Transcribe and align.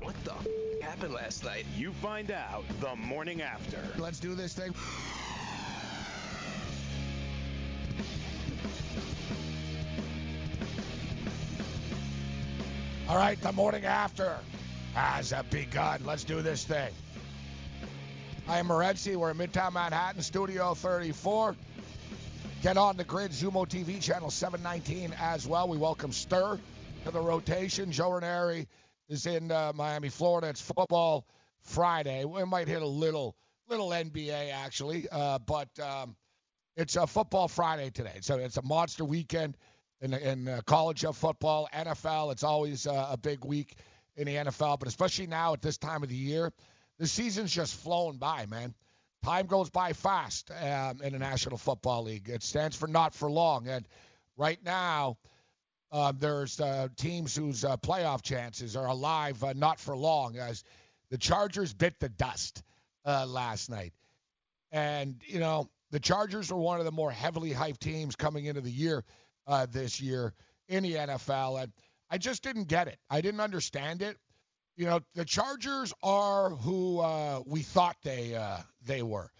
What 0.00 0.14
the 0.24 0.32
f- 0.34 0.46
happened 0.82 1.14
last 1.14 1.44
night? 1.44 1.64
You 1.76 1.92
find 1.92 2.30
out 2.30 2.64
the 2.80 2.94
morning 2.96 3.42
after. 3.42 3.78
Let's 3.98 4.20
do 4.20 4.34
this 4.34 4.52
thing. 4.54 4.74
All 13.08 13.16
right, 13.16 13.40
the 13.40 13.52
morning 13.52 13.84
after 13.84 14.36
has 14.94 15.32
begun. 15.50 16.00
Let's 16.04 16.24
do 16.24 16.42
this 16.42 16.64
thing. 16.64 16.92
I 18.48 18.58
am 18.58 18.68
Morency. 18.68 19.16
We're 19.16 19.30
in 19.30 19.38
Midtown 19.38 19.72
Manhattan, 19.72 20.22
Studio 20.22 20.74
34. 20.74 21.56
Get 22.62 22.76
on 22.76 22.96
the 22.96 23.04
grid, 23.04 23.32
Zumo 23.32 23.66
TV, 23.66 24.00
channel 24.02 24.30
719 24.30 25.14
as 25.20 25.46
well. 25.46 25.68
We 25.68 25.76
welcome 25.78 26.12
Stir 26.12 26.58
to 27.04 27.10
the 27.10 27.20
rotation. 27.20 27.92
Joe 27.92 28.12
Ranieri 28.12 28.66
is 29.10 29.26
in 29.26 29.52
uh, 29.52 29.72
Miami, 29.74 30.08
Florida. 30.08 30.48
It's 30.48 30.60
football 30.62 31.26
Friday. 31.60 32.24
We 32.24 32.44
might 32.44 32.66
hit 32.66 32.80
a 32.80 32.86
little 32.86 33.36
little 33.68 33.90
NBA 33.90 34.50
actually, 34.50 35.06
uh, 35.12 35.38
but 35.38 35.68
um, 35.78 36.16
it's 36.76 36.96
a 36.96 37.06
football 37.06 37.46
Friday 37.46 37.90
today. 37.90 38.18
So 38.22 38.38
it's 38.38 38.56
a 38.56 38.62
monster 38.62 39.04
weekend 39.04 39.58
in, 40.00 40.14
in 40.14 40.48
uh, 40.48 40.60
college 40.64 41.04
football, 41.12 41.68
NFL. 41.74 42.32
It's 42.32 42.42
always 42.42 42.86
uh, 42.86 43.08
a 43.10 43.18
big 43.18 43.44
week 43.44 43.76
in 44.16 44.26
the 44.26 44.36
NFL, 44.36 44.78
but 44.78 44.88
especially 44.88 45.26
now 45.26 45.52
at 45.52 45.60
this 45.60 45.76
time 45.76 46.02
of 46.02 46.08
the 46.08 46.16
year, 46.16 46.52
the 46.98 47.06
season's 47.06 47.52
just 47.52 47.74
flown 47.74 48.16
by, 48.16 48.46
man. 48.46 48.74
Time 49.22 49.44
goes 49.46 49.68
by 49.68 49.92
fast 49.92 50.50
um, 50.50 51.02
in 51.02 51.12
the 51.12 51.18
National 51.18 51.58
Football 51.58 52.04
League. 52.04 52.30
It 52.30 52.42
stands 52.42 52.76
for 52.76 52.86
not 52.86 53.14
for 53.14 53.30
long, 53.30 53.68
and 53.68 53.86
right 54.38 54.58
now. 54.64 55.18
Uh, 55.92 56.12
there's 56.18 56.60
uh, 56.60 56.88
teams 56.96 57.36
whose 57.36 57.64
uh, 57.64 57.76
playoff 57.76 58.22
chances 58.22 58.76
are 58.76 58.86
alive, 58.86 59.42
uh, 59.44 59.52
not 59.54 59.78
for 59.78 59.96
long, 59.96 60.36
as 60.36 60.64
the 61.10 61.18
Chargers 61.18 61.72
bit 61.72 61.98
the 62.00 62.08
dust 62.08 62.62
uh, 63.04 63.26
last 63.26 63.70
night. 63.70 63.92
And, 64.72 65.20
you 65.26 65.38
know, 65.38 65.68
the 65.90 66.00
Chargers 66.00 66.50
are 66.50 66.58
one 66.58 66.80
of 66.80 66.84
the 66.84 66.92
more 66.92 67.12
heavily 67.12 67.52
hyped 67.52 67.78
teams 67.78 68.16
coming 68.16 68.46
into 68.46 68.60
the 68.60 68.70
year 68.70 69.04
uh, 69.46 69.66
this 69.70 70.00
year 70.00 70.32
in 70.68 70.82
the 70.82 70.94
NFL. 70.94 71.62
And 71.62 71.72
I 72.10 72.18
just 72.18 72.42
didn't 72.42 72.66
get 72.66 72.88
it. 72.88 72.98
I 73.08 73.20
didn't 73.20 73.40
understand 73.40 74.02
it. 74.02 74.16
You 74.76 74.86
know, 74.86 75.00
the 75.14 75.24
Chargers 75.24 75.94
are 76.02 76.50
who 76.50 76.96
we 77.46 77.62
thought 77.62 77.96
they 78.02 78.36
they 78.84 79.02
were. 79.02 79.30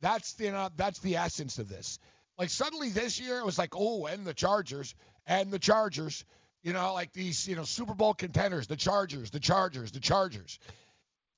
That's 0.00 0.34
you 0.40 0.50
know 0.50 0.68
that's 0.76 0.98
the 1.00 1.16
essence 1.16 1.58
of 1.58 1.68
this. 1.68 1.98
Like 2.38 2.50
suddenly 2.50 2.88
this 2.88 3.20
year 3.20 3.38
it 3.38 3.44
was 3.44 3.58
like 3.58 3.74
oh 3.76 4.06
and 4.06 4.26
the 4.26 4.34
Chargers 4.34 4.94
and 5.30 5.52
the 5.52 5.58
Chargers, 5.60 6.24
you 6.62 6.74
know 6.74 6.92
like 6.92 7.12
these 7.12 7.48
you 7.48 7.56
know 7.56 7.62
Super 7.62 7.94
Bowl 7.94 8.12
contenders, 8.12 8.66
the 8.66 8.76
Chargers, 8.76 9.30
the 9.30 9.40
Chargers, 9.40 9.92
the 9.92 10.00
Chargers. 10.00 10.58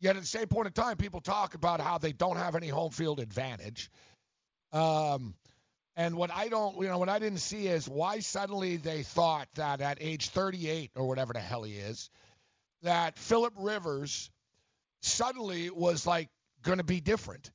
Yet 0.00 0.16
at 0.16 0.22
the 0.22 0.28
same 0.28 0.48
point 0.48 0.66
in 0.66 0.72
time, 0.72 0.96
people 0.96 1.20
talk 1.20 1.54
about 1.54 1.80
how 1.80 1.98
they 1.98 2.12
don't 2.12 2.36
have 2.36 2.56
any 2.56 2.66
home 2.66 2.90
field 2.90 3.20
advantage. 3.20 3.88
Um, 4.72 5.34
and 5.94 6.16
what 6.16 6.32
I 6.32 6.48
don't, 6.48 6.74
you 6.80 6.88
know, 6.88 6.98
what 6.98 7.10
I 7.10 7.20
didn't 7.20 7.38
see 7.38 7.68
is 7.68 7.88
why 7.88 8.18
suddenly 8.18 8.78
they 8.78 9.04
thought 9.04 9.46
that 9.54 9.80
at 9.80 9.98
age 10.00 10.30
38 10.30 10.90
or 10.96 11.06
whatever 11.06 11.34
the 11.34 11.40
hell 11.40 11.62
he 11.62 11.74
is, 11.74 12.10
that 12.82 13.16
Philip 13.18 13.52
Rivers 13.56 14.30
suddenly 15.02 15.70
was 15.70 16.04
like 16.04 16.30
going 16.62 16.78
to 16.78 16.84
be 16.84 17.00
different. 17.00 17.52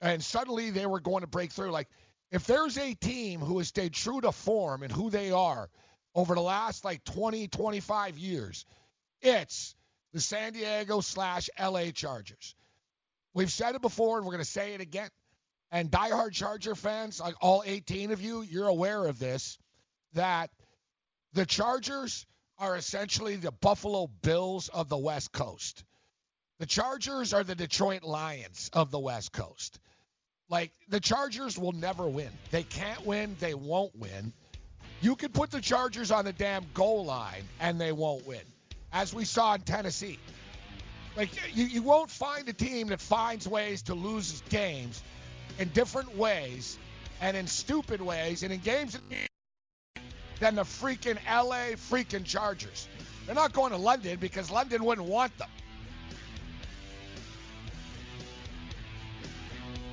And 0.00 0.22
suddenly 0.22 0.70
they 0.70 0.86
were 0.86 1.00
going 1.00 1.22
to 1.22 1.26
break 1.26 1.52
through. 1.52 1.70
Like, 1.70 1.88
if 2.30 2.46
there's 2.46 2.76
a 2.76 2.94
team 2.94 3.40
who 3.40 3.58
has 3.58 3.68
stayed 3.68 3.92
true 3.92 4.20
to 4.20 4.32
form 4.32 4.82
and 4.82 4.92
who 4.92 5.10
they 5.10 5.30
are 5.30 5.68
over 6.14 6.34
the 6.34 6.42
last 6.42 6.84
like 6.84 7.04
20, 7.04 7.48
25 7.48 8.18
years, 8.18 8.66
it's 9.20 9.74
the 10.12 10.20
San 10.20 10.52
Diego 10.52 11.00
slash 11.00 11.48
LA 11.58 11.90
Chargers. 11.90 12.54
We've 13.34 13.52
said 13.52 13.74
it 13.74 13.82
before 13.82 14.18
and 14.18 14.26
we're 14.26 14.32
going 14.32 14.44
to 14.44 14.50
say 14.50 14.74
it 14.74 14.80
again. 14.80 15.10
And 15.70 15.90
diehard 15.90 16.32
Charger 16.32 16.74
fans, 16.74 17.20
like 17.20 17.34
all 17.40 17.62
18 17.64 18.10
of 18.10 18.22
you, 18.22 18.42
you're 18.42 18.68
aware 18.68 19.04
of 19.06 19.18
this, 19.18 19.58
that 20.14 20.50
the 21.34 21.44
Chargers 21.44 22.26
are 22.58 22.76
essentially 22.76 23.36
the 23.36 23.52
Buffalo 23.52 24.08
Bills 24.22 24.68
of 24.68 24.88
the 24.88 24.96
West 24.96 25.30
Coast. 25.30 25.84
The 26.58 26.66
Chargers 26.66 27.32
are 27.34 27.44
the 27.44 27.54
Detroit 27.54 28.02
Lions 28.02 28.70
of 28.72 28.90
the 28.90 28.98
West 28.98 29.32
Coast. 29.32 29.78
Like, 30.48 30.72
the 30.88 31.00
Chargers 31.00 31.58
will 31.58 31.72
never 31.72 32.06
win. 32.08 32.30
They 32.50 32.62
can't 32.62 33.04
win. 33.04 33.36
They 33.38 33.54
won't 33.54 33.94
win. 33.96 34.32
You 35.00 35.14
can 35.14 35.30
put 35.30 35.50
the 35.50 35.60
Chargers 35.60 36.10
on 36.10 36.24
the 36.24 36.32
damn 36.32 36.64
goal 36.74 37.04
line 37.04 37.44
and 37.60 37.80
they 37.80 37.92
won't 37.92 38.26
win, 38.26 38.42
as 38.92 39.14
we 39.14 39.24
saw 39.24 39.54
in 39.54 39.60
Tennessee. 39.60 40.18
Like, 41.16 41.30
you, 41.54 41.64
you 41.64 41.82
won't 41.82 42.10
find 42.10 42.48
a 42.48 42.52
team 42.52 42.88
that 42.88 43.00
finds 43.00 43.46
ways 43.46 43.82
to 43.82 43.94
lose 43.94 44.42
games 44.48 45.02
in 45.58 45.68
different 45.68 46.16
ways 46.16 46.78
and 47.20 47.36
in 47.36 47.46
stupid 47.46 48.00
ways 48.00 48.42
and 48.42 48.52
in 48.52 48.60
games 48.60 48.98
than 50.40 50.54
the 50.54 50.62
freaking 50.62 51.18
LA 51.26 51.74
freaking 51.76 52.24
Chargers. 52.24 52.88
They're 53.26 53.34
not 53.34 53.52
going 53.52 53.72
to 53.72 53.78
London 53.78 54.18
because 54.18 54.50
London 54.50 54.84
wouldn't 54.84 55.06
want 55.06 55.36
them. 55.38 55.48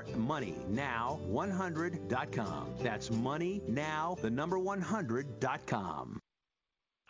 MoneyNow100.com. 0.00 2.74
That's 2.82 3.10
MoneyNow, 3.10 4.20
the 4.20 4.30
number 4.30 4.58
100.com. 4.58 6.18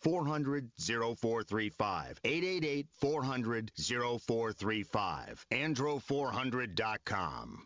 400 0.00 0.70
0435. 0.78 2.20
888 2.24 2.86
400 3.00 3.70
0435. 3.76 5.46
Andro400.com. 5.50 7.62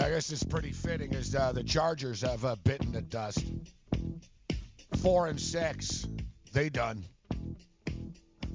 I 0.00 0.10
guess 0.10 0.32
it's 0.32 0.42
pretty 0.42 0.72
fitting 0.72 1.14
as 1.14 1.36
uh, 1.36 1.52
the 1.52 1.62
Chargers 1.62 2.22
have 2.22 2.44
uh, 2.44 2.56
bitten 2.64 2.90
the 2.90 3.00
dust. 3.00 3.44
Four 5.02 5.28
and 5.28 5.40
six, 5.40 6.04
they 6.52 6.68
done. 6.68 7.04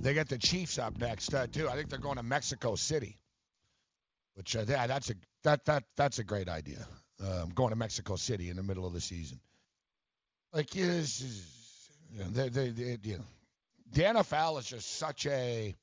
They 0.02 0.14
get 0.14 0.28
the 0.28 0.38
Chiefs 0.38 0.78
up 0.78 0.98
next 0.98 1.34
uh, 1.34 1.48
too. 1.48 1.70
I 1.70 1.76
think 1.76 1.90
they're 1.90 2.00
going 2.00 2.18
to 2.18 2.24
Mexico 2.24 2.76
City, 2.76 3.18
which 4.36 4.56
uh, 4.56 4.66
yeah, 4.68 4.88
that's 4.88 5.12
a 5.12 5.14
that 5.44 5.66
that 5.66 5.84
that's 5.96 6.20
a 6.20 6.24
great 6.24 6.50
idea. 6.50 6.86
Um, 7.22 7.50
going 7.50 7.72
to 7.72 7.76
Mexico 7.76 8.16
City 8.16 8.50
in 8.50 8.56
the 8.56 8.64
middle 8.64 8.86
of 8.86 8.94
the 8.94 9.02
season, 9.02 9.40
like 10.54 10.74
yes, 10.74 11.22
you 12.14 12.20
know, 12.20 12.30
they, 12.30 12.50
they, 12.50 12.70
they, 12.70 12.98
you 13.04 13.24
the 13.92 14.04
NFL 14.04 14.60
is 14.60 14.66
just 14.66 14.98
such 14.98 15.26
a 15.26 15.76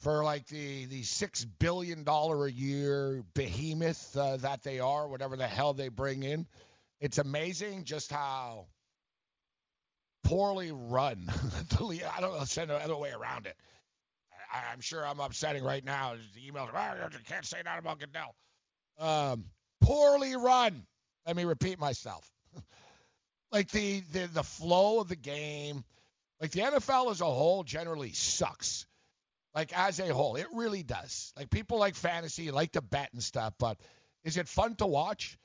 for 0.00 0.24
like 0.24 0.46
the 0.46 0.86
the 0.86 1.02
six 1.02 1.44
billion 1.44 2.04
dollar 2.04 2.46
a 2.46 2.50
year 2.50 3.22
behemoth 3.34 4.16
uh, 4.16 4.36
that 4.38 4.62
they 4.62 4.80
are, 4.80 5.08
whatever 5.08 5.36
the 5.36 5.46
hell 5.46 5.74
they 5.74 5.88
bring 5.88 6.22
in. 6.22 6.46
It's 7.00 7.18
amazing 7.18 7.84
just 7.84 8.10
how 8.12 8.66
poorly 10.24 10.72
run 10.72 11.30
the 11.76 11.84
league. 11.84 12.04
I 12.16 12.20
don't 12.20 12.38
know, 12.38 12.44
send 12.44 12.70
the 12.70 12.76
other 12.76 12.96
way 12.96 13.10
around 13.10 13.46
it. 13.46 13.56
I, 14.52 14.72
I'm 14.72 14.80
sure 14.80 15.06
I'm 15.06 15.20
upsetting 15.20 15.64
right 15.64 15.84
now. 15.84 16.14
The 16.34 16.50
emails, 16.50 16.68
oh, 16.74 17.08
you 17.10 17.18
can't 17.26 17.44
say 17.44 17.58
that 17.64 17.78
about 17.78 17.98
Goodell. 17.98 18.34
Um, 18.98 19.44
poorly 19.80 20.36
run. 20.36 20.86
Let 21.26 21.36
me 21.36 21.44
repeat 21.44 21.78
myself. 21.78 22.30
like 23.52 23.70
the, 23.70 24.00
the 24.12 24.26
the 24.26 24.42
flow 24.42 25.00
of 25.00 25.08
the 25.08 25.16
game, 25.16 25.84
like 26.40 26.50
the 26.50 26.60
NFL 26.60 27.10
as 27.10 27.20
a 27.20 27.26
whole 27.26 27.64
generally 27.64 28.12
sucks. 28.12 28.86
Like 29.54 29.76
as 29.76 30.00
a 30.00 30.12
whole, 30.12 30.36
it 30.36 30.46
really 30.54 30.82
does. 30.82 31.32
Like 31.36 31.50
people 31.50 31.78
like 31.78 31.94
fantasy, 31.94 32.50
like 32.50 32.72
to 32.72 32.82
bet 32.82 33.10
and 33.12 33.22
stuff, 33.22 33.54
but 33.58 33.78
is 34.24 34.36
it 34.36 34.48
fun 34.48 34.74
to 34.76 34.86
watch? 34.86 35.36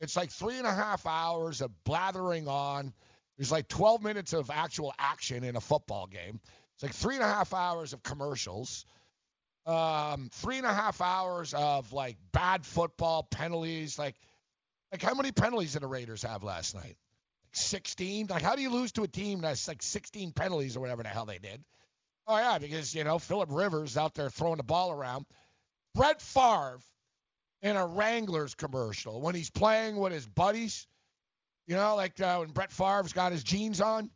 It's 0.00 0.16
like 0.16 0.30
three 0.30 0.58
and 0.58 0.66
a 0.66 0.74
half 0.74 1.06
hours 1.06 1.60
of 1.60 1.70
blathering 1.84 2.48
on. 2.48 2.92
There's 3.38 3.52
like 3.52 3.68
12 3.68 4.02
minutes 4.02 4.32
of 4.32 4.50
actual 4.50 4.92
action 4.98 5.44
in 5.44 5.54
a 5.54 5.60
football 5.60 6.06
game. 6.06 6.40
It's 6.82 6.88
like 6.88 7.00
three 7.00 7.14
and 7.14 7.22
a 7.22 7.28
half 7.28 7.54
hours 7.54 7.92
of 7.92 8.02
commercials, 8.02 8.86
um, 9.66 10.30
three 10.32 10.56
and 10.56 10.66
a 10.66 10.74
half 10.74 11.00
hours 11.00 11.54
of 11.54 11.92
like 11.92 12.16
bad 12.32 12.66
football 12.66 13.22
penalties. 13.22 14.00
Like, 14.00 14.16
like 14.90 15.00
how 15.00 15.14
many 15.14 15.30
penalties 15.30 15.74
did 15.74 15.82
the 15.82 15.86
Raiders 15.86 16.24
have 16.24 16.42
last 16.42 16.74
night? 16.74 16.82
Like 16.84 16.96
16. 17.52 18.26
Like, 18.26 18.42
how 18.42 18.56
do 18.56 18.62
you 18.62 18.70
lose 18.70 18.90
to 18.92 19.04
a 19.04 19.08
team 19.08 19.42
that's 19.42 19.68
like 19.68 19.80
16 19.80 20.32
penalties 20.32 20.76
or 20.76 20.80
whatever 20.80 21.04
the 21.04 21.08
hell 21.08 21.24
they 21.24 21.38
did? 21.38 21.62
Oh 22.26 22.36
yeah, 22.36 22.58
because 22.58 22.92
you 22.96 23.04
know 23.04 23.20
Philip 23.20 23.50
Rivers 23.52 23.96
out 23.96 24.14
there 24.14 24.28
throwing 24.28 24.56
the 24.56 24.64
ball 24.64 24.90
around. 24.90 25.24
Brett 25.94 26.20
Favre 26.20 26.80
in 27.60 27.76
a 27.76 27.86
Wranglers 27.86 28.56
commercial 28.56 29.20
when 29.20 29.36
he's 29.36 29.50
playing 29.50 29.98
with 29.98 30.12
his 30.12 30.26
buddies. 30.26 30.88
You 31.68 31.76
know, 31.76 31.94
like 31.94 32.20
uh, 32.20 32.38
when 32.38 32.50
Brett 32.50 32.72
Favre's 32.72 33.12
got 33.12 33.30
his 33.30 33.44
jeans 33.44 33.80
on, 33.80 34.10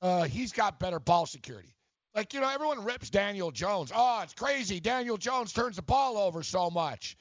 uh, 0.00 0.22
he's 0.22 0.52
got 0.52 0.80
better 0.80 0.98
ball 0.98 1.26
security. 1.26 1.74
Like, 2.14 2.34
you 2.34 2.40
know, 2.40 2.48
everyone 2.48 2.84
rips 2.84 3.10
Daniel 3.10 3.50
Jones. 3.50 3.90
Oh, 3.94 4.20
it's 4.22 4.34
crazy. 4.34 4.80
Daniel 4.80 5.16
Jones 5.16 5.52
turns 5.52 5.76
the 5.76 5.82
ball 5.82 6.18
over 6.18 6.42
so 6.42 6.70
much. 6.70 7.16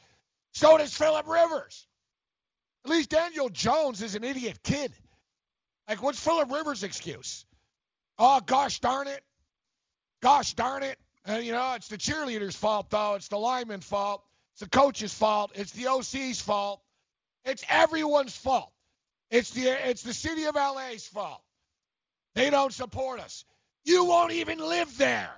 So 0.54 0.78
does 0.78 0.96
Philip 0.96 1.28
Rivers. 1.28 1.88
At 2.84 2.92
least 2.92 3.10
Daniel 3.10 3.50
Jones 3.50 4.02
is 4.02 4.16
an 4.16 4.24
idiot 4.24 4.60
kid. 4.64 4.92
Like, 5.88 6.02
what's 6.04 6.20
Philip 6.20 6.52
Rivers' 6.52 6.84
excuse? 6.84 7.46
Oh, 8.18 8.42
gosh 8.46 8.80
darn 8.80 9.08
it. 9.08 9.24
Gosh 10.22 10.54
darn 10.54 10.84
it. 10.84 10.98
And, 11.26 11.44
you 11.46 11.52
know, 11.52 11.74
it's 11.76 11.88
the 11.88 11.98
cheerleader's 11.98 12.56
fault, 12.56 12.90
though. 12.90 13.16
It's 13.16 13.28
the 13.28 13.38
lineman's 13.38 13.86
fault. 13.86 14.24
It's 14.54 14.62
the 14.62 14.70
coach's 14.70 15.14
fault. 15.14 15.52
It's 15.56 15.72
the 15.72 15.88
OC's 15.88 16.42
fault. 16.42 16.82
It's 17.46 17.64
everyone's 17.70 18.36
fault. 18.36 18.72
It's 19.30 19.52
the 19.52 19.90
it's 19.90 20.04
the 20.04 20.14
city 20.14 20.46
of 20.46 20.56
LA's 20.56 21.08
fault. 21.08 21.42
They 22.36 22.50
don't 22.50 22.74
support 22.74 23.20
us. 23.20 23.46
You 23.84 24.06
won't 24.06 24.32
even 24.32 24.60
live 24.60 24.98
there. 24.98 25.32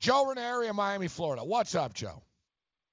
Joe 0.00 0.26
Ranieri 0.26 0.68
of 0.68 0.76
Miami, 0.76 1.08
Florida. 1.08 1.44
What's 1.44 1.74
up, 1.74 1.94
Joe? 1.94 2.22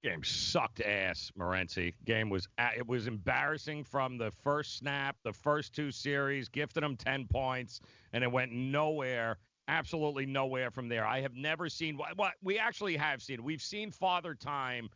Game 0.04 0.24
sucked 0.24 0.82
ass, 0.82 1.32
Morency. 1.40 1.94
Game 2.06 2.30
was 2.30 2.48
uh, 2.58 2.70
it 2.76 2.86
was 2.86 3.08
embarrassing 3.08 3.86
from 3.86 4.18
the 4.18 4.32
first 4.32 4.78
snap, 4.78 5.16
the 5.24 5.32
first 5.32 5.74
two 5.74 5.92
series, 5.92 6.50
gifted 6.50 6.84
them 6.84 6.98
10 6.98 7.28
points, 7.28 7.80
and 8.12 8.24
it 8.24 8.32
went 8.32 8.52
nowhere 8.52 9.38
absolutely 9.68 10.26
nowhere 10.26 10.72
from 10.72 10.90
there. 10.90 11.06
I 11.06 11.22
have 11.22 11.36
never 11.36 11.70
seen 11.70 11.98
what 11.98 12.34
we 12.42 12.58
actually 12.58 12.98
have 12.98 13.22
seen. 13.22 13.44
We've 13.44 13.62
seen 13.62 13.92
Father 13.92 14.36
Time 14.36 14.90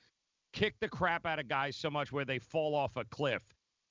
kick 0.54 0.76
the 0.80 0.90
crap 0.90 1.26
out 1.26 1.40
of 1.40 1.48
guys 1.48 1.76
so 1.76 1.90
much 1.90 2.12
where 2.12 2.26
they 2.26 2.40
fall 2.40 2.76
off 2.76 2.96
a 2.98 3.06
cliff. 3.06 3.42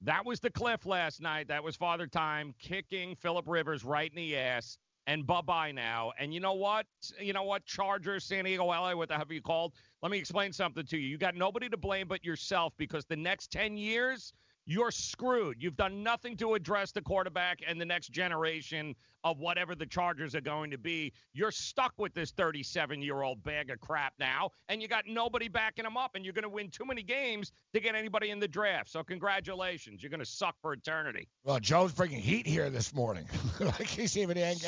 That 0.06 0.24
was 0.24 0.38
the 0.38 0.50
cliff 0.50 0.86
last 0.86 1.20
night. 1.20 1.48
That 1.48 1.64
was 1.64 1.74
Father 1.74 2.06
Time 2.06 2.54
kicking 2.60 3.16
Philip 3.16 3.44
Rivers 3.48 3.84
right 3.84 4.08
in 4.08 4.14
the 4.14 4.36
ass. 4.36 4.78
And 5.08 5.26
bye 5.26 5.40
bye 5.40 5.72
now. 5.72 6.12
And 6.16 6.32
you 6.32 6.38
know 6.38 6.52
what? 6.52 6.86
You 7.20 7.32
know 7.32 7.42
what? 7.42 7.64
Chargers, 7.64 8.22
San 8.22 8.44
Diego, 8.44 8.66
LA, 8.66 8.94
what 8.94 9.08
the 9.08 9.16
hell 9.16 9.26
you 9.28 9.42
called? 9.42 9.72
Let 10.02 10.12
me 10.12 10.18
explain 10.18 10.52
something 10.52 10.86
to 10.86 10.96
you. 10.96 11.08
You 11.08 11.18
got 11.18 11.34
nobody 11.34 11.68
to 11.68 11.76
blame 11.76 12.06
but 12.06 12.24
yourself 12.24 12.72
because 12.76 13.04
the 13.04 13.16
next 13.16 13.50
10 13.50 13.76
years, 13.76 14.32
you're 14.66 14.90
screwed. 14.90 15.62
You've 15.62 15.76
done 15.76 16.02
nothing 16.02 16.36
to 16.38 16.54
address 16.54 16.90
the 16.90 17.00
quarterback 17.00 17.60
and 17.66 17.80
the 17.80 17.84
next 17.84 18.08
generation 18.08 18.96
of 19.22 19.38
whatever 19.38 19.74
the 19.74 19.86
Chargers 19.86 20.34
are 20.34 20.40
going 20.40 20.70
to 20.72 20.78
be. 20.78 21.12
You're 21.32 21.52
stuck 21.52 21.92
with 21.98 22.14
this 22.14 22.32
37 22.32 23.00
year 23.00 23.22
old 23.22 23.42
bag 23.44 23.70
of 23.70 23.80
crap 23.80 24.14
now, 24.18 24.50
and 24.68 24.82
you 24.82 24.88
got 24.88 25.04
nobody 25.06 25.48
backing 25.48 25.84
them 25.84 25.96
up, 25.96 26.16
and 26.16 26.24
you're 26.24 26.34
going 26.34 26.42
to 26.42 26.48
win 26.48 26.68
too 26.68 26.84
many 26.84 27.02
games 27.02 27.52
to 27.74 27.80
get 27.80 27.94
anybody 27.94 28.30
in 28.30 28.40
the 28.40 28.48
draft. 28.48 28.90
So, 28.90 29.04
congratulations. 29.04 30.02
You're 30.02 30.10
going 30.10 30.20
to 30.20 30.26
suck 30.26 30.56
for 30.60 30.72
eternity. 30.72 31.28
Well, 31.44 31.60
Joe's 31.60 31.92
bringing 31.92 32.20
heat 32.20 32.46
here 32.46 32.68
this 32.68 32.92
morning. 32.92 33.26
like 33.60 33.86
he's 33.86 34.16
even 34.16 34.36
ang- 34.36 34.58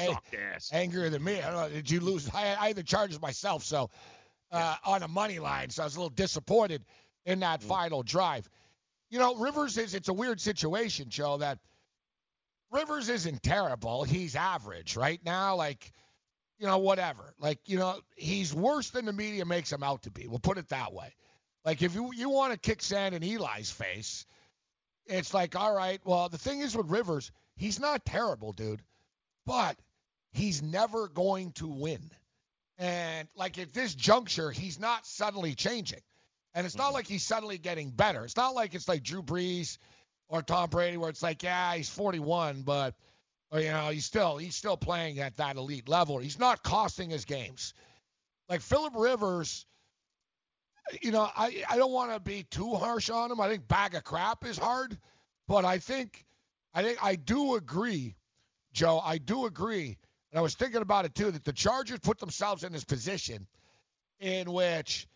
angrier 0.73 1.11
than 1.11 1.25
me. 1.25 1.43
I 1.43 1.51
don't 1.51 1.55
know. 1.55 1.69
Did 1.69 1.91
you 1.91 2.01
lose? 2.01 2.31
I, 2.33 2.57
I 2.59 2.69
had 2.69 2.77
the 2.77 2.85
Chargers 2.85 3.21
myself, 3.21 3.65
so 3.65 3.91
uh, 4.53 4.77
on 4.85 5.03
a 5.03 5.09
money 5.09 5.41
line, 5.41 5.71
so 5.71 5.83
I 5.83 5.87
was 5.87 5.97
a 5.97 5.99
little 5.99 6.11
disappointed 6.11 6.85
in 7.25 7.41
that 7.41 7.61
mm. 7.61 7.65
final 7.65 8.03
drive. 8.03 8.49
You 9.11 9.19
know, 9.19 9.37
Rivers 9.37 9.79
is 9.79 9.95
it's 9.95 10.09
a 10.09 10.13
weird 10.13 10.41
situation, 10.41 11.09
Joe, 11.09 11.39
that 11.39 11.59
Rivers 12.71 13.09
isn't 13.09 13.43
terrible. 13.43 14.05
He's 14.05 14.37
average 14.37 14.97
right 14.97 15.21
now, 15.25 15.57
like, 15.57 15.93
you 16.59 16.67
know, 16.67 16.79
whatever. 16.79 17.35
Like, 17.39 17.61
you 17.67 17.79
know, 17.79 18.01
he's 18.17 18.53
worse 18.53 18.91
than 18.91 19.07
the 19.07 19.13
media 19.13 19.45
makes 19.45 19.73
him 19.73 19.83
out 19.83 20.03
to 20.03 20.11
be. 20.11 20.27
We'll 20.27 20.39
put 20.39 20.59
it 20.59 20.69
that 20.69 20.93
way. 20.93 21.15
Like, 21.65 21.83
if 21.83 21.95
you 21.95 22.13
you 22.15 22.29
want 22.29 22.53
to 22.53 22.59
kick 22.59 22.83
sand 22.83 23.15
in 23.15 23.23
Eli's 23.23 23.71
face, 23.71 24.27
it's 25.07 25.33
like, 25.33 25.57
all 25.57 25.75
right, 25.75 26.01
well, 26.05 26.29
the 26.29 26.39
thing 26.39 26.61
is 26.61 26.77
with 26.77 26.91
Rivers, 26.91 27.31
he's 27.57 27.81
not 27.81 28.05
terrible, 28.05 28.53
dude, 28.53 28.83
but 29.47 29.77
he's 30.33 30.63
never 30.63 31.09
going 31.09 31.53
to 31.53 31.67
win. 31.67 32.11
And 32.79 33.29
like 33.35 33.59
at 33.59 33.73
this 33.73 33.95
juncture, 33.95 34.51
he's 34.51 34.79
not 34.79 35.07
suddenly 35.07 35.55
changing. 35.55 36.01
And 36.55 36.67
it's 36.67 36.77
not 36.77 36.87
mm-hmm. 36.87 36.95
like 36.95 37.07
he's 37.07 37.25
suddenly 37.25 37.59
getting 37.59 37.91
better. 37.91 38.25
It's 38.25 38.37
not 38.37 38.55
like 38.55 38.75
it's 38.75 38.89
like 38.89 39.03
Drew 39.03 39.23
Brees 39.23 39.79
or 40.29 40.43
Tom 40.43 40.71
Brady 40.71 40.97
where 40.97 41.11
it's 41.11 41.23
like, 41.23 41.43
yeah, 41.43 41.75
he's 41.75 41.89
41, 41.89 42.63
but 42.63 42.95
Or, 43.51 43.61
you 43.61 43.71
know, 43.71 43.89
he's 43.89 44.05
still 44.05 44.37
he's 44.37 44.57
still 44.57 44.77
playing 44.77 45.21
at 45.21 45.37
that 45.37 45.57
elite 45.57 45.89
level. 45.89 46.19
He's 46.19 46.39
not 46.39 46.63
costing 46.63 47.11
his 47.11 47.25
games. 47.25 47.75
Like 48.49 48.61
Philip 48.61 48.95
Rivers, 48.97 49.67
you 51.03 51.13
know, 51.13 51.29
I 51.37 51.65
I 51.69 51.77
don't 51.77 51.93
want 51.93 52.13
to 52.13 52.21
be 52.21 52.45
too 52.45 52.75
harsh 52.75 53.11
on 53.11 53.31
him. 53.31 53.41
I 53.41 53.49
think 53.49 53.69
bag 53.69 53.95
of 53.95 54.05
crap 54.05 54.45
is 54.45 54.59
hard, 54.59 54.99
but 55.47 55.65
I 55.65 55.79
think 55.79 56.25
I 56.75 56.83
think 56.83 56.99
I 57.03 57.15
do 57.17 57.55
agree, 57.55 58.17
Joe. 58.73 59.01
I 59.03 59.19
do 59.19 59.47
agree, 59.47 59.99
and 60.31 60.39
I 60.39 60.43
was 60.43 60.55
thinking 60.55 60.83
about 60.83 61.05
it 61.05 61.15
too 61.15 61.31
that 61.31 61.45
the 61.45 61.53
Chargers 61.53 62.01
put 62.01 62.19
themselves 62.19 62.65
in 62.65 62.73
this 62.73 62.85
position 62.85 63.47
in 64.21 64.51
which 64.53 65.07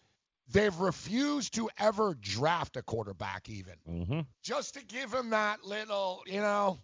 they've 0.50 0.76
refused 0.78 1.54
to 1.54 1.68
ever 1.78 2.14
draft 2.20 2.76
a 2.76 2.82
quarterback, 2.82 3.48
even 3.48 3.74
mm-hmm. 3.88 4.20
just 4.42 4.74
to 4.74 4.84
give 4.84 5.12
him 5.12 5.30
that 5.30 5.64
little, 5.64 6.22
you 6.26 6.40
know. 6.40 6.78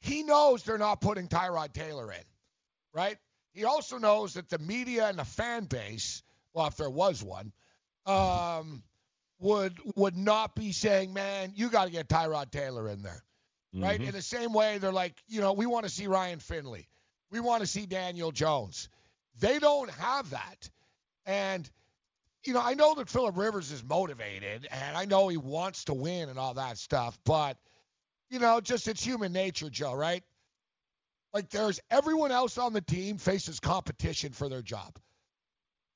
He 0.00 0.22
knows 0.22 0.62
they're 0.62 0.78
not 0.78 1.00
putting 1.02 1.28
Tyrod 1.28 1.74
Taylor 1.74 2.10
in, 2.10 2.24
right? 2.94 3.18
He 3.52 3.64
also 3.64 3.98
knows 3.98 4.34
that 4.34 4.48
the 4.48 4.58
media 4.58 5.08
and 5.08 5.18
the 5.18 5.24
fan 5.24 5.64
base, 5.64 6.22
well, 6.54 6.66
if 6.66 6.76
there 6.76 6.90
was 6.90 7.22
one, 7.22 7.52
um, 8.06 8.82
would 9.40 9.78
would 9.96 10.16
not 10.16 10.54
be 10.54 10.72
saying, 10.72 11.12
"Man, 11.12 11.52
you 11.54 11.68
got 11.68 11.86
to 11.86 11.90
get 11.90 12.08
Tyrod 12.08 12.50
Taylor 12.50 12.88
in 12.88 13.02
there," 13.02 13.22
right? 13.74 13.98
Mm-hmm. 13.98 14.08
In 14.08 14.14
the 14.14 14.22
same 14.22 14.52
way, 14.52 14.78
they're 14.78 14.92
like, 14.92 15.22
you 15.26 15.40
know, 15.40 15.52
we 15.52 15.66
want 15.66 15.84
to 15.84 15.90
see 15.90 16.06
Ryan 16.06 16.38
Finley, 16.38 16.88
we 17.30 17.40
want 17.40 17.62
to 17.62 17.66
see 17.66 17.86
Daniel 17.86 18.32
Jones. 18.32 18.88
They 19.38 19.58
don't 19.58 19.90
have 19.90 20.30
that, 20.30 20.70
and 21.26 21.68
you 22.44 22.54
know, 22.54 22.60
I 22.62 22.74
know 22.74 22.94
that 22.94 23.08
Philip 23.08 23.36
Rivers 23.36 23.70
is 23.70 23.84
motivated, 23.84 24.66
and 24.70 24.96
I 24.96 25.04
know 25.04 25.28
he 25.28 25.36
wants 25.36 25.84
to 25.84 25.94
win 25.94 26.28
and 26.28 26.38
all 26.38 26.54
that 26.54 26.78
stuff, 26.78 27.18
but 27.24 27.56
you 28.30 28.38
know, 28.38 28.60
just 28.60 28.88
it's 28.88 29.04
human 29.04 29.32
nature, 29.32 29.70
Joe, 29.70 29.94
right? 29.94 30.22
Like 31.32 31.50
there's 31.50 31.80
everyone 31.90 32.32
else 32.32 32.58
on 32.58 32.72
the 32.72 32.80
team 32.80 33.18
faces 33.18 33.60
competition 33.60 34.32
for 34.32 34.48
their 34.48 34.62
job. 34.62 34.98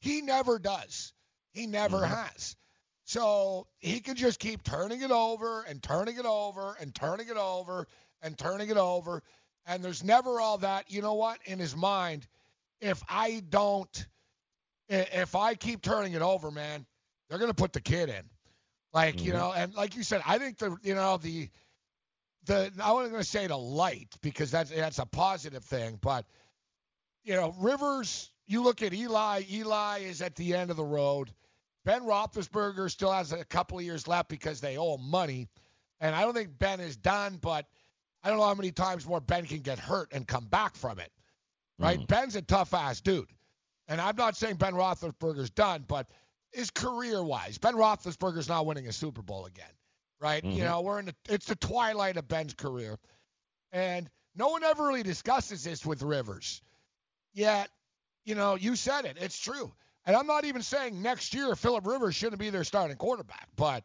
He 0.00 0.20
never 0.22 0.58
does. 0.58 1.12
He 1.52 1.66
never 1.66 2.04
Mm-hmm. 2.04 2.04
has. 2.04 2.56
So 3.04 3.66
he 3.78 4.00
can 4.00 4.16
just 4.16 4.38
keep 4.38 4.62
turning 4.62 5.02
it 5.02 5.10
over 5.10 5.62
and 5.62 5.82
turning 5.82 6.16
it 6.18 6.24
over 6.26 6.76
and 6.80 6.94
turning 6.94 7.28
it 7.28 7.36
over 7.36 7.86
and 8.22 8.36
turning 8.36 8.70
it 8.70 8.76
over. 8.76 9.22
And 9.66 9.82
there's 9.84 10.04
never 10.04 10.40
all 10.40 10.58
that, 10.58 10.90
you 10.90 11.02
know 11.02 11.14
what, 11.14 11.38
in 11.44 11.58
his 11.58 11.76
mind, 11.76 12.26
if 12.80 13.02
I 13.08 13.42
don't, 13.48 14.06
if 14.88 15.34
I 15.34 15.54
keep 15.54 15.82
turning 15.82 16.12
it 16.12 16.22
over, 16.22 16.50
man, 16.50 16.86
they're 17.28 17.38
going 17.38 17.50
to 17.50 17.54
put 17.54 17.72
the 17.72 17.80
kid 17.80 18.08
in. 18.08 18.24
Like, 18.92 19.24
you 19.24 19.32
Mhm. 19.32 19.36
know, 19.36 19.52
and 19.52 19.74
like 19.74 19.96
you 19.96 20.02
said, 20.02 20.22
I 20.24 20.38
think 20.38 20.58
the, 20.58 20.76
you 20.82 20.94
know, 20.94 21.16
the, 21.16 21.48
the, 22.44 22.70
I 22.82 22.92
wasn't 22.92 23.12
going 23.12 23.24
to 23.24 23.28
say 23.28 23.46
the 23.46 23.58
light 23.58 24.14
because 24.22 24.50
that's, 24.50 24.70
that's 24.70 24.98
a 24.98 25.06
positive 25.06 25.64
thing, 25.64 25.98
but, 26.00 26.26
you 27.24 27.34
know, 27.34 27.54
Rivers, 27.58 28.30
you 28.46 28.62
look 28.62 28.82
at 28.82 28.92
Eli, 28.92 29.42
Eli 29.50 29.98
is 30.00 30.22
at 30.22 30.36
the 30.36 30.54
end 30.54 30.70
of 30.70 30.76
the 30.76 30.84
road. 30.84 31.32
Ben 31.84 32.02
Roethlisberger 32.02 32.90
still 32.90 33.12
has 33.12 33.32
a 33.32 33.44
couple 33.44 33.78
of 33.78 33.84
years 33.84 34.06
left 34.06 34.28
because 34.28 34.60
they 34.60 34.76
owe 34.76 34.96
him 34.96 35.10
money. 35.10 35.48
And 36.00 36.14
I 36.14 36.22
don't 36.22 36.34
think 36.34 36.58
Ben 36.58 36.80
is 36.80 36.96
done, 36.96 37.38
but 37.40 37.66
I 38.22 38.28
don't 38.28 38.38
know 38.38 38.44
how 38.44 38.54
many 38.54 38.70
times 38.70 39.06
more 39.06 39.20
Ben 39.20 39.46
can 39.46 39.60
get 39.60 39.78
hurt 39.78 40.12
and 40.12 40.26
come 40.26 40.46
back 40.46 40.76
from 40.76 40.98
it. 40.98 41.10
Right? 41.78 42.06
Ben's 42.06 42.36
a 42.36 42.42
tough 42.42 42.72
ass 42.74 43.00
dude. 43.00 43.28
And 43.88 44.00
I'm 44.00 44.16
not 44.16 44.36
saying 44.36 44.56
Ben 44.56 44.74
Roethlisberger's 44.74 45.50
done, 45.50 45.84
but 45.86 46.08
his 46.52 46.70
career 46.70 47.22
wise, 47.22 47.58
Ben 47.58 47.74
Roethlisberger's 47.74 48.48
not 48.48 48.66
winning 48.66 48.86
a 48.88 48.92
Super 48.92 49.22
Bowl 49.22 49.46
again. 49.46 49.66
Right? 50.20 50.42
You 50.42 50.62
Mhm. 50.62 50.64
know, 50.64 50.80
we're 50.80 51.00
in 51.00 51.06
the 51.06 51.14
it's 51.28 51.46
the 51.46 51.56
twilight 51.56 52.16
of 52.16 52.28
Ben's 52.28 52.54
career. 52.54 52.98
And 53.72 54.08
no 54.34 54.48
one 54.48 54.62
ever 54.62 54.86
really 54.86 55.02
discusses 55.02 55.64
this 55.64 55.84
with 55.84 56.02
Rivers. 56.02 56.62
Yet, 57.34 57.70
you 58.24 58.34
know, 58.34 58.54
you 58.54 58.76
said 58.76 59.04
it. 59.04 59.18
It's 59.18 59.38
true. 59.38 59.74
And 60.06 60.16
I'm 60.16 60.26
not 60.26 60.44
even 60.44 60.62
saying 60.62 61.02
next 61.02 61.34
year 61.34 61.54
Philip 61.56 61.86
Rivers 61.86 62.14
shouldn't 62.14 62.38
be 62.38 62.50
their 62.50 62.64
starting 62.64 62.96
quarterback, 62.96 63.48
but 63.56 63.84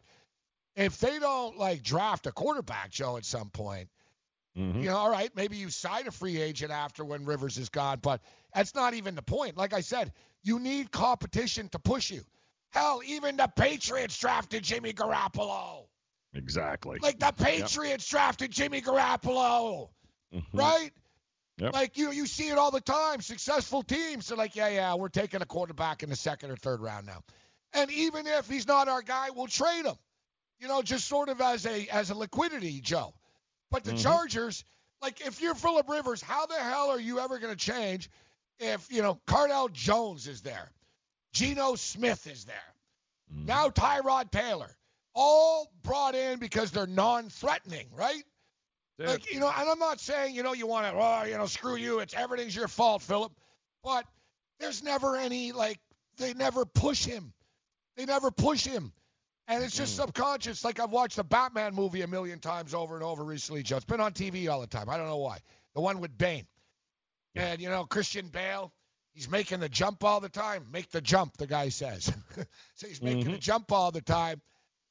if 0.76 0.98
they 0.98 1.18
don't 1.18 1.58
like 1.58 1.82
draft 1.82 2.26
a 2.26 2.32
quarterback, 2.32 2.90
Joe, 2.90 3.16
at 3.16 3.24
some 3.24 3.50
point, 3.50 3.90
Mhm. 4.56 4.76
you 4.76 4.88
know, 4.88 4.96
all 4.96 5.10
right, 5.10 5.34
maybe 5.34 5.56
you 5.56 5.68
sign 5.70 6.06
a 6.06 6.10
free 6.10 6.40
agent 6.40 6.72
after 6.72 7.04
when 7.04 7.24
Rivers 7.24 7.58
is 7.58 7.68
gone, 7.68 7.98
but 8.00 8.22
that's 8.54 8.74
not 8.74 8.94
even 8.94 9.14
the 9.14 9.22
point. 9.22 9.56
Like 9.56 9.72
I 9.72 9.80
said, 9.80 10.12
you 10.42 10.58
need 10.58 10.90
competition 10.90 11.68
to 11.70 11.78
push 11.78 12.10
you. 12.10 12.22
Hell, 12.70 13.00
even 13.04 13.36
the 13.36 13.48
Patriots 13.48 14.18
drafted 14.18 14.62
Jimmy 14.62 14.92
Garoppolo. 14.92 15.86
Exactly. 16.34 16.98
Like 17.02 17.18
the 17.18 17.32
Patriots 17.32 18.08
drafted 18.08 18.50
Jimmy 18.52 18.80
Garoppolo, 18.80 19.90
Mhm. 20.32 20.44
right? 20.52 20.92
Yep. 21.58 21.74
Like 21.74 21.98
you, 21.98 22.12
you 22.12 22.26
see 22.26 22.48
it 22.48 22.56
all 22.56 22.70
the 22.70 22.80
time. 22.80 23.20
Successful 23.20 23.82
teams 23.82 24.30
are 24.30 24.36
like, 24.36 24.54
yeah, 24.56 24.68
yeah, 24.68 24.94
we're 24.94 25.08
taking 25.08 25.42
a 25.42 25.46
quarterback 25.46 26.02
in 26.02 26.08
the 26.08 26.16
second 26.16 26.50
or 26.50 26.56
third 26.56 26.80
round 26.80 27.06
now, 27.06 27.22
and 27.74 27.90
even 27.90 28.26
if 28.26 28.48
he's 28.48 28.66
not 28.66 28.88
our 28.88 29.02
guy, 29.02 29.30
we'll 29.30 29.48
trade 29.48 29.84
him. 29.84 29.96
You 30.60 30.68
know, 30.68 30.80
just 30.82 31.06
sort 31.08 31.28
of 31.28 31.40
as 31.40 31.66
a 31.66 31.86
as 31.88 32.10
a 32.10 32.14
liquidity, 32.14 32.80
Joe. 32.80 33.12
But 33.70 33.84
the 33.84 33.92
Mhm. 33.92 34.02
Chargers, 34.02 34.64
like, 35.02 35.20
if 35.26 35.40
you're 35.40 35.54
Philip 35.54 35.88
Rivers, 35.88 36.22
how 36.22 36.46
the 36.46 36.54
hell 36.58 36.90
are 36.90 37.00
you 37.00 37.18
ever 37.18 37.38
going 37.38 37.54
to 37.56 37.64
change 37.72 38.10
if 38.60 38.92
you 38.92 39.02
know 39.02 39.18
Cardale 39.26 39.72
Jones 39.72 40.28
is 40.28 40.42
there, 40.42 40.70
Geno 41.32 41.74
Smith 41.74 42.26
is 42.26 42.44
there, 42.44 42.56
Mm-hmm. 43.32 43.46
now 43.46 43.68
Tyrod 43.68 44.30
Taylor, 44.30 44.76
all 45.14 45.70
brought 45.82 46.14
in 46.14 46.38
because 46.38 46.70
they're 46.72 46.86
non-threatening, 46.86 47.86
right? 47.96 48.24
Dude. 48.98 49.08
Like, 49.08 49.32
you 49.32 49.40
know, 49.40 49.48
and 49.56 49.68
I'm 49.68 49.78
not 49.78 50.00
saying, 50.00 50.34
you 50.34 50.42
know, 50.42 50.52
you 50.52 50.66
want 50.66 50.86
to, 50.86 50.92
oh, 51.00 51.24
you 51.24 51.38
know, 51.38 51.46
screw 51.46 51.76
you. 51.76 52.00
It's 52.00 52.12
everything's 52.12 52.54
your 52.54 52.68
fault, 52.68 53.02
Philip. 53.02 53.32
But 53.82 54.04
there's 54.58 54.82
never 54.82 55.16
any, 55.16 55.52
like, 55.52 55.78
they 56.18 56.34
never 56.34 56.64
push 56.66 57.04
him. 57.04 57.32
They 57.96 58.04
never 58.04 58.30
push 58.30 58.64
him. 58.64 58.92
And 59.48 59.64
it's 59.64 59.76
just 59.76 59.96
subconscious. 59.96 60.64
Like, 60.64 60.80
I've 60.80 60.90
watched 60.90 61.16
the 61.16 61.24
Batman 61.24 61.74
movie 61.74 62.02
a 62.02 62.06
million 62.06 62.40
times 62.40 62.74
over 62.74 62.94
and 62.94 63.04
over 63.04 63.24
recently, 63.24 63.62
Joe. 63.62 63.76
It's 63.76 63.84
been 63.86 64.00
on 64.00 64.12
TV 64.12 64.50
all 64.50 64.60
the 64.60 64.66
time. 64.66 64.88
I 64.88 64.96
don't 64.96 65.06
know 65.06 65.16
why. 65.16 65.38
The 65.74 65.80
one 65.80 66.00
with 66.00 66.16
Bane. 66.18 66.46
And, 67.34 67.60
you 67.60 67.68
know, 67.68 67.84
Christian 67.84 68.28
Bale, 68.28 68.72
he's 69.12 69.30
making 69.30 69.60
the 69.60 69.68
jump 69.68 70.02
all 70.04 70.20
the 70.20 70.28
time. 70.28 70.66
Make 70.72 70.90
the 70.90 71.00
jump, 71.00 71.36
the 71.36 71.46
guy 71.46 71.68
says. 71.68 72.12
so 72.74 72.88
he's 72.88 73.02
making 73.02 73.24
the 73.24 73.30
mm-hmm. 73.30 73.38
jump 73.38 73.72
all 73.72 73.90
the 73.90 74.00
time, 74.00 74.40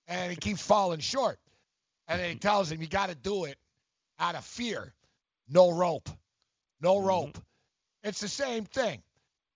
and 0.07 0.31
he 0.31 0.37
keeps 0.37 0.61
falling 0.61 0.99
short. 0.99 1.39
And 2.07 2.19
then 2.19 2.27
he 2.27 2.35
mm-hmm. 2.35 2.39
tells 2.39 2.71
him, 2.71 2.81
you 2.81 2.87
got 2.87 3.09
to 3.09 3.15
do 3.15 3.45
it 3.45 3.57
out 4.19 4.35
of 4.35 4.45
fear. 4.45 4.93
No 5.47 5.71
rope. 5.71 6.09
No 6.81 6.95
mm-hmm. 6.95 7.07
rope. 7.07 7.37
It's 8.03 8.21
the 8.21 8.27
same 8.27 8.65
thing. 8.65 9.01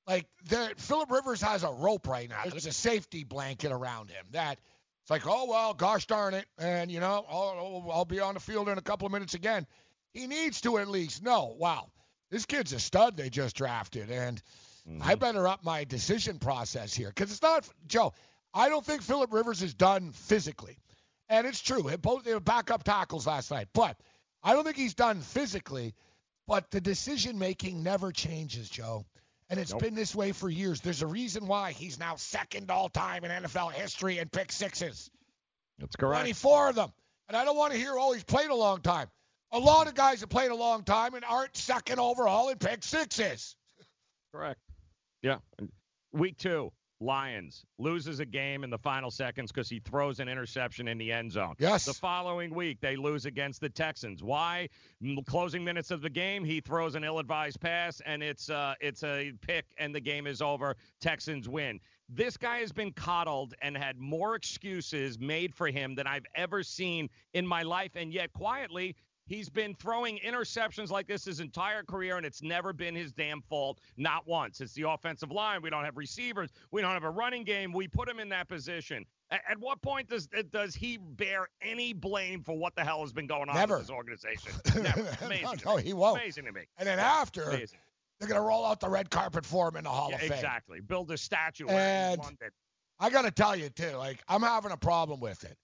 Like 0.05 0.25
there, 0.45 0.71
Philip 0.77 1.09
Rivers 1.11 1.41
has 1.41 1.63
a 1.63 1.71
rope 1.71 2.07
right 2.07 2.29
now. 2.29 2.41
There's 2.49 2.65
a 2.65 2.73
safety 2.73 3.23
blanket 3.23 3.71
around 3.71 4.09
him 4.09 4.25
that 4.31 4.59
it's 5.01 5.09
like, 5.09 5.25
oh 5.25 5.47
well, 5.49 5.73
gosh 5.73 6.07
darn 6.07 6.33
it, 6.33 6.45
and 6.57 6.91
you 6.91 6.99
know, 6.99 7.25
I'll, 7.29 7.89
I'll 7.91 8.05
be 8.05 8.19
on 8.19 8.33
the 8.33 8.39
field 8.39 8.67
in 8.67 8.77
a 8.77 8.81
couple 8.81 9.05
of 9.05 9.13
minutes 9.13 9.33
again. 9.33 9.65
He 10.13 10.27
needs 10.27 10.61
to 10.61 10.77
at 10.77 10.87
least 10.89 11.23
know. 11.23 11.55
Wow, 11.57 11.89
this 12.33 12.47
kid's 12.47 12.73
a 12.73 12.79
stud 12.79 13.15
they 13.15 13.29
just 13.29 13.55
drafted, 13.55 14.09
and 14.09 14.41
I 14.87 14.89
mm-hmm. 14.89 15.19
better 15.19 15.47
up 15.47 15.63
my 15.63 15.83
decision 15.83 16.39
process 16.39 16.91
here 16.91 17.09
because 17.09 17.31
it's 17.31 17.43
not 17.43 17.69
Joe. 17.87 18.13
I 18.53 18.69
don't 18.69 18.83
think 18.83 19.03
Philip 19.03 19.31
Rivers 19.31 19.61
is 19.61 19.75
done 19.75 20.11
physically, 20.11 20.79
and 21.29 21.45
it's 21.45 21.61
true. 21.61 21.87
It 21.89 22.01
both 22.01 22.23
they 22.23 22.33
were 22.33 22.39
backup 22.39 22.83
tackles 22.83 23.27
last 23.27 23.51
night, 23.51 23.67
but 23.71 23.97
I 24.41 24.53
don't 24.53 24.63
think 24.63 24.77
he's 24.77 24.95
done 24.95 25.21
physically. 25.21 25.93
But 26.47 26.71
the 26.71 26.81
decision 26.81 27.39
making 27.39 27.83
never 27.83 28.11
changes, 28.11 28.67
Joe. 28.67 29.05
And 29.49 29.59
it's 29.59 29.71
Nope. 29.71 29.81
been 29.81 29.95
this 29.95 30.15
way 30.15 30.31
for 30.31 30.49
years. 30.49 30.81
There's 30.81 31.03
a 31.03 31.07
reason 31.07 31.47
why 31.47 31.71
he's 31.71 31.99
now 31.99 32.15
second 32.15 32.69
all 32.71 32.89
time 32.89 33.23
in 33.23 33.31
NFL 33.31 33.71
history 33.71 34.17
in 34.17 34.27
pick 34.27 34.51
sixes. 34.51 35.09
That's 35.77 35.95
correct. 35.95 36.21
24 36.21 36.69
of 36.69 36.75
them. 36.75 36.93
And 37.29 37.37
I 37.37 37.45
don't 37.45 37.55
want 37.55 37.71
to 37.71 37.79
hear, 37.79 37.93
oh, 37.95 38.11
he's 38.11 38.23
played 38.23 38.49
a 38.49 38.55
long 38.55 38.81
time. 38.81 39.07
A 39.53 39.59
lot 39.59 39.87
of 39.87 39.93
guys 39.93 40.21
have 40.21 40.29
played 40.29 40.49
a 40.49 40.55
long 40.55 40.83
time 40.83 41.13
and 41.13 41.23
aren't 41.23 41.55
second 41.55 41.99
overall 41.99 42.49
in 42.49 42.57
pick 42.57 42.83
sixes. 42.83 43.55
Correct. 44.33 44.59
Yeah. 45.21 45.37
Week 46.11 46.37
two, 46.37 46.71
Lions 46.99 47.63
loses 47.77 48.19
a 48.19 48.25
game 48.25 48.63
in 48.63 48.71
the 48.71 48.79
final 48.79 49.11
seconds 49.11 49.51
because 49.51 49.69
he 49.69 49.79
throws 49.79 50.19
an 50.19 50.27
interception 50.27 50.87
in 50.87 50.97
the 50.97 51.11
end 51.11 51.31
zone. 51.31 51.53
Yes. 51.59 51.85
The 51.85 51.93
following 51.93 52.55
week, 52.55 52.79
they 52.81 52.95
lose 52.95 53.25
against 53.27 53.61
the 53.61 53.69
Texans. 53.69 54.23
Why? 54.23 54.69
Closing 55.27 55.63
minutes 55.63 55.91
of 55.91 56.01
the 56.01 56.09
game, 56.09 56.43
he 56.43 56.59
throws 56.59 56.95
an 56.95 57.03
ill-advised 57.03 57.59
pass, 57.59 58.01
and 58.07 58.23
it's 58.23 58.49
uh, 58.49 58.73
it's 58.81 59.03
a 59.03 59.33
pick, 59.41 59.65
and 59.77 59.93
the 59.93 60.01
game 60.01 60.25
is 60.25 60.41
over. 60.41 60.75
Texans 60.99 61.47
win. 61.47 61.79
This 62.09 62.37
guy 62.37 62.59
has 62.59 62.71
been 62.71 62.91
coddled 62.91 63.53
and 63.61 63.77
had 63.77 63.97
more 63.99 64.35
excuses 64.35 65.19
made 65.19 65.53
for 65.53 65.67
him 65.67 65.93
than 65.93 66.07
I've 66.07 66.25
ever 66.35 66.63
seen 66.63 67.09
in 67.33 67.45
my 67.45 67.61
life, 67.61 67.91
and 67.95 68.11
yet 68.11 68.33
quietly 68.33 68.95
He's 69.25 69.49
been 69.49 69.73
throwing 69.75 70.19
interceptions 70.19 70.89
like 70.89 71.07
this 71.07 71.25
his 71.25 71.39
entire 71.39 71.83
career, 71.83 72.17
and 72.17 72.25
it's 72.25 72.41
never 72.43 72.73
been 72.73 72.93
his 72.93 73.11
damn 73.13 73.41
fault. 73.41 73.79
Not 73.95 74.27
once. 74.27 74.59
It's 74.59 74.73
the 74.73 74.89
offensive 74.89 75.31
line. 75.31 75.61
We 75.61 75.69
don't 75.69 75.85
have 75.85 75.95
receivers. 75.97 76.51
We 76.71 76.81
don't 76.81 76.91
have 76.91 77.03
a 77.05 77.09
running 77.09 77.43
game. 77.43 77.71
We 77.71 77.87
put 77.87 78.09
him 78.09 78.19
in 78.19 78.27
that 78.29 78.49
position. 78.49 79.05
At, 79.31 79.41
at 79.51 79.57
what 79.59 79.81
point 79.81 80.09
does 80.09 80.27
uh, 80.37 80.43
does 80.51 80.75
he 80.75 80.97
bear 80.97 81.47
any 81.61 81.93
blame 81.93 82.43
for 82.43 82.57
what 82.57 82.75
the 82.75 82.83
hell 82.83 83.01
has 83.01 83.13
been 83.13 83.27
going 83.27 83.47
on 83.49 83.55
Never. 83.55 83.77
with 83.77 83.87
this 83.87 83.95
organization? 83.95 84.51
Never. 84.83 85.17
Amazing. 85.25 85.45
no, 85.65 85.71
no, 85.71 85.77
he 85.77 85.93
won't. 85.93 86.19
Amazing 86.19 86.45
to 86.45 86.51
me. 86.51 86.61
And 86.77 86.85
then 86.87 86.99
after, 86.99 87.43
Amazing. 87.43 87.79
they're 88.19 88.27
going 88.29 88.41
to 88.41 88.45
roll 88.45 88.65
out 88.65 88.79
the 88.81 88.89
red 88.89 89.09
carpet 89.09 89.45
for 89.45 89.69
him 89.69 89.77
in 89.77 89.85
the 89.85 89.89
Hall 89.89 90.09
Yeah, 90.09 90.15
of 90.15 90.21
Fame. 90.23 90.31
exactly. 90.33 90.81
Build 90.81 91.09
a 91.11 91.17
statue 91.17 91.67
And- 91.67 92.19
in. 92.21 92.49
I 92.99 93.09
got 93.09 93.23
to 93.23 93.31
tell 93.31 93.55
you 93.55 93.69
too, 93.69 93.91
like 93.97 94.21
I'm 94.27 94.41
having 94.43 94.71
a 94.71 94.77
problem 94.77 95.19
with 95.19 95.43
it, 95.45 95.57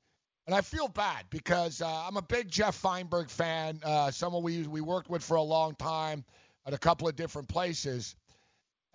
and 0.49 0.55
I 0.55 0.61
feel 0.61 0.87
bad 0.87 1.25
because 1.29 1.79
uh, 1.79 2.07
I'm 2.07 2.17
a 2.17 2.23
big 2.23 2.49
Jeff 2.49 2.75
Feinberg 2.75 3.29
fan. 3.29 3.81
Uh, 3.83 4.09
someone 4.09 4.41
we 4.41 4.63
we 4.63 4.81
worked 4.81 5.07
with 5.07 5.23
for 5.23 5.37
a 5.37 5.43
long 5.43 5.75
time 5.75 6.25
at 6.65 6.73
a 6.73 6.77
couple 6.79 7.07
of 7.07 7.15
different 7.15 7.47
places, 7.47 8.15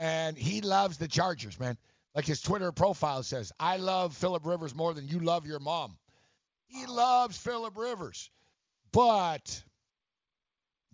and 0.01 0.37
he 0.37 0.63
loves 0.63 0.99
the 0.99 1.07
Chargers, 1.07 1.61
man. 1.61 1.79
Like 2.13 2.27
his 2.27 2.41
Twitter 2.41 2.73
profile 2.73 3.23
says, 3.23 3.53
"I 3.61 3.77
love 3.77 4.17
Philip 4.17 4.45
Rivers 4.45 4.75
more 4.75 4.95
than 4.95 5.07
you 5.07 5.21
love 5.21 5.47
your 5.47 5.61
mom." 5.61 5.97
He 6.67 6.87
loves 6.87 7.39
Philip 7.39 7.77
Rivers, 7.77 8.31
but 8.91 9.63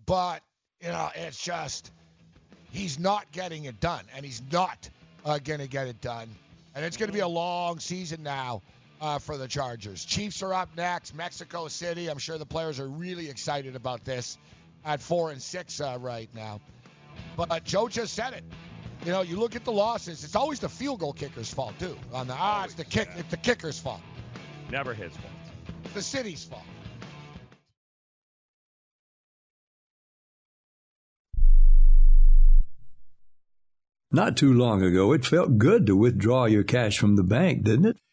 but 0.05 0.43
you 0.79 0.89
know 0.89 1.09
it's 1.15 1.43
just 1.43 1.91
he's 2.71 2.99
not 2.99 3.31
getting 3.31 3.65
it 3.65 3.79
done, 3.79 4.05
and 4.15 4.23
he's 4.23 4.43
not 4.51 4.91
uh, 5.25 5.39
going 5.39 5.59
to 5.59 5.67
get 5.67 5.87
it 5.87 6.01
done. 6.01 6.29
And 6.75 6.85
it's 6.85 6.97
going 6.97 7.09
to 7.09 7.13
be 7.13 7.21
a 7.21 7.27
long 7.27 7.79
season 7.79 8.21
now 8.21 8.61
uh, 9.01 9.17
for 9.19 9.37
the 9.37 9.47
Chargers. 9.47 10.05
Chiefs 10.05 10.43
are 10.43 10.53
up 10.53 10.69
next. 10.77 11.15
Mexico 11.15 11.67
City. 11.67 12.07
I'm 12.07 12.19
sure 12.19 12.37
the 12.37 12.45
players 12.45 12.79
are 12.79 12.87
really 12.87 13.29
excited 13.29 13.75
about 13.75 14.05
this 14.05 14.37
at 14.85 15.01
four 15.01 15.31
and 15.31 15.41
six 15.41 15.81
uh, 15.81 15.97
right 15.99 16.29
now. 16.35 16.61
But 17.35 17.51
uh, 17.51 17.59
Joe 17.59 17.87
just 17.87 18.13
said 18.13 18.33
it. 18.33 18.43
You 19.03 19.11
know, 19.11 19.21
you 19.21 19.37
look 19.37 19.55
at 19.55 19.65
the 19.65 19.71
losses. 19.71 20.23
It's 20.23 20.35
always 20.35 20.59
the 20.59 20.69
field 20.69 20.99
goal 20.99 21.13
kicker's 21.13 21.51
fault 21.51 21.73
too. 21.79 21.97
On 22.13 22.27
the 22.27 22.35
ah, 22.37 22.63
it's 22.65 22.75
the 22.75 22.85
kick. 22.85 23.09
It's 23.17 23.31
the 23.31 23.37
kicker's 23.37 23.79
fault. 23.79 24.01
Never 24.69 24.93
his 24.93 25.11
fault. 25.11 25.33
The 25.95 26.03
city's 26.03 26.43
fault. 26.43 26.61
Not 34.13 34.35
too 34.35 34.53
long 34.53 34.83
ago, 34.83 35.13
it 35.13 35.25
felt 35.25 35.57
good 35.57 35.87
to 35.87 35.95
withdraw 35.95 36.45
your 36.45 36.63
cash 36.63 36.99
from 36.99 37.15
the 37.15 37.23
bank, 37.23 37.63
didn't 37.63 37.85
it? 37.85 37.97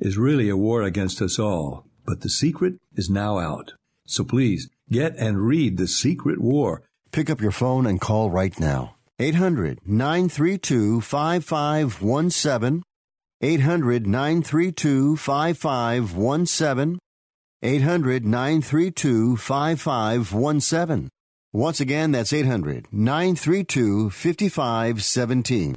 is 0.00 0.16
really 0.18 0.48
a 0.48 0.56
war 0.56 0.82
against 0.82 1.20
us 1.20 1.38
all. 1.38 1.86
But 2.04 2.20
the 2.20 2.28
secret 2.28 2.74
is 2.94 3.10
now 3.10 3.38
out. 3.38 3.72
So 4.06 4.24
please 4.24 4.70
get 4.90 5.16
and 5.16 5.46
read 5.46 5.76
The 5.76 5.86
Secret 5.86 6.40
War. 6.40 6.82
Pick 7.12 7.28
up 7.28 7.40
your 7.40 7.52
phone 7.52 7.86
and 7.86 8.00
call 8.00 8.30
right 8.30 8.58
now. 8.58 8.96
800 9.18 9.80
932 9.86 11.00
5517. 11.00 12.82
800 13.40 14.06
932 14.06 15.16
5517. 15.16 16.98
800 17.62 18.24
932 18.24 19.36
5517. 19.36 21.08
Once 21.52 21.80
again, 21.80 22.12
that's 22.12 22.32
800 22.32 22.86
932 22.92 24.10
5517. 24.10 25.76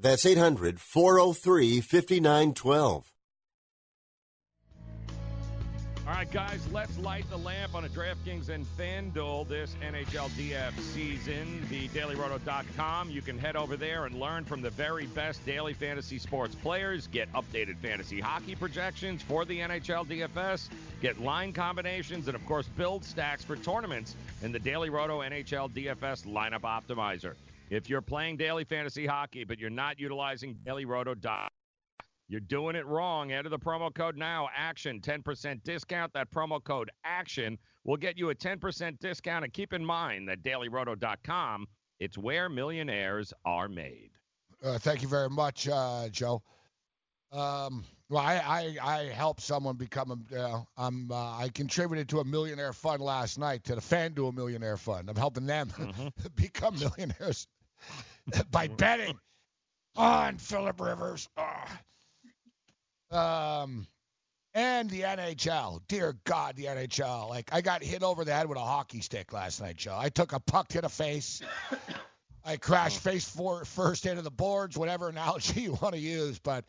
That's 0.00 0.24
800 0.24 0.80
403 0.80 1.80
5912. 1.80 3.12
All 6.08 6.14
right, 6.14 6.30
guys, 6.32 6.66
let's 6.72 6.96
light 7.00 7.28
the 7.28 7.36
lamp 7.36 7.74
on 7.74 7.84
a 7.84 7.88
DraftKings 7.88 8.48
and 8.48 8.64
FanDuel 8.78 9.46
this 9.46 9.76
NHL 9.82 10.30
DF 10.30 10.72
season. 10.80 11.66
The 11.68 11.86
DailyRoto.com. 11.88 13.10
You 13.10 13.20
can 13.20 13.38
head 13.38 13.56
over 13.56 13.76
there 13.76 14.06
and 14.06 14.18
learn 14.18 14.44
from 14.44 14.62
the 14.62 14.70
very 14.70 15.04
best 15.08 15.44
daily 15.44 15.74
fantasy 15.74 16.18
sports 16.18 16.54
players. 16.54 17.08
Get 17.08 17.30
updated 17.34 17.76
fantasy 17.76 18.20
hockey 18.20 18.54
projections 18.54 19.20
for 19.20 19.44
the 19.44 19.58
NHL 19.58 20.06
DFS. 20.06 20.70
Get 21.02 21.20
line 21.20 21.52
combinations 21.52 22.26
and, 22.26 22.34
of 22.34 22.46
course, 22.46 22.68
build 22.68 23.04
stacks 23.04 23.44
for 23.44 23.56
tournaments 23.56 24.16
in 24.40 24.50
the 24.50 24.58
Daily 24.58 24.88
Roto 24.88 25.20
NHL 25.20 25.70
DFS 25.72 26.24
lineup 26.24 26.62
optimizer. 26.62 27.34
If 27.70 27.88
you're 27.88 28.00
playing 28.02 28.36
daily 28.38 28.64
fantasy 28.64 29.06
hockey, 29.06 29.44
but 29.44 29.58
you're 29.58 29.70
not 29.70 29.98
utilizing 29.98 30.54
DailyRoto.com, 30.64 31.48
you're 32.28 32.40
doing 32.40 32.76
it 32.76 32.86
wrong. 32.86 33.32
Enter 33.32 33.48
the 33.48 33.58
promo 33.58 33.92
code 33.94 34.16
now, 34.16 34.48
ACTION, 34.56 35.00
10% 35.00 35.62
discount. 35.64 36.12
That 36.12 36.30
promo 36.30 36.62
code 36.62 36.90
ACTION 37.04 37.58
will 37.84 37.96
get 37.96 38.18
you 38.18 38.30
a 38.30 38.34
10% 38.34 38.98
discount. 38.98 39.44
And 39.44 39.52
keep 39.52 39.72
in 39.72 39.84
mind 39.84 40.28
that 40.28 40.42
dailyroto.com 40.42 41.66
It's 42.00 42.18
where 42.18 42.48
millionaires 42.48 43.32
are 43.44 43.68
made. 43.68 44.10
Uh, 44.62 44.78
thank 44.78 45.02
you 45.02 45.08
very 45.08 45.30
much, 45.30 45.68
uh, 45.68 46.08
Joe. 46.10 46.42
Um, 47.32 47.84
well, 48.08 48.22
I, 48.24 48.36
I 48.36 48.76
I 48.96 49.04
helped 49.04 49.42
someone 49.42 49.76
become 49.76 50.10
a. 50.10 50.16
You 50.34 50.38
know, 50.38 50.68
I'm 50.78 51.10
uh, 51.12 51.36
I 51.36 51.50
contributed 51.54 52.08
to 52.10 52.20
a 52.20 52.24
millionaire 52.24 52.72
fund 52.72 53.02
last 53.02 53.38
night 53.38 53.64
to 53.64 53.74
the 53.74 53.80
FanDuel 53.82 54.34
Millionaire 54.34 54.78
Fund. 54.78 55.10
I'm 55.10 55.16
helping 55.16 55.46
them 55.46 55.68
Mm-hmm. 55.68 56.08
become 56.36 56.78
millionaires 56.78 57.46
by 58.50 58.68
betting 58.68 59.18
on 59.96 60.36
Philip 60.38 60.80
Rivers. 60.80 61.28
Ah. 61.36 61.80
Um, 63.62 63.86
and 64.54 64.90
the 64.90 65.02
NHL. 65.02 65.80
Dear 65.88 66.16
God, 66.24 66.56
the 66.56 66.64
NHL. 66.64 67.28
Like 67.28 67.50
I 67.52 67.60
got 67.60 67.82
hit 67.82 68.02
over 68.02 68.24
the 68.24 68.32
head 68.32 68.48
with 68.48 68.58
a 68.58 68.62
hockey 68.62 69.00
stick 69.00 69.32
last 69.32 69.60
night, 69.60 69.76
Joe. 69.76 69.96
I 69.98 70.08
took 70.08 70.32
a 70.32 70.40
puck 70.40 70.68
to 70.68 70.80
the 70.80 70.88
face. 70.88 71.42
I 72.44 72.56
crashed 72.56 73.00
face 73.00 73.28
for, 73.28 73.64
first 73.64 74.06
into 74.06 74.22
the 74.22 74.30
boards, 74.30 74.78
whatever 74.78 75.08
analogy 75.08 75.60
you 75.62 75.78
want 75.82 75.94
to 75.94 76.00
use. 76.00 76.38
But 76.38 76.64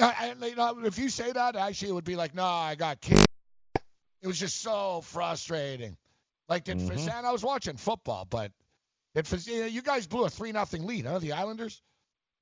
I, 0.00 0.34
I, 0.40 0.46
you 0.46 0.56
know, 0.56 0.84
if 0.84 0.98
you 0.98 1.08
say 1.08 1.30
that, 1.30 1.56
actually, 1.56 1.90
it 1.90 1.94
would 1.94 2.04
be 2.04 2.16
like, 2.16 2.34
no, 2.34 2.44
I 2.44 2.74
got 2.74 3.00
kicked. 3.00 3.26
It 4.22 4.26
was 4.26 4.38
just 4.38 4.60
so 4.60 5.02
frustrating. 5.02 5.96
Like, 6.48 6.64
did 6.64 6.78
Mhm. 6.78 7.18
and 7.18 7.26
I 7.26 7.30
was 7.30 7.44
watching 7.44 7.76
football, 7.76 8.24
but 8.24 8.50
did 9.22 9.24
Faz- 9.26 9.46
you 9.46 9.60
know, 9.60 9.66
you 9.66 9.82
guys 9.82 10.06
blew 10.06 10.24
a 10.24 10.30
three 10.30 10.52
nothing 10.52 10.86
lead, 10.86 11.06
huh? 11.06 11.18
The 11.18 11.32
Islanders. 11.32 11.82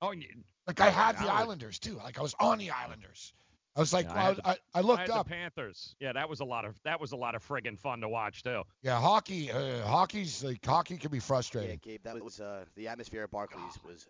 Oh, 0.02 0.08
y- 0.08 0.26
Like 0.66 0.80
I 0.80 0.88
Oh, 0.88 0.90
had 0.90 1.16
the 1.16 1.20
Islanders. 1.20 1.40
Islanders 1.40 1.78
too. 1.78 1.94
Like 1.96 2.18
I 2.18 2.22
was 2.22 2.34
on 2.40 2.58
the 2.58 2.70
Islanders. 2.70 3.32
I 3.76 3.80
was 3.80 3.92
like, 3.92 4.06
Yeah, 4.06 4.14
I, 4.14 4.18
had 4.22 4.28
was- 4.28 4.36
the- 4.38 4.48
I, 4.48 4.56
I 4.74 4.80
looked 4.80 4.98
I 5.00 5.02
had 5.02 5.10
up. 5.10 5.26
the 5.26 5.34
Panthers. 5.34 5.94
Yeah, 6.00 6.12
that 6.14 6.28
was 6.28 6.40
a 6.40 6.44
lot 6.44 6.64
of 6.64 6.74
that 6.84 7.00
was 7.00 7.12
a 7.12 7.16
lot 7.16 7.34
of 7.34 7.46
friggin' 7.46 7.78
fun 7.78 8.00
to 8.00 8.08
watch 8.08 8.42
too. 8.42 8.62
Yeah, 8.82 8.98
hockey. 9.00 9.50
Uh, 9.52 9.82
hockey's 9.86 10.42
like 10.42 10.64
hockey 10.64 10.96
can 10.96 11.10
be 11.10 11.20
frustrating. 11.20 11.70
Yeah. 11.84 11.92
Gabe, 11.92 12.02
that 12.04 12.22
was 12.24 12.40
uh, 12.40 12.64
the 12.74 12.88
atmosphere 12.88 13.22
at 13.24 13.30
Barclays 13.30 13.78
was 13.86 14.06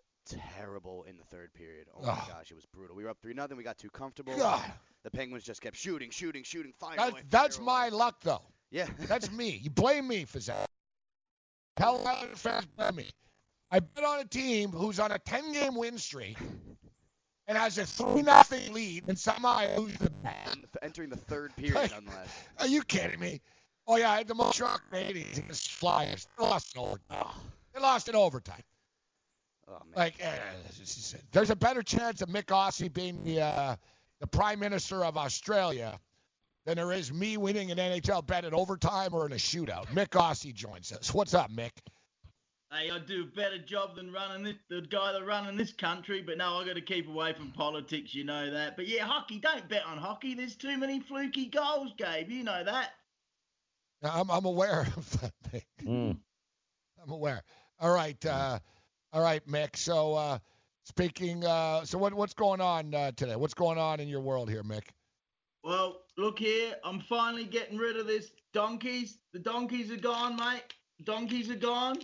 terrible 0.57 1.05
in 1.09 1.17
the 1.19 1.25
third 1.25 1.53
period. 1.55 1.87
Oh 1.95 2.01
Ugh. 2.01 2.07
my 2.29 2.35
gosh, 2.35 2.51
it 2.51 2.55
was 2.55 2.67
brutal. 2.67 2.97
We 2.97 3.05
were 3.05 3.11
up 3.11 3.19
three 3.21 3.35
nothing. 3.35 3.57
We 3.57 3.63
got 3.65 3.79
too 3.79 3.91
comfortable. 3.91 4.37
God. 4.37 4.63
The 5.05 5.11
Penguins 5.11 5.45
just 5.45 5.61
kept 5.61 5.77
shooting, 5.77 6.11
shooting, 6.11 6.43
shooting, 6.43 6.73
finding 6.81 6.99
That, 7.05 7.13
away. 7.13 7.23
that's 7.31 7.61
my 7.61 7.91
luck, 7.91 8.17
though. 8.23 8.43
Yeah. 8.73 8.87
That's 9.01 9.31
me. 9.31 9.61
You 9.63 9.71
blame 9.71 10.09
me 10.09 10.25
for 10.25 10.41
that. 10.41 10.69
Tell 11.77 12.07
Islander 12.07 12.37
fans 12.37 12.67
blame 12.77 12.97
me. 12.97 13.11
I 13.71 13.81
bet 13.81 14.05
on 14.05 14.21
a 14.21 14.25
team 14.25 14.71
who's 14.71 14.99
on 14.99 15.13
a 15.13 15.19
10 15.19 15.53
game 15.53 15.75
win 15.75 15.99
streak 15.99 16.39
and 17.47 17.59
has 17.59 17.79
a 17.79 17.87
3 17.87 18.23
nothing 18.23 18.73
lead, 18.73 19.05
and 19.09 19.19
somehow 19.19 19.49
I 19.59 19.77
lose 19.77 19.95
the 19.99 20.11
bet. 20.11 20.57
Entering 20.83 21.11
the 21.11 21.17
third 21.17 21.55
period, 21.57 21.75
nonetheless. 21.93 22.45
Are 22.59 22.67
you 22.67 22.83
kidding 22.83 23.21
me? 23.21 23.41
Oh, 23.87 23.97
yeah, 23.97 24.11
I 24.11 24.19
had 24.19 24.29
the 24.29 24.35
most 24.35 24.57
shock 24.57 24.83
in 24.93 24.99
the 24.99 25.15
80s 25.21 25.39
against 25.39 25.71
Flyers. 25.71 26.27
They 26.39 26.45
lost 26.45 26.75
in 26.75 26.81
overtime. 26.83 27.27
They 27.75 27.81
lost 27.81 28.09
in 28.09 28.17
overtime. 28.17 28.63
Oh. 29.69 29.79
Like, 29.95 30.15
is- 30.21 31.15
there's 31.33 31.51
a 31.51 31.57
better 31.57 31.83
chance 31.83 32.23
of 32.23 32.29
Mick 32.29 32.47
Aussie 32.47 32.93
being 32.93 33.23
the 33.25 33.43
uh, 33.43 33.77
the 34.21 34.27
Prime 34.27 34.59
Minister 34.61 35.05
of 35.05 35.17
Australia 35.17 35.99
than 36.67 36.77
there 36.77 36.93
is 36.93 37.13
me 37.13 37.37
winning 37.37 37.71
an 37.71 37.79
NHL 37.79 38.27
bet 38.27 38.45
in 38.45 38.53
overtime 38.53 39.15
or 39.15 39.25
in 39.25 39.33
a 39.33 39.37
shootout. 39.37 39.87
Mick 39.87 40.09
Aussie 40.09 40.53
joins 40.53 40.93
us. 40.93 41.15
What's 41.15 41.33
up, 41.33 41.51
Mick? 41.51 41.71
Hey, 42.73 42.91
I 42.91 42.99
do 42.99 43.23
a 43.23 43.37
better 43.37 43.59
job 43.59 43.95
than 43.95 44.13
running 44.13 44.43
this, 44.43 44.57
the 44.69 44.83
guy 44.83 45.13
that 45.13 45.25
running 45.25 45.57
this 45.57 45.73
country, 45.73 46.21
but 46.21 46.37
no, 46.37 46.59
I 46.59 46.67
got 46.67 46.75
to 46.75 46.81
keep 46.81 47.09
away 47.09 47.33
from 47.33 47.53
politics. 47.53 48.13
You 48.13 48.25
know 48.25 48.51
that. 48.51 48.77
But 48.77 48.89
yeah, 48.89 49.05
hockey. 49.05 49.39
Don't 49.39 49.69
bet 49.69 49.85
on 49.87 49.99
hockey. 49.99 50.35
There's 50.35 50.57
too 50.57 50.77
many 50.77 50.99
fluky 50.99 51.47
goals, 51.47 51.93
Gabe. 51.97 52.29
You 52.29 52.43
know 52.43 52.65
that. 52.65 52.91
I'm, 54.03 54.29
I'm 54.29 54.45
aware 54.45 54.89
of 54.97 55.21
that, 55.21 55.33
Mick. 55.53 56.17
I'm 57.01 57.11
aware. 57.11 57.45
All 57.79 57.95
right, 57.95 58.27
uh, 58.27 58.59
all 59.13 59.23
right, 59.23 59.47
Mick. 59.47 59.77
So, 59.77 60.15
uh, 60.15 60.39
speaking, 60.85 61.45
uh, 61.45 61.85
so 61.85 61.99
what 61.99 62.15
what's 62.15 62.35
going 62.35 62.61
on 62.61 62.93
uh, 62.93 63.13
today? 63.13 63.37
What's 63.37 63.55
going 63.55 63.79
on 63.79 64.01
in 64.01 64.09
your 64.09 64.21
world 64.21 64.51
here, 64.51 64.65
Mick? 64.65 64.89
Well, 65.63 66.01
look 66.17 66.39
here. 66.39 66.75
I'm 66.85 67.01
finally 67.01 67.45
getting 67.45 67.79
rid 67.79 67.97
of 67.97 68.07
this 68.07 68.31
donkeys. 68.53 69.19
The 69.33 69.39
donkeys 69.39 69.91
are 69.91 69.97
gone, 69.97 70.37
mate. 70.37 70.75
Donkeys 71.05 71.51
are 71.51 71.57
gone. 71.57 71.99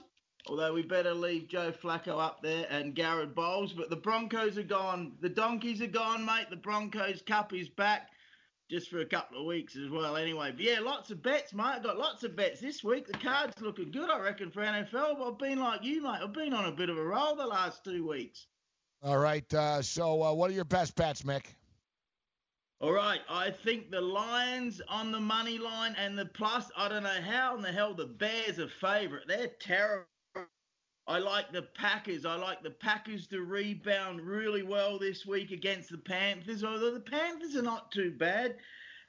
Although 0.48 0.74
we 0.74 0.82
better 0.82 1.14
leave 1.14 1.46
Joe 1.46 1.70
Flacco 1.70 2.20
up 2.20 2.42
there 2.42 2.66
and 2.68 2.96
Garett 2.96 3.34
Bolles, 3.34 3.72
but 3.72 3.90
the 3.90 3.96
Broncos 3.96 4.58
are 4.58 4.64
gone. 4.64 5.12
The 5.20 5.28
donkeys 5.28 5.80
are 5.80 5.86
gone, 5.86 6.24
mate. 6.24 6.46
The 6.50 6.56
Broncos 6.56 7.22
Cup 7.22 7.54
is 7.54 7.68
back, 7.68 8.08
just 8.68 8.90
for 8.90 8.98
a 8.98 9.06
couple 9.06 9.38
of 9.38 9.46
weeks 9.46 9.76
as 9.76 9.88
well. 9.88 10.16
Anyway, 10.16 10.50
but 10.50 10.60
yeah, 10.60 10.80
lots 10.80 11.12
of 11.12 11.22
bets, 11.22 11.54
mate. 11.54 11.76
I've 11.76 11.84
got 11.84 11.96
lots 11.96 12.24
of 12.24 12.34
bets 12.34 12.60
this 12.60 12.82
week. 12.82 13.06
The 13.06 13.18
cards 13.18 13.54
looking 13.60 13.92
good, 13.92 14.10
I 14.10 14.18
reckon, 14.18 14.50
for 14.50 14.62
NFL. 14.62 15.24
I've 15.24 15.38
been 15.38 15.60
like 15.60 15.84
you, 15.84 16.02
mate. 16.02 16.18
I've 16.20 16.32
been 16.32 16.52
on 16.52 16.64
a 16.64 16.72
bit 16.72 16.90
of 16.90 16.98
a 16.98 17.04
roll 17.04 17.36
the 17.36 17.46
last 17.46 17.84
two 17.84 18.08
weeks. 18.08 18.48
All 19.00 19.18
right. 19.18 19.52
Uh, 19.54 19.80
so, 19.80 20.24
uh, 20.24 20.32
what 20.32 20.50
are 20.50 20.54
your 20.54 20.64
best 20.64 20.96
bets, 20.96 21.22
Mick? 21.22 21.54
All 22.82 22.92
right, 22.92 23.20
I 23.30 23.48
think 23.48 23.92
the 23.92 24.00
Lions 24.00 24.82
on 24.88 25.12
the 25.12 25.20
money 25.20 25.56
line 25.56 25.94
and 25.96 26.18
the 26.18 26.26
plus. 26.26 26.68
I 26.76 26.88
don't 26.88 27.04
know 27.04 27.20
how 27.24 27.54
in 27.54 27.62
the 27.62 27.70
hell 27.70 27.94
the 27.94 28.06
Bears 28.06 28.58
are 28.58 28.66
favourite. 28.66 29.28
They're 29.28 29.52
terrible. 29.60 30.06
I 31.06 31.20
like 31.20 31.52
the 31.52 31.62
Packers. 31.62 32.26
I 32.26 32.34
like 32.34 32.64
the 32.64 32.72
Packers 32.72 33.28
to 33.28 33.42
rebound 33.42 34.20
really 34.20 34.64
well 34.64 34.98
this 34.98 35.24
week 35.24 35.52
against 35.52 35.90
the 35.90 35.98
Panthers. 35.98 36.64
Although 36.64 36.94
the 36.94 36.98
Panthers 36.98 37.54
are 37.54 37.62
not 37.62 37.92
too 37.92 38.10
bad, 38.18 38.56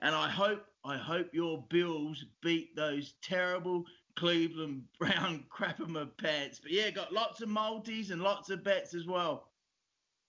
and 0.02 0.14
I 0.14 0.30
hope 0.30 0.68
I 0.86 0.96
hope 0.96 1.34
your 1.34 1.66
Bills 1.72 2.24
beat 2.44 2.76
those 2.76 3.16
terrible 3.24 3.86
Cleveland 4.16 4.84
Brown 5.00 5.46
crapper 5.52 6.00
of 6.00 6.16
pants. 6.18 6.60
But 6.62 6.74
yeah, 6.74 6.92
got 6.92 7.12
lots 7.12 7.42
of 7.42 7.50
multis 7.50 8.12
and 8.12 8.22
lots 8.22 8.52
of 8.52 8.64
bets 8.64 8.94
as 8.94 9.08
well. 9.08 9.48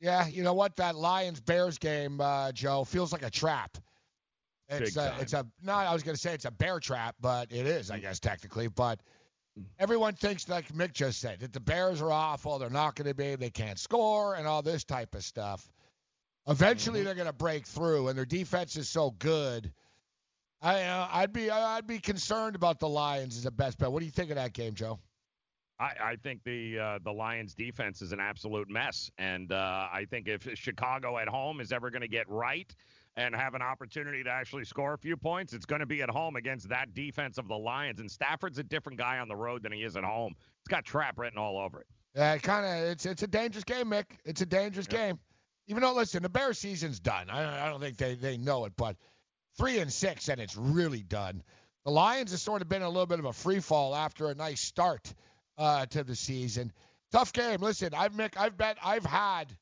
Yeah, 0.01 0.27
you 0.27 0.43
know 0.43 0.55
what? 0.55 0.77
That 0.77 0.97
Lions 0.97 1.41
Bears 1.41 1.79
game, 1.79 2.21
uh, 2.21 2.53
Joe, 2.53 2.85
feels 2.85 3.13
like 3.13 3.23
a 3.23 3.31
trap. 3.31 3.79
It's 4.69 4.95
Big 4.95 5.05
a, 5.05 5.11
time. 5.11 5.21
it's 5.21 5.33
a 5.33 5.47
no. 5.63 5.73
I 5.73 5.93
was 5.93 6.03
gonna 6.03 6.17
say 6.17 6.35
it's 6.35 6.47
a 6.47 6.51
bear 6.51 6.81
trap, 6.81 7.17
but 7.21 7.53
it 7.53 7.67
is, 7.67 7.91
I 7.91 7.99
guess, 7.99 8.19
technically. 8.19 8.69
But 8.69 9.01
everyone 9.79 10.15
thinks, 10.15 10.49
like 10.49 10.69
Mick 10.73 10.93
just 10.93 11.21
said, 11.21 11.41
that 11.41 11.53
the 11.53 11.61
Bears 11.61 12.01
are 12.01 12.11
awful. 12.11 12.59
They're 12.59 12.71
not 12.71 12.95
gonna 12.95 13.15
be. 13.15 13.37
They 13.37 13.51
can't 13.51 13.79
score 13.79 14.35
and 14.35 14.47
all 14.47 14.63
this 14.63 14.85
type 14.85 15.15
of 15.15 15.23
stuff. 15.23 15.71
Eventually, 16.49 17.03
they're 17.03 17.15
gonna 17.15 17.33
break 17.33 17.67
through, 17.67 18.09
and 18.09 18.19
their 18.19 18.25
defense 18.25 18.77
is 18.77 18.89
so 18.89 19.11
good. 19.11 19.73
I, 20.63 20.83
uh, 20.83 21.09
I'd 21.13 21.33
be, 21.33 21.51
I'd 21.51 21.87
be 21.87 21.99
concerned 21.99 22.57
about 22.57 22.81
the 22.81 22.89
Lions 22.89 23.37
as 23.37 23.45
a 23.45 23.51
best 23.51 23.77
bet. 23.77 23.93
What 23.93 24.01
do 24.01 24.07
you 24.07 24.11
think 24.11 24.31
of 24.31 24.37
that 24.37 24.55
game, 24.55 24.75
Joe? 24.75 24.99
I, 25.81 25.93
I 26.03 26.17
think 26.23 26.45
the 26.45 26.79
uh, 26.79 26.99
the 27.03 27.13
Lions 27.13 27.55
defense 27.55 28.01
is 28.01 28.13
an 28.13 28.21
absolute 28.21 28.71
mess, 28.71 29.11
and 29.19 29.51
uh, 29.51 29.89
I 29.93 30.07
think 30.09 30.29
if 30.29 30.49
Chicago 30.55 31.19
at 31.19 31.29
home 31.29 31.61
is 31.61 31.73
ever 31.73 31.91
going 31.91 32.03
to 32.03 32.09
get 32.09 32.29
right 32.29 32.73
and 33.17 33.35
have 33.35 33.55
an 33.55 33.63
opportunity 33.63 34.23
to 34.25 34.31
actually 34.31 34.65
score 34.65 34.95
a 34.95 34.99
few 34.99 35.17
points, 35.17 35.53
it's 35.53 35.67
going 35.67 35.81
to 35.81 35.87
be 35.87 36.03
at 36.03 36.11
home 36.11 36.37
against 36.37 36.69
that 36.69 36.95
defense 36.95 37.39
of 37.39 37.49
the 37.49 37.57
Lions. 37.57 38.01
And 38.01 38.11
Stafford's 38.11 38.59
a 38.59 38.63
different 38.63 38.99
guy 38.99 39.19
on 39.19 39.29
the 39.29 39.37
road 39.37 39.63
than 39.63 39.73
he 39.73 39.83
is 39.83 39.97
at 39.97 40.05
home. 40.05 40.35
It's 40.61 40.69
got 40.69 40.85
trap 40.85 41.19
written 41.19 41.39
all 41.39 41.59
over 41.59 41.81
it. 41.81 41.87
Yeah, 42.15 42.39
kind 42.39 42.65
of. 42.65 42.91
It's 42.91 43.07
it's 43.07 43.23
a 43.23 43.27
dangerous 43.27 43.65
game, 43.65 43.87
Mick. 43.87 44.07
It's 44.25 44.41
a 44.41 44.47
dangerous 44.47 44.87
game. 44.87 45.19
Even 45.67 45.83
though, 45.83 45.95
listen, 45.95 46.23
the 46.23 46.29
Bears 46.29 46.59
season's 46.59 47.01
done. 47.01 47.31
I 47.31 47.43
don't, 47.43 47.53
I 47.55 47.69
don't 47.69 47.81
think 47.81 47.97
they 47.97 48.15
they 48.15 48.37
know 48.37 48.65
it, 48.67 48.73
but 48.77 48.97
three 49.57 49.79
and 49.79 49.93
six, 49.93 50.29
and 50.29 50.41
it's 50.41 50.57
really 50.57 51.03
done. 51.03 51.43
The 51.85 51.91
Lions 51.91 52.31
have 52.31 52.41
sort 52.41 52.63
of 52.63 52.69
been 52.69 52.83
a 52.83 52.89
little 52.89 53.07
bit 53.07 53.19
of 53.19 53.25
a 53.25 53.33
free 53.33 53.61
fall 53.61 53.95
after 53.95 54.31
a 54.31 54.35
nice 54.35 54.61
start 54.61 55.13
uh, 55.59 55.87
to 55.87 56.05
the 56.05 56.17
season. 56.17 56.73
Tough 57.13 57.33
game. 57.33 57.61
Listen, 57.61 57.95
I've 57.95 58.13
I've 58.37 58.57
bet, 58.57 58.79
I've 58.83 59.07
had, 59.07 59.57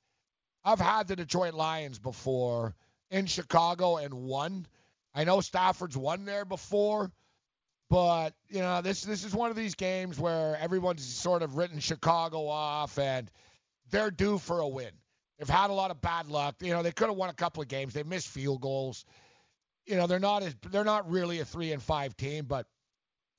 I've 0.64 0.80
had 0.80 1.08
the 1.08 1.16
Detroit 1.16 1.54
Lions 1.54 1.98
before 1.98 2.74
in 3.10 3.26
Chicago 3.26 3.96
and 3.96 4.14
won. 4.14 4.66
I 5.14 5.24
know 5.24 5.40
Stafford's 5.40 5.96
won 5.96 6.24
there 6.24 6.44
before. 6.44 7.12
But 7.92 8.32
you 8.48 8.60
know, 8.60 8.80
this 8.80 9.02
this 9.02 9.22
is 9.22 9.34
one 9.34 9.50
of 9.50 9.56
these 9.56 9.74
games 9.74 10.18
where 10.18 10.56
everyone's 10.56 11.04
sort 11.04 11.42
of 11.42 11.58
written 11.58 11.78
Chicago 11.78 12.46
off, 12.46 12.98
and 12.98 13.30
they're 13.90 14.10
due 14.10 14.38
for 14.38 14.60
a 14.60 14.66
win. 14.66 14.92
They've 15.38 15.46
had 15.46 15.68
a 15.68 15.74
lot 15.74 15.90
of 15.90 16.00
bad 16.00 16.28
luck. 16.28 16.54
You 16.62 16.72
know, 16.72 16.82
they 16.82 16.92
could 16.92 17.08
have 17.08 17.18
won 17.18 17.28
a 17.28 17.34
couple 17.34 17.62
of 17.62 17.68
games. 17.68 17.92
They 17.92 18.02
missed 18.02 18.28
field 18.28 18.62
goals. 18.62 19.04
You 19.84 19.96
know, 19.96 20.06
they're 20.06 20.18
not 20.18 20.42
as 20.42 20.56
they're 20.70 20.84
not 20.84 21.10
really 21.10 21.40
a 21.40 21.44
three 21.44 21.70
and 21.72 21.82
five 21.82 22.16
team, 22.16 22.46
but 22.46 22.66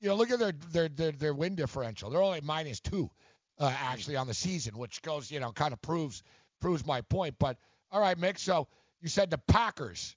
you 0.00 0.08
know, 0.08 0.14
look 0.14 0.30
at 0.30 0.38
their 0.38 0.52
their 0.70 0.88
their, 0.88 1.12
their 1.12 1.34
win 1.34 1.54
differential. 1.54 2.10
They're 2.10 2.22
only 2.22 2.40
minus 2.42 2.80
two, 2.80 3.10
uh, 3.58 3.72
actually 3.82 4.16
on 4.16 4.26
the 4.26 4.34
season, 4.34 4.76
which 4.76 5.02
goes 5.02 5.30
you 5.30 5.40
know 5.40 5.52
kind 5.52 5.72
of 5.72 5.80
proves 5.82 6.22
proves 6.60 6.86
my 6.86 7.00
point. 7.02 7.36
But 7.38 7.58
all 7.90 8.00
right, 8.00 8.18
Mick. 8.18 8.38
So 8.38 8.68
you 9.00 9.08
said 9.08 9.30
the 9.30 9.38
Packers. 9.38 10.16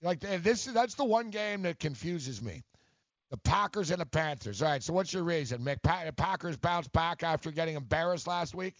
Like 0.00 0.20
this, 0.20 0.64
that's 0.66 0.94
the 0.94 1.04
one 1.04 1.30
game 1.30 1.62
that 1.62 1.80
confuses 1.80 2.40
me. 2.40 2.62
The 3.30 3.36
Packers 3.36 3.90
and 3.90 4.00
the 4.00 4.06
Panthers. 4.06 4.62
All 4.62 4.70
right. 4.70 4.82
So 4.82 4.92
what's 4.92 5.12
your 5.12 5.24
reason, 5.24 5.60
Mick? 5.62 5.82
Pa- 5.82 6.04
Packers 6.16 6.56
bounce 6.56 6.86
back 6.88 7.22
after 7.24 7.50
getting 7.50 7.74
embarrassed 7.74 8.26
last 8.26 8.54
week. 8.54 8.76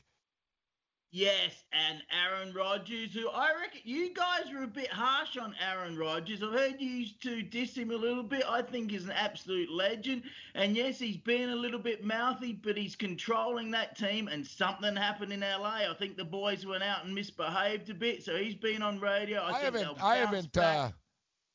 Yes, 1.11 1.65
and 1.73 2.03
Aaron 2.13 2.53
Rodgers, 2.53 3.15
who 3.15 3.31
I 3.31 3.49
reckon 3.59 3.81
you 3.85 4.13
guys 4.13 4.53
were 4.53 4.65
a 4.65 4.69
bit 4.69 4.93
harsh 4.93 5.39
on 5.39 5.55
Aaron 5.59 5.97
Rodgers. 5.97 6.43
I've 6.43 6.53
heard 6.53 6.81
you 6.81 7.07
two 7.19 7.41
diss 7.41 7.75
him 7.75 7.91
a 7.91 7.97
little 7.97 8.23
bit. 8.23 8.45
I 8.47 8.61
think 8.61 8.91
he's 8.91 9.05
an 9.05 9.13
absolute 9.13 9.71
legend. 9.71 10.25
And 10.55 10.77
yes, 10.77 10.99
he's 10.99 11.17
been 11.17 11.49
a 11.49 11.57
little 11.57 11.79
bit 11.79 12.05
mouthy, 12.05 12.53
but 12.53 12.77
he's 12.77 12.95
controlling 12.95 13.71
that 13.71 13.97
team. 13.97 14.29
And 14.29 14.47
something 14.47 14.95
happened 14.95 15.33
in 15.33 15.41
LA. 15.41 15.89
I 15.91 15.95
think 15.99 16.19
the 16.19 16.27
boys 16.27 16.67
went 16.67 16.83
out 16.83 17.07
and 17.07 17.15
misbehaved 17.15 17.89
a 17.89 17.95
bit. 17.95 18.23
So 18.23 18.37
he's 18.37 18.55
been 18.55 18.83
on 18.83 19.01
radio. 19.01 19.41
I, 19.41 19.53
I 19.53 19.61
haven't. 19.61 20.03
I 20.03 20.17
haven't. 20.17 20.59
Uh, 20.59 20.91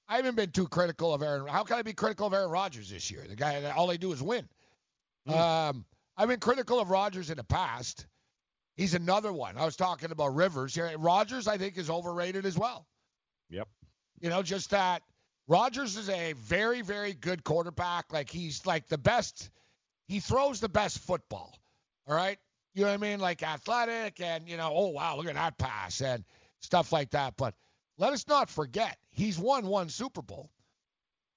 I 0.07 0.15
haven't 0.15 0.35
been 0.35 0.51
too 0.51 0.67
critical 0.67 1.13
of 1.13 1.21
Aaron. 1.21 1.47
How 1.47 1.63
can 1.63 1.77
I 1.77 1.83
be 1.83 1.93
critical 1.93 2.25
of 2.25 2.33
Aaron 2.33 2.49
Rodgers 2.49 2.89
this 2.89 3.11
year? 3.11 3.23
The 3.29 3.35
guy 3.35 3.71
all 3.75 3.85
they 3.85 3.97
do 3.97 4.11
is 4.13 4.23
win. 4.23 4.49
Hmm. 5.27 5.33
Um, 5.33 5.85
I've 6.17 6.27
been 6.27 6.39
critical 6.39 6.79
of 6.79 6.89
Rodgers 6.89 7.29
in 7.29 7.37
the 7.37 7.43
past. 7.43 8.07
He's 8.75 8.93
another 8.95 9.31
one. 9.31 9.57
I 9.57 9.65
was 9.65 9.75
talking 9.75 10.11
about 10.11 10.35
Rivers 10.35 10.73
here. 10.73 10.91
Rodgers, 10.97 11.47
I 11.47 11.57
think, 11.57 11.77
is 11.77 11.89
overrated 11.89 12.45
as 12.45 12.57
well. 12.57 12.87
Yep. 13.49 13.67
You 14.19 14.29
know, 14.29 14.41
just 14.41 14.71
that 14.71 15.03
Rodgers 15.47 15.97
is 15.97 16.09
a 16.09 16.33
very, 16.33 16.81
very 16.81 17.13
good 17.13 17.43
quarterback. 17.43 18.11
Like 18.11 18.29
he's 18.29 18.65
like 18.65 18.87
the 18.87 18.97
best. 18.97 19.49
He 20.07 20.19
throws 20.19 20.59
the 20.59 20.69
best 20.69 20.99
football. 20.99 21.57
All 22.07 22.15
right. 22.15 22.39
You 22.73 22.83
know 22.83 22.89
what 22.89 22.95
I 22.95 22.97
mean? 22.97 23.19
Like 23.19 23.43
athletic 23.43 24.19
and 24.21 24.47
you 24.47 24.57
know, 24.57 24.71
oh 24.73 24.87
wow, 24.87 25.17
look 25.17 25.27
at 25.27 25.35
that 25.35 25.57
pass 25.57 26.01
and 26.01 26.23
stuff 26.59 26.91
like 26.91 27.11
that. 27.11 27.35
But 27.37 27.53
let 27.97 28.13
us 28.13 28.27
not 28.27 28.49
forget, 28.49 28.97
he's 29.11 29.37
won 29.37 29.67
one 29.67 29.89
Super 29.89 30.23
Bowl. 30.23 30.49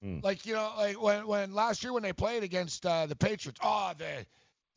Hmm. 0.01 0.19
Like 0.23 0.45
you 0.45 0.53
know, 0.53 0.71
like 0.77 1.01
when 1.01 1.27
when 1.27 1.53
last 1.53 1.83
year 1.83 1.93
when 1.93 2.03
they 2.03 2.13
played 2.13 2.43
against 2.43 2.85
uh, 2.85 3.05
the 3.05 3.15
Patriots, 3.15 3.59
oh 3.63 3.93
the, 3.97 4.25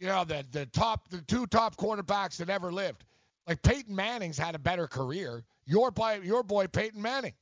you 0.01 0.07
know 0.09 0.25
the 0.25 0.45
the 0.51 0.67
top 0.67 1.09
the 1.11 1.21
two 1.23 1.47
top 1.47 1.77
quarterbacks 1.77 2.39
that 2.39 2.51
ever 2.51 2.73
lived. 2.73 3.05
Like 3.47 3.63
Peyton 3.63 3.95
Manning's 3.95 4.39
had 4.39 4.55
a 4.55 4.59
better 4.59 4.87
career. 4.89 5.45
Your 5.67 5.91
boy, 5.91 6.21
your 6.23 6.43
boy 6.43 6.67
Peyton 6.67 7.01
Manning 7.01 7.35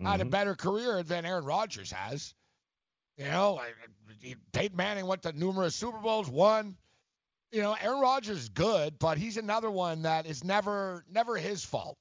had 0.00 0.20
a 0.20 0.24
Mhm. 0.24 0.30
better 0.30 0.54
career 0.54 1.02
than 1.02 1.24
Aaron 1.26 1.44
Rodgers 1.44 1.90
has. 1.90 2.34
You 3.16 3.24
know, 3.24 3.54
like 3.54 4.36
Peyton 4.52 4.76
Manning 4.76 5.06
went 5.06 5.22
to 5.22 5.32
numerous 5.32 5.74
Super 5.74 5.98
Bowls, 5.98 6.28
won. 6.28 6.76
You 7.50 7.62
know, 7.62 7.72
Aaron 7.80 8.00
Rodgers 8.00 8.38
is 8.38 8.48
good, 8.50 8.98
but 8.98 9.18
he's 9.18 9.38
another 9.38 9.70
one 9.70 10.02
that 10.02 10.26
is 10.26 10.44
never 10.44 11.04
never 11.08 11.36
his 11.36 11.64
fault. 11.64 11.98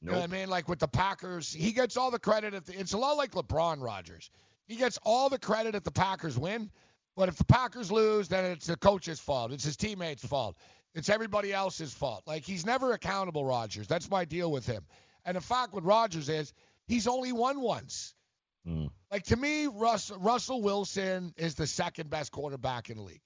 You 0.00 0.10
know 0.10 0.20
I 0.20 0.26
mean? 0.26 0.50
Like 0.50 0.68
with 0.68 0.78
the 0.80 0.88
Packers, 0.88 1.50
he 1.50 1.72
gets 1.72 1.96
all 1.96 2.10
the 2.10 2.18
credit. 2.18 2.52
If 2.52 2.66
the, 2.66 2.78
it's 2.78 2.92
a 2.92 2.98
lot 2.98 3.16
like 3.16 3.32
LeBron 3.32 3.80
Rodgers. 3.82 4.30
He 4.66 4.76
gets 4.76 4.98
all 5.02 5.28
the 5.30 5.38
credit 5.38 5.74
if 5.74 5.82
the 5.82 5.90
Packers 5.90 6.38
win, 6.38 6.70
but 7.16 7.28
if 7.28 7.36
the 7.36 7.44
Packers 7.44 7.92
lose, 7.92 8.28
then 8.28 8.44
it's 8.44 8.66
the 8.66 8.76
coach's 8.76 9.20
fault. 9.20 9.52
It's 9.52 9.64
his 9.64 9.76
teammates' 9.76 10.24
fault. 10.24 10.56
It's 10.94 11.08
everybody 11.08 11.52
else's 11.52 11.92
fault. 11.92 12.22
Like 12.26 12.44
he's 12.44 12.64
never 12.64 12.92
accountable, 12.92 13.44
Rodgers. 13.44 13.86
That's 13.86 14.10
my 14.10 14.24
deal 14.24 14.50
with 14.50 14.66
him. 14.66 14.84
And 15.24 15.36
the 15.36 15.40
fact 15.40 15.72
with 15.72 15.84
Rodgers 15.84 16.28
is 16.28 16.52
he's 16.86 17.06
only 17.06 17.32
won 17.32 17.60
once. 17.60 18.14
Hmm. 18.64 18.86
Like 19.10 19.24
to 19.24 19.36
me, 19.36 19.66
Russ, 19.66 20.10
Russell 20.10 20.62
Wilson 20.62 21.34
is 21.36 21.54
the 21.54 21.66
second 21.66 22.10
best 22.10 22.32
quarterback 22.32 22.90
in 22.90 22.96
the 22.96 23.02
league. 23.02 23.20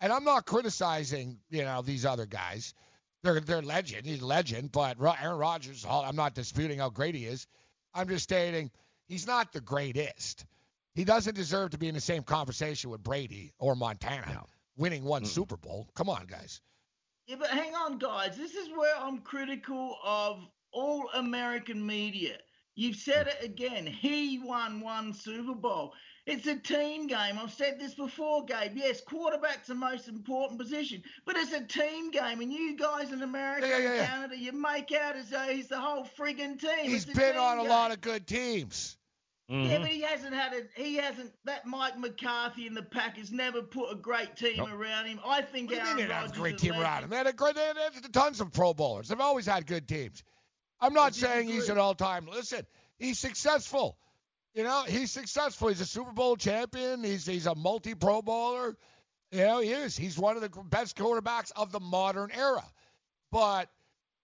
And 0.00 0.12
I'm 0.12 0.24
not 0.24 0.46
criticizing, 0.46 1.38
you 1.50 1.62
know, 1.62 1.82
these 1.82 2.06
other 2.06 2.26
guys. 2.26 2.74
They're 3.22 3.40
they're 3.40 3.60
legend. 3.60 4.06
He's 4.06 4.22
a 4.22 4.26
legend, 4.26 4.72
but 4.72 4.96
Aaron 5.00 5.36
Rodgers, 5.38 5.84
I'm 5.88 6.16
not 6.16 6.34
disputing 6.34 6.78
how 6.78 6.88
great 6.88 7.14
he 7.14 7.26
is. 7.26 7.46
I'm 7.92 8.08
just 8.08 8.24
stating 8.24 8.70
he's 9.08 9.26
not 9.26 9.52
the 9.52 9.60
greatest. 9.60 10.46
He 11.00 11.04
doesn't 11.06 11.34
deserve 11.34 11.70
to 11.70 11.78
be 11.78 11.88
in 11.88 11.94
the 11.94 12.00
same 12.02 12.22
conversation 12.22 12.90
with 12.90 13.02
Brady 13.02 13.54
or 13.58 13.74
Montana, 13.74 14.44
winning 14.76 15.02
one 15.02 15.24
Super 15.24 15.56
Bowl. 15.56 15.88
Come 15.94 16.10
on, 16.10 16.26
guys. 16.26 16.60
Yeah, 17.26 17.36
but 17.38 17.48
hang 17.48 17.74
on, 17.74 17.96
guys. 17.96 18.36
This 18.36 18.54
is 18.54 18.68
where 18.76 18.94
I'm 18.98 19.20
critical 19.20 19.96
of 20.04 20.46
all 20.74 21.08
American 21.14 21.86
media. 21.86 22.36
You've 22.74 22.96
said 22.96 23.28
it 23.28 23.42
again. 23.42 23.86
He 23.86 24.40
won 24.44 24.82
one 24.82 25.14
Super 25.14 25.54
Bowl. 25.54 25.94
It's 26.26 26.46
a 26.46 26.56
team 26.56 27.06
game. 27.06 27.38
I've 27.42 27.54
said 27.54 27.80
this 27.80 27.94
before, 27.94 28.44
Gabe. 28.44 28.72
Yes, 28.74 29.00
quarterback's 29.00 29.68
the 29.68 29.74
most 29.74 30.06
important 30.06 30.60
position, 30.60 31.02
but 31.24 31.34
it's 31.34 31.54
a 31.54 31.64
team 31.64 32.10
game. 32.10 32.42
And 32.42 32.52
you 32.52 32.76
guys 32.76 33.10
in 33.10 33.22
America 33.22 33.66
Yeah, 33.66 33.78
yeah, 33.78 33.92
and. 33.92 34.06
Canada, 34.06 34.36
you 34.38 34.52
make 34.52 34.92
out 34.92 35.16
as 35.16 35.30
though 35.30 35.48
he's 35.48 35.68
the 35.68 35.80
whole 35.80 36.04
friggin' 36.18 36.60
team. 36.60 36.90
He's 36.90 37.06
been 37.06 37.32
team 37.32 37.40
on 37.40 37.60
a 37.60 37.62
game. 37.62 37.70
lot 37.70 37.90
of 37.90 38.02
good 38.02 38.26
teams. 38.26 38.98
Yeah, 39.50 39.56
mm-hmm. 39.56 39.82
but 39.82 39.90
he 39.90 40.00
hasn't 40.02 40.32
had 40.32 40.52
a. 40.52 40.80
He 40.80 40.94
hasn't. 40.94 41.32
That 41.44 41.66
Mike 41.66 41.98
McCarthy 41.98 42.68
in 42.68 42.74
the 42.74 42.84
Packers 42.84 43.32
never 43.32 43.62
put 43.62 43.90
a 43.90 43.96
great 43.96 44.36
team 44.36 44.58
Nope. 44.58 44.70
around 44.72 45.06
him. 45.06 45.18
I 45.26 45.42
think 45.42 45.70
What 45.70 45.80
Aaron 45.80 45.96
mean 45.96 46.06
a 46.06 46.08
Rodgers 46.10 46.32
great 46.32 46.58
team 46.58 46.74
around 46.74 47.02
him? 47.02 47.10
They 47.10 47.16
had 47.16 47.26
a 47.26 47.32
great, 47.32 47.56
they 47.56 47.62
had 47.62 48.12
tons 48.12 48.40
of 48.40 48.52
Pro 48.52 48.74
Bowlers. 48.74 49.08
They've 49.08 49.18
always 49.18 49.46
had 49.46 49.66
good 49.66 49.88
teams. 49.88 50.22
I'm 50.80 50.94
not 50.94 51.16
saying 51.16 51.48
he's 51.48 51.68
an 51.68 51.78
all-time. 51.78 52.28
Listen, 52.32 52.64
he's 52.96 53.18
successful. 53.18 53.98
You 54.54 54.62
know, 54.62 54.84
he's 54.86 55.10
successful. 55.10 55.66
He's 55.66 55.80
a 55.80 55.86
Super 55.86 56.12
Bowl 56.12 56.36
champion. 56.36 57.02
He's 57.02 57.26
he's 57.26 57.46
a 57.46 57.54
multi-Pro 57.56 58.22
Bowler. 58.22 58.76
You 59.32 59.40
know, 59.40 59.60
he 59.60 59.70
is. 59.70 59.96
He's 59.96 60.16
one 60.16 60.36
of 60.36 60.42
the 60.42 60.50
best 60.70 60.96
quarterbacks 60.96 61.50
of 61.56 61.72
the 61.72 61.80
modern 61.80 62.30
era. 62.32 62.64
But 63.32 63.68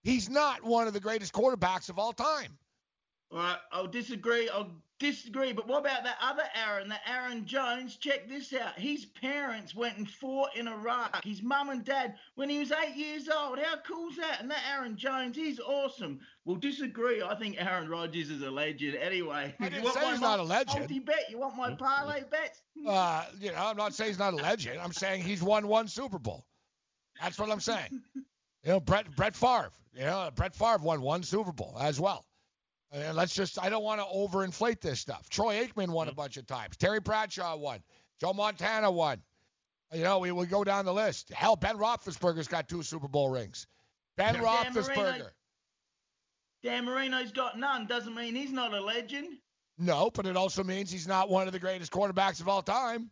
he's 0.03 0.29
not 0.29 0.63
one 0.63 0.87
of 0.87 0.93
the 0.93 0.99
greatest 1.01 1.33
quarterbacks 1.33 1.89
of 1.89 1.99
all 1.99 2.13
time. 2.13 2.57
All 3.31 3.39
right, 3.39 3.57
I'll 3.73 3.87
disagree. 3.87 4.47
I'll 4.47 4.71
disagree. 4.99 5.53
But 5.53 5.67
what 5.67 5.79
about 5.79 6.03
that 6.03 6.17
other 6.21 6.43
Aaron, 6.55 6.89
that 6.89 7.01
Aaron 7.07 7.45
Jones? 7.45 7.95
Check 7.95 8.27
this 8.29 8.53
out. 8.53 8.77
His 8.77 9.05
parents 9.05 9.75
went 9.75 9.97
and 9.97 10.09
fought 10.09 10.55
in 10.55 10.67
Iraq. 10.67 11.23
His 11.23 11.41
mum 11.41 11.69
and 11.69 11.83
dad 11.83 12.15
when 12.35 12.49
he 12.49 12.59
was 12.59 12.71
eight 12.71 12.95
years 12.95 13.29
old. 13.29 13.59
How 13.59 13.77
cool's 13.77 14.15
that? 14.17 14.41
And 14.41 14.49
that 14.51 14.61
Aaron 14.71 14.95
Jones, 14.95 15.35
he's 15.35 15.59
awesome. 15.59 16.19
We'll 16.45 16.57
disagree. 16.57 17.21
I 17.21 17.35
think 17.35 17.55
Aaron 17.59 17.89
Rodgers 17.89 18.29
is 18.29 18.41
a 18.41 18.51
legend. 18.51 18.95
Anyway, 18.95 19.55
I 19.59 19.63
you 19.63 19.69
didn't 19.69 19.83
want 19.83 19.95
say 19.95 20.01
my 20.03 20.11
he's 20.11 20.21
not 20.21 20.39
a 20.39 20.43
legend. 20.43 20.79
Multi 20.79 20.99
bet. 20.99 21.29
You 21.29 21.39
want 21.39 21.57
my 21.57 21.73
parlay 21.75 22.23
bets? 22.29 22.61
Uh, 22.87 23.25
you 23.39 23.51
know, 23.51 23.57
I'm 23.57 23.77
not 23.77 23.93
saying 23.93 24.11
he's 24.11 24.19
not 24.19 24.33
a 24.33 24.37
legend. 24.37 24.79
I'm 24.79 24.93
saying 24.93 25.23
he's 25.23 25.43
won 25.43 25.67
one 25.67 25.87
Super 25.87 26.19
Bowl. 26.19 26.45
That's 27.21 27.39
what 27.39 27.49
I'm 27.51 27.59
saying. 27.59 28.01
You 28.63 28.73
know, 28.73 28.79
Brett 28.81 29.15
Brett 29.15 29.33
Favre. 29.33 29.71
You 29.93 30.01
know, 30.01 30.29
Brett 30.35 30.53
Favre 30.53 30.79
won 30.83 31.01
one 31.01 31.23
Super 31.23 31.53
Bowl 31.53 31.77
as 31.79 32.01
well. 32.01 32.25
And 32.91 33.17
let's 33.17 33.33
just 33.33 33.61
I 33.61 33.69
don't 33.69 33.83
want 33.83 33.99
to 33.99 34.07
overinflate 34.07 34.81
this 34.81 34.99
stuff. 34.99 35.29
Troy 35.29 35.65
Aikman 35.65 35.89
won 35.89 36.07
a 36.07 36.11
mm-hmm. 36.11 36.17
bunch 36.17 36.37
of 36.37 36.47
times. 36.47 36.77
Terry 36.77 36.99
Bradshaw 36.99 37.57
won. 37.57 37.79
Joe 38.19 38.33
Montana 38.33 38.89
won. 38.89 39.21
You 39.93 40.03
know, 40.03 40.19
we 40.19 40.31
we 40.31 40.45
go 40.45 40.63
down 40.63 40.85
the 40.85 40.93
list. 40.93 41.31
Hell, 41.33 41.55
Ben 41.55 41.77
Roethlisberger's 41.77 42.47
got 42.47 42.67
two 42.67 42.83
Super 42.83 43.07
Bowl 43.07 43.29
rings. 43.29 43.67
Ben 44.15 44.35
Roethlisberger. 44.35 44.95
Marino- 44.95 45.29
Dan 46.63 46.85
Marino's 46.85 47.31
got 47.31 47.57
none. 47.59 47.85
Doesn't 47.85 48.15
mean 48.15 48.35
he's 48.35 48.51
not 48.51 48.73
a 48.73 48.81
legend. 48.81 49.37
No, 49.77 50.09
but 50.09 50.25
it 50.25 50.35
also 50.35 50.63
means 50.63 50.89
he's 50.89 51.07
not 51.07 51.29
one 51.29 51.45
of 51.45 51.53
the 51.53 51.59
greatest 51.59 51.91
quarterbacks 51.91 52.41
of 52.41 52.49
all 52.49 52.63
time. 52.63 53.11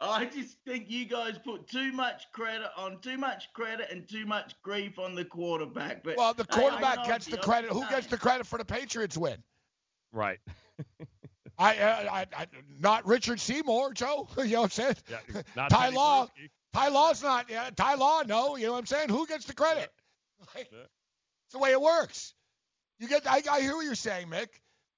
I 0.00 0.26
just 0.26 0.58
think 0.66 0.90
you 0.90 1.06
guys 1.06 1.38
put 1.42 1.68
too 1.68 1.90
much 1.92 2.30
credit 2.32 2.68
on 2.76 3.00
too 3.00 3.16
much 3.16 3.52
credit 3.54 3.88
and 3.90 4.06
too 4.06 4.26
much 4.26 4.54
grief 4.62 4.98
on 4.98 5.14
the 5.14 5.24
quarterback. 5.24 6.02
But 6.04 6.16
Well, 6.16 6.34
the 6.34 6.44
quarterback 6.44 6.98
I 6.98 7.06
gets 7.06 7.26
the 7.26 7.38
credit. 7.38 7.70
Who 7.70 7.86
gets 7.88 8.06
the 8.06 8.18
credit 8.18 8.46
for 8.46 8.58
the 8.58 8.64
Patriots 8.64 9.16
win? 9.16 9.42
Right. 10.12 10.38
I, 11.58 11.78
uh, 11.78 12.08
I, 12.12 12.26
I, 12.36 12.46
not 12.78 13.06
Richard 13.06 13.40
Seymour, 13.40 13.94
Joe. 13.94 14.28
you 14.38 14.44
know 14.44 14.62
what 14.62 14.64
I'm 14.64 14.70
saying? 14.70 14.96
Yeah, 15.10 15.42
not 15.54 15.70
Ty 15.70 15.84
Teddy 15.86 15.96
Law. 15.96 16.26
Bruschi. 16.26 16.50
Ty 16.74 16.88
Law's 16.88 17.22
not. 17.22 17.48
Yeah, 17.48 17.70
Ty 17.74 17.94
Law, 17.94 18.22
no. 18.26 18.56
You 18.56 18.66
know 18.66 18.72
what 18.72 18.78
I'm 18.80 18.86
saying? 18.86 19.08
Who 19.08 19.26
gets 19.26 19.46
the 19.46 19.54
credit? 19.54 19.90
Like, 20.54 20.68
It's 20.70 21.52
the 21.52 21.58
way 21.58 21.70
it 21.70 21.80
works. 21.80 22.34
You 22.98 23.08
get. 23.08 23.26
I, 23.26 23.42
I 23.50 23.60
hear 23.62 23.74
what 23.74 23.86
you're 23.86 23.94
saying, 23.94 24.28
Mick. 24.28 24.48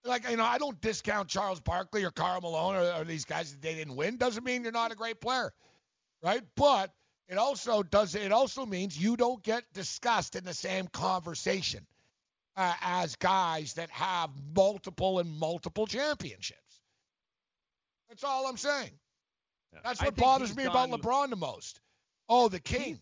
Like, 0.05 0.29
you 0.31 0.37
know, 0.37 0.45
I 0.45 0.59
don't 0.59 0.81
discount 0.81 1.29
Charles 1.29 1.61
Barkley 1.61 2.05
or 2.05 2.11
Karl 2.11 2.41
Malone 2.41 2.77
or, 2.77 3.01
or 3.01 3.05
these 3.05 3.25
guys 3.25 3.53
that 3.53 3.61
they 3.61 3.75
didn't 3.75 3.97
win. 3.97 4.17
Doesn't 4.17 4.45
mean 4.45 4.63
you're 4.63 4.73
not 4.73 4.93
a 4.93 4.95
great 4.95 5.21
player, 5.21 5.53
right? 6.23 6.43
But 6.57 6.93
it 7.29 7.37
also 7.37 7.83
does. 7.83 8.15
It 8.15 8.33
also 8.33 8.65
means 8.65 8.97
you 8.97 9.17
don't 9.17 9.43
get 9.43 9.65
discussed 9.75 10.37
in 10.37 10.45
the 10.45 10.55
same 10.55 10.87
conversation 10.87 11.87
uh, 12.57 12.75
as 12.81 13.17
guys 13.17 13.75
that 13.75 13.91
have 13.91 14.31
multiple 14.55 15.19
and 15.19 15.31
multiple 15.31 15.87
championships. 15.87 16.81
That's 18.09 18.25
all 18.25 18.47
I'm 18.47 18.57
saying. 18.57 18.91
That's 19.85 20.03
what 20.03 20.17
bothers 20.17 20.57
me 20.57 20.65
about 20.65 20.91
LeBron 20.91 21.31
the 21.31 21.37
most. 21.37 21.81
Oh, 22.29 22.49
the 22.49 22.61
king. 22.61 22.99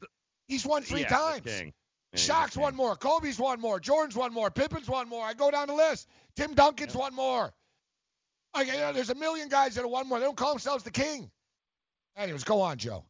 He's 0.49 0.67
won 0.67 0.83
three 0.83 1.03
Yeah, 1.03 1.09
times. 1.09 1.47
Yeah, 1.47 1.71
Shaq's 2.15 2.57
won 2.57 2.75
more. 2.77 2.97
Kobe's 2.97 3.39
won 3.39 3.61
more. 3.61 3.81
Jordan's 3.81 4.17
won 4.17 4.33
more. 4.33 4.51
Pippen's 4.51 4.89
won 4.89 5.09
more. 5.09 5.25
I 5.25 5.35
go 5.35 5.51
down 5.51 5.69
the 5.69 5.75
list. 5.75 6.09
Tim 6.37 6.55
Duncan's 6.55 6.95
won 6.95 7.15
more. 7.15 7.53
Like, 8.55 8.69
you 8.69 8.75
know, 8.75 8.93
there's 8.93 9.11
a 9.11 9.15
million 9.15 9.49
guys 9.49 9.75
that 9.75 9.83
have 9.83 9.91
won 9.91 10.09
more. 10.09 10.19
They 10.19 10.25
don't 10.25 10.37
call 10.37 10.51
themselves 10.51 10.85
the 10.85 10.91
king. 10.91 11.31
Anyways, 12.17 12.45
go 12.45 12.61
on, 12.61 12.79
Joe. 12.79 13.05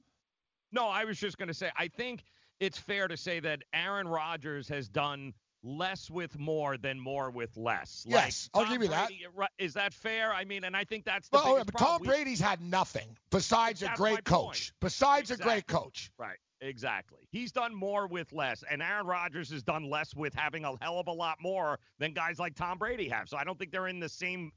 No, 0.72 0.88
I 0.88 1.04
was 1.04 1.18
just 1.18 1.38
going 1.38 1.48
to 1.48 1.54
say, 1.54 1.70
I 1.76 1.88
think 1.88 2.24
it's 2.58 2.78
fair 2.78 3.06
to 3.06 3.16
say 3.16 3.38
that 3.40 3.62
Aaron 3.72 4.08
Rodgers 4.08 4.68
has 4.68 4.88
done 4.88 5.34
less 5.62 6.10
with 6.10 6.38
more 6.38 6.76
than 6.76 6.98
more 6.98 7.30
with 7.30 7.56
less. 7.56 8.04
Yes, 8.08 8.50
I'll 8.54 8.64
Tom 8.64 8.72
give 8.72 8.82
you 8.82 8.88
that. 8.88 9.08
Brady, 9.08 9.26
right, 9.34 9.50
Is 9.58 9.74
that 9.74 9.94
fair? 9.94 10.32
I 10.32 10.44
mean, 10.44 10.64
and 10.64 10.76
I 10.76 10.84
think 10.84 11.04
that's 11.04 11.28
the 11.28 11.38
Well, 11.38 11.58
oh, 11.58 11.64
but 11.64 11.76
Tom 11.76 11.86
problem. 11.86 12.08
Brady's 12.08 12.40
had 12.40 12.60
nothing 12.60 13.16
besides 13.30 13.82
a 13.82 13.92
great 13.94 14.24
coach. 14.24 14.44
point. 14.44 14.72
Besides 14.80 15.30
a 15.30 15.36
great 15.36 15.66
coach. 15.66 16.10
Right. 16.18 16.38
Exactly. 16.60 17.28
He's 17.30 17.52
done 17.52 17.74
more 17.74 18.06
with 18.06 18.32
less, 18.32 18.64
and 18.70 18.82
Aaron 18.82 19.06
Rodgers 19.06 19.50
has 19.50 19.62
done 19.62 19.90
less 19.90 20.14
with 20.14 20.32
having 20.34 20.64
a 20.64 20.72
hell 20.80 20.98
of 20.98 21.06
a 21.06 21.12
lot 21.12 21.36
more 21.40 21.78
than 21.98 22.12
guys 22.12 22.38
like 22.38 22.54
Tom 22.54 22.78
Brady 22.78 23.08
have. 23.08 23.28
So 23.28 23.36
I 23.36 23.44
don't 23.44 23.58
think 23.58 23.72
they're 23.72 23.88
in 23.88 24.00
the 24.00 24.08
same 24.08 24.52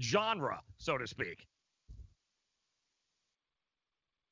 genre, 0.00 0.60
so 0.78 0.98
to 0.98 1.06
speak. 1.06 1.46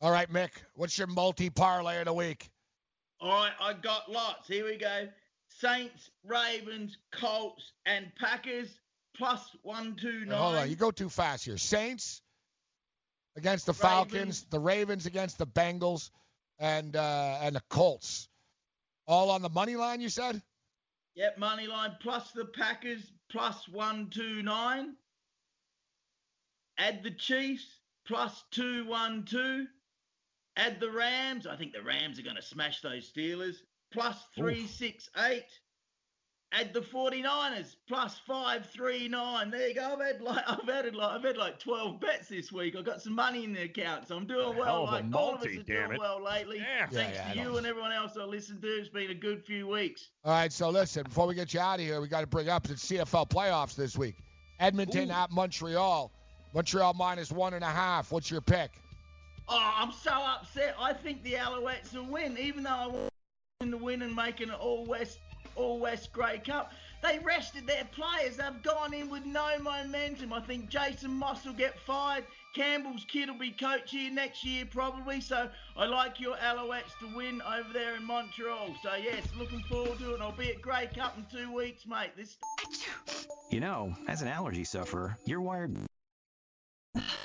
All 0.01 0.11
right, 0.11 0.31
Mick, 0.33 0.51
what's 0.75 0.99
your 0.99 1.07
multi 1.07 1.49
parlay 1.49 2.01
of 2.01 2.07
the 2.07 2.13
week? 2.13 2.51
All 3.21 3.31
right, 3.31 3.53
I 3.61 3.73
got 3.75 4.11
lots. 4.11 4.49
Here 4.49 4.65
we 4.65 4.77
go. 4.77 5.07
Saints, 5.47 6.11
Ravens, 6.27 6.97
Colts, 7.13 7.73
and 7.87 8.11
Packers 8.19 8.81
plus 9.17 9.55
one 9.63 9.95
two 10.01 10.25
nine. 10.25 10.39
Hold 10.39 10.57
on, 10.57 10.71
you 10.71 10.75
go 10.75 10.91
too 10.91 11.09
fast 11.09 11.45
here. 11.45 11.57
Saints 11.57 12.21
against 13.37 13.67
the 13.67 13.75
Falcons, 13.75 14.45
the 14.51 14.59
Ravens 14.59 15.07
against 15.07 15.39
the 15.39 15.47
Bengals, 15.47 16.11
and 16.63 16.97
uh, 16.97 17.39
and 17.43 17.57
the 17.57 17.63
Colts. 17.69 18.29
All 19.07 19.31
on 19.31 19.43
the 19.43 19.51
money 19.51 19.77
line, 19.77 20.01
you 20.01 20.09
said? 20.09 20.41
Yep, 21.17 21.37
money 21.37 21.67
line 21.67 21.97
plus 22.01 22.31
the 22.31 22.47
Packers 22.47 23.13
plus 23.31 23.69
one 23.69 24.09
two 24.11 24.43
nine. 24.43 24.95
Add 26.79 27.03
the 27.03 27.11
Chiefs 27.11 27.67
plus 28.07 28.45
two 28.51 28.87
one 28.87 29.25
two. 29.25 29.67
Add 30.57 30.81
the 30.81 30.91
Rams. 30.91 31.47
I 31.47 31.57
think 31.57 31.73
the 31.73 31.83
Rams 31.83 32.19
are 32.19 32.23
going 32.23 32.37
to 32.37 32.43
smash 32.43 32.81
those 32.81 33.11
Steelers 33.13 33.57
plus 33.93 34.17
three 34.35 34.67
six 34.67 35.11
eight. 35.27 35.49
Add 36.55 36.75
the 36.75 36.81
49ers 36.81 37.77
plus 37.89 38.19
five 38.27 38.67
three 38.67 39.09
nine. 39.09 39.51
There 39.51 39.69
you 39.69 39.75
go. 39.75 39.95
I've 39.99 40.07
had 40.07 40.21
like 40.21 40.45
I've 40.47 40.69
had 40.69 40.95
like 40.95 41.11
I've 41.11 41.25
had 41.25 41.37
like 41.39 41.59
12 41.59 41.99
bets 41.99 42.29
this 42.29 42.53
week. 42.53 42.77
I've 42.77 42.85
got 42.85 43.01
some 43.01 43.15
money 43.15 43.45
in 43.45 43.55
the 43.55 43.63
account, 43.63 44.07
so 44.09 44.17
I'm 44.17 44.27
doing 44.27 44.55
well. 44.57 44.65
Hell 44.65 44.83
of 44.85 44.89
a 44.91 44.93
Like 44.93 45.15
all 45.15 45.35
of 45.35 45.41
us 45.41 45.47
are 45.47 45.63
doing 45.63 45.93
it. 45.93 45.99
well 45.99 46.23
lately. 46.23 46.59
Yeah. 46.59 46.87
Thanks 46.89 47.17
Yeah, 47.17 47.33
yeah, 47.35 47.45
to 47.45 47.51
you 47.51 47.57
and 47.57 47.67
everyone 47.67 47.93
else 47.93 48.19
I 48.21 48.25
listen 48.25 48.61
to. 48.61 48.67
It's 48.67 48.91
been 48.91 49.11
a 49.11 49.15
good 49.15 49.43
few 49.45 49.67
weeks. 49.67 50.11
All 50.25 50.33
right, 50.33 50.53
so 50.53 50.69
listen, 50.69 51.05
before 51.05 51.27
we 51.27 51.35
get 51.35 51.55
you 51.55 51.61
out 51.61 51.81
of 51.81 51.87
here, 51.87 52.01
we 52.03 52.09
got 52.09 52.21
to 52.21 52.27
bring 52.27 52.51
up 52.51 52.65
the 52.65 52.75
CFL 52.75 53.31
playoffs 53.31 53.75
this 53.75 53.97
week. 53.97 54.17
Edmonton 54.61 55.09
Ooh. 55.11 55.15
at 55.15 55.31
Montreal. 55.31 56.13
Montreal 56.55 56.93
minus 56.95 57.33
one 57.33 57.55
and 57.55 57.65
a 57.65 57.69
half. 57.69 58.13
What's 58.13 58.31
your 58.31 58.43
pick? 58.43 58.73
Oh, 59.49 59.73
I'm 59.79 59.91
so 59.91 60.11
upset. 60.13 60.77
I 60.79 60.93
think 60.93 61.23
the 61.25 61.33
Alouettes 61.33 61.95
will 61.95 62.05
win, 62.05 62.37
even 62.39 62.63
though 62.65 62.71
I 62.71 62.87
want 62.89 63.11
them 63.61 63.71
to 63.71 63.77
win 63.79 64.03
and 64.03 64.15
making 64.15 64.51
an 64.51 64.55
all 64.57 64.85
West, 64.85 65.19
all 65.57 65.79
West 65.79 66.13
Grey 66.13 66.39
Cup. 66.39 66.73
They 67.03 67.19
rested 67.19 67.67
their 67.67 67.85
players. 67.93 68.37
They've 68.37 68.63
gone 68.63 68.95
in 68.95 69.11
with 69.11 69.27
no 69.27 69.59
momentum. 69.61 70.33
I 70.33 70.41
think 70.41 70.69
Jason 70.69 71.11
Maas 71.11 71.45
will 71.45 71.53
get 71.53 71.79
fired. 71.81 72.25
Campbell's 72.55 73.05
kid 73.07 73.29
will 73.29 73.39
be 73.39 73.51
coach 73.51 73.91
here 73.91 74.13
next 74.13 74.45
year 74.45 74.65
probably. 74.71 75.21
So 75.21 75.49
I 75.77 75.87
like 75.87 76.21
your 76.21 76.37
Alouettes 76.37 76.97
to 77.01 77.17
win 77.17 77.43
over 77.43 77.73
there 77.73 77.97
in 77.97 78.05
Montreal. 78.05 78.69
So 78.83 78.95
yes, 78.95 79.27
looking 79.39 79.63
forward 79.65 79.99
to 79.99 80.15
it. 80.15 80.21
I'll 80.21 80.33
be 80.33 80.51
at 80.51 80.63
Grey 80.63 80.89
Cup 80.95 81.17
in 81.17 81.27
two 81.37 81.53
weeks, 81.53 81.87
mate. 81.87 82.11
This. 82.17 82.37
You 83.51 83.61
know, 83.61 83.95
as 84.07 84.23
an 84.23 84.29
allergy 84.29 84.65
sufferer, 84.65 85.17
you're 85.27 85.41
wired. 85.41 85.77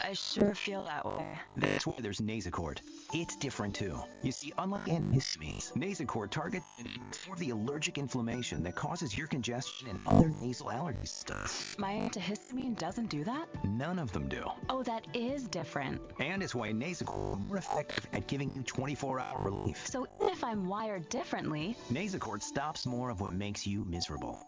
I 0.08 0.13
sure 0.13 0.56
feel 0.56 0.86
that 0.86 1.06
way. 1.06 1.26
That's 1.58 1.86
why 1.86 1.96
there's 2.00 2.22
Nasacort. 2.22 2.80
It's 3.13 3.36
different 3.36 3.76
too. 3.76 4.00
You 4.24 4.32
see, 4.32 4.54
unlike 4.58 4.86
antihistamines, 4.86 5.74
Nasacort 5.74 6.30
targets 6.30 6.65
for 7.12 7.36
the 7.36 7.50
allergic 7.50 7.98
inflammation 7.98 8.63
that 8.63 8.74
causes 8.74 9.17
your 9.17 9.28
congestion 9.28 9.89
and 9.89 10.00
other 10.08 10.32
nasal 10.41 10.72
allergy 10.72 11.06
stuff. 11.06 11.76
My 11.78 11.91
antihistamine 11.91 12.78
doesn't 12.78 13.10
do 13.10 13.26
that? 13.26 13.50
None 13.65 14.00
of 14.00 14.13
them 14.13 14.30
do. 14.30 14.46
Oh, 14.70 14.82
that 14.84 15.06
is 15.13 15.46
different. 15.50 16.02
And 16.22 16.41
it's 16.41 16.56
why 16.56 16.72
Nasacort 16.72 17.41
is 17.41 17.48
more 17.50 17.58
effective 17.58 18.08
at 18.13 18.28
giving 18.28 18.50
you 18.56 18.62
24-hour 18.62 19.41
relief. 19.43 19.86
So 19.88 20.08
even 20.22 20.32
if 20.32 20.41
I'm 20.41 20.70
wired 20.70 21.10
differently, 21.10 21.76
Nasacort 21.91 22.43
stops 22.43 22.86
more 22.86 23.10
of 23.10 23.20
what 23.20 23.34
makes 23.34 23.67
you 23.67 23.84
miserable. 23.84 24.48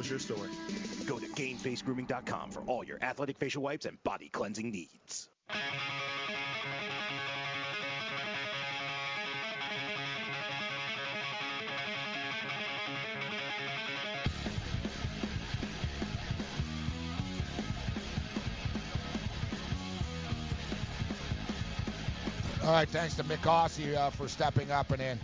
What's 0.00 0.08
your 0.08 0.18
story? 0.18 0.48
Go 1.04 1.18
to 1.18 1.26
GameFaceGrooming.com 1.26 2.52
for 2.52 2.60
all 2.60 2.82
your 2.82 2.96
athletic 3.02 3.36
facial 3.36 3.62
wipes 3.62 3.84
and 3.84 4.02
body 4.02 4.30
cleansing 4.30 4.70
needs. 4.70 5.28
All 22.64 22.72
right, 22.72 22.88
thanks 22.88 23.16
to 23.16 23.24
Mick 23.24 23.42
Aussie 23.42 23.94
uh, 23.94 24.08
for 24.08 24.28
stepping 24.28 24.70
up 24.70 24.92
and 24.92 25.02
in. 25.02 25.20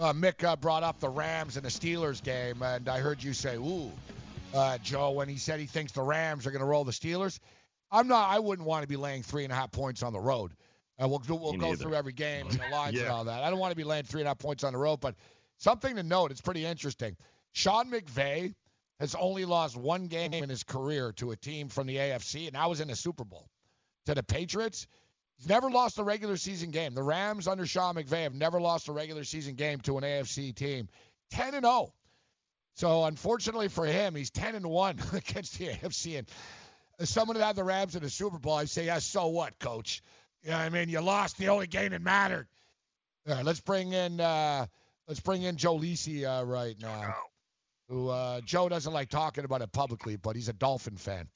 Uh, 0.00 0.12
Mick 0.12 0.42
uh, 0.42 0.56
brought 0.56 0.82
up 0.82 0.98
the 0.98 1.08
Rams 1.08 1.56
and 1.56 1.64
the 1.64 1.70
Steelers 1.70 2.22
game, 2.22 2.62
and 2.62 2.88
I 2.88 2.98
heard 3.00 3.22
you 3.22 3.32
say, 3.32 3.56
"Ooh, 3.56 3.92
uh, 4.54 4.78
Joe," 4.78 5.10
when 5.12 5.28
he 5.28 5.36
said 5.36 5.60
he 5.60 5.66
thinks 5.66 5.92
the 5.92 6.02
Rams 6.02 6.46
are 6.46 6.50
going 6.50 6.60
to 6.60 6.66
roll 6.66 6.84
the 6.84 6.92
Steelers. 6.92 7.38
I'm 7.90 8.08
not. 8.08 8.30
I 8.30 8.38
wouldn't 8.38 8.66
want 8.66 8.82
to 8.82 8.88
be 8.88 8.96
laying 8.96 9.22
three 9.22 9.44
and 9.44 9.52
a 9.52 9.56
half 9.56 9.70
points 9.72 10.02
on 10.02 10.12
the 10.12 10.20
road. 10.20 10.52
Uh, 11.02 11.08
we'll 11.08 11.22
we'll 11.28 11.52
Me 11.52 11.58
go 11.58 11.66
neither. 11.70 11.84
through 11.84 11.94
every 11.94 12.12
game 12.12 12.46
and 12.48 12.58
the 12.60 12.68
lines 12.72 12.98
and 12.98 13.08
all 13.08 13.24
that. 13.24 13.42
I 13.42 13.50
don't 13.50 13.58
want 13.58 13.72
to 13.72 13.76
be 13.76 13.84
laying 13.84 14.04
three 14.04 14.20
and 14.20 14.26
a 14.26 14.30
half 14.30 14.38
points 14.38 14.64
on 14.64 14.72
the 14.72 14.78
road, 14.78 15.00
but 15.00 15.14
something 15.58 15.96
to 15.96 16.02
note. 16.02 16.30
It's 16.30 16.40
pretty 16.40 16.64
interesting. 16.64 17.16
Sean 17.52 17.90
McVay 17.90 18.54
has 19.00 19.14
only 19.14 19.44
lost 19.44 19.76
one 19.76 20.06
game 20.06 20.34
in 20.34 20.48
his 20.48 20.62
career 20.62 21.12
to 21.12 21.30
a 21.32 21.36
team 21.36 21.68
from 21.68 21.86
the 21.86 21.96
AFC, 21.96 22.46
and 22.46 22.54
that 22.54 22.68
was 22.68 22.80
in 22.80 22.88
the 22.88 22.96
Super 22.96 23.24
Bowl 23.24 23.48
to 24.06 24.14
the 24.14 24.22
Patriots. 24.22 24.86
He's 25.40 25.48
never 25.48 25.70
lost 25.70 25.98
a 25.98 26.04
regular 26.04 26.36
season 26.36 26.70
game. 26.70 26.92
The 26.92 27.02
Rams 27.02 27.48
under 27.48 27.64
Sean 27.64 27.94
McVay 27.94 28.24
have 28.24 28.34
never 28.34 28.60
lost 28.60 28.88
a 28.88 28.92
regular 28.92 29.24
season 29.24 29.54
game 29.54 29.80
to 29.80 29.96
an 29.96 30.04
AFC 30.04 30.54
team. 30.54 30.86
10 31.30 31.54
and 31.54 31.64
0. 31.64 31.94
So 32.74 33.04
unfortunately 33.04 33.68
for 33.68 33.86
him, 33.86 34.14
he's 34.14 34.30
10 34.30 34.54
and 34.54 34.66
1 34.66 34.98
against 35.14 35.58
the 35.58 35.68
AFC. 35.68 36.18
And 36.18 36.28
as 36.98 37.08
someone 37.08 37.38
that 37.38 37.46
had 37.46 37.56
the 37.56 37.64
Rams 37.64 37.96
in 37.96 38.02
the 38.02 38.10
Super 38.10 38.38
Bowl, 38.38 38.52
I 38.52 38.66
say, 38.66 38.84
yeah, 38.84 38.98
so 38.98 39.28
what, 39.28 39.58
coach? 39.58 40.02
You 40.42 40.50
know 40.50 40.58
what 40.58 40.64
I 40.64 40.68
mean? 40.68 40.90
You 40.90 41.00
lost 41.00 41.38
the 41.38 41.48
only 41.48 41.66
game 41.66 41.92
that 41.92 42.02
mattered. 42.02 42.46
All 43.26 43.34
right, 43.34 43.44
let's 43.44 43.60
bring 43.60 43.94
in 43.94 44.20
uh, 44.20 44.66
let's 45.08 45.20
bring 45.20 45.42
in 45.42 45.56
Joe 45.56 45.78
Lisi 45.78 46.24
uh, 46.24 46.44
right 46.44 46.76
now. 46.80 47.14
Who 47.88 48.08
uh, 48.08 48.40
Joe 48.42 48.68
doesn't 48.68 48.92
like 48.92 49.08
talking 49.08 49.44
about 49.44 49.62
it 49.62 49.72
publicly, 49.72 50.16
but 50.16 50.36
he's 50.36 50.48
a 50.48 50.52
Dolphin 50.52 50.96
fan. 50.96 51.28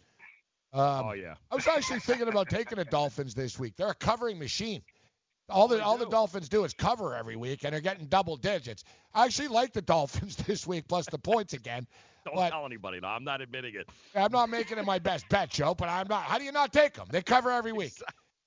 Um, 0.74 1.06
oh 1.06 1.12
yeah. 1.12 1.34
I 1.50 1.54
was 1.54 1.66
actually 1.68 2.00
thinking 2.00 2.28
about 2.28 2.48
taking 2.50 2.78
the 2.78 2.84
Dolphins 2.84 3.34
this 3.34 3.58
week. 3.58 3.74
They're 3.76 3.88
a 3.88 3.94
covering 3.94 4.38
machine. 4.38 4.82
All 5.48 5.68
the 5.68 5.82
all 5.82 5.98
the 5.98 6.06
Dolphins 6.06 6.48
do 6.48 6.64
is 6.64 6.72
cover 6.72 7.14
every 7.14 7.36
week, 7.36 7.64
and 7.64 7.72
they're 7.72 7.80
getting 7.80 8.06
double 8.06 8.36
digits. 8.36 8.82
I 9.12 9.26
actually 9.26 9.48
like 9.48 9.72
the 9.72 9.82
Dolphins 9.82 10.36
this 10.46 10.66
week, 10.66 10.88
plus 10.88 11.06
the 11.06 11.18
points 11.18 11.52
again. 11.52 11.86
Don't 12.24 12.36
But 12.36 12.50
tell 12.50 12.64
anybody. 12.64 13.00
No, 13.00 13.08
I'm 13.08 13.22
not 13.24 13.42
admitting 13.42 13.74
it. 13.74 13.86
I'm 14.14 14.32
not 14.32 14.48
making 14.48 14.78
it 14.78 14.86
my 14.86 14.98
best 14.98 15.28
bet, 15.28 15.50
Joe. 15.50 15.74
But 15.74 15.90
I'm 15.90 16.08
not. 16.08 16.22
How 16.22 16.38
do 16.38 16.44
you 16.44 16.52
not 16.52 16.72
take 16.72 16.94
them? 16.94 17.06
They 17.10 17.20
cover 17.20 17.50
every 17.50 17.72
week. 17.72 17.92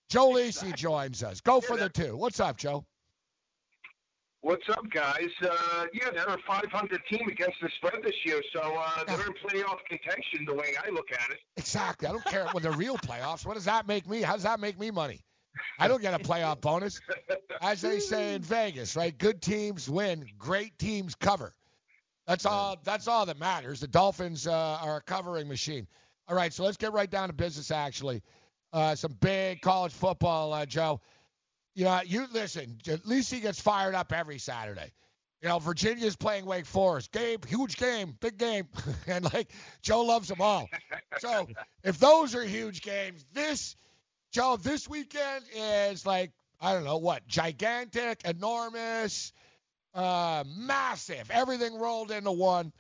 Joe 0.10 0.32
Lisi 0.32 0.76
joins 0.76 1.22
us. 1.22 1.42
Go 1.42 1.62
for 1.62 1.78
the 1.78 1.90
two. 1.90 2.18
What's 2.18 2.40
up, 2.40 2.58
Joe? 2.58 2.86
What's 4.42 4.70
up, 4.70 4.90
guys? 4.92 5.30
Uh, 5.42 5.86
yeah, 5.94 6.10
they're 6.12 6.26
a 6.26 6.38
500 6.48 7.02
team 7.10 7.28
against 7.28 7.58
the 7.62 7.70
spread 7.78 8.02
this 8.04 8.14
year, 8.24 8.42
so 8.54 8.62
uh, 8.62 9.04
they're 9.06 9.26
in 9.26 9.34
playoff 9.34 9.80
contention 9.90 10.46
the 10.46 10.54
way 10.54 10.74
I 10.86 10.90
look 10.92 11.12
at 11.12 11.32
it. 11.32 11.40
Exactly. 11.58 12.08
I 12.08 12.12
don't 12.12 12.24
care 12.24 12.48
when 12.52 12.64
the 12.64 12.72
real 12.72 12.98
playoffs. 12.98 13.46
What 13.46 13.56
does 13.56 13.66
that 13.66 13.88
make 13.88 14.08
me? 14.08 14.22
How 14.22 14.34
does 14.34 14.44
that 14.44 14.60
make 14.60 14.80
me 14.80 14.92
money? 14.92 15.26
I 15.80 15.88
don't 15.88 16.02
get 16.02 16.14
a 16.14 16.20
playoff 16.20 16.62
bonus. 16.62 17.02
As 17.62 17.82
they 17.82 18.00
say 18.00 18.36
in 18.36 18.44
Vegas, 18.44 18.96
right? 18.96 19.18
Good 19.18 19.42
teams 19.42 19.90
win, 19.90 20.26
great 20.38 20.78
teams 20.78 21.16
cover. 21.16 21.52
That's 22.28 22.46
all. 22.46 22.78
That's 22.84 23.08
all 23.08 23.26
that 23.26 23.40
matters. 23.40 23.80
The 23.80 23.88
Dolphins 23.88 24.46
uh, 24.48 24.78
are 24.82 24.98
a 24.98 25.02
covering 25.02 25.48
machine. 25.48 25.88
All 26.28 26.36
right, 26.36 26.54
so 26.54 26.64
let's 26.64 26.78
get 26.78 26.94
right 26.94 27.10
down 27.10 27.30
to 27.30 27.34
business. 27.34 27.72
Actually, 27.72 28.22
uh, 28.74 28.96
some 28.96 29.14
big 29.20 29.62
college 29.62 29.94
football, 29.94 30.54
uh, 30.54 30.66
Joe. 30.66 31.02
You 31.78 31.84
know, 31.84 32.02
you 32.04 32.26
listen. 32.34 32.80
At 32.88 33.06
least 33.06 33.32
he 33.32 33.40
gets 33.40 33.62
fired 33.62 33.94
up 33.94 34.12
every 34.12 34.40
Saturday. 34.40 34.92
You 35.44 35.50
know, 35.50 35.60
Virginia's 35.60 36.16
playing 36.16 36.48
Wake 36.48 36.66
Forest. 36.66 37.12
Game, 37.12 37.38
huge 37.48 37.78
game, 37.78 38.18
big 38.20 38.40
game, 38.40 38.68
and 39.08 39.32
like 39.32 39.52
Joe 39.84 40.02
loves 40.02 40.28
them 40.28 40.42
all. 40.42 40.68
So 41.20 41.48
if 41.84 42.00
those 42.00 42.34
are 42.34 42.44
huge 42.44 42.82
games, 42.82 43.24
this 43.32 43.76
Joe, 44.32 44.58
this 44.58 44.90
weekend 44.90 45.46
is 45.56 46.04
like 46.04 46.32
I 46.60 46.74
don't 46.74 46.84
know 46.84 46.98
what, 46.98 47.28
gigantic, 47.28 48.26
enormous, 48.26 49.32
uh, 49.94 50.46
massive, 50.48 51.30
everything 51.30 51.78
rolled 51.78 52.10
into 52.10 52.32
one. 52.32 52.74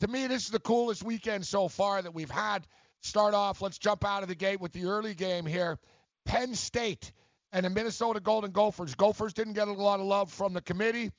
To 0.00 0.08
me, 0.08 0.26
this 0.26 0.44
is 0.44 0.50
the 0.50 0.58
coolest 0.58 1.02
weekend 1.02 1.44
so 1.44 1.68
far 1.68 2.00
that 2.00 2.14
we've 2.14 2.30
had. 2.30 2.66
Start 3.02 3.34
off, 3.34 3.60
let's 3.60 3.76
jump 3.76 4.06
out 4.06 4.22
of 4.22 4.30
the 4.30 4.34
gate 4.34 4.58
with 4.58 4.72
the 4.72 4.86
early 4.86 5.12
game 5.12 5.44
here. 5.44 5.78
Penn 6.24 6.54
State 6.54 7.12
and 7.52 7.64
the 7.64 7.70
Minnesota 7.70 8.20
Golden 8.20 8.50
Gophers. 8.50 8.94
Gophers 8.94 9.32
didn't 9.32 9.54
get 9.54 9.68
a 9.68 9.72
lot 9.72 10.00
of 10.00 10.06
love 10.06 10.30
from 10.32 10.52
the 10.52 10.60
committee. 10.60 11.10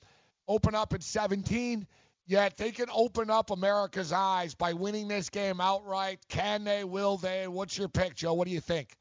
Open 0.47 0.75
up 0.75 0.93
at 0.93 1.03
17. 1.03 1.87
Yet 2.25 2.57
they 2.57 2.71
can 2.71 2.87
open 2.93 3.31
up 3.31 3.49
America's 3.49 4.11
eyes 4.11 4.53
by 4.53 4.73
winning 4.73 5.07
this 5.07 5.29
game 5.31 5.59
outright. 5.59 6.19
Can 6.29 6.63
they? 6.63 6.83
Will 6.83 7.17
they? 7.17 7.47
What's 7.47 7.75
your 7.77 7.89
pick, 7.89 8.13
Joe? 8.15 8.33
What 8.35 8.47
do 8.47 8.53
you 8.53 8.59
think? 8.59 8.95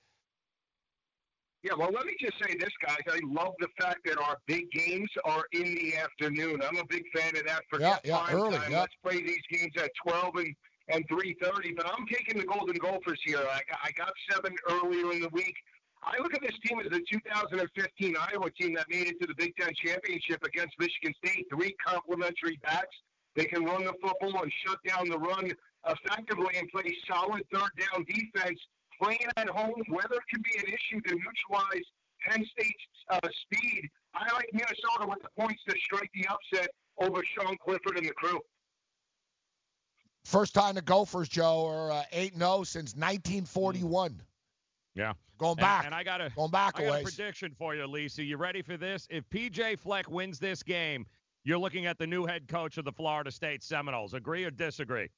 Yeah, 1.63 1.73
well, 1.77 1.91
let 1.93 2.07
me 2.07 2.15
just 2.21 2.35
say 2.43 2.55
this, 2.59 2.71
guys. 2.87 3.01
I 3.09 3.19
love 3.25 3.53
the 3.59 3.67
fact 3.81 3.99
that 4.07 4.17
our 4.19 4.39
big 4.47 4.71
games 4.71 5.11
are 5.25 5.45
in 5.53 5.75
the 5.75 5.97
afternoon. 5.97 6.61
I'm 6.67 6.77
a 6.79 6.87
big 6.89 7.03
fan 7.15 7.37
of 7.37 7.45
that. 7.47 7.63
Forget 7.69 8.01
Yeah, 8.05 8.11
yeah, 8.17 8.25
prime 8.25 8.37
early, 8.37 8.57
time. 8.59 8.73
yeah. 8.73 8.81
Let's 8.81 8.95
play 9.03 9.21
these 9.23 9.43
games 9.51 9.73
at 9.77 9.91
12 10.07 10.37
and, 10.37 10.55
and 10.89 11.09
3.30. 11.09 11.77
But 11.77 11.87
I'm 11.87 12.07
taking 12.07 12.39
the 12.39 12.47
Golden 12.47 12.77
Gophers 12.77 13.21
here. 13.27 13.41
I, 13.51 13.61
I 13.85 13.91
got 13.91 14.13
seven 14.31 14.55
earlier 14.71 15.13
in 15.13 15.21
the 15.21 15.29
week. 15.31 15.55
I 16.03 16.23
look 16.23 16.35
at 16.35 16.41
this 16.41 16.57
team 16.65 16.79
as 16.81 16.91
the 16.91 17.01
2015 17.11 18.17
Iowa 18.17 18.51
team 18.51 18.75
that 18.75 18.87
made 18.89 19.09
it 19.09 19.21
to 19.21 19.27
the 19.27 19.35
Big 19.35 19.55
Ten 19.57 19.73
championship 19.75 20.43
against 20.45 20.75
Michigan 20.79 21.15
State. 21.25 21.47
Three 21.51 21.75
complementary 21.85 22.59
backs. 22.63 22.97
They 23.37 23.45
can 23.45 23.65
run 23.65 23.85
the 23.85 23.95
football 24.03 24.43
and 24.43 24.53
shut 24.67 24.79
down 24.87 25.09
the 25.09 25.19
run 25.19 25.51
effectively 25.87 26.57
and 26.57 26.69
play 26.71 26.97
solid 27.11 27.43
third 27.53 27.71
down 27.79 28.05
defense. 28.05 28.59
Playing 29.01 29.27
at 29.37 29.49
home, 29.49 29.81
weather 29.91 30.21
can 30.31 30.43
be 30.43 30.59
an 30.59 30.67
issue 30.67 31.01
to 31.03 31.15
neutralize 31.15 31.85
Penn 32.27 32.45
State's 32.53 32.85
uh, 33.11 33.29
speed. 33.43 33.89
I 34.15 34.33
like 34.35 34.49
Minnesota 34.53 35.07
with 35.07 35.23
the 35.23 35.29
points 35.39 35.63
to 35.69 35.77
strike 35.85 36.11
the 36.15 36.27
upset 36.27 36.71
over 37.01 37.23
Sean 37.25 37.57
Clifford 37.65 37.97
and 37.97 38.07
the 38.07 38.13
crew. 38.13 38.41
First 40.25 40.55
time 40.55 40.75
the 40.75 40.83
Gophers, 40.83 41.29
Joe, 41.29 41.67
are 41.67 41.93
uh, 41.93 42.03
8 42.13 42.37
0 42.37 42.65
since 42.65 42.95
1941. 42.95 44.21
Yeah. 44.99 45.13
Going 45.39 45.55
back. 45.55 45.87
And, 45.87 45.95
I 45.95 46.03
got 46.03 46.21
a 46.21 46.31
Going 46.35 46.51
back 46.51 46.81
I 46.81 46.83
a 46.83 46.87
got 46.87 46.91
a 46.91 46.95
ways. 47.05 47.15
prediction 47.15 47.55
for 47.57 47.75
you, 47.77 47.87
Lisa. 47.87 48.25
You 48.25 48.37
ready 48.37 48.63
for 48.63 48.77
this? 48.77 49.07
If 49.09 49.29
PJ 49.31 49.79
Fleck 49.79 50.11
wins 50.11 50.41
this 50.41 50.65
game, 50.65 51.07
you're 51.45 51.59
looking 51.59 51.87
at 51.87 51.99
the 51.99 52.07
new 52.07 52.27
head 52.27 52.49
coach 52.49 52.77
of 52.79 52.85
the 52.85 52.91
Florida 52.91 53.31
State 53.31 53.63
Seminoles. 53.63 54.15
Agree 54.15 54.45
or 54.45 54.51
disagree? 54.51 55.09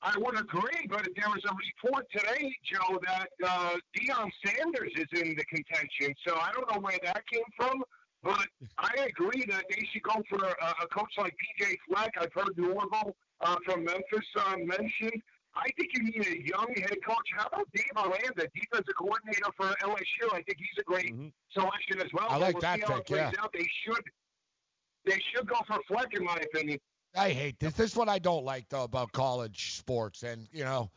I 0.00 0.16
would 0.16 0.40
agree, 0.40 0.86
but 0.88 1.06
there 1.16 1.28
was 1.28 1.44
a 1.44 1.54
report 1.54 2.06
today, 2.10 2.54
Joe, 2.64 2.98
that 3.04 3.28
uh, 3.44 3.76
Deion 3.94 4.30
Sanders 4.46 4.92
is 4.96 5.20
in 5.20 5.34
the 5.36 5.44
contention. 5.44 6.14
So 6.26 6.36
I 6.36 6.50
don't 6.52 6.72
know 6.72 6.80
where 6.80 6.98
that 7.04 7.22
came 7.30 7.42
from, 7.56 7.82
but 8.22 8.46
I 8.78 9.06
agree 9.06 9.44
that 9.50 9.64
they 9.68 9.86
should 9.92 10.04
go 10.04 10.22
for 10.30 10.38
a, 10.46 10.66
a 10.82 10.86
coach 10.86 11.12
like 11.18 11.34
PJ 11.60 11.76
Fleck. 11.88 12.12
I've 12.18 12.32
heard 12.32 12.56
Norvell 12.56 13.14
uh, 13.40 13.56
from 13.66 13.84
Memphis 13.84 14.26
uh, 14.38 14.54
mentioned. 14.58 15.20
I 15.54 15.68
think 15.76 15.90
you 15.94 16.02
need 16.04 16.26
a 16.26 16.46
young 16.46 16.72
head 16.76 16.98
coach. 17.06 17.28
How 17.36 17.46
about 17.46 17.66
Dave 17.74 17.84
Aranda, 17.96 18.46
defensive 18.54 18.94
coordinator 18.96 19.50
for 19.56 19.66
LSU? 19.82 20.32
I 20.32 20.42
think 20.42 20.58
he's 20.58 20.78
a 20.78 20.84
great 20.84 21.12
mm-hmm. 21.12 21.28
selection 21.52 22.00
as 22.00 22.12
well. 22.12 22.26
I 22.28 22.36
like 22.36 22.54
we'll 22.54 22.62
that 22.62 22.80
pick, 22.80 23.10
yeah. 23.10 23.32
out. 23.40 23.52
They 23.52 23.66
should, 23.84 24.04
they 25.04 25.20
should 25.32 25.48
go 25.48 25.56
for 25.66 25.78
Fleck, 25.88 26.14
in 26.14 26.24
my 26.24 26.36
opinion. 26.36 26.78
I 27.16 27.30
hate 27.30 27.58
this. 27.58 27.72
This 27.74 27.90
is 27.92 27.96
what 27.96 28.08
I 28.08 28.18
don't 28.18 28.44
like 28.44 28.68
though 28.68 28.84
about 28.84 29.12
college 29.12 29.76
sports, 29.76 30.22
and 30.22 30.46
you 30.52 30.64
know, 30.64 30.90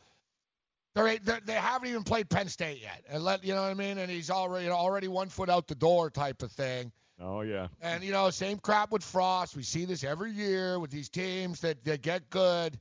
they're, 0.94 1.18
they're 1.18 1.40
they 1.44 1.54
haven't 1.54 1.88
even 1.88 2.02
played 2.02 2.28
Penn 2.28 2.48
State 2.48 2.80
yet, 2.82 3.02
and 3.08 3.24
let 3.24 3.42
you 3.44 3.54
know 3.54 3.62
what 3.62 3.70
I 3.70 3.74
mean. 3.74 3.98
And 3.98 4.10
he's 4.10 4.30
already 4.30 4.68
already 4.68 5.08
one 5.08 5.30
foot 5.30 5.48
out 5.48 5.66
the 5.66 5.74
door 5.74 6.10
type 6.10 6.42
of 6.42 6.52
thing. 6.52 6.92
Oh 7.20 7.42
yeah. 7.42 7.68
And 7.80 8.02
you 8.02 8.12
know, 8.12 8.30
same 8.30 8.58
crap 8.58 8.90
with 8.90 9.02
Frost. 9.02 9.56
We 9.56 9.62
see 9.62 9.84
this 9.84 10.04
every 10.04 10.32
year 10.32 10.78
with 10.78 10.90
these 10.90 11.08
teams 11.08 11.60
that, 11.60 11.82
that 11.84 12.02
get 12.02 12.28
good. 12.30 12.78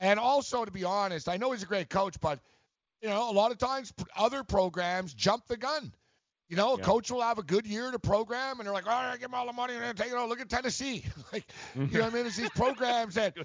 And 0.00 0.18
also, 0.20 0.64
to 0.64 0.70
be 0.70 0.84
honest, 0.84 1.28
I 1.28 1.36
know 1.36 1.52
he's 1.52 1.62
a 1.62 1.66
great 1.66 1.88
coach, 1.88 2.20
but 2.20 2.40
you 3.02 3.08
know, 3.08 3.30
a 3.30 3.32
lot 3.32 3.52
of 3.52 3.58
times 3.58 3.92
other 4.16 4.42
programs 4.42 5.14
jump 5.14 5.46
the 5.46 5.56
gun. 5.56 5.92
You 6.48 6.56
know, 6.56 6.74
a 6.74 6.78
Yeah. 6.78 6.84
coach 6.84 7.10
will 7.10 7.22
have 7.22 7.38
a 7.38 7.42
good 7.42 7.66
year 7.66 7.90
to 7.90 7.98
program, 7.98 8.60
and 8.60 8.66
they're 8.66 8.72
like, 8.72 8.86
"All 8.86 9.02
right, 9.02 9.18
give 9.18 9.30
him 9.30 9.34
all 9.34 9.46
the 9.46 9.52
money 9.52 9.74
and 9.74 9.82
then 9.82 9.96
take 9.96 10.12
it 10.12 10.14
all." 10.14 10.28
Look 10.28 10.40
at 10.40 10.48
Tennessee. 10.48 11.04
like, 11.32 11.44
you 11.74 11.86
know 11.86 12.04
what 12.04 12.12
I 12.12 12.16
mean? 12.16 12.26
It's 12.26 12.36
these 12.36 12.50
programs 12.50 13.14
that 13.14 13.36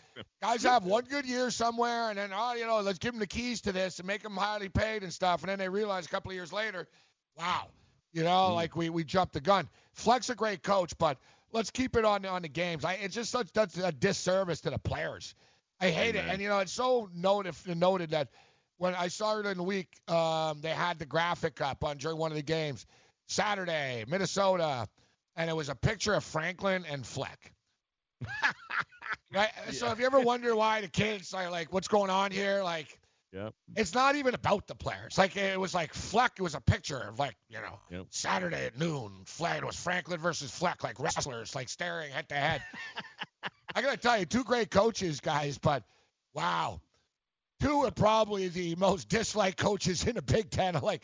guys 0.41 0.64
have 0.64 0.86
one 0.86 1.06
good 1.06 1.26
year 1.26 1.49
somewhere, 1.49 2.10
and 2.10 2.18
then, 2.18 2.32
oh, 2.34 2.54
you 2.54 2.68
know, 2.68 2.80
let's 2.82 2.99
give 2.99 3.14
them 3.14 3.20
the 3.20 3.28
keys 3.28 3.62
to 3.62 3.72
this 3.72 3.97
and 3.97 4.08
make 4.08 4.22
them 4.22 4.38
highly 4.38 4.70
paid 4.70 5.02
and 5.02 5.12
stuff, 5.12 5.41
and 5.41 5.49
then 5.49 5.58
they 5.58 5.68
realize 5.70 6.06
a 6.06 6.10
couple 6.10 6.30
of 6.30 6.36
years 6.36 6.54
later, 6.54 6.88
wow, 7.36 7.70
you 8.14 8.24
know, 8.24 8.30
mm-hmm. 8.30 8.56
like 8.56 8.76
we 8.76 8.89
we 8.91 9.04
jumped 9.04 9.34
the 9.34 9.41
gun. 9.41 9.68
Fleck's 9.93 10.30
a 10.30 10.36
great 10.36 10.62
coach, 10.62 10.95
but 10.99 11.18
let's 11.52 11.72
keep 11.72 11.95
it 11.95 12.06
on 12.06 12.24
on 12.28 12.43
the 12.43 12.49
games. 12.49 12.86
I, 12.86 12.93
it's 12.93 13.16
just 13.16 13.32
such 13.32 13.52
that's 13.52 13.78
a 13.78 13.91
disservice 13.91 14.62
to 14.62 14.70
the 14.70 14.80
players. 14.80 15.34
I 15.82 15.90
hate 15.90 16.16
it, 16.16 16.26
and 16.28 16.42
you 16.42 16.48
know, 16.48 16.60
it's 16.60 16.72
so 16.72 17.10
noted 17.14 17.56
noted 17.76 18.12
that 18.12 18.30
when 18.78 18.94
I 18.96 19.08
saw 19.08 19.40
it 19.40 19.46
in 19.46 19.58
the 19.58 19.64
week, 19.64 19.90
um, 20.08 20.62
they 20.62 20.70
had 20.70 21.00
the 21.00 21.06
graphic 21.06 21.60
up 21.60 21.84
on 21.84 21.98
during 21.98 22.18
one 22.18 22.32
of 22.32 22.38
the 22.38 22.44
games, 22.44 22.86
Saturday, 23.28 24.06
Minnesota, 24.08 24.88
and 25.36 25.50
it 25.50 25.56
was 25.56 25.70
a 25.70 25.76
picture 25.76 26.14
of 26.14 26.24
Franklin 26.24 26.86
and 26.90 27.06
Fleck. 27.06 27.54
right. 29.34 29.50
So 29.72 29.92
if 29.92 30.00
you 30.00 30.06
ever 30.06 30.20
wonder 30.20 30.56
why 30.56 30.82
the 30.82 30.88
kids 30.88 31.34
are 31.34 31.50
like, 31.50 31.74
what's 31.74 31.88
going 31.88 32.10
on 32.10 32.32
here? 32.32 32.62
Like, 32.64 33.00
Yep. 33.34 33.54
It's 33.78 33.94
not 33.94 34.16
even 34.16 34.34
about 34.34 34.68
the 34.68 34.76
player. 34.76 35.04
It's 35.06 35.18
like 35.18 35.38
it 35.38 35.60
was 35.60 35.74
like 35.74 35.94
Fleck. 35.94 36.34
It 36.38 36.42
was 36.42 36.54
a 36.56 36.60
picture 36.62 36.98
of 37.00 37.18
like 37.18 37.36
you 37.50 37.58
know 37.60 37.80
Yep. 37.90 38.08
Saturday 38.10 38.66
at 38.66 38.78
noon. 38.78 39.12
Fleck. 39.26 39.60
It 39.62 39.66
was 39.66 39.78
Franklin 39.82 40.20
versus 40.20 40.52
Fleck, 40.52 40.84
like 40.84 41.00
wrestlers, 41.00 41.56
like 41.56 41.70
staring 41.70 42.12
head 42.12 42.28
to 42.30 42.36
head. 42.36 42.62
I 43.76 43.82
gotta 43.82 43.98
tell 43.98 44.18
you, 44.20 44.26
two 44.26 44.44
great 44.44 44.70
coaches, 44.70 45.22
guys. 45.22 45.58
But 45.58 45.84
wow, 46.34 46.82
two 47.62 47.86
are 47.86 47.92
probably 47.92 48.50
the 48.50 48.76
most 48.76 49.08
disliked 49.08 49.58
coaches 49.58 50.06
in 50.06 50.16
the 50.16 50.22
Big 50.22 50.50
Ten. 50.50 50.74
Like, 50.74 51.04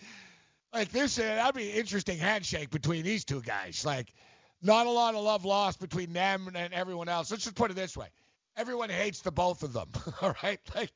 like 0.74 0.92
this, 0.92 1.18
uh, 1.18 1.24
that'd 1.24 1.56
be 1.56 1.70
an 1.72 1.78
interesting 1.78 2.18
handshake 2.18 2.72
between 2.72 3.04
these 3.04 3.24
two 3.24 3.42
guys. 3.42 3.86
Like, 3.86 4.14
not 4.62 4.86
a 4.86 4.90
lot 4.90 5.16
of 5.16 5.24
love 5.24 5.46
lost 5.46 5.80
between 5.80 6.12
them 6.12 6.52
and 6.54 6.74
everyone 6.74 7.08
else. 7.08 7.32
Let's 7.32 7.46
just 7.46 7.56
put 7.56 7.72
it 7.72 7.76
this 7.76 7.96
way: 7.96 8.08
everyone 8.58 8.90
hates 8.90 9.22
the 9.22 9.32
both 9.32 9.64
of 9.64 9.72
them. 9.72 9.88
All 10.22 10.36
right, 10.44 10.60
like, 10.76 10.92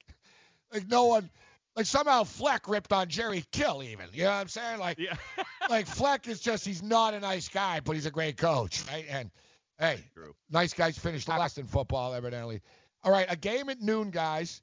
like 0.73 0.87
no 0.87 1.05
one. 1.05 1.29
Like 1.75 1.85
somehow 1.85 2.25
Fleck 2.25 2.67
ripped 2.67 2.91
on 2.91 3.07
Jerry 3.07 3.45
Kill 3.51 3.81
even. 3.81 4.07
You 4.11 4.23
know 4.23 4.31
what 4.31 4.35
I'm 4.35 4.47
saying? 4.49 4.79
Like 4.79 4.99
Yeah. 4.99 5.15
like 5.69 5.87
Fleck 5.87 6.27
is 6.27 6.39
just 6.39 6.65
he's 6.65 6.83
not 6.83 7.13
a 7.13 7.19
nice 7.19 7.47
guy, 7.47 7.79
but 7.79 7.93
he's 7.93 8.05
a 8.05 8.11
great 8.11 8.37
coach, 8.37 8.83
right? 8.91 9.05
And 9.09 9.31
hey, 9.79 10.03
nice 10.49 10.73
guys 10.73 10.97
finish 10.97 11.27
last 11.27 11.57
in 11.57 11.65
football, 11.65 12.13
evidently. 12.13 12.61
All 13.03 13.11
right, 13.11 13.25
a 13.29 13.35
game 13.35 13.69
at 13.69 13.81
noon, 13.81 14.11
guys, 14.11 14.61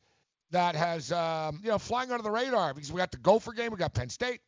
that 0.50 0.76
has 0.76 1.10
um, 1.12 1.60
you 1.62 1.70
know 1.70 1.78
flying 1.78 2.10
under 2.10 2.22
the 2.22 2.30
radar 2.30 2.72
because 2.74 2.92
we 2.92 2.98
got 2.98 3.10
the 3.10 3.18
Gopher 3.18 3.52
game, 3.52 3.70
we 3.70 3.78
got 3.78 3.94
Penn 3.94 4.08
State, 4.08 4.40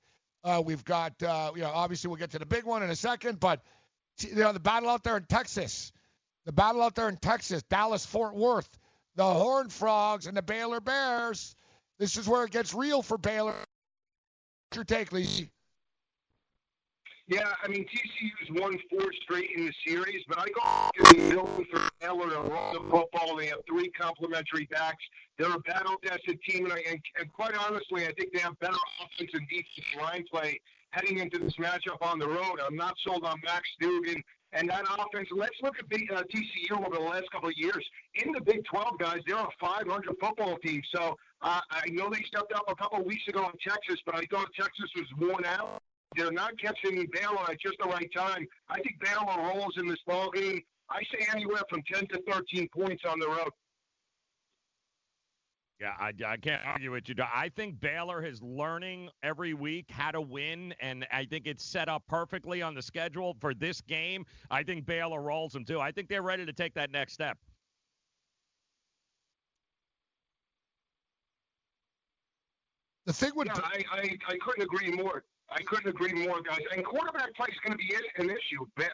uh, 0.45 0.63
we've 0.65 0.85
got 0.85 1.21
uh, 1.23 1.53
you 1.55 1.63
know 1.63 1.71
obviously 1.73 2.09
we'll 2.09 2.19
get 2.19 2.31
to 2.31 2.39
the 2.39 2.47
big 2.47 2.65
one 2.65 2.83
in 2.83 2.91
a 2.91 2.97
second, 2.97 3.41
but 3.41 3.63
you 4.21 4.37
know 4.37 4.53
the 4.53 4.61
battle 4.61 4.89
out 4.89 5.03
there 5.03 5.17
in 5.17 5.25
Texas, 5.25 5.93
the 6.47 6.53
battle 6.53 6.83
out 6.83 6.95
there 6.95 7.09
in 7.09 7.17
Texas, 7.17 7.63
Dallas 7.65 8.07
Fort 8.07 8.35
Worth, 8.35 8.79
the 9.21 9.27
Horned 9.27 9.71
Frogs 9.71 10.27
and 10.27 10.35
the 10.35 10.41
Baylor 10.41 10.81
Bears. 10.81 11.55
This 11.99 12.16
is 12.16 12.27
where 12.27 12.45
it 12.45 12.53
gets 12.53 12.73
real 12.73 13.03
for 13.03 13.18
Baylor. 13.18 13.53
What's 13.53 14.77
your 14.77 14.85
take, 14.85 15.11
Lisi? 15.11 15.51
Yeah, 17.29 17.53
I 17.62 17.68
mean 17.68 17.85
TCU's 17.85 18.59
won 18.59 18.79
four 18.89 19.12
straight 19.23 19.51
in 19.55 19.66
the 19.66 19.73
series, 19.87 20.25
but 20.27 20.39
I 20.39 20.47
go 20.47 21.05
to 21.05 21.14
the 21.14 21.31
building 21.35 21.66
for 21.71 21.83
Baylor 22.01 22.31
to 22.31 22.41
run 22.41 22.73
the 22.73 22.91
football. 22.91 23.37
They 23.37 23.49
have 23.49 23.59
three 23.68 23.91
complementary 23.91 24.64
backs. 24.71 25.05
They're 25.39 25.53
a 25.53 25.61
battle-tested 25.61 26.41
team, 26.49 26.64
and, 26.64 26.73
I, 26.73 26.83
and, 26.89 26.99
and 27.21 27.31
quite 27.31 27.55
honestly, 27.55 28.07
I 28.07 28.14
think 28.14 28.33
they 28.33 28.41
have 28.41 28.59
better 28.59 28.79
offense 29.05 29.33
and 29.35 29.47
defensive 29.51 30.01
line 30.01 30.25
play 30.33 30.59
heading 30.91 31.18
into 31.18 31.38
this 31.38 31.55
matchup 31.57 32.01
on 32.01 32.18
the 32.18 32.28
road. 32.28 32.61
I'm 32.64 32.76
not 32.76 32.95
sold 33.07 33.24
on 33.24 33.41
Max 33.45 33.68
Duggan 33.80 34.22
and 34.53 34.68
that 34.68 34.84
offense. 34.84 35.28
Let's 35.30 35.57
look 35.62 35.78
at 35.78 35.88
the, 35.88 36.09
uh, 36.14 36.22
TCU 36.22 36.78
over 36.78 36.97
the 36.97 37.03
last 37.03 37.30
couple 37.30 37.49
of 37.49 37.57
years. 37.57 37.84
In 38.14 38.32
the 38.32 38.41
Big 38.41 38.64
12, 38.64 38.99
guys, 38.99 39.20
they're 39.26 39.36
a 39.36 39.49
500 39.61 40.16
football 40.20 40.57
team. 40.59 40.82
So 40.95 41.16
uh, 41.43 41.61
I 41.70 41.88
know 41.91 42.11
they 42.11 42.22
stepped 42.26 42.53
up 42.53 42.64
a 42.68 42.74
couple 42.74 43.01
of 43.01 43.07
weeks 43.07 43.26
ago 43.28 43.45
in 43.45 43.53
Texas, 43.66 44.01
but 44.05 44.16
I 44.16 44.24
thought 44.30 44.49
Texas 44.59 44.91
was 44.97 45.07
worn 45.18 45.45
out. 45.45 45.82
They're 46.16 46.32
not 46.32 46.59
catching 46.59 47.07
Baylor 47.12 47.49
at 47.49 47.61
just 47.61 47.76
the 47.80 47.88
right 47.88 48.11
time. 48.14 48.47
I 48.68 48.80
think 48.80 49.01
Baylor 49.01 49.55
rolls 49.55 49.74
in 49.76 49.86
this 49.86 50.01
ball 50.07 50.30
game. 50.32 50.61
I 50.91 51.03
say 51.12 51.24
anywhere 51.32 51.62
from 51.70 51.82
10 51.93 52.09
to 52.09 52.22
13 52.28 52.68
points 52.76 53.05
on 53.09 53.20
the 53.20 53.28
road. 53.28 53.51
Yeah, 55.81 55.95
I, 55.99 56.12
I 56.26 56.37
can't 56.37 56.61
argue 56.66 56.93
with 56.93 57.09
you. 57.09 57.14
I 57.18 57.49
think 57.57 57.81
Baylor 57.81 58.22
is 58.22 58.43
learning 58.43 59.09
every 59.22 59.55
week 59.55 59.87
how 59.91 60.11
to 60.11 60.20
win, 60.20 60.74
and 60.78 61.07
I 61.11 61.24
think 61.24 61.47
it's 61.47 61.64
set 61.64 61.89
up 61.89 62.03
perfectly 62.07 62.61
on 62.61 62.74
the 62.74 62.83
schedule 62.83 63.35
for 63.41 63.55
this 63.55 63.81
game. 63.81 64.26
I 64.51 64.62
think 64.62 64.85
Baylor 64.85 65.22
rolls 65.22 65.55
them 65.55 65.64
too. 65.64 65.81
I 65.81 65.91
think 65.91 66.09
they're 66.11 66.20
ready 66.20 66.45
to 66.45 66.53
take 66.53 66.74
that 66.74 66.91
next 66.91 67.14
step. 67.14 67.39
The 73.07 73.14
thing 73.14 73.33
with 73.35 73.49
yeah, 73.49 73.61
I, 73.64 73.83
I, 73.91 74.18
I 74.28 74.37
couldn't 74.37 74.62
agree 74.62 74.91
more. 74.91 75.24
I 75.53 75.62
couldn't 75.62 75.88
agree 75.88 76.12
more, 76.12 76.40
guys. 76.42 76.61
And 76.74 76.84
quarterback 76.84 77.34
play 77.34 77.48
is 77.51 77.59
going 77.64 77.76
to 77.76 77.84
be 77.84 77.92
an 78.18 78.30
issue. 78.30 78.64
Uh, 78.78 78.84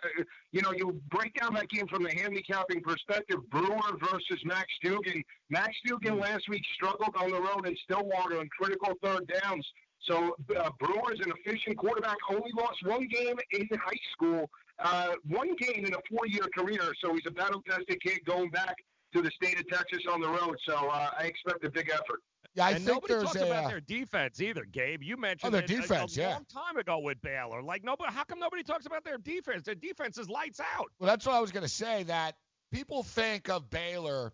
You 0.53 0.63
know, 0.63 0.73
you 0.73 1.01
break 1.11 1.35
down 1.35 1.53
that 1.55 1.69
game 1.69 1.87
from 1.87 2.03
the 2.03 2.13
handicapping 2.15 2.81
perspective. 2.81 3.39
Brewer 3.51 3.93
versus 4.01 4.41
Max 4.45 4.67
Duggan. 4.83 5.23
Max 5.51 5.75
Duggan 5.87 6.19
last 6.19 6.49
week 6.49 6.63
struggled 6.75 7.15
on 7.17 7.31
the 7.31 7.41
road 7.41 7.67
in 7.67 7.77
Stillwater 7.85 8.39
on 8.39 8.49
critical 8.59 8.95
third 9.03 9.31
downs. 9.43 9.67
So 10.09 10.37
uh, 10.59 10.71
Brewer 10.79 11.13
is 11.13 11.21
an 11.21 11.33
efficient 11.37 11.77
quarterback. 11.77 12.17
Only 12.31 12.51
lost 12.57 12.79
one 12.85 13.07
game 13.09 13.37
in 13.53 13.69
high 13.73 14.01
school, 14.13 14.49
uh, 14.79 15.13
one 15.29 15.55
game 15.57 15.85
in 15.85 15.93
a 15.93 15.99
four-year 16.11 16.47
career. 16.57 16.95
So 17.03 17.15
he's 17.15 17.27
a 17.27 17.33
battle-tested 17.33 18.01
kid 18.03 18.21
going 18.25 18.51
back 18.51 18.77
to 19.15 19.23
the 19.23 19.31
state 19.31 19.59
of 19.59 19.69
Texas 19.69 20.05
on 20.11 20.21
the 20.21 20.29
road. 20.29 20.57
So 20.67 20.75
uh, 20.75 21.11
I 21.19 21.25
expect 21.25 21.65
a 21.65 21.71
big 21.71 21.91
effort. 21.91 22.21
Yeah, 22.57 22.65
I 22.65 22.71
and 22.71 22.79
think 22.79 22.89
nobody 22.89 23.13
there's 23.13 23.25
talks 23.25 23.37
a, 23.37 23.47
about 23.47 23.69
their 23.69 23.81
defense 23.81 24.41
either, 24.41 24.65
Gabe. 24.65 25.03
You 25.03 25.19
mentioned 25.19 25.53
their 25.53 25.63
it 25.63 25.71
a- 25.71 25.75
a- 25.75 25.81
defense, 25.83 26.17
a, 26.17 26.21
yeah. 26.21 26.29
long 26.31 26.47
time 26.47 26.79
ago 26.79 26.99
with 26.99 27.21
Baylor. 27.21 27.63
Like 27.63 27.85
nobody, 27.85 28.11
how 28.13 28.25
come 28.25 28.41
nobody 28.41 28.63
talks 28.63 28.87
about 28.87 29.05
their 29.05 29.19
defense? 29.19 29.65
Their 29.65 29.75
defense 29.75 30.17
is 30.17 30.31
lights 30.31 30.59
out. 30.59 30.87
Well, 30.99 31.07
that's 31.07 31.27
what 31.27 31.35
I 31.35 31.41
was 31.41 31.53
going 31.53 31.65
to 31.65 31.69
say. 31.69 32.05
That 32.05 32.35
people 32.73 33.03
think 33.03 33.51
of 33.51 33.69
Baylor. 33.69 34.33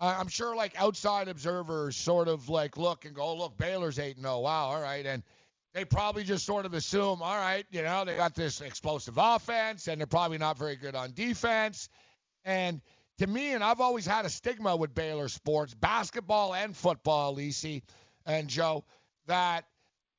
Uh, 0.00 0.16
I'm 0.18 0.26
sure, 0.26 0.56
like 0.56 0.74
outside 0.76 1.28
observers, 1.28 1.94
sort 1.96 2.26
of 2.26 2.48
like 2.48 2.76
look 2.76 3.04
and 3.04 3.14
go, 3.14 3.22
oh, 3.22 3.36
"Look, 3.36 3.56
Baylor's 3.56 4.00
eight 4.00 4.16
and 4.16 4.24
zero. 4.24 4.40
Wow, 4.40 4.64
all 4.70 4.82
right." 4.82 5.06
And 5.06 5.22
they 5.72 5.84
probably 5.84 6.24
just 6.24 6.44
sort 6.44 6.66
of 6.66 6.74
assume, 6.74 7.22
"All 7.22 7.36
right, 7.36 7.64
you 7.70 7.82
know, 7.82 8.04
they 8.04 8.16
got 8.16 8.34
this 8.34 8.60
explosive 8.60 9.14
offense, 9.18 9.86
and 9.86 10.00
they're 10.00 10.06
probably 10.08 10.38
not 10.38 10.58
very 10.58 10.74
good 10.74 10.96
on 10.96 11.12
defense." 11.12 11.88
And 12.44 12.80
to 13.18 13.26
me, 13.26 13.52
and 13.52 13.62
I've 13.62 13.80
always 13.80 14.06
had 14.06 14.24
a 14.24 14.30
stigma 14.30 14.76
with 14.76 14.94
Baylor 14.94 15.28
sports, 15.28 15.74
basketball 15.74 16.54
and 16.54 16.76
football, 16.76 17.36
Lisi 17.36 17.82
and 18.26 18.48
Joe, 18.48 18.84
that 19.26 19.64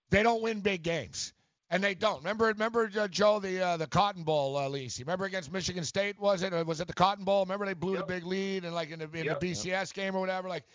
they 0.10 0.24
don't 0.24 0.42
win 0.42 0.60
big 0.62 0.84
games. 0.84 1.34
And 1.70 1.84
they 1.84 1.96
don't. 1.96 2.20
Remember, 2.20 2.46
remember 2.46 2.92
uh, 3.00 3.08
Joe, 3.08 3.40
the 3.40 3.60
uh, 3.60 3.78
the 3.78 3.88
Cotton 3.88 4.24
Bowl, 4.24 4.56
uh, 4.58 4.70
Lisi. 4.70 5.00
Remember 5.00 5.26
against 5.26 5.52
Michigan 5.52 5.84
State, 5.84 6.20
was 6.20 6.44
it? 6.44 6.54
Or 6.54 6.64
was 6.64 6.82
it 6.82 6.88
the 6.88 6.94
Cotton 6.94 7.26
Bowl? 7.26 7.44
Remember 7.44 7.66
they 7.66 7.74
blew 7.74 7.98
the 7.98 8.04
big 8.04 8.26
lead 8.26 8.64
and 8.64 8.76
like 8.76 8.92
in 8.92 9.00
the, 9.00 9.06
in 9.06 9.26
Yep. 9.26 9.40
the 9.40 9.52
BCS 9.52 9.92
game 9.92 10.16
or 10.16 10.20
whatever. 10.20 10.48
Like, 10.48 10.66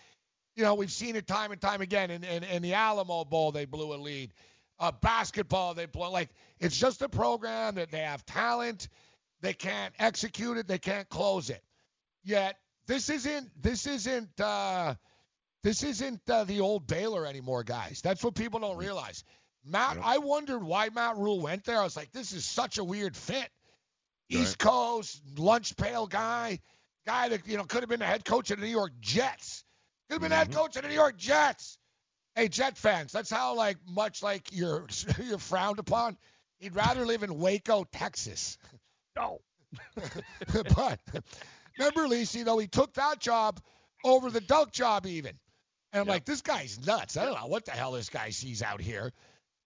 you 0.56 0.64
know, 0.64 0.74
we've 0.74 0.90
seen 0.90 1.14
it 1.14 1.28
time 1.28 1.52
and 1.52 1.60
time 1.60 1.82
again. 1.82 2.10
In, 2.10 2.24
in, 2.24 2.42
in 2.42 2.62
the 2.62 2.74
Alamo 2.74 3.24
Bowl, 3.24 3.52
they 3.52 3.64
blew 3.64 3.94
a 3.94 3.96
lead. 3.96 4.32
Uh, 4.80 4.90
basketball, 4.90 5.74
they 5.74 5.86
blow. 5.86 6.10
Like, 6.10 6.30
it's 6.58 6.76
just 6.76 7.00
a 7.00 7.08
program 7.08 7.76
that 7.76 7.92
they 7.92 8.00
have 8.00 8.26
talent. 8.26 8.88
They 9.40 9.52
can't 9.52 9.94
execute 10.00 10.56
it. 10.56 10.66
They 10.66 10.78
can't 10.78 11.08
close 11.08 11.48
it. 11.48 11.62
Yet 12.28 12.58
this 12.86 13.08
isn't 13.08 13.50
this 13.62 13.86
isn't 13.86 14.38
uh, 14.38 14.96
this 15.62 15.82
isn't 15.82 16.20
uh, 16.28 16.44
the 16.44 16.60
old 16.60 16.86
Baylor 16.86 17.24
anymore, 17.24 17.64
guys. 17.64 18.02
That's 18.02 18.22
what 18.22 18.34
people 18.34 18.60
don't 18.60 18.76
realize. 18.76 19.24
Matt, 19.64 19.96
I 20.02 20.18
wondered 20.18 20.62
why 20.62 20.90
Matt 20.90 21.16
Rhule 21.16 21.40
went 21.40 21.64
there. 21.64 21.80
I 21.80 21.84
was 21.84 21.96
like, 21.96 22.12
this 22.12 22.32
is 22.32 22.44
such 22.44 22.76
a 22.76 22.84
weird 22.84 23.16
fit. 23.16 23.48
East 24.28 24.58
Coast 24.58 25.22
lunch 25.38 25.74
pail 25.78 26.06
guy, 26.06 26.60
guy 27.06 27.30
that 27.30 27.48
you 27.48 27.56
know 27.56 27.64
could 27.64 27.80
have 27.80 27.88
been 27.88 28.00
the 28.00 28.04
head 28.04 28.26
coach 28.26 28.50
of 28.50 28.60
the 28.60 28.66
New 28.66 28.72
York 28.72 28.92
Jets. 29.00 29.64
Could 30.10 30.16
have 30.16 30.20
been 30.20 30.30
the 30.30 30.36
head 30.36 30.52
coach 30.52 30.76
of 30.76 30.82
the 30.82 30.88
New 30.88 30.94
York 30.94 31.16
Jets. 31.16 31.78
Hey, 32.34 32.48
Jet 32.48 32.76
fans, 32.76 33.10
that's 33.10 33.30
how 33.30 33.54
like 33.54 33.78
much 33.88 34.22
like 34.22 34.52
you're 34.52 34.86
you're 35.24 35.38
frowned 35.38 35.78
upon. 35.78 36.18
He'd 36.58 36.74
rather 36.74 37.06
live 37.06 37.22
in 37.22 37.38
Waco, 37.38 37.84
Texas. 37.90 38.58
No. 39.16 39.40
but 40.76 41.00
remember, 41.78 42.06
Lisi, 42.06 42.44
though, 42.44 42.58
he 42.58 42.66
took 42.66 42.94
that 42.94 43.20
job 43.20 43.60
over 44.04 44.30
the 44.30 44.40
Dunk 44.40 44.72
job 44.72 45.06
even. 45.06 45.38
And 45.92 46.02
I'm 46.02 46.06
like, 46.06 46.24
this 46.24 46.42
guy's 46.42 46.84
nuts. 46.86 47.16
I 47.16 47.24
don't 47.24 47.34
know 47.34 47.46
what 47.46 47.64
the 47.64 47.70
hell 47.70 47.92
this 47.92 48.10
guy 48.10 48.30
sees 48.30 48.62
out 48.62 48.80
here. 48.80 49.12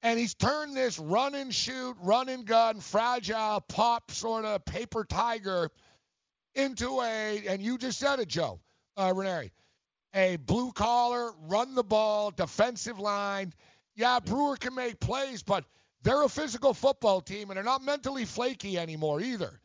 And 0.03 0.19
he's 0.19 0.35
turned 0.35 0.77
this 0.77 0.99
run 0.99 1.35
and 1.35 1.55
shoot, 1.55 1.97
run 2.01 2.29
and 2.29 2.45
gun, 2.45 2.81
fragile, 2.81 3.61
pop 3.61 4.11
sort 4.11 4.45
of 4.45 4.65
paper 4.65 5.05
tiger 5.05 5.71
into 6.55 7.01
a, 7.01 7.43
and 7.49 7.63
you 7.63 7.79
just 7.79 7.99
said 7.99 8.19
it, 8.19 8.29
Joe, 8.29 8.61
uh, 8.97 9.13
Ranieri, 9.15 9.53
a 10.15 10.37
blue 10.37 10.73
collar, 10.73 11.31
run 11.43 11.75
the 11.75 11.85
ball, 11.85 12.31
defensive 12.31 12.99
line. 12.99 13.53
Yeah, 13.95 14.21
Brewer 14.21 14.57
can 14.57 14.75
make 14.75 15.01
plays, 15.01 15.43
but 15.43 15.65
they're 16.03 16.23
a 16.25 16.29
physical 16.29 16.75
football 16.75 17.21
team, 17.21 17.51
and 17.51 17.57
they're 17.57 17.65
not 17.65 17.83
mentally 17.83 18.25
flaky 18.25 18.79
anymore 18.79 19.21
either. 19.21 19.61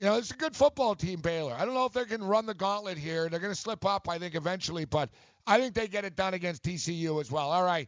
You 0.00 0.06
know, 0.06 0.16
it's 0.16 0.30
a 0.30 0.36
good 0.36 0.56
football 0.56 0.94
team, 0.94 1.20
Baylor. 1.20 1.52
I 1.52 1.66
don't 1.66 1.74
know 1.74 1.84
if 1.84 1.92
they 1.92 2.06
can 2.06 2.24
run 2.24 2.46
the 2.46 2.54
gauntlet 2.54 2.96
here. 2.96 3.28
They're 3.28 3.38
going 3.38 3.52
to 3.52 3.60
slip 3.60 3.84
up, 3.84 4.08
I 4.08 4.18
think, 4.18 4.34
eventually, 4.34 4.86
but 4.86 5.10
I 5.46 5.60
think 5.60 5.74
they 5.74 5.88
get 5.88 6.06
it 6.06 6.16
done 6.16 6.32
against 6.32 6.62
TCU 6.62 7.20
as 7.20 7.30
well. 7.30 7.50
All 7.50 7.62
right, 7.62 7.86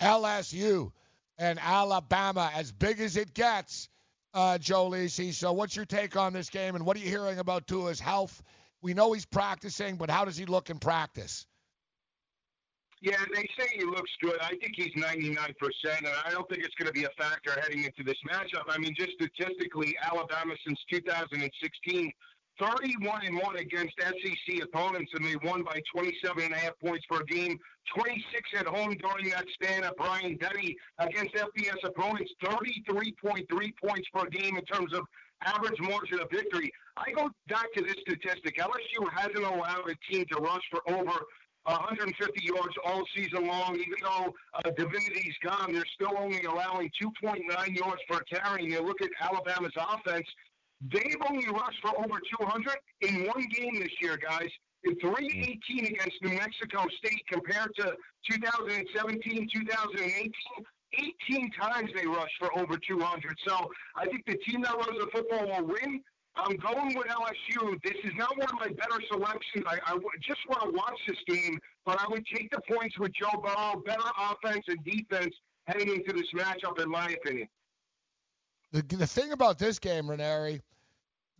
LSU 0.00 0.92
and 1.36 1.58
Alabama, 1.60 2.52
as 2.54 2.70
big 2.70 3.00
as 3.00 3.16
it 3.16 3.34
gets, 3.34 3.88
uh, 4.34 4.58
Joe 4.58 4.88
Lisi. 4.88 5.34
So, 5.34 5.52
what's 5.52 5.74
your 5.74 5.84
take 5.84 6.16
on 6.16 6.32
this 6.32 6.48
game, 6.48 6.76
and 6.76 6.86
what 6.86 6.96
are 6.96 7.00
you 7.00 7.08
hearing 7.08 7.40
about 7.40 7.66
Tua's 7.66 7.98
health? 7.98 8.40
We 8.80 8.94
know 8.94 9.12
he's 9.12 9.26
practicing, 9.26 9.96
but 9.96 10.10
how 10.10 10.24
does 10.24 10.36
he 10.36 10.46
look 10.46 10.70
in 10.70 10.78
practice? 10.78 11.44
Yeah, 13.00 13.16
they 13.32 13.48
say 13.58 13.68
he 13.76 13.84
looks 13.84 14.10
good. 14.20 14.38
I 14.40 14.56
think 14.56 14.74
he's 14.74 14.92
99%, 14.96 15.54
and 15.98 16.08
I 16.26 16.30
don't 16.30 16.48
think 16.48 16.64
it's 16.64 16.74
going 16.74 16.88
to 16.88 16.92
be 16.92 17.04
a 17.04 17.10
factor 17.16 17.52
heading 17.60 17.84
into 17.84 18.02
this 18.04 18.18
matchup. 18.28 18.64
I 18.68 18.78
mean, 18.78 18.94
just 18.98 19.12
statistically, 19.12 19.96
Alabama 20.02 20.54
since 20.66 20.80
2016, 20.90 22.12
31 22.60 23.26
and 23.26 23.38
1 23.38 23.56
against 23.56 23.94
SEC 24.00 24.62
opponents, 24.64 25.12
and 25.14 25.24
they 25.24 25.36
won 25.44 25.62
by 25.62 25.80
27 25.94 26.42
and 26.42 26.54
a 26.54 26.58
half 26.58 26.72
points 26.84 27.04
per 27.08 27.22
game. 27.22 27.56
26 27.96 28.50
at 28.58 28.66
home 28.66 28.96
during 28.96 29.30
that 29.30 29.44
span 29.54 29.84
of 29.84 29.96
Bryant-Denny 29.96 30.76
against 30.98 31.34
FBS 31.34 31.84
opponents, 31.84 32.32
33.3 32.42 33.46
points 33.82 34.08
per 34.12 34.26
game 34.26 34.56
in 34.56 34.64
terms 34.64 34.92
of 34.92 35.04
average 35.44 35.78
margin 35.80 36.20
of 36.20 36.28
victory. 36.30 36.70
I 36.96 37.12
go 37.12 37.30
back 37.48 37.72
to 37.76 37.82
this 37.82 37.94
statistic. 38.00 38.58
LSU 38.58 39.08
hasn't 39.14 39.44
allowed 39.44 39.88
a 39.88 40.12
team 40.12 40.26
to 40.32 40.38
rush 40.38 40.62
for 40.70 40.80
over 40.92 41.12
150 41.64 42.44
yards 42.44 42.74
all 42.84 43.02
season 43.14 43.46
long. 43.46 43.76
Even 43.76 43.98
though 44.02 44.34
uh, 44.54 44.70
Devin 44.76 44.92
White's 44.92 45.38
gone, 45.42 45.72
they're 45.72 45.84
still 45.94 46.16
only 46.16 46.42
allowing 46.44 46.90
2.9 47.02 47.42
yards 47.76 48.02
per 48.08 48.20
carry. 48.20 48.64
And 48.64 48.72
you 48.72 48.82
look 48.82 49.02
at 49.02 49.10
Alabama's 49.20 49.72
offense, 49.76 50.26
they've 50.92 51.22
only 51.28 51.46
rushed 51.48 51.80
for 51.82 51.96
over 51.98 52.20
200 52.40 52.76
in 53.02 53.26
one 53.26 53.46
game 53.54 53.80
this 53.80 53.92
year, 54.00 54.16
guys. 54.16 54.48
In 54.84 54.98
318 55.00 55.86
against 55.86 56.22
New 56.22 56.36
Mexico 56.36 56.84
State 56.98 57.22
compared 57.28 57.74
to 57.76 57.94
2017, 58.30 59.48
2018. 59.52 60.32
18 61.30 61.50
times 61.52 61.90
they 61.94 62.06
rushed 62.06 62.34
for 62.38 62.56
over 62.58 62.78
200. 62.78 63.36
So 63.46 63.70
I 63.94 64.06
think 64.06 64.24
the 64.26 64.36
team 64.36 64.62
that 64.62 64.72
runs 64.72 64.98
the 64.98 65.08
football 65.12 65.46
will 65.46 65.66
win. 65.66 66.02
I'm 66.38 66.56
going 66.56 66.94
with 66.96 67.06
LSU. 67.06 67.82
This 67.82 67.96
is 68.04 68.12
not 68.16 68.36
one 68.36 68.48
of 68.48 68.54
my 68.54 68.68
better 68.68 69.00
selections. 69.10 69.64
I, 69.66 69.78
I 69.86 69.98
just 70.26 70.40
want 70.48 70.62
to 70.62 70.70
watch 70.70 70.98
this 71.06 71.18
game, 71.26 71.58
but 71.84 71.98
I 72.00 72.06
would 72.08 72.24
take 72.32 72.50
the 72.50 72.60
points 72.72 72.98
with 72.98 73.12
Joe 73.12 73.40
Burrow, 73.42 73.82
better 73.84 74.00
offense 74.30 74.64
and 74.68 74.78
defense 74.84 75.34
heading 75.66 75.88
into 75.88 76.12
this 76.12 76.26
matchup, 76.34 76.80
in 76.82 76.88
my 76.88 77.10
opinion. 77.10 77.48
The, 78.72 78.82
the 78.82 79.06
thing 79.06 79.32
about 79.32 79.58
this 79.58 79.78
game, 79.78 80.08
Ranieri, 80.08 80.60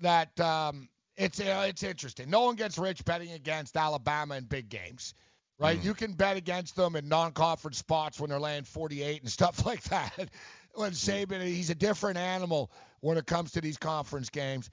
that 0.01 0.39
um, 0.41 0.89
it's 1.17 1.41
uh, 1.41 1.67
it's 1.69 1.83
interesting. 1.83 2.31
No 2.31 2.43
one 2.43 2.57
gets 2.57 2.79
rich 2.79 3.05
betting 3.05 3.33
against 3.33 3.77
Alabama 3.77 4.37
in 4.37 4.45
big 4.45 4.69
games, 4.69 5.15
right? 5.59 5.79
Mm. 5.79 5.85
You 5.85 5.95
can 5.95 6.13
bet 6.13 6.37
against 6.37 6.77
them 6.77 6.97
in 6.97 7.09
non-conference 7.09 7.79
spots 7.79 8.19
when 8.19 8.31
they're 8.31 8.41
laying 8.41 8.65
48 8.65 9.23
and 9.23 9.31
stuff 9.31 9.67
like 9.67 9.83
that. 9.85 10.31
when 10.75 10.93
Saban, 10.93 11.43
he's 11.43 11.71
a 11.71 11.75
different 11.75 12.19
animal 12.19 12.71
when 13.01 13.19
it 13.19 13.27
comes 13.27 13.53
to 13.53 13.61
these 13.61 13.77
conference 13.77 14.31
games. 14.31 14.71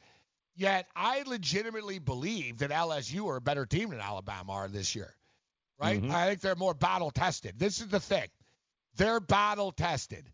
Yet 0.55 0.87
I 0.95 1.23
legitimately 1.25 1.99
believe 1.99 2.59
that 2.59 2.71
LSU 2.71 3.27
are 3.27 3.35
a 3.35 3.41
better 3.41 3.65
team 3.65 3.89
than 3.89 3.99
Alabama 3.99 4.53
are 4.53 4.67
this 4.67 4.95
year, 4.95 5.13
right? 5.79 6.01
Mm-hmm. 6.01 6.11
I 6.11 6.27
think 6.27 6.41
they're 6.41 6.55
more 6.55 6.73
battle 6.73 7.11
tested. 7.11 7.55
This 7.57 7.81
is 7.81 7.87
the 7.87 7.99
thing. 7.99 8.27
They're 8.95 9.19
battle 9.19 9.73
tested. 9.73 10.25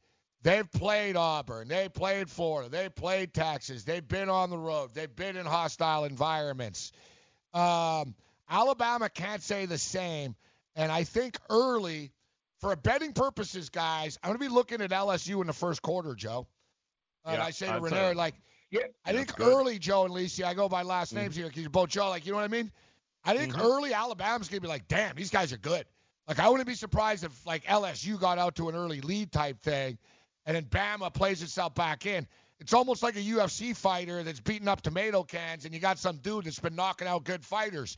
They've 0.44 0.70
played 0.72 1.16
Auburn. 1.16 1.68
They 1.68 1.90
played 1.90 2.30
Florida. 2.30 2.70
They 2.70 2.90
played 2.90 3.34
Texas. 3.34 3.84
They've 3.84 4.08
been 4.08 4.30
on 4.30 4.50
the 4.50 4.58
road. 4.58 4.92
They've 4.94 5.16
been 5.16 5.38
in 5.38 5.46
hostile 5.46 6.06
environments. 6.06 6.92
Um, 7.54 8.16
Alabama 8.50 9.10
can't 9.10 9.42
say 9.42 9.66
the 9.66 9.78
same. 9.78 10.36
And 10.76 10.92
I 10.92 11.04
think 11.04 11.38
early, 11.50 12.12
for 12.60 12.76
betting 12.76 13.14
purposes, 13.14 13.70
guys, 13.70 14.18
I'm 14.24 14.30
going 14.30 14.40
to 14.40 14.46
be 14.46 14.54
looking 14.54 14.82
at 14.82 14.90
LSU 14.92 15.42
in 15.42 15.48
the 15.48 15.54
first 15.54 15.82
quarter, 15.82 16.16
Joe. 16.16 16.48
And 17.26 17.38
yeah, 17.38 17.46
I 17.46 17.52
say 17.52 17.68
to 17.68 17.80
Renee, 17.80 18.14
like, 18.14 18.36
yeah, 18.72 18.82
I 19.06 19.14
think 19.14 19.40
early 19.40 19.78
Joe 19.78 20.06
and 20.06 20.14
Lisi, 20.14 20.44
I 20.44 20.54
go 20.54 20.68
by 20.68 20.82
last 20.82 21.14
names 21.14 21.34
mm-hmm. 21.34 21.42
here 21.42 21.48
because 21.50 21.62
you're 21.62 21.70
both 21.70 21.90
Joe. 21.90 22.10
Like, 22.10 22.26
you 22.26 22.32
know 22.32 22.38
what 22.38 22.46
I 22.46 22.48
mean? 22.48 22.72
I 23.24 23.38
think 23.38 23.54
mm-hmm. 23.54 23.62
early 23.62 23.94
Alabama's 23.94 24.48
to 24.48 24.60
be 24.60 24.68
like, 24.68 24.88
damn, 24.88 25.16
these 25.16 25.30
guys 25.30 25.54
are 25.54 25.58
good. 25.58 25.86
Like, 26.28 26.40
I 26.40 26.50
wouldn't 26.50 26.68
be 26.68 26.76
surprised 26.76 27.24
if, 27.24 27.46
like, 27.46 27.66
LSU 27.66 28.20
got 28.20 28.38
out 28.40 28.56
to 28.56 28.70
an 28.70 28.76
early 28.76 29.02
lead 29.02 29.32
type 29.32 29.60
thing 29.62 29.98
and 30.46 30.56
then 30.56 30.66
Bama 30.66 31.14
plays 31.14 31.42
itself 31.42 31.76
back 31.76 32.06
in. 32.06 32.28
It's 32.60 32.74
almost 32.74 33.02
like 33.02 33.16
a 33.16 33.22
UFC 33.22 33.76
fighter 33.76 34.24
that's 34.24 34.40
beating 34.40 34.68
up 34.68 34.82
tomato 34.82 35.24
cans, 35.24 35.66
and 35.66 35.74
you 35.74 35.80
got 35.80 35.98
some 35.98 36.18
dude 36.18 36.46
that's 36.46 36.60
been 36.60 36.76
knocking 36.76 37.08
out 37.08 37.24
good 37.24 37.44
fighters. 37.44 37.98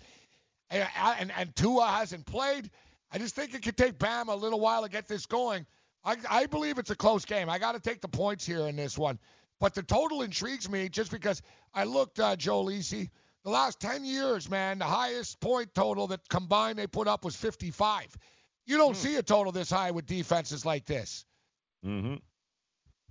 And, 0.69 0.87
and, 1.19 1.31
and 1.37 1.55
Tua 1.55 1.85
hasn't 1.85 2.25
played. 2.25 2.69
I 3.11 3.17
just 3.17 3.35
think 3.35 3.53
it 3.53 3.61
could 3.61 3.77
take 3.77 3.99
Bama 3.99 4.29
a 4.29 4.35
little 4.35 4.59
while 4.59 4.83
to 4.83 4.89
get 4.89 5.07
this 5.07 5.25
going. 5.25 5.65
I, 6.05 6.15
I 6.29 6.45
believe 6.45 6.77
it's 6.77 6.89
a 6.89 6.95
close 6.95 7.25
game. 7.25 7.49
I 7.49 7.59
got 7.59 7.73
to 7.73 7.79
take 7.79 8.01
the 8.01 8.07
points 8.07 8.45
here 8.45 8.67
in 8.67 8.75
this 8.75 8.97
one. 8.97 9.19
But 9.63 9.73
the 9.73 9.81
total 9.81 10.23
intrigues 10.23 10.69
me 10.69 10.89
just 10.89 11.09
because 11.09 11.41
I 11.73 11.85
looked, 11.85 12.19
uh, 12.19 12.35
Joe 12.35 12.65
Lisi, 12.65 13.09
the 13.45 13.49
last 13.49 13.79
10 13.79 14.03
years, 14.03 14.49
man, 14.49 14.77
the 14.77 14.83
highest 14.83 15.39
point 15.39 15.73
total 15.73 16.05
that 16.07 16.27
combined 16.27 16.77
they 16.77 16.85
put 16.85 17.07
up 17.07 17.23
was 17.23 17.37
55. 17.37 18.13
You 18.65 18.75
don't 18.75 18.89
hmm. 18.89 19.01
see 19.01 19.15
a 19.15 19.23
total 19.23 19.53
this 19.53 19.69
high 19.69 19.91
with 19.91 20.05
defenses 20.05 20.65
like 20.65 20.85
this. 20.85 21.23
Mm-hmm. 21.85 22.15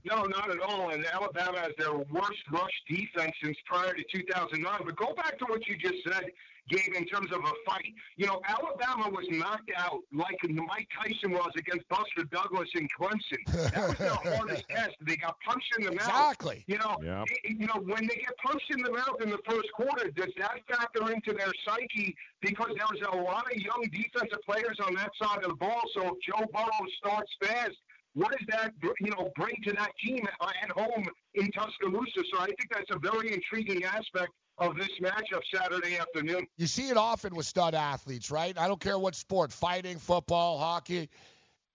No, 0.05 0.24
not 0.24 0.50
at 0.50 0.61
all. 0.61 0.90
And 0.90 1.07
Alabama 1.07 1.59
has 1.59 1.72
their 1.78 1.94
worst 1.94 2.42
rush 2.50 2.82
defense 2.86 3.32
since 3.42 3.57
prior 3.64 3.94
to 3.94 4.05
2009. 4.12 4.80
But 4.84 4.96
go 4.96 5.14
back 5.14 5.38
to 5.38 5.46
what 5.46 5.66
you 5.66 5.78
just 5.78 6.05
said, 6.07 6.30
Gabe, 6.72 6.94
in 6.96 7.04
terms 7.04 7.30
of 7.32 7.40
a 7.40 7.52
fight. 7.70 7.92
You 8.16 8.26
know, 8.26 8.40
Alabama 8.48 9.10
was 9.10 9.26
knocked 9.30 9.70
out 9.76 10.00
like 10.12 10.38
Mike 10.48 10.88
Tyson 10.96 11.32
was 11.32 11.50
against 11.56 11.86
Buster 11.88 12.24
Douglas 12.30 12.68
in 12.74 12.88
Clemson. 12.98 13.72
That 13.72 13.88
was 13.88 13.98
their 13.98 14.10
hardest 14.36 14.64
test. 14.68 14.96
They 15.02 15.16
got 15.16 15.36
punched 15.40 15.72
in 15.78 15.84
the 15.84 15.92
mouth. 15.92 16.08
Exactly. 16.08 16.64
You 16.66 16.78
know, 16.78 16.96
yep. 17.02 17.26
it, 17.44 17.58
you 17.58 17.66
know, 17.66 17.80
when 17.84 18.06
they 18.06 18.16
get 18.16 18.36
punched 18.44 18.70
in 18.70 18.82
the 18.82 18.90
mouth 18.90 19.20
in 19.22 19.30
the 19.30 19.40
first 19.46 19.70
quarter, 19.74 20.10
does 20.10 20.32
that 20.38 20.60
factor 20.68 21.12
into 21.12 21.32
their 21.32 21.52
psyche? 21.64 22.16
Because 22.40 22.70
there 22.76 22.86
was 22.90 23.02
a 23.12 23.16
lot 23.16 23.44
of 23.52 23.58
young 23.58 23.86
defensive 23.92 24.40
players 24.46 24.78
on 24.84 24.94
that 24.94 25.10
side 25.20 25.44
of 25.44 25.50
the 25.50 25.56
ball. 25.56 25.82
So 25.94 26.14
if 26.14 26.14
Joe 26.26 26.46
Burrow 26.52 26.86
starts 26.98 27.30
fast, 27.42 27.76
what 28.14 28.32
does 28.32 28.46
that 28.48 28.72
you 29.00 29.10
know 29.10 29.30
bring 29.36 29.56
to 29.64 29.72
that 29.72 29.90
team 30.04 30.26
at 30.26 30.70
home 30.70 31.04
in 31.34 31.50
Tuscaloosa? 31.50 32.22
So 32.32 32.40
I 32.40 32.46
think 32.46 32.68
that's 32.70 32.90
a 32.90 32.98
very 32.98 33.32
intriguing 33.32 33.84
aspect 33.84 34.32
of 34.70 34.76
this 34.76 34.88
matchup 35.00 35.42
Saturday 35.54 35.96
afternoon. 35.96 36.46
You 36.56 36.66
see 36.66 36.88
it 36.88 36.96
often 36.96 37.34
with 37.34 37.46
stud 37.46 37.74
athletes, 37.74 38.30
right? 38.30 38.56
I 38.58 38.68
don't 38.68 38.80
care 38.80 38.98
what 38.98 39.14
sport, 39.14 39.52
fighting, 39.52 39.98
football, 39.98 40.58
hockey. 40.58 41.08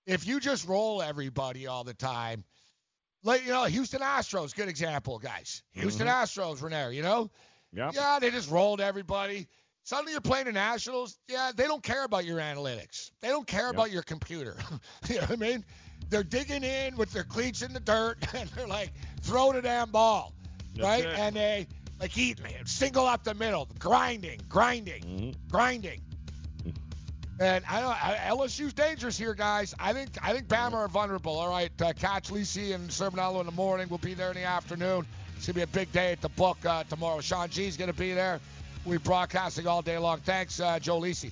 If 0.05 0.25
you 0.25 0.39
just 0.39 0.67
roll 0.67 1.01
everybody 1.01 1.67
all 1.67 1.83
the 1.83 1.93
time, 1.93 2.43
like 3.23 3.45
you 3.45 3.51
know, 3.51 3.65
Houston 3.65 4.01
Astros, 4.01 4.55
good 4.55 4.69
example, 4.69 5.19
guys. 5.19 5.63
Houston 5.73 6.07
mm-hmm. 6.07 6.23
Astros, 6.23 6.61
Ranieri, 6.61 6.95
you 6.95 7.03
know? 7.03 7.29
Yeah. 7.73 7.91
Yeah, 7.93 8.19
they 8.19 8.31
just 8.31 8.49
rolled 8.49 8.79
everybody. 8.79 9.47
Suddenly 9.83 10.11
you're 10.13 10.21
playing 10.21 10.45
the 10.45 10.51
Nationals. 10.51 11.17
Yeah, 11.27 11.51
they 11.55 11.63
don't 11.63 11.83
care 11.83 12.03
about 12.03 12.25
your 12.25 12.39
analytics. 12.39 13.11
They 13.21 13.29
don't 13.29 13.47
care 13.47 13.65
yep. 13.65 13.73
about 13.73 13.91
your 13.91 14.03
computer. 14.03 14.55
you 15.09 15.15
know 15.15 15.21
what 15.21 15.31
I 15.31 15.35
mean? 15.35 15.65
they're 16.09 16.23
digging 16.23 16.63
in 16.63 16.95
with 16.95 17.11
their 17.11 17.23
cleats 17.23 17.61
in 17.61 17.73
the 17.73 17.79
dirt 17.79 18.17
and 18.33 18.49
they're 18.49 18.67
like, 18.67 18.91
throw 19.21 19.51
the 19.51 19.61
damn 19.61 19.89
ball, 19.89 20.33
That's 20.75 20.85
right? 20.85 21.05
It. 21.05 21.17
And 21.17 21.35
they 21.35 21.67
like 21.99 22.17
eat 22.17 22.39
single 22.65 23.05
up 23.05 23.23
the 23.23 23.33
middle, 23.33 23.67
grinding, 23.79 24.39
grinding, 24.47 25.03
mm-hmm. 25.03 25.31
grinding. 25.49 26.01
And 27.39 27.63
I 27.69 27.81
don't. 27.81 27.95
LSU's 28.39 28.73
dangerous 28.73 29.15
here, 29.15 29.35
guys. 29.35 29.75
I 29.79 29.93
think 29.93 30.09
I 30.23 30.33
think 30.33 30.47
Bama 30.47 30.73
are 30.73 30.87
vulnerable. 30.87 31.37
All 31.37 31.49
right, 31.49 31.71
uh, 31.81 31.93
catch 31.93 32.29
Lisi 32.29 32.73
and 32.73 32.89
Sermonello 32.89 33.39
in 33.41 33.45
the 33.45 33.51
morning. 33.51 33.87
We'll 33.89 33.99
be 33.99 34.15
there 34.15 34.29
in 34.29 34.35
the 34.35 34.43
afternoon. 34.43 35.05
It's 35.35 35.45
gonna 35.45 35.55
be 35.55 35.61
a 35.61 35.67
big 35.67 35.91
day 35.91 36.11
at 36.11 36.21
the 36.21 36.29
book 36.29 36.57
uh, 36.65 36.83
tomorrow. 36.85 37.21
Sean 37.21 37.49
G's 37.49 37.77
gonna 37.77 37.93
be 37.93 38.13
there. 38.13 38.39
We're 38.85 38.97
broadcasting 38.99 39.67
all 39.67 39.83
day 39.83 39.99
long. 39.99 40.19
Thanks, 40.21 40.59
uh, 40.59 40.79
Joe 40.79 40.99
Lisi. 40.99 41.31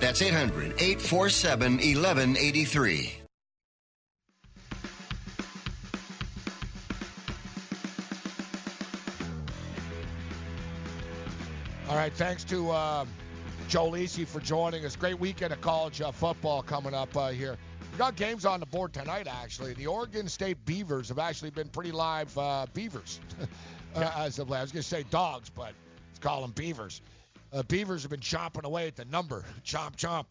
That's 0.00 0.20
800 0.20 0.74
847 0.80 1.72
1183. 1.72 3.20
All 11.88 11.94
right, 11.94 12.12
thanks 12.12 12.44
to 12.44 12.70
uh, 12.70 13.04
Joe 13.68 13.90
Lisi 13.90 14.26
for 14.26 14.40
joining 14.40 14.84
us. 14.84 14.96
Great 14.96 15.18
weekend 15.18 15.52
of 15.52 15.60
college 15.60 16.00
uh, 16.00 16.10
football 16.10 16.62
coming 16.62 16.94
up 16.94 17.16
uh, 17.16 17.28
here. 17.28 17.56
We 17.92 17.98
got 17.98 18.16
games 18.16 18.44
on 18.44 18.60
the 18.60 18.66
board 18.66 18.92
tonight, 18.92 19.26
actually. 19.26 19.72
The 19.74 19.86
Oregon 19.86 20.28
State 20.28 20.58
Beavers 20.66 21.08
have 21.08 21.18
actually 21.18 21.50
been 21.50 21.68
pretty 21.68 21.92
live 21.92 22.36
uh, 22.36 22.66
Beavers 22.74 23.20
uh, 23.94 24.12
as 24.16 24.38
of 24.38 24.50
late. 24.50 24.58
I 24.58 24.62
was 24.62 24.72
going 24.72 24.82
to 24.82 24.88
say 24.88 25.04
dogs, 25.10 25.48
but 25.48 25.72
let's 26.08 26.18
call 26.20 26.42
them 26.42 26.50
Beavers. 26.50 27.00
Uh, 27.52 27.62
Beavers 27.62 28.02
have 28.02 28.10
been 28.10 28.20
chomping 28.20 28.64
away 28.64 28.88
at 28.88 28.96
the 28.96 29.04
number, 29.04 29.44
chomp, 29.64 29.96
chomp, 29.96 30.26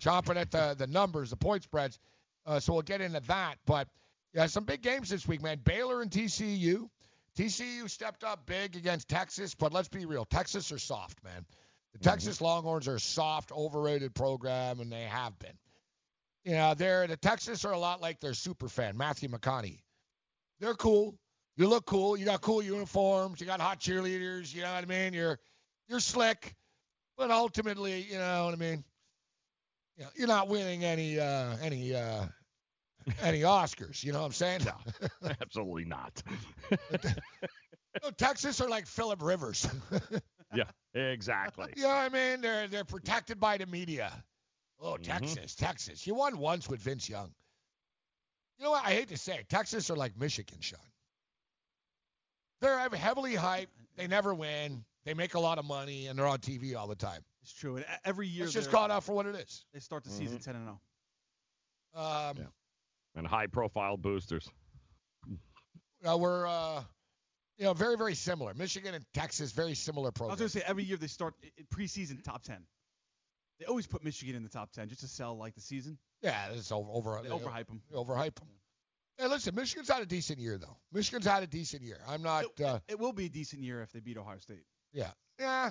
chomping 0.00 0.36
at 0.36 0.50
the, 0.50 0.74
the 0.78 0.86
numbers, 0.86 1.30
the 1.30 1.36
point 1.36 1.62
spreads. 1.62 1.98
Uh, 2.46 2.60
so 2.60 2.72
we'll 2.72 2.82
get 2.82 3.00
into 3.00 3.20
that. 3.20 3.56
But 3.66 3.88
yeah, 4.34 4.46
some 4.46 4.64
big 4.64 4.82
games 4.82 5.08
this 5.08 5.26
week, 5.26 5.42
man. 5.42 5.60
Baylor 5.64 6.02
and 6.02 6.10
TCU. 6.10 6.88
TCU 7.36 7.88
stepped 7.88 8.24
up 8.24 8.46
big 8.46 8.76
against 8.76 9.08
Texas, 9.08 9.54
but 9.54 9.72
let's 9.72 9.88
be 9.88 10.04
real. 10.04 10.24
Texas 10.24 10.70
are 10.70 10.78
soft, 10.78 11.22
man. 11.24 11.44
The 11.92 11.98
Texas 11.98 12.40
Longhorns 12.40 12.88
are 12.88 12.96
a 12.96 13.00
soft, 13.00 13.52
overrated 13.52 14.14
program, 14.14 14.80
and 14.80 14.90
they 14.90 15.02
have 15.02 15.38
been. 15.38 15.56
You 16.44 16.52
know, 16.52 16.74
they're 16.74 17.06
the 17.06 17.16
Texas 17.16 17.64
are 17.64 17.72
a 17.72 17.78
lot 17.78 18.00
like 18.00 18.20
their 18.20 18.34
super 18.34 18.68
fan, 18.68 18.96
Matthew 18.96 19.28
McConaughey. 19.28 19.80
They're 20.60 20.74
cool. 20.74 21.14
You 21.56 21.68
look 21.68 21.86
cool. 21.86 22.16
You 22.16 22.24
got 22.24 22.40
cool 22.40 22.62
uniforms. 22.62 23.40
You 23.40 23.46
got 23.46 23.60
hot 23.60 23.78
cheerleaders. 23.78 24.54
You 24.54 24.62
know 24.62 24.72
what 24.72 24.84
I 24.84 24.86
mean? 24.86 25.12
You're 25.12 25.38
you're 25.92 26.00
slick, 26.00 26.54
but 27.18 27.30
ultimately, 27.30 28.00
you 28.00 28.16
know 28.18 28.46
what 28.46 28.54
I 28.54 28.56
mean. 28.56 28.82
You 29.98 30.04
know, 30.04 30.10
you're 30.16 30.26
not 30.26 30.48
winning 30.48 30.84
any 30.84 31.20
uh, 31.20 31.54
any 31.62 31.94
uh, 31.94 32.24
any 33.22 33.42
Oscars. 33.42 34.02
You 34.02 34.12
know 34.12 34.20
what 34.20 34.26
I'm 34.26 34.32
saying? 34.32 34.62
No, 34.64 35.30
absolutely 35.42 35.84
not. 35.84 36.22
no, 38.02 38.10
Texas 38.16 38.62
are 38.62 38.70
like 38.70 38.86
Philip 38.86 39.22
Rivers. 39.22 39.68
yeah, 40.54 40.64
exactly. 40.94 41.74
you 41.76 41.82
know 41.82 41.88
what 41.90 41.96
I 41.96 42.08
mean? 42.08 42.40
They're 42.40 42.68
they're 42.68 42.84
protected 42.84 43.38
by 43.38 43.58
the 43.58 43.66
media. 43.66 44.10
Oh, 44.80 44.94
Mhm. 44.94 45.02
Texas, 45.02 45.54
Texas. 45.54 46.06
You 46.06 46.14
won 46.14 46.38
once 46.38 46.68
with 46.70 46.80
Vince 46.80 47.06
Young. 47.06 47.30
You 48.58 48.64
know 48.64 48.70
what? 48.70 48.84
I 48.84 48.92
hate 48.92 49.08
to 49.08 49.18
say 49.18 49.34
it. 49.34 49.48
Texas 49.50 49.90
are 49.90 49.96
like 49.96 50.18
Michigan, 50.18 50.58
Sean. 50.60 50.80
They're 52.62 52.88
heavily 52.88 53.34
hyped. 53.34 53.66
They 53.96 54.06
never 54.06 54.34
win. 54.34 54.84
They 55.04 55.14
make 55.14 55.34
a 55.34 55.40
lot 55.40 55.58
of 55.58 55.64
money, 55.64 56.06
and 56.06 56.18
they're 56.18 56.26
on 56.26 56.38
TV 56.38 56.76
all 56.76 56.86
the 56.86 56.94
time. 56.94 57.22
It's 57.42 57.52
true. 57.52 57.76
And 57.76 57.84
every 58.04 58.28
year 58.28 58.44
Let's 58.44 58.54
just 58.54 58.66
they're- 58.70 58.72
call 58.78 58.84
it 58.84 58.90
out 58.92 59.02
for 59.04 59.14
what 59.14 59.26
it 59.26 59.34
is. 59.34 59.64
They 59.72 59.80
start 59.80 60.04
the 60.04 60.10
season 60.10 60.38
Mhm. 60.38 60.44
10 60.44 60.56
and 60.56 60.64
0. 60.64 60.80
Um, 61.94 62.52
And 63.14 63.26
high 63.26 63.46
profile 63.48 63.96
boosters. 63.96 64.48
uh, 66.06 66.16
we're, 66.18 66.46
uh, 66.46 66.84
you 67.58 67.64
know, 67.64 67.74
very, 67.74 67.96
very 67.96 68.14
similar. 68.14 68.54
Michigan 68.54 68.94
and 68.94 69.04
Texas, 69.12 69.52
very 69.52 69.74
similar 69.74 70.10
programs. 70.12 70.40
I 70.40 70.44
was 70.44 70.52
programs. 70.52 70.54
going 70.54 70.60
to 70.62 70.66
say 70.66 70.70
every 70.70 70.84
year 70.84 70.96
they 70.96 71.06
start 71.08 71.34
i- 71.42 71.52
i- 71.58 71.62
preseason 71.64 72.22
top 72.22 72.42
10. 72.42 72.66
They 73.58 73.66
always 73.66 73.86
put 73.86 74.02
Michigan 74.02 74.34
in 74.34 74.42
the 74.42 74.48
top 74.48 74.72
10 74.72 74.88
just 74.88 75.02
to 75.02 75.08
sell 75.08 75.36
like 75.36 75.54
the 75.54 75.60
season. 75.60 75.98
Yeah, 76.22 76.50
it's 76.52 76.72
over. 76.72 76.90
over 76.90 77.22
They 77.22 77.28
overhype 77.28 77.70
'em. 77.70 77.82
Overhype 77.92 78.36
them. 78.36 78.48
Hey, 79.18 79.26
listen, 79.28 79.54
Michigan's 79.54 79.88
had 79.88 80.00
a 80.02 80.06
decent 80.06 80.38
year 80.38 80.56
though. 80.58 80.76
Michigan's 80.90 81.26
had 81.26 81.42
a 81.42 81.46
decent 81.46 81.82
year. 81.82 82.02
I'm 82.06 82.22
not. 82.22 82.58
Uh, 82.60 82.80
It 82.88 82.98
will 82.98 83.12
be 83.12 83.26
a 83.26 83.28
decent 83.28 83.62
year 83.62 83.82
if 83.82 83.92
they 83.92 84.00
beat 84.00 84.16
Ohio 84.16 84.38
State. 84.38 84.64
Yeah, 84.92 85.10
yeah. 85.38 85.70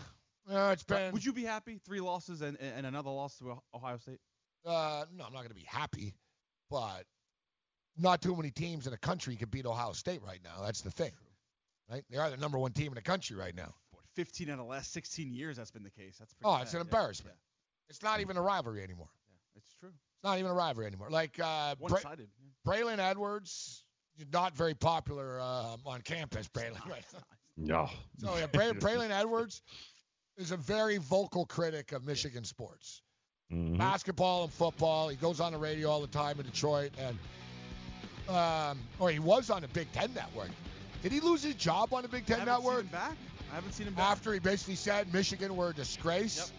Uh, 0.49 0.71
it's 0.73 0.83
But 0.83 0.97
been. 0.97 1.13
Would 1.13 1.23
you 1.25 1.33
be 1.33 1.43
happy? 1.43 1.79
Three 1.85 2.01
losses 2.01 2.41
and, 2.41 2.57
and 2.59 2.85
another 2.85 3.09
loss 3.11 3.37
to 3.37 3.51
Oh- 3.51 3.63
Ohio 3.75 3.97
State? 3.97 4.19
Uh, 4.65 5.05
no, 5.15 5.23
I'm 5.25 5.33
not 5.33 5.39
going 5.39 5.49
to 5.49 5.53
be 5.55 5.65
happy, 5.67 6.13
but 6.69 7.03
not 7.97 8.21
too 8.21 8.35
many 8.35 8.51
teams 8.51 8.85
in 8.87 8.91
the 8.91 8.97
country 8.97 9.35
can 9.35 9.49
beat 9.49 9.65
Ohio 9.65 9.91
State 9.93 10.21
right 10.23 10.39
now. 10.43 10.63
That's 10.63 10.81
the 10.81 10.91
thing, 10.91 11.11
right? 11.89 12.03
They 12.09 12.17
are 12.17 12.29
the 12.29 12.37
number 12.37 12.57
one 12.57 12.71
team 12.71 12.87
in 12.87 12.95
the 12.95 13.01
country 13.01 13.35
right 13.35 13.55
now. 13.55 13.73
15 14.15 14.49
out 14.49 14.53
of 14.53 14.57
the 14.59 14.63
last 14.65 14.91
16 14.93 15.31
years 15.31 15.55
that's 15.57 15.71
been 15.71 15.83
the 15.83 15.89
case. 15.91 16.17
That's 16.19 16.33
pretty 16.33 16.49
Oh, 16.49 16.55
bad. 16.57 16.63
it's 16.63 16.73
an 16.73 16.81
embarrassment. 16.81 17.35
Yeah, 17.35 17.37
embarrassment. 17.37 17.37
It's 17.89 18.03
not 18.03 18.19
even 18.19 18.37
a 18.37 18.41
rivalry 18.41 18.83
anymore. 18.83 19.09
yeah, 19.29 19.61
It's 19.61 19.73
true. 19.79 19.89
It's 19.89 20.23
not 20.23 20.37
even 20.39 20.51
a 20.51 20.53
rivalry 20.53 20.85
anymore. 20.87 21.09
Like 21.09 21.39
uh, 21.39 21.75
Bra- 21.75 21.89
One-sided. 21.89 22.27
yeah. 22.43 22.71
Braylon 22.73 22.99
Edwards, 22.99 23.83
not 24.33 24.55
very 24.57 24.73
popular 24.73 25.39
uh, 25.39 25.77
on 25.85 26.01
campus. 26.01 26.47
Braylon, 26.49 26.85
right? 26.89 27.05
No. 27.61 27.89
So 28.17 28.35
yeah, 28.37 28.47
Bray, 28.47 28.71
Braylon 28.73 29.11
Edwards 29.11 29.61
is 30.37 30.51
a 30.51 30.57
very 30.57 30.97
vocal 30.97 31.45
critic 31.45 31.91
of 31.91 32.03
Michigan 32.05 32.43
sports, 32.43 33.01
Mhm. 33.51 33.77
basketball 33.77 34.43
and 34.45 34.53
football. 34.53 35.09
He 35.09 35.15
goes 35.17 35.39
on 35.39 35.51
the 35.53 35.57
radio 35.59 35.89
all 35.89 36.01
the 36.01 36.07
time 36.07 36.39
in 36.39 36.45
Detroit, 36.45 36.91
and 36.97 37.17
um, 38.29 38.79
or 38.99 39.09
he 39.09 39.19
was 39.19 39.49
on 39.49 39.61
the 39.61 39.67
Big 39.69 39.91
Ten 39.91 40.13
Network. 40.13 40.49
Did 41.03 41.11
he 41.11 41.19
lose 41.19 41.43
his 41.43 41.55
job 41.55 41.93
on 41.93 42.03
the 42.03 42.07
Big 42.07 42.23
I 42.23 42.35
Ten 42.35 42.39
haven't 42.47 42.53
seen 42.55 42.63
Network 42.63 42.83
him 42.85 42.91
back. 42.91 43.17
I 43.51 43.55
haven't 43.55 43.71
seen 43.73 43.87
him 43.87 43.93
back. 43.95 44.11
after 44.11 44.33
he 44.33 44.39
basically 44.39 44.75
said 44.75 45.11
Michigan 45.13 45.55
were 45.55 45.69
a 45.69 45.73
disgrace? 45.73 46.39
happened 46.39 46.57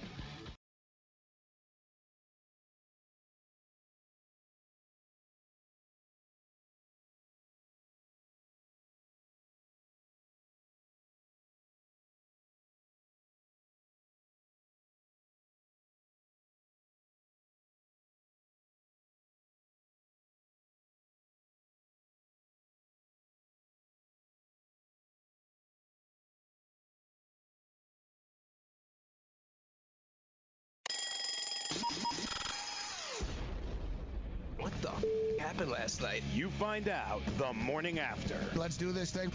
last 35.73 36.03
night? 36.03 36.23
You 36.33 36.51
find 36.51 36.89
out 36.89 37.23
the 37.39 37.53
morning 37.53 37.99
after. 37.99 38.37
Let's 38.55 38.77
do 38.77 38.93
this 38.93 39.11
thing. 39.11 39.33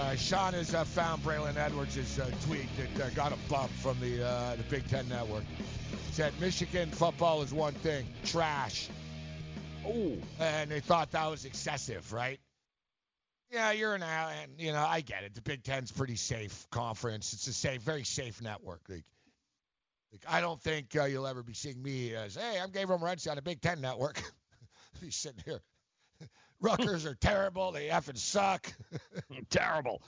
Uh, 0.00 0.16
Sean 0.16 0.54
has 0.54 0.74
uh, 0.74 0.84
found 0.84 1.22
Braylon 1.22 1.56
Edwards' 1.56 2.18
uh, 2.18 2.28
tweet 2.46 2.66
that 2.76 3.06
uh, 3.06 3.10
got 3.10 3.32
a 3.32 3.36
bump 3.48 3.70
from 3.70 3.98
the 4.00 4.26
uh, 4.26 4.56
the 4.56 4.62
Big 4.64 4.88
Ten 4.88 5.08
Network. 5.08 5.44
Said 6.10 6.32
Michigan 6.40 6.90
football 6.90 7.42
is 7.42 7.52
one 7.52 7.74
thing, 7.74 8.06
trash. 8.24 8.88
Oh, 9.86 10.16
and 10.40 10.70
they 10.70 10.80
thought 10.80 11.12
that 11.12 11.30
was 11.30 11.44
excessive, 11.44 12.12
right? 12.12 12.40
Yeah, 13.52 13.70
you're 13.70 13.94
an 13.94 14.02
and 14.02 14.52
you 14.58 14.72
know 14.72 14.84
I 14.84 15.00
get 15.00 15.22
it. 15.22 15.34
The 15.34 15.42
Big 15.42 15.62
Ten's 15.62 15.92
pretty 15.92 16.16
safe 16.16 16.66
conference. 16.70 17.32
It's 17.34 17.46
a 17.46 17.52
safe, 17.52 17.82
very 17.82 18.04
safe 18.04 18.42
network. 18.42 18.80
Like, 18.88 19.04
like 20.14 20.32
I 20.32 20.40
don't 20.40 20.60
think 20.60 20.94
uh, 20.96 21.04
you'll 21.04 21.26
ever 21.26 21.42
be 21.42 21.54
seeing 21.54 21.82
me 21.82 22.14
as, 22.14 22.36
hey, 22.36 22.60
I'm 22.62 22.70
Gabriel 22.70 23.00
Morency 23.00 23.28
on 23.28 23.36
the 23.36 23.42
Big 23.42 23.60
Ten 23.60 23.80
Network. 23.80 24.22
He's 25.02 25.16
sitting 25.16 25.42
here. 25.44 25.60
Rutgers 26.60 27.04
are 27.04 27.16
terrible. 27.16 27.72
They 27.72 27.88
effing 27.88 28.16
suck. 28.16 28.72
Terrible. 29.50 30.00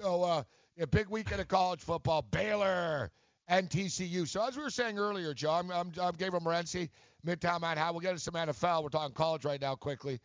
so, 0.00 0.24
uh, 0.24 0.42
a 0.78 0.86
big 0.88 1.08
weekend 1.08 1.40
of 1.40 1.46
college 1.46 1.80
football. 1.80 2.22
Baylor 2.22 3.12
and 3.46 3.70
TCU. 3.70 4.26
So, 4.26 4.44
as 4.44 4.56
we 4.56 4.64
were 4.64 4.70
saying 4.70 4.98
earlier, 4.98 5.32
Joe, 5.32 5.52
I'm, 5.52 5.70
I'm, 5.70 5.92
I'm 6.00 6.14
Gabriel 6.14 6.44
Morency, 6.44 6.90
Midtown 7.24 7.60
Manhattan. 7.60 7.94
We'll 7.94 8.00
get 8.00 8.10
into 8.10 8.20
some 8.20 8.34
NFL. 8.34 8.82
We're 8.82 8.88
talking 8.88 9.14
college 9.14 9.44
right 9.44 9.60
now 9.60 9.76
quickly. 9.76 10.20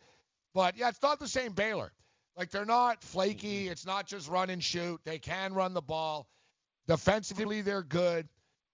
But, 0.55 0.75
yeah, 0.75 0.89
it's 0.89 1.01
not 1.01 1.19
the 1.19 1.27
same 1.27 1.53
Baylor. 1.53 1.93
Like, 2.35 2.49
they're 2.49 2.65
not 2.65 3.03
flaky. 3.03 3.69
It's 3.69 3.85
not 3.85 4.07
just 4.07 4.27
run 4.27 4.49
and 4.49 4.61
shoot. 4.61 4.99
They 5.05 5.19
can 5.19 5.53
run 5.53 5.75
the 5.75 5.81
ball. 5.81 6.27
Defensively, 6.87 7.61
they're 7.61 7.83
good. 7.83 8.27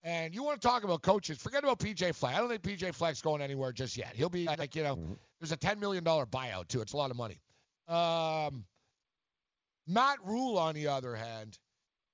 And 0.04 0.34
you 0.34 0.44
want 0.44 0.62
to 0.62 0.68
talk 0.68 0.84
about 0.84 1.02
coaches? 1.02 1.38
Forget 1.38 1.64
about 1.64 1.80
PJ 1.80 2.16
Fleck. 2.16 2.34
I 2.36 2.40
don't 2.40 2.48
think 2.50 2.62
PJ 2.62 2.94
Fleck's 2.96 3.22
going 3.22 3.42
anywhere 3.42 3.72
just 3.74 3.98
yet. 3.98 4.14
He'll 4.16 4.30
be 4.30 4.46
like, 4.46 4.76
you 4.76 4.84
know, 4.84 4.96
Mm-hmm. 4.96 5.14
there's 5.40 5.52
a 5.52 5.58
$10 5.58 5.78
million 5.80 6.04
buyout, 6.04 6.68
too. 6.70 6.82
It's 6.82 6.94
a 6.94 6.98
lot 6.98 7.12
of 7.12 7.18
money. 7.18 7.40
Um, 7.88 8.64
Matt 9.88 10.20
Rhule, 10.24 10.58
on 10.58 10.76
the 10.76 10.88
other 10.88 11.16
hand, 11.16 11.58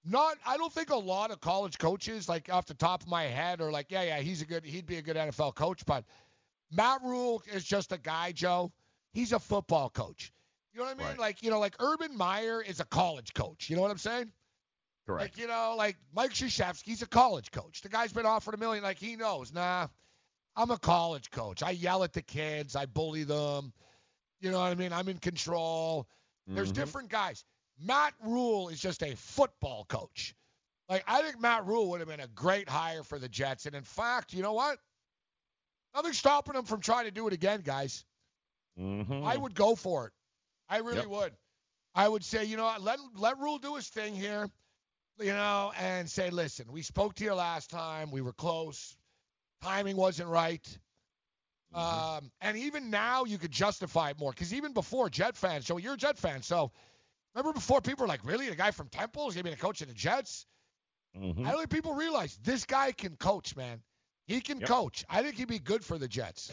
not 0.04 0.38
I 0.46 0.56
don't 0.58 0.72
think 0.72 0.92
a 0.92 0.96
lot 0.96 1.32
of 1.32 1.42
college 1.42 1.78
coaches, 1.78 2.30
like 2.30 2.50
off 2.52 2.66
the 2.66 2.74
top 2.76 3.02
of 3.02 3.08
my 3.10 3.24
head, 3.24 3.60
are 3.60 3.72
like, 3.72 3.88
yeah, 3.90 4.04
yeah, 4.04 4.20
he's 4.20 4.42
a 4.42 4.46
good 4.46 4.64
he'd 4.64 4.86
be 4.86 4.98
a 4.98 5.02
good 5.02 5.18
NFL 5.18 5.56
coach. 5.56 5.86
But 5.86 6.06
Matt 6.72 7.02
Rhule 7.04 7.42
is 7.52 7.64
just 7.66 7.92
a 7.92 7.98
guy, 7.98 8.32
Joe. 8.32 8.72
He's 9.14 9.34
a 9.34 9.40
football 9.40 9.90
coach. 9.90 10.32
You 10.74 10.80
know 10.80 10.86
what 10.86 10.96
I 10.96 10.98
mean? 11.00 11.08
Right. 11.08 11.20
Like, 11.20 11.44
you 11.44 11.50
know, 11.50 11.60
like 11.60 11.76
Urban 11.80 12.16
Meyer 12.16 12.62
is 12.62 12.80
a 12.80 12.86
college 12.86 13.34
coach. 13.34 13.70
You 13.70 13.76
know 13.76 13.82
what 13.82 13.92
I'm 13.92 13.98
saying? 13.98 14.32
Correct. 15.06 15.36
Like, 15.36 15.38
you 15.42 15.48
know, 15.48 15.76
like 15.78 15.98
Mike 16.14 16.32
Krzyzewski's 16.32 17.02
a 17.02 17.08
college 17.08 17.52
coach. 17.52 17.82
The 17.82 17.90
guy's 17.90 18.12
been 18.14 18.26
offered 18.26 18.56
a 18.56 18.58
million. 18.58 18.84
Like, 18.84 18.98
he 18.98 19.16
knows, 19.16 19.54
nah, 19.54 19.88
I'm 20.56 20.72
a 20.72 20.80
college 20.80 21.30
coach. 21.32 21.62
I 21.62 21.72
yell 21.72 22.04
at 22.04 22.14
the 22.14 22.22
kids. 22.22 22.76
I 22.76 22.86
bully 22.86 23.24
them. 23.24 23.72
You 24.40 24.52
know 24.52 24.60
what 24.60 24.72
I 24.72 24.76
mean? 24.76 24.94
I'm 24.94 25.08
in 25.08 25.18
control. 25.20 26.08
There's 26.48 26.72
Mhm. 26.72 26.76
different 26.76 27.10
guys. 27.10 27.44
Matt 27.80 28.14
Rhule 28.22 28.70
is 28.70 28.80
just 28.80 29.04
a 29.04 29.16
football 29.16 29.86
coach. 29.86 30.36
Like, 30.88 31.04
I 31.08 31.22
think 31.24 31.40
Matt 31.40 31.66
Rhule 31.66 31.90
would 31.90 32.00
have 32.00 32.10
been 32.10 32.20
a 32.20 32.28
great 32.28 32.70
hire 32.70 33.04
for 33.04 33.18
the 33.20 33.28
Jets. 33.30 33.66
And 33.66 33.76
in 33.76 33.84
fact, 33.84 34.34
you 34.34 34.42
know 34.44 34.54
what? 34.54 34.80
Nothing's 35.94 36.18
stopping 36.18 36.56
him 36.56 36.66
from 36.66 36.82
trying 36.82 37.06
to 37.06 37.12
do 37.12 37.28
it 37.28 37.34
again, 37.34 37.62
guys. 37.62 38.06
Mhm. 38.78 39.26
I 39.26 39.36
would 39.38 39.56
go 39.56 39.76
for 39.76 40.08
it. 40.08 40.14
I 40.68 40.78
really 40.78 40.98
Yep. 40.98 41.08
would. 41.08 41.38
I 41.94 42.08
would 42.08 42.24
say, 42.26 42.44
you 42.46 42.58
know 42.58 42.66
what, 42.66 42.82
let 42.82 43.00
let 43.16 43.38
Rhule 43.40 43.58
do 43.60 43.76
his 43.76 43.88
thing 43.88 44.16
here, 44.16 44.52
you 45.20 45.34
know, 45.34 45.72
and 45.80 46.10
say, 46.10 46.30
listen, 46.30 46.66
we 46.72 46.82
spoke 46.82 47.16
to 47.16 47.24
you 47.24 47.34
last 47.34 47.70
time, 47.70 48.12
we 48.12 48.22
were 48.22 48.34
close, 48.34 48.96
timing 49.62 49.96
wasn't 49.96 50.30
right. 50.30 50.66
Mm-hmm. 51.74 52.18
Um, 52.18 52.32
and 52.42 52.58
even 52.58 52.90
now 52.90 53.26
you 53.26 53.38
could 53.38 53.52
justify 53.52 54.12
it 54.12 54.20
more 54.20 54.32
because 54.32 54.54
even 54.54 54.74
before 54.74 55.10
Jet 55.10 55.36
fans, 55.36 55.66
Joe, 55.66 55.78
you're 55.78 55.94
a 55.94 55.98
Jet 55.98 56.18
fan, 56.18 56.42
so 56.42 56.72
remember 57.34 57.54
before 57.54 57.82
people 57.82 58.04
were 58.04 58.08
like, 58.08 58.24
really, 58.26 58.50
the 58.50 58.56
guy 58.56 58.72
from 58.72 58.88
Temple 58.90 59.28
is 59.28 59.36
gonna 59.36 59.44
be 59.44 59.50
the 59.50 59.56
coach 59.58 59.82
of 59.82 59.88
the 59.88 59.94
Jets? 59.94 60.46
Mhm. 61.18 61.46
I 61.46 61.52
don't 61.52 61.60
think 61.60 61.70
people 61.70 61.94
realize 61.94 62.38
this 62.44 62.66
guy 62.66 62.92
can 62.92 63.16
coach, 63.18 63.56
man. 63.56 63.82
He 64.28 64.42
can 64.42 64.60
Yep. 64.60 64.68
coach. 64.68 65.06
I 65.10 65.22
think 65.22 65.36
he'd 65.36 65.48
be 65.48 65.60
good 65.60 65.84
for 65.84 65.98
the 65.98 66.08
Jets. 66.08 66.52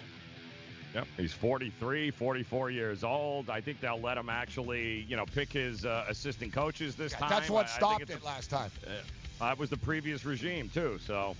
Yep, 0.94 1.06
he's 1.16 1.32
43, 1.32 2.10
44 2.10 2.70
years 2.70 3.02
old. 3.02 3.48
I 3.48 3.60
think 3.62 3.80
they'll 3.80 4.00
let 4.00 4.18
him 4.18 4.28
actually, 4.28 5.06
you 5.08 5.16
know, 5.16 5.24
pick 5.24 5.50
his 5.52 5.86
uh, 5.86 6.04
assistant 6.08 6.52
coaches 6.52 6.94
this 6.96 7.12
time. 7.12 7.30
That's 7.30 7.48
what 7.48 7.70
stopped 7.70 8.10
it 8.10 8.22
last 8.22 8.50
time. 8.50 8.70
Uh, 8.86 8.90
that 9.48 9.58
was 9.58 9.70
the 9.70 9.76
previous 9.78 10.24
regime 10.26 10.70
too. 10.72 10.98
So 11.06 11.34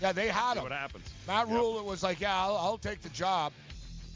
Yeah, 0.00 0.12
they 0.12 0.28
had 0.28 0.56
him. 0.56 0.62
what 0.62 0.72
happens. 0.72 1.10
Matt 1.26 1.48
Rhule 1.48 1.84
was 1.84 2.02
like, 2.04 2.20
yeah, 2.20 2.36
I'll, 2.40 2.56
I'll 2.56 2.78
take 2.78 3.02
the 3.02 3.08
job. 3.08 3.52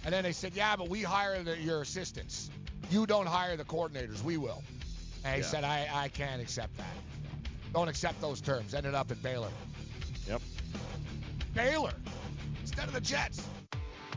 And 0.04 0.12
then 0.14 0.22
they 0.22 0.32
said, 0.32 0.54
yeah, 0.54 0.76
but 0.76 0.88
we 0.88 1.02
hire 1.02 1.42
the, 1.42 1.58
your 1.58 1.82
assistants. 1.82 2.50
You 2.90 3.04
don't 3.06 3.26
hire 3.26 3.56
the 3.56 3.64
coordinators. 3.64 4.22
We 4.22 4.36
will. 4.36 4.62
And 5.24 5.34
he 5.36 5.40
Yeah. 5.40 5.46
said, 5.46 5.64
I, 5.64 5.88
I 5.92 6.08
can't 6.08 6.40
accept 6.40 6.76
that. 6.76 6.86
Don't 7.72 7.88
accept 7.88 8.20
those 8.20 8.40
terms. 8.40 8.74
Ended 8.74 8.94
up 8.94 9.10
at 9.10 9.20
Baylor. 9.22 9.48
Yep. 10.28 10.40
Baylor 11.54 11.92
instead 12.60 12.86
of 12.86 12.92
the 12.94 13.00
Jets. 13.00 13.42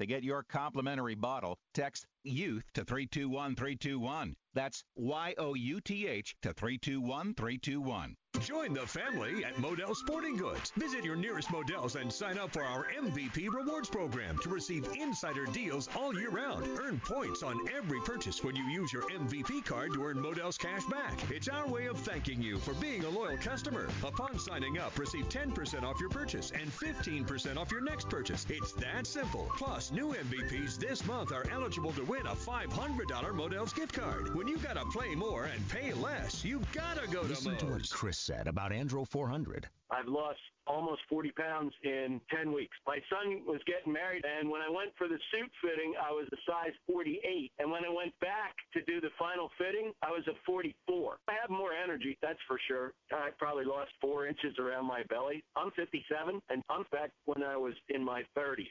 To 0.00 0.06
get 0.06 0.24
your 0.24 0.42
complimentary 0.44 1.14
bottle, 1.14 1.58
text 1.74 2.06
YOUTH 2.24 2.64
to 2.72 2.84
321321. 2.84 4.34
That's 4.54 4.82
Y 4.96 5.34
O 5.36 5.54
U 5.54 5.80
T 5.80 6.06
H 6.06 6.34
to 6.40 6.54
321321. 6.54 8.16
Join 8.40 8.72
the 8.72 8.86
family 8.86 9.44
at 9.44 9.56
Modell 9.56 9.94
Sporting 9.94 10.36
Goods. 10.36 10.72
Visit 10.76 11.04
your 11.04 11.16
nearest 11.16 11.50
Modell's 11.50 11.96
and 11.96 12.12
sign 12.12 12.38
up 12.38 12.52
for 12.52 12.62
our 12.62 12.86
MVP 12.96 13.52
Rewards 13.52 13.90
program 13.90 14.38
to 14.42 14.48
receive 14.48 14.86
insider 14.98 15.46
deals 15.46 15.88
all 15.96 16.14
year 16.14 16.30
round. 16.30 16.66
Earn 16.78 17.00
points 17.00 17.42
on 17.42 17.58
every 17.76 18.00
purchase 18.00 18.42
when 18.42 18.54
you 18.54 18.64
use 18.64 18.92
your 18.92 19.02
MVP 19.10 19.64
card 19.64 19.92
to 19.94 20.04
earn 20.04 20.16
Modell's 20.16 20.56
cash 20.56 20.84
back. 20.86 21.18
It's 21.30 21.48
our 21.48 21.68
way 21.68 21.86
of 21.86 21.98
thanking 21.98 22.40
you 22.40 22.58
for 22.58 22.72
being 22.74 23.04
a 23.04 23.10
loyal 23.10 23.36
customer. 23.36 23.88
Upon 24.04 24.38
signing 24.38 24.78
up, 24.78 24.96
receive 24.98 25.28
10% 25.28 25.82
off 25.82 26.00
your 26.00 26.10
purchase 26.10 26.52
and 26.52 26.70
15% 26.70 27.56
off 27.56 27.70
your 27.70 27.82
next 27.82 28.08
purchase. 28.08 28.46
It's 28.48 28.72
that 28.74 29.06
simple. 29.06 29.50
Plus, 29.58 29.89
Plus, 29.90 29.98
new 29.98 30.14
MVPs 30.14 30.78
this 30.78 31.04
month 31.06 31.32
are 31.32 31.44
eligible 31.50 31.92
to 31.92 32.04
win 32.04 32.26
a 32.26 32.34
$500 32.34 33.34
Modell's 33.34 33.72
gift 33.72 33.94
card. 33.94 34.34
When 34.34 34.46
you 34.48 34.58
gotta 34.58 34.84
play 34.86 35.14
more 35.14 35.44
and 35.44 35.68
pay 35.68 35.92
less, 35.92 36.44
you 36.44 36.60
gotta 36.72 37.06
go 37.08 37.22
to 37.22 37.28
Listen 37.28 37.56
to 37.56 37.66
to 37.66 37.72
what 37.72 37.90
Chris 37.90 38.18
said 38.18 38.46
about 38.46 38.72
Andro 38.72 39.06
400. 39.06 39.68
I've 39.90 40.06
lost 40.06 40.38
almost 40.66 41.00
40 41.08 41.32
pounds 41.32 41.72
in 41.82 42.20
10 42.30 42.52
weeks. 42.52 42.76
My 42.86 42.98
son 43.10 43.42
was 43.44 43.60
getting 43.66 43.92
married, 43.92 44.24
and 44.24 44.48
when 44.48 44.62
I 44.62 44.70
went 44.70 44.94
for 44.96 45.08
the 45.08 45.18
suit 45.32 45.50
fitting, 45.60 45.94
I 46.00 46.12
was 46.12 46.28
a 46.32 46.38
size 46.46 46.72
48. 46.86 47.50
And 47.58 47.70
when 47.70 47.84
I 47.84 47.90
went 47.90 48.14
back 48.20 48.54
to 48.74 48.82
do 48.82 49.00
the 49.00 49.10
final 49.18 49.50
fitting, 49.58 49.92
I 50.02 50.10
was 50.10 50.22
a 50.28 50.36
44. 50.46 51.18
I 51.26 51.32
have 51.40 51.50
more 51.50 51.72
energy, 51.72 52.16
that's 52.22 52.38
for 52.46 52.58
sure. 52.68 52.92
I 53.10 53.30
probably 53.38 53.64
lost 53.64 53.90
four 54.00 54.26
inches 54.26 54.54
around 54.58 54.86
my 54.86 55.02
belly. 55.08 55.42
I'm 55.56 55.72
57, 55.72 56.40
and 56.50 56.62
I'm 56.70 56.84
back 56.92 57.10
when 57.24 57.42
I 57.42 57.56
was 57.56 57.74
in 57.88 58.04
my 58.04 58.22
30s. 58.38 58.70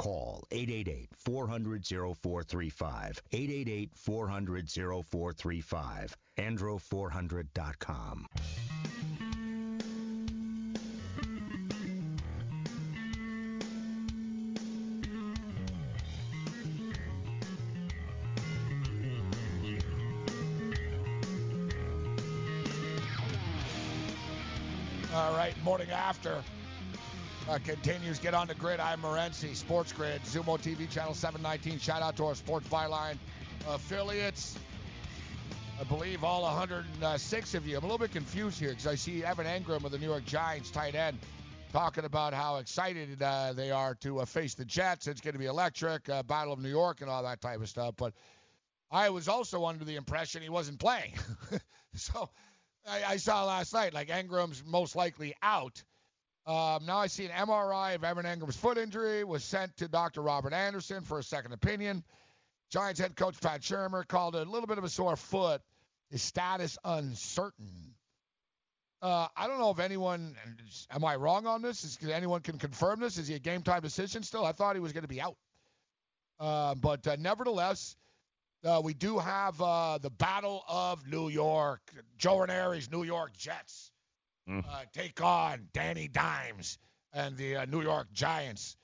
call 0.00 0.42
888-400-0435. 0.50 3.20
888-400-0435. 3.32 6.14
andro400.com. 6.38 8.26
All 25.12 25.34
right, 25.34 25.60
morning 25.62 25.90
after 25.90 26.42
uh, 27.50 27.58
continues. 27.64 28.18
Get 28.18 28.32
on 28.32 28.46
the 28.46 28.54
grid. 28.54 28.78
I'm 28.78 29.02
Morency, 29.02 29.56
Sports 29.56 29.92
Grid, 29.92 30.22
Xumo 30.22 30.56
TV, 30.56 30.88
channel 30.88 31.14
719. 31.14 31.80
Shout 31.80 32.00
out 32.00 32.16
to 32.18 32.26
our 32.26 32.34
Sports 32.36 32.68
Byline 32.68 33.16
affiliates. 33.68 34.56
I 35.80 35.84
believe 35.84 36.22
all 36.22 36.42
106 36.42 37.54
of 37.54 37.66
you. 37.66 37.76
I'm 37.76 37.82
a 37.82 37.86
little 37.86 37.98
bit 37.98 38.12
confused 38.12 38.60
here 38.60 38.68
because 38.68 38.86
I 38.86 38.94
see 38.94 39.24
Evan 39.24 39.46
Engram 39.46 39.84
of 39.84 39.90
the 39.90 39.98
New 39.98 40.06
York 40.06 40.24
Giants, 40.26 40.70
tight 40.70 40.94
end, 40.94 41.18
talking 41.72 42.04
about 42.04 42.34
how 42.34 42.58
excited 42.58 43.20
uh, 43.20 43.52
they 43.52 43.72
are 43.72 43.96
to 43.96 44.20
uh, 44.20 44.24
face 44.26 44.54
the 44.54 44.64
Jets. 44.64 45.08
It's 45.08 45.20
going 45.20 45.32
to 45.32 45.38
be 45.40 45.46
electric, 45.46 46.08
uh, 46.08 46.22
Battle 46.22 46.52
of 46.52 46.60
New 46.60 46.68
York, 46.68 47.00
and 47.00 47.10
all 47.10 47.24
that 47.24 47.40
type 47.40 47.60
of 47.60 47.68
stuff. 47.68 47.94
But 47.96 48.12
I 48.92 49.10
was 49.10 49.26
also 49.26 49.64
under 49.64 49.84
the 49.84 49.96
impression 49.96 50.40
he 50.40 50.50
wasn't 50.50 50.78
playing. 50.78 51.14
so 51.94 52.30
I, 52.88 53.02
I 53.08 53.16
saw 53.16 53.44
last 53.44 53.74
night, 53.74 53.92
like 53.92 54.08
Engram's 54.08 54.62
most 54.64 54.94
likely 54.94 55.34
out. 55.42 55.82
Um, 56.46 56.86
now 56.86 56.98
I 56.98 57.06
see 57.06 57.26
an 57.26 57.32
MRI 57.32 57.94
of 57.94 58.04
Evan 58.04 58.24
Engram's 58.24 58.56
foot 58.56 58.78
injury 58.78 59.24
was 59.24 59.44
sent 59.44 59.76
to 59.76 59.88
Dr. 59.88 60.22
Robert 60.22 60.52
Anderson 60.52 61.02
for 61.02 61.18
a 61.18 61.22
second 61.22 61.52
opinion. 61.52 62.02
Giants 62.70 63.00
head 63.00 63.16
coach 63.16 63.40
Pat 63.40 63.60
Shurmur 63.60 64.06
called 64.06 64.36
it 64.36 64.46
a 64.46 64.50
little 64.50 64.66
bit 64.66 64.78
of 64.78 64.84
a 64.84 64.88
sore 64.88 65.16
foot. 65.16 65.60
His 66.10 66.22
status 66.22 66.78
uncertain. 66.84 67.94
Uh, 69.02 69.28
I 69.36 69.46
don't 69.46 69.58
know 69.58 69.70
if 69.70 69.78
anyone. 69.78 70.34
Am 70.90 71.04
I 71.04 71.16
wrong 71.16 71.46
on 71.46 71.62
this? 71.62 71.84
Is 71.84 71.98
anyone 72.08 72.40
can 72.40 72.58
confirm 72.58 73.00
this? 73.00 73.16
Is 73.18 73.28
he 73.28 73.34
a 73.34 73.38
game 73.38 73.62
time 73.62 73.82
decision 73.82 74.22
still? 74.22 74.44
I 74.44 74.52
thought 74.52 74.76
he 74.76 74.80
was 74.80 74.92
going 74.92 75.02
to 75.02 75.08
be 75.08 75.20
out. 75.20 75.36
Uh, 76.38 76.74
but 76.74 77.06
uh, 77.06 77.16
nevertheless, 77.18 77.96
uh, 78.64 78.80
we 78.82 78.94
do 78.94 79.18
have 79.18 79.60
uh, 79.60 79.98
the 79.98 80.10
Battle 80.10 80.62
of 80.68 81.06
New 81.06 81.28
York. 81.28 81.80
Joe 82.18 82.38
Ranieri's 82.38 82.90
New 82.90 83.04
York 83.04 83.36
Jets 83.36 83.90
uh, 84.48 84.82
take 84.92 85.22
on 85.22 85.68
Danny 85.72 86.08
Dimes 86.08 86.78
and 87.12 87.36
the 87.36 87.56
uh, 87.56 87.64
New 87.66 87.82
York 87.82 88.08
Giants. 88.12 88.76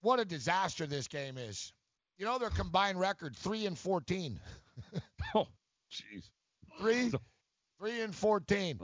What 0.00 0.20
a 0.20 0.24
disaster 0.24 0.86
this 0.86 1.08
game 1.08 1.38
is. 1.38 1.72
You 2.18 2.26
know 2.26 2.38
their 2.38 2.50
combined 2.50 3.00
record 3.00 3.36
three 3.36 3.66
and 3.66 3.78
fourteen. 3.78 4.38
oh, 5.34 5.46
jeez. 5.90 6.30
Three, 6.78 7.12
three 7.78 8.00
and 8.02 8.14
fourteen. 8.14 8.78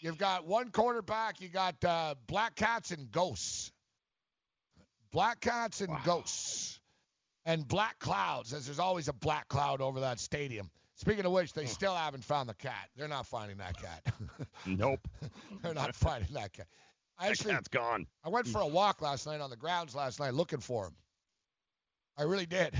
You've 0.00 0.18
got 0.18 0.46
one 0.46 0.70
quarterback. 0.70 1.40
You 1.40 1.48
got 1.48 1.82
uh, 1.84 2.14
Black 2.26 2.54
Cats 2.54 2.90
and 2.90 3.10
Ghosts. 3.10 3.72
Black 5.12 5.40
Cats 5.40 5.80
and 5.80 5.92
Ghosts. 6.04 6.80
And 7.46 7.66
black 7.66 7.98
clouds, 8.00 8.52
as 8.52 8.66
there's 8.66 8.80
always 8.80 9.08
a 9.08 9.12
black 9.12 9.48
cloud 9.48 9.80
over 9.80 10.00
that 10.00 10.18
stadium. 10.18 10.68
Speaking 10.96 11.26
of 11.26 11.32
which, 11.32 11.52
they 11.52 11.66
still 11.66 11.94
haven't 11.94 12.24
found 12.24 12.48
the 12.48 12.54
cat. 12.54 12.88
They're 12.96 13.06
not 13.06 13.26
finding 13.26 13.58
that 13.58 13.76
cat. 13.76 14.14
Nope. 14.66 15.06
They're 15.62 15.74
not 15.74 15.94
finding 15.94 16.32
that 16.32 16.54
cat. 16.54 16.66
I 17.18 17.24
That 17.24 17.30
actually, 17.32 17.52
cat's 17.52 17.68
gone. 17.68 18.06
I 18.24 18.30
went 18.30 18.46
for 18.46 18.60
a 18.62 18.66
walk 18.66 19.02
last 19.02 19.26
night 19.26 19.40
on 19.40 19.50
the 19.50 19.56
grounds 19.56 19.94
last 19.94 20.18
night 20.18 20.34
looking 20.34 20.60
for 20.60 20.86
him. 20.86 20.94
I 22.16 22.22
really 22.22 22.46
did. 22.46 22.74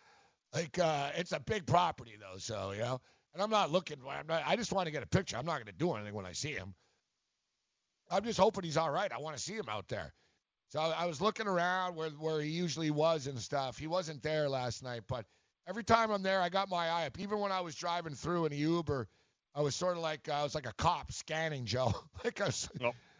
like 0.54 0.78
uh, 0.78 1.10
it's 1.16 1.32
a 1.32 1.40
big 1.40 1.64
property 1.66 2.16
though, 2.20 2.38
so 2.38 2.72
you 2.72 2.80
know. 2.80 3.00
And 3.32 3.42
I'm 3.42 3.50
not 3.50 3.70
looking. 3.70 3.96
I'm 4.08 4.26
not, 4.26 4.42
I 4.44 4.56
just 4.56 4.72
want 4.72 4.86
to 4.86 4.92
get 4.92 5.02
a 5.02 5.06
picture. 5.06 5.36
I'm 5.38 5.46
not 5.46 5.54
going 5.54 5.66
to 5.66 5.72
do 5.72 5.94
anything 5.94 6.14
when 6.14 6.26
I 6.26 6.32
see 6.32 6.52
him. 6.52 6.74
I'm 8.10 8.24
just 8.24 8.38
hoping 8.38 8.64
he's 8.64 8.76
all 8.76 8.90
right. 8.90 9.10
I 9.10 9.18
want 9.18 9.36
to 9.36 9.42
see 9.42 9.54
him 9.54 9.68
out 9.70 9.88
there. 9.88 10.12
So 10.68 10.80
I 10.80 11.06
was 11.06 11.20
looking 11.20 11.46
around 11.46 11.94
where 11.94 12.10
where 12.10 12.40
he 12.40 12.50
usually 12.50 12.90
was 12.90 13.26
and 13.28 13.38
stuff. 13.38 13.78
He 13.78 13.86
wasn't 13.86 14.22
there 14.22 14.48
last 14.48 14.82
night, 14.82 15.02
but 15.08 15.24
every 15.66 15.84
time 15.84 16.10
I'm 16.10 16.22
there, 16.22 16.40
I 16.40 16.48
got 16.48 16.68
my 16.68 16.88
eye 16.88 17.06
up. 17.06 17.18
Even 17.18 17.38
when 17.38 17.52
I 17.52 17.60
was 17.60 17.74
driving 17.74 18.14
through 18.14 18.46
in 18.46 18.52
a 18.52 18.56
Uber, 18.56 19.08
I 19.54 19.60
was 19.60 19.74
sort 19.74 19.96
of 19.96 20.02
like 20.02 20.28
I 20.28 20.42
was 20.42 20.54
like 20.54 20.66
a 20.66 20.72
cop 20.74 21.12
scanning 21.12 21.64
Joe. 21.64 21.92
like 22.24 22.40
I 22.40 22.46
was, 22.46 22.68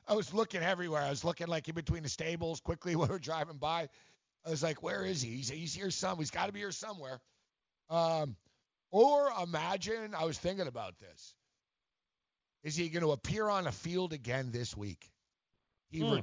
I 0.07 0.14
was 0.14 0.32
looking 0.32 0.62
everywhere. 0.62 1.03
I 1.03 1.11
was 1.11 1.24
looking 1.24 1.47
like 1.47 1.68
in 1.68 1.74
between 1.74 2.03
the 2.03 2.09
stables 2.09 2.61
quickly 2.61 2.97
when 2.97 3.09
we 3.09 3.14
were 3.14 3.18
driving 3.18 3.59
by. 3.59 3.88
I 4.45 4.51
was 4.51 4.62
like, 4.62 4.82
where 4.82 5.05
is 5.05 5.22
he? 5.22 5.30
He's, 5.36 5.51
he's 5.51 5.74
here 5.74 5.90
some. 5.90 6.18
He's 6.18 6.32
got 6.32 6.47
to 6.47 6.53
be 6.53 6.59
here 6.59 6.72
somewhere. 6.72 7.20
Um, 7.88 8.36
or 8.90 9.30
imagine 9.43 10.14
I 10.14 10.24
was 10.24 10.38
thinking 10.38 10.66
about 10.66 10.99
this. 10.99 11.34
Is 12.64 12.76
he 12.76 12.88
going 12.88 13.03
to 13.03 13.12
appear 13.12 13.49
on 13.49 13.66
a 13.66 13.72
field 13.72 14.12
again 14.12 14.51
this 14.53 14.76
week? 14.76 15.11
He 15.90 16.03
re- 16.03 16.22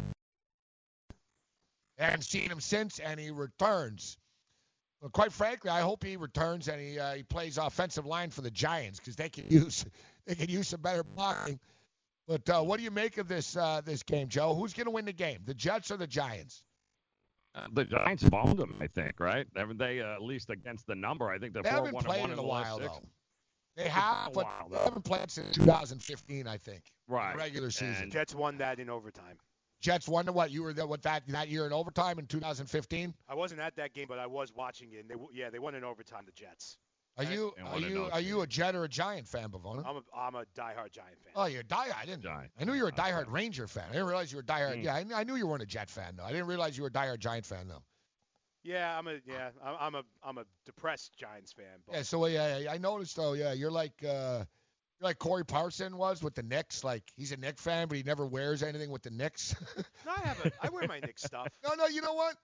I 1.99 2.03
haven't 2.05 2.23
seen 2.23 2.49
him 2.49 2.61
since, 2.61 2.99
and 2.99 3.19
he 3.19 3.29
returns. 3.29 4.17
Well, 5.01 5.09
quite 5.11 5.31
frankly, 5.31 5.69
I 5.69 5.81
hope 5.81 6.03
he 6.03 6.17
returns 6.17 6.67
and 6.67 6.79
he 6.81 6.99
uh, 6.99 7.13
he 7.13 7.23
plays 7.23 7.57
offensive 7.57 8.05
line 8.05 8.29
for 8.31 8.41
the 8.41 8.51
Giants 8.51 8.99
because 8.99 9.15
they 9.15 9.29
can 9.29 9.45
use 9.49 9.85
they 10.25 10.35
can 10.35 10.49
use 10.49 10.67
some 10.69 10.81
better 10.81 11.03
blocking. 11.03 11.59
But 12.27 12.47
uh, 12.49 12.61
what 12.61 12.77
do 12.77 12.83
you 12.83 12.91
make 12.91 13.17
of 13.17 13.27
this 13.27 13.55
uh, 13.55 13.81
this 13.83 14.03
game, 14.03 14.27
Joe? 14.27 14.53
Who's 14.53 14.73
going 14.73 14.85
to 14.85 14.91
win 14.91 15.05
the 15.05 15.13
game, 15.13 15.39
the 15.45 15.53
Jets 15.53 15.89
or 15.89 15.97
the 15.97 16.07
Giants? 16.07 16.63
Uh, 17.55 17.67
the 17.73 17.85
Giants 17.85 18.23
bombed 18.23 18.59
them, 18.59 18.75
I 18.79 18.87
think, 18.87 19.19
right? 19.19 19.47
Haven't 19.55 19.79
they, 19.79 20.01
uh, 20.01 20.13
at 20.13 20.21
least 20.21 20.51
against 20.51 20.85
the 20.85 20.93
number? 20.93 21.29
I 21.29 21.39
think 21.39 21.53
they're 21.53 21.63
They 21.63 21.69
4 21.69 21.77
haven't 21.77 21.93
1 21.95 22.03
played 22.03 22.21
and 22.21 22.29
1 22.29 22.31
in 22.31 22.33
in 22.33 22.39
a 22.39 22.41
the 22.43 22.47
last 22.47 22.69
while 22.69 22.77
six. 22.77 22.89
though. 22.91 23.09
They 23.75 23.89
have, 23.89 24.33
but 24.33 24.45
while, 24.45 24.69
they 24.69 24.77
haven't 24.77 25.01
played 25.03 25.31
since 25.31 25.55
2015, 25.55 26.47
I 26.47 26.57
think. 26.57 26.83
Right. 27.07 27.35
Regular 27.35 27.71
season. 27.71 28.03
And 28.03 28.11
Jets 28.11 28.35
won 28.35 28.57
that 28.57 28.79
in 28.79 28.89
overtime. 28.89 29.37
Jets 29.79 30.07
won 30.07 30.25
to 30.25 30.31
what? 30.31 30.51
You 30.51 30.63
were 30.63 30.73
there 30.73 30.87
with 30.87 31.03
that 31.03 31.23
that 31.27 31.47
year 31.47 31.65
in 31.65 31.73
overtime 31.73 32.19
in 32.19 32.25
2015. 32.25 33.13
I 33.27 33.35
wasn't 33.35 33.61
at 33.61 33.75
that 33.77 33.93
game, 33.93 34.05
but 34.09 34.19
I 34.19 34.27
was 34.27 34.53
watching 34.53 34.91
it. 34.93 35.01
And 35.01 35.09
they, 35.09 35.15
w- 35.15 35.31
yeah, 35.33 35.49
they 35.49 35.59
won 35.59 35.75
in 35.75 35.83
overtime. 35.83 36.23
The 36.25 36.31
Jets. 36.31 36.77
Are 37.17 37.23
you 37.23 37.53
are 37.65 37.79
you 37.79 38.09
are 38.13 38.21
you 38.21 38.41
a 38.41 38.47
Jet 38.47 38.75
or 38.75 38.85
a 38.85 38.89
Giant 38.89 39.27
fan, 39.27 39.49
Bavona? 39.49 39.85
I'm 39.85 39.97
a 39.97 40.01
I'm 40.15 40.35
a 40.35 40.45
diehard 40.55 40.91
Giant 40.91 41.19
fan. 41.21 41.33
Oh, 41.35 41.45
you're 41.45 41.61
a 41.61 41.65
diehard. 41.65 41.95
I 42.01 42.05
didn't. 42.05 42.25
I 42.25 42.49
knew 42.63 42.73
you 42.73 42.83
were 42.83 42.89
a 42.89 42.93
diehard 42.93 43.29
Ranger 43.29 43.67
fan. 43.67 43.83
I 43.89 43.93
didn't 43.93 44.07
realize 44.07 44.31
you 44.31 44.37
were 44.37 44.43
a 44.43 44.45
diehard. 44.45 44.75
Hmm. 44.77 44.83
Yeah, 44.83 44.95
I, 44.95 45.05
I 45.21 45.23
knew 45.23 45.35
you 45.35 45.47
weren't 45.47 45.63
a 45.63 45.65
Jet 45.65 45.89
fan 45.89 46.15
though. 46.15 46.23
I 46.23 46.31
didn't 46.31 46.47
realize 46.47 46.77
you 46.77 46.83
were 46.83 46.89
a 46.89 46.91
diehard 46.91 47.19
Giant 47.19 47.45
fan 47.45 47.67
though. 47.67 47.83
Yeah, 48.63 48.97
I'm 48.97 49.07
a 49.07 49.15
yeah 49.25 49.49
I'm, 49.63 49.75
I'm 49.79 49.95
a 49.95 50.03
I'm 50.23 50.37
a 50.37 50.45
depressed 50.65 51.17
Giants 51.17 51.51
fan. 51.51 51.65
But 51.85 51.95
Yeah. 51.95 52.01
So 52.03 52.25
yeah, 52.27 52.69
I 52.69 52.77
noticed 52.77 53.15
though. 53.15 53.33
Yeah, 53.33 53.53
you're 53.53 53.71
like 53.71 53.93
uh, 54.03 54.07
you're 54.07 54.47
like 55.01 55.19
Corey 55.19 55.45
Parson 55.45 55.97
was 55.97 56.21
with 56.21 56.35
the 56.35 56.43
Knicks. 56.43 56.83
Like 56.83 57.03
he's 57.15 57.31
a 57.31 57.37
Knicks 57.37 57.61
fan, 57.61 57.87
but 57.87 57.97
he 57.97 58.03
never 58.03 58.25
wears 58.25 58.63
anything 58.63 58.91
with 58.91 59.03
the 59.03 59.11
Knicks. 59.11 59.55
no, 60.05 60.11
I 60.15 60.27
have 60.27 60.45
a 60.45 60.51
I 60.61 60.69
wear 60.69 60.87
my 60.87 60.99
Knicks 60.99 61.23
stuff. 61.23 61.47
no, 61.63 61.73
no. 61.75 61.87
You 61.87 62.01
know 62.01 62.13
what? 62.13 62.35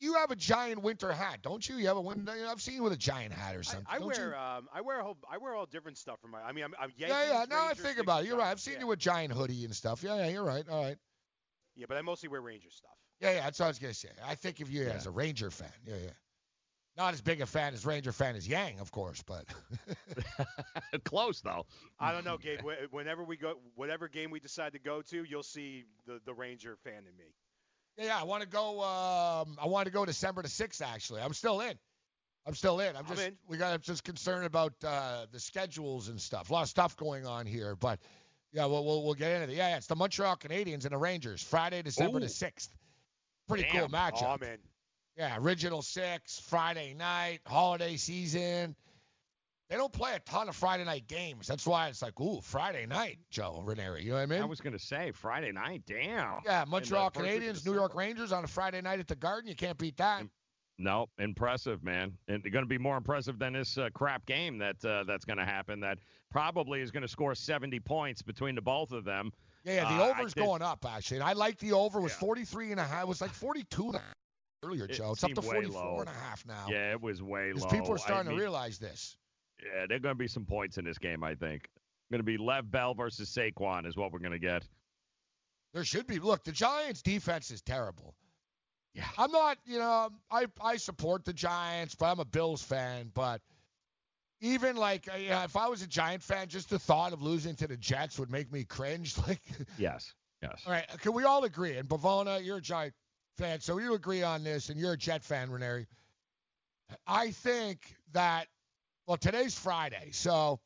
You 0.00 0.14
have 0.14 0.30
a 0.30 0.36
giant 0.36 0.82
winter 0.82 1.12
hat, 1.12 1.40
don't 1.42 1.68
you? 1.68 1.76
You 1.76 1.88
have 1.88 1.98
a 1.98 2.00
winter. 2.00 2.32
I've 2.48 2.62
seen 2.62 2.76
you 2.76 2.82
with 2.82 2.94
a 2.94 2.98
giant 2.98 3.34
hat 3.34 3.54
or 3.54 3.62
something. 3.62 3.86
I 3.90 3.98
don't 3.98 4.08
wear 4.08 4.30
you? 4.30 4.34
um 4.34 4.68
I 4.72 4.80
wear 4.80 5.00
a 5.00 5.04
whole 5.04 5.18
I 5.30 5.36
wear 5.38 5.54
all 5.54 5.66
different 5.66 5.98
stuff 5.98 6.18
for 6.20 6.28
my 6.28 6.40
I 6.40 6.52
mean 6.52 6.64
I'm, 6.64 6.74
I'm 6.80 6.90
Yeah, 6.96 7.08
Yankees, 7.08 7.30
yeah. 7.30 7.44
Now 7.50 7.66
I 7.68 7.74
think 7.74 7.98
about 7.98 8.22
it. 8.22 8.28
You're 8.28 8.38
right. 8.38 8.50
I've 8.50 8.60
seen 8.60 8.74
yeah. 8.74 8.80
you 8.80 8.86
with 8.86 8.98
giant 8.98 9.32
hoodie 9.32 9.64
and 9.64 9.74
stuff. 9.74 10.02
Yeah, 10.02 10.16
yeah. 10.16 10.28
You're 10.28 10.44
right. 10.44 10.64
All 10.70 10.82
right. 10.82 10.96
Yeah, 11.76 11.86
but 11.88 11.96
I 11.98 12.02
mostly 12.02 12.28
wear 12.28 12.40
Ranger 12.40 12.70
stuff. 12.70 12.90
Yeah, 13.20 13.32
yeah, 13.34 13.42
that's 13.42 13.58
what 13.58 13.66
I 13.66 13.68
was 13.68 13.78
gonna 13.78 13.94
say. 13.94 14.08
I 14.26 14.34
think 14.34 14.60
of 14.60 14.70
you 14.70 14.84
as 14.84 15.06
a 15.06 15.10
Ranger 15.10 15.50
fan. 15.50 15.68
Yeah, 15.86 15.96
yeah. 16.02 16.10
Not 17.00 17.14
as 17.14 17.22
big 17.22 17.40
a 17.40 17.46
fan 17.46 17.72
as 17.72 17.86
Ranger 17.86 18.12
fan 18.12 18.36
as 18.36 18.46
Yang, 18.46 18.78
of 18.78 18.92
course, 18.92 19.22
but 19.22 19.46
Close 21.04 21.40
though. 21.40 21.64
I 21.98 22.12
don't 22.12 22.26
know, 22.26 22.36
Gabe. 22.36 22.60
Whenever 22.90 23.24
we 23.24 23.38
go, 23.38 23.54
whatever 23.74 24.06
game 24.06 24.30
we 24.30 24.38
decide 24.38 24.74
to 24.74 24.78
go 24.78 25.00
to, 25.00 25.24
you'll 25.24 25.42
see 25.42 25.84
the 26.06 26.20
the 26.26 26.34
Ranger 26.34 26.76
fan 26.84 26.98
in 26.98 27.16
me. 27.16 27.32
yeah, 27.96 28.04
yeah. 28.04 28.20
I 28.20 28.24
want 28.24 28.42
to 28.42 28.48
go. 28.50 28.82
Um, 28.82 29.56
I 29.58 29.66
want 29.66 29.86
to 29.86 29.90
go 29.90 30.04
December 30.04 30.42
the 30.42 30.50
sixth. 30.50 30.82
Actually, 30.82 31.22
I'm 31.22 31.32
still 31.32 31.62
in. 31.62 31.72
I'm 32.46 32.54
still 32.54 32.80
in. 32.80 32.90
I'm 32.90 32.96
I'm 32.96 33.06
just 33.06 33.26
in. 33.26 33.34
we 33.48 33.56
got 33.56 33.72
I'm 33.72 33.80
just 33.80 34.04
concerned 34.04 34.44
about 34.44 34.74
uh, 34.84 35.24
the 35.32 35.40
schedules 35.40 36.08
and 36.08 36.20
stuff. 36.20 36.50
A 36.50 36.52
lot 36.52 36.64
of 36.64 36.68
stuff 36.68 36.98
going 36.98 37.24
on 37.24 37.46
here, 37.46 37.76
but 37.76 37.98
yeah, 38.52 38.66
we'll 38.66 38.84
we'll, 38.84 39.04
we'll 39.04 39.14
get 39.14 39.40
into 39.40 39.54
it. 39.54 39.56
Yeah, 39.56 39.70
yeah, 39.70 39.76
it's 39.78 39.86
the 39.86 39.96
Montreal 39.96 40.36
Canadiens 40.36 40.84
and 40.84 40.92
the 40.92 40.98
Rangers. 40.98 41.42
Friday, 41.42 41.80
December 41.80 42.18
Ooh. 42.18 42.20
the 42.20 42.28
sixth. 42.28 42.68
Pretty 43.48 43.62
Damn. 43.72 43.88
cool 43.88 43.88
matchup. 43.88 44.22
Oh, 44.22 44.36
I'm 44.38 44.42
in. 44.42 44.58
Yeah, 45.16 45.36
original 45.38 45.82
six, 45.82 46.40
Friday 46.40 46.94
night, 46.94 47.40
holiday 47.46 47.96
season. 47.96 48.74
They 49.68 49.76
don't 49.76 49.92
play 49.92 50.14
a 50.14 50.18
ton 50.20 50.48
of 50.48 50.56
Friday 50.56 50.84
night 50.84 51.06
games. 51.06 51.46
That's 51.46 51.64
why 51.66 51.88
it's 51.88 52.02
like, 52.02 52.18
ooh, 52.20 52.40
Friday 52.40 52.86
night, 52.86 53.18
Joe 53.30 53.62
Ranieri. 53.64 54.02
You 54.02 54.10
know 54.10 54.16
what 54.16 54.22
I 54.22 54.26
mean? 54.26 54.42
I 54.42 54.46
was 54.46 54.60
gonna 54.60 54.78
say 54.78 55.12
Friday 55.12 55.52
night. 55.52 55.82
Damn. 55.86 56.40
yeah, 56.44 56.64
Montreal 56.66 57.10
Canadiens, 57.10 57.64
New 57.64 57.74
York 57.74 57.94
Rangers 57.94 58.32
on 58.32 58.42
a 58.42 58.48
Friday 58.48 58.80
night 58.80 58.98
at 58.98 59.06
the 59.08 59.14
Garden. 59.14 59.48
You 59.48 59.54
can't 59.54 59.78
beat 59.78 59.96
that. 59.98 60.24
No, 60.78 61.06
impressive, 61.18 61.84
man. 61.84 62.16
And 62.26 62.42
going 62.42 62.64
to 62.64 62.68
be 62.68 62.78
more 62.78 62.96
impressive 62.96 63.38
than 63.38 63.52
this 63.52 63.76
uh, 63.76 63.90
crap 63.92 64.24
game 64.24 64.56
that 64.58 64.82
uh, 64.82 65.04
that's 65.04 65.26
going 65.26 65.36
to 65.36 65.44
happen. 65.44 65.78
That 65.80 65.98
probably 66.30 66.80
is 66.80 66.90
going 66.90 67.02
to 67.02 67.08
score 67.08 67.34
70 67.34 67.78
points 67.80 68.22
between 68.22 68.54
the 68.54 68.62
both 68.62 68.90
of 68.90 69.04
them. 69.04 69.30
Yeah, 69.62 69.74
yeah, 69.74 69.98
the 69.98 70.02
Uh, 70.04 70.08
over's 70.08 70.32
did- 70.32 70.42
going 70.42 70.62
up 70.62 70.86
actually. 70.88 71.18
And 71.18 71.24
I 71.24 71.34
like 71.34 71.58
the 71.58 71.74
over 71.74 71.98
It 71.98 72.04
was 72.04 72.14
43 72.14 72.70
and 72.70 72.80
a 72.80 72.84
half. 72.84 73.02
It 73.02 73.08
was 73.08 73.20
like 73.20 73.30
42 73.30 73.86
and 73.88 73.96
a 73.96 73.98
half 73.98 74.14
earlier, 74.62 74.84
It 74.84 74.92
Joe. 74.92 75.12
It's 75.12 75.24
up 75.24 75.32
to 75.34 75.42
44 75.42 75.82
low. 75.82 76.00
and 76.00 76.08
a 76.08 76.12
half 76.12 76.46
now. 76.46 76.66
Yeah, 76.68 76.92
it 76.92 77.00
was 77.00 77.22
way 77.22 77.52
low. 77.52 77.66
people 77.68 77.92
are 77.92 77.94
I 77.94 77.98
starting 77.98 78.28
mean, 78.30 78.38
to 78.38 78.42
realize 78.42 78.78
this. 78.78 79.16
Yeah, 79.62 79.86
there 79.86 79.96
are 79.96 80.00
going 80.00 80.14
to 80.14 80.18
be 80.18 80.28
some 80.28 80.44
points 80.46 80.78
in 80.78 80.84
this 80.84 80.98
game. 80.98 81.22
I 81.22 81.34
think. 81.34 81.68
Going 82.10 82.18
to 82.20 82.24
be 82.24 82.38
Lev 82.38 82.70
Bell 82.70 82.94
versus 82.94 83.30
Saquon 83.30 83.86
is 83.86 83.96
what 83.96 84.12
we're 84.12 84.18
going 84.18 84.32
to 84.32 84.38
get. 84.38 84.64
There 85.74 85.84
should 85.84 86.06
be. 86.06 86.18
Look, 86.18 86.42
the 86.44 86.50
Giants' 86.52 87.02
defense 87.02 87.50
is 87.52 87.62
terrible. 87.62 88.14
Yeah. 88.94 89.04
I'm 89.16 89.30
not, 89.30 89.58
you 89.64 89.78
know, 89.78 90.10
I 90.30 90.46
I 90.60 90.76
support 90.76 91.24
the 91.24 91.32
Giants, 91.32 91.94
but 91.94 92.06
I'm 92.06 92.18
a 92.18 92.24
Bills 92.24 92.62
fan. 92.62 93.12
But 93.14 93.40
even 94.40 94.74
like, 94.76 95.08
uh, 95.12 95.16
yeah, 95.18 95.44
if 95.44 95.54
I 95.56 95.68
was 95.68 95.82
a 95.82 95.86
Giant 95.86 96.22
fan, 96.24 96.48
just 96.48 96.70
the 96.70 96.78
thought 96.80 97.12
of 97.12 97.22
losing 97.22 97.54
to 97.56 97.68
the 97.68 97.76
Jets 97.76 98.18
would 98.18 98.30
make 98.30 98.50
me 98.52 98.64
cringe. 98.64 99.14
Like, 99.28 99.40
Yes. 99.78 100.12
Yes. 100.42 100.62
all 100.66 100.72
right, 100.72 100.86
can 101.02 101.12
we 101.12 101.22
all 101.24 101.44
agree? 101.44 101.76
And 101.76 101.86
Bavona, 101.88 102.42
you're 102.44 102.56
a 102.56 102.60
Giant 102.62 102.94
fan, 103.36 103.60
so 103.60 103.78
you 103.78 103.94
agree 103.94 104.22
on 104.22 104.44
this, 104.44 104.68
and 104.68 104.78
you're 104.78 104.92
a 104.92 104.96
Jet 104.96 105.24
fan, 105.24 105.50
Ranieri. 105.50 105.86
I 107.06 107.30
think 107.30 107.80
that, 108.12 108.46
well, 109.06 109.16
today's 109.16 109.56
Friday, 109.56 110.10
so 110.12 110.60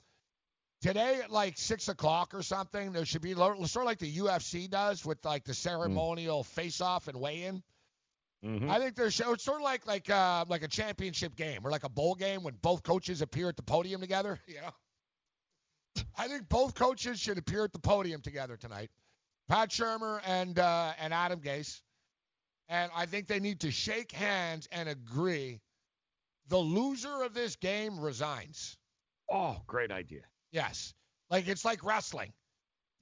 today 0.81 1.21
at 1.23 1.31
like 1.31 1.57
six 1.59 1.89
o'clock 1.89 2.35
or 2.35 2.43
something, 2.43 2.93
there 2.93 3.05
should 3.05 3.23
be 3.23 3.35
sort 3.35 3.59
of 3.59 3.85
like 3.85 3.99
the 3.99 4.17
UFC 4.19 4.69
does 4.69 5.05
with 5.05 5.25
like 5.25 5.45
the 5.45 5.55
ceremonial 5.55 6.45
face-off 6.45 7.09
and 7.09 7.21
weigh-in. 7.21 7.62
Mhm. 8.45 8.69
I 8.71 8.79
think 8.79 8.95
there's 8.95 9.19
it's 9.19 9.43
sort 9.45 9.59
of 9.59 9.65
like 9.65 9.87
like 9.87 10.11
uh, 10.11 10.45
like 10.49 10.62
a 10.62 10.69
championship 10.69 11.35
game 11.35 11.61
or 11.65 11.71
like 11.71 11.85
a 11.85 11.89
bowl 11.89 12.15
game 12.15 12.43
when 12.43 12.55
both 12.61 12.83
coaches 12.83 13.23
appear 13.23 13.49
at 13.49 13.57
the 13.57 13.62
podium 13.62 14.01
together. 14.03 14.39
You 14.47 14.57
know, 14.61 16.03
I 16.19 16.29
think 16.29 16.49
both 16.49 16.75
coaches 16.75 17.19
should 17.21 17.39
appear 17.39 17.65
at 17.65 17.73
the 17.73 17.79
podium 17.79 18.21
together 18.21 18.57
tonight. 18.59 18.91
Pat 19.49 19.71
Shurmur 19.71 20.21
and 20.27 20.59
uh, 20.59 20.93
and 21.01 21.15
Adam 21.15 21.41
Gase, 21.41 21.81
and 22.69 22.91
I 22.95 23.07
think 23.07 23.27
they 23.27 23.41
need 23.41 23.61
to 23.61 23.71
shake 23.71 24.12
hands 24.12 24.69
and 24.73 24.89
agree. 24.89 25.61
The 26.49 26.59
loser 26.59 27.23
of 27.23 27.35
this 27.35 27.57
game 27.57 27.99
resigns. 27.99 28.77
Oh, 29.31 29.57
great 29.67 29.91
idea. 29.91 30.23
Yes, 30.53 30.93
like 31.31 31.49
it's 31.49 31.65
like 31.65 31.85
wrestling. 31.85 32.33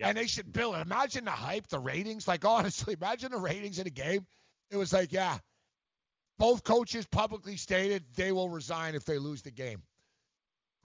And 0.05 0.17
they 0.19 0.27
should 0.27 0.53
build 0.53 0.75
it. 0.75 0.81
Imagine 0.81 1.25
the 1.27 1.31
hype, 1.31 1.69
the 1.69 1.79
ratings. 1.79 2.27
Like 2.27 2.45
honestly, 2.47 2.95
imagine 2.95 3.31
the 3.31 3.39
ratings 3.39 3.79
in 3.79 3.87
a 3.87 3.91
game. 3.91 4.27
It 4.71 4.77
was 4.77 4.93
like, 4.93 5.13
yeah, 5.13 5.39
both 6.39 6.65
coaches 6.65 7.07
publicly 7.07 7.57
stated 7.57 8.03
they 8.17 8.33
will 8.33 8.49
resign 8.49 8.97
if 8.97 9.05
they 9.05 9.19
lose 9.19 9.43
the 9.43 9.53
game. 9.53 9.83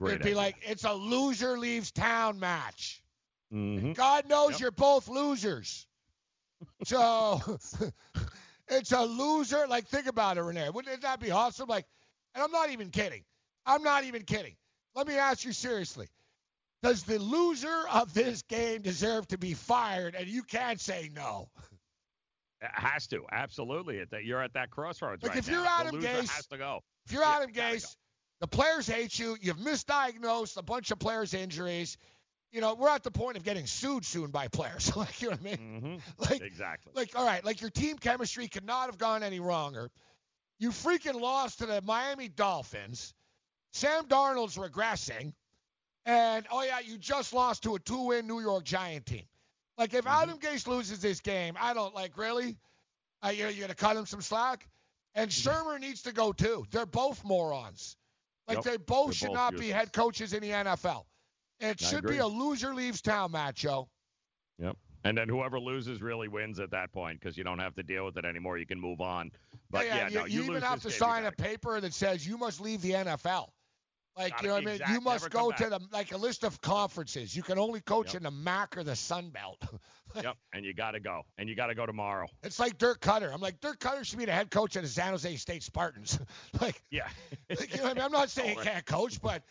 Great 0.00 0.12
It'd 0.12 0.22
be 0.22 0.28
idea. 0.28 0.36
like 0.36 0.56
it's 0.62 0.84
a 0.84 0.92
loser 0.92 1.58
leaves 1.58 1.90
town 1.90 2.38
match. 2.38 3.02
Mm-hmm. 3.52 3.92
God 3.94 4.28
knows 4.28 4.52
Yep. 4.52 4.60
you're 4.60 4.70
both 4.70 5.08
losers. 5.08 5.86
So 6.84 7.40
it's 8.70 8.92
a 8.92 9.02
loser. 9.02 9.66
Like, 9.68 9.86
think 9.88 10.06
about 10.06 10.36
it, 10.38 10.42
Renee. 10.42 10.70
Wouldn't 10.70 11.02
that 11.02 11.20
be 11.20 11.30
awesome? 11.30 11.68
Like, 11.68 11.86
and 12.34 12.42
I'm 12.44 12.50
not 12.52 12.70
even 12.70 12.90
kidding. 12.90 13.24
I'm 13.66 13.82
not 13.82 14.04
even 14.04 14.22
kidding. 14.22 14.56
Let 14.94 15.06
me 15.06 15.16
ask 15.16 15.44
you 15.44 15.52
seriously. 15.52 16.08
Does 16.82 17.02
the 17.02 17.18
loser 17.18 17.82
of 17.92 18.14
this 18.14 18.42
game 18.42 18.82
deserve 18.82 19.26
to 19.28 19.38
be 19.38 19.54
fired? 19.54 20.14
And 20.14 20.28
you 20.28 20.42
can't 20.42 20.80
say 20.80 21.10
no. 21.14 21.48
It 22.60 22.70
has 22.72 23.06
to 23.08 23.24
absolutely. 23.30 24.02
You're 24.22 24.42
at 24.42 24.54
that 24.54 24.70
crossroads 24.70 25.22
Like, 25.22 25.30
right 25.30 25.38
if 25.38 25.48
now. 25.48 25.54
you're 25.54 25.62
the 25.62 25.70
Adam 25.70 25.94
loser 25.96 26.08
Gase- 26.08 26.28
has 26.30 26.46
to 26.48 26.58
go. 26.58 26.80
If 27.06 27.12
you're 27.12 27.22
Adam 27.24 27.52
Gase, 27.52 27.96
the 28.40 28.46
players 28.48 28.86
hate 28.88 29.18
you. 29.18 29.36
You've 29.40 29.58
misdiagnosed 29.58 30.56
a 30.56 30.62
bunch 30.62 30.90
of 30.90 30.98
players' 30.98 31.34
injuries. 31.34 31.96
You 32.52 32.60
know, 32.62 32.74
we're 32.74 32.88
at 32.88 33.02
the 33.02 33.10
point 33.10 33.36
of 33.36 33.44
getting 33.44 33.66
sued 33.66 34.04
soon 34.06 34.30
by 34.30 34.48
players. 34.48 34.96
like, 34.96 35.20
you 35.20 35.30
know 35.30 35.36
what 35.40 35.52
I 35.52 35.56
mean? 35.56 36.02
Like, 36.18 36.40
exactly. 36.40 36.92
Like, 36.94 37.10
all 37.18 37.24
right, 37.24 37.44
like 37.44 37.60
your 37.60 37.70
team 37.70 37.98
chemistry 37.98 38.48
could 38.48 38.64
not 38.64 38.86
have 38.86 38.98
gone 38.98 39.22
any 39.22 39.40
wronger. 39.40 39.90
You 40.58 40.70
freaking 40.70 41.20
lost 41.20 41.58
to 41.58 41.66
the 41.66 41.82
Miami 41.82 42.28
Dolphins. 42.28 43.14
Sam 43.72 44.04
Darnold's 44.06 44.56
regressing. 44.56 45.32
And, 46.06 46.46
oh, 46.50 46.62
yeah, 46.64 46.78
you 46.80 46.96
just 46.96 47.34
lost 47.34 47.64
to 47.64 47.74
a 47.74 47.78
two 47.78 48.06
win 48.06 48.26
New 48.26 48.40
York 48.40 48.64
Giant 48.64 49.04
team. 49.06 49.24
Like, 49.76 49.92
if 49.94 50.04
Mm-hmm. 50.06 50.22
Adam 50.22 50.38
Gase 50.38 50.66
loses 50.66 51.00
this 51.00 51.20
game, 51.20 51.54
I 51.60 51.74
don't, 51.74 51.94
like, 51.94 52.16
really? 52.16 52.56
Uh, 53.22 53.28
you're 53.28 53.50
you're 53.50 53.58
going 53.58 53.68
to 53.68 53.76
cut 53.76 53.96
him 53.96 54.06
some 54.06 54.22
slack? 54.22 54.66
And 55.14 55.30
Shurmur 55.30 55.78
needs 55.78 56.02
to 56.02 56.12
go, 56.12 56.32
too. 56.32 56.64
They're 56.70 56.86
both 56.86 57.24
morons. 57.24 57.96
Like, 58.48 58.58
Yep, 58.58 58.64
they 58.64 58.76
both 58.78 59.06
they're 59.08 59.12
should 59.14 59.26
both 59.28 59.36
not 59.36 59.56
be 59.56 59.68
head 59.68 59.92
coaches 59.92 60.32
in 60.32 60.40
the 60.40 60.50
NFL. 60.50 61.04
It 61.60 61.80
should 61.80 62.06
be 62.06 62.18
a 62.18 62.26
loser 62.26 62.74
leaves 62.74 63.00
town 63.02 63.32
match, 63.32 63.56
Joe. 63.56 63.88
Yep. 64.58 64.76
And 65.04 65.16
then 65.16 65.28
whoever 65.28 65.58
loses 65.60 66.02
really 66.02 66.28
wins 66.28 66.58
at 66.60 66.70
that 66.72 66.92
point 66.92 67.20
because 67.20 67.36
you 67.38 67.44
don't 67.44 67.60
have 67.60 67.74
to 67.76 67.82
deal 67.82 68.04
with 68.04 68.16
it 68.16 68.24
anymore. 68.24 68.58
You 68.58 68.66
can 68.66 68.80
move 68.80 69.00
on. 69.00 69.30
But 69.70 69.86
yeah, 69.86 70.08
you, 70.08 70.14
no, 70.16 70.24
you 70.26 70.42
you, 70.42 70.50
even 70.50 70.62
have 70.62 70.82
to 70.82 70.88
game, 70.88 70.98
sign 70.98 71.24
a 71.24 71.32
paper 71.32 71.80
that 71.80 71.94
says 71.94 72.26
you 72.26 72.36
must 72.36 72.60
leave 72.60 72.82
the 72.82 72.92
NFL. 72.92 73.48
Like 74.16 74.32
Gotta- 74.32 74.42
you 74.42 74.48
know 74.48 74.54
what 74.54 74.62
I 74.62 74.66
mean? 74.66 74.74
exact- 74.74 74.90
You 74.90 75.00
must 75.00 75.30
go 75.30 75.50
to 75.52 75.68
the 75.68 75.80
like 75.92 76.10
a 76.12 76.16
list 76.16 76.42
of 76.42 76.60
conferences. 76.60 77.34
You 77.36 77.44
can 77.44 77.58
only 77.58 77.80
coach 77.80 78.08
Yep. 78.08 78.16
in 78.16 78.22
the 78.24 78.30
MAC 78.32 78.76
or 78.76 78.82
the 78.82 78.96
Sun 78.96 79.30
Belt. 79.30 79.62
yep. 80.16 80.36
And 80.52 80.64
you 80.64 80.74
got 80.74 80.92
to 80.92 81.00
go. 81.00 81.22
And 81.38 81.48
you 81.48 81.54
got 81.54 81.68
to 81.68 81.76
go 81.76 81.86
tomorrow. 81.86 82.26
it's 82.42 82.58
like 82.58 82.76
Dirk 82.78 83.00
Koetter. 83.00 83.32
I'm 83.32 83.40
like 83.40 83.60
Dirk 83.60 83.78
Koetter 83.78 84.04
should 84.04 84.18
be 84.18 84.24
the 84.24 84.32
head 84.32 84.50
coach 84.50 84.74
of 84.74 84.82
the 84.82 84.88
San 84.88 85.10
Jose 85.12 85.36
State 85.36 85.62
Spartans. 85.62 86.18
like, 86.60 86.82
Yeah. 86.90 87.06
like, 87.48 87.70
you 87.70 87.76
know 87.76 87.84
what 87.84 87.90
I 87.92 87.94
mean? 87.94 88.04
I'm 88.04 88.12
not 88.12 88.30
saying 88.30 88.58
he 88.58 88.64
can't 88.64 88.84
coach, 88.84 89.22
but 89.22 89.44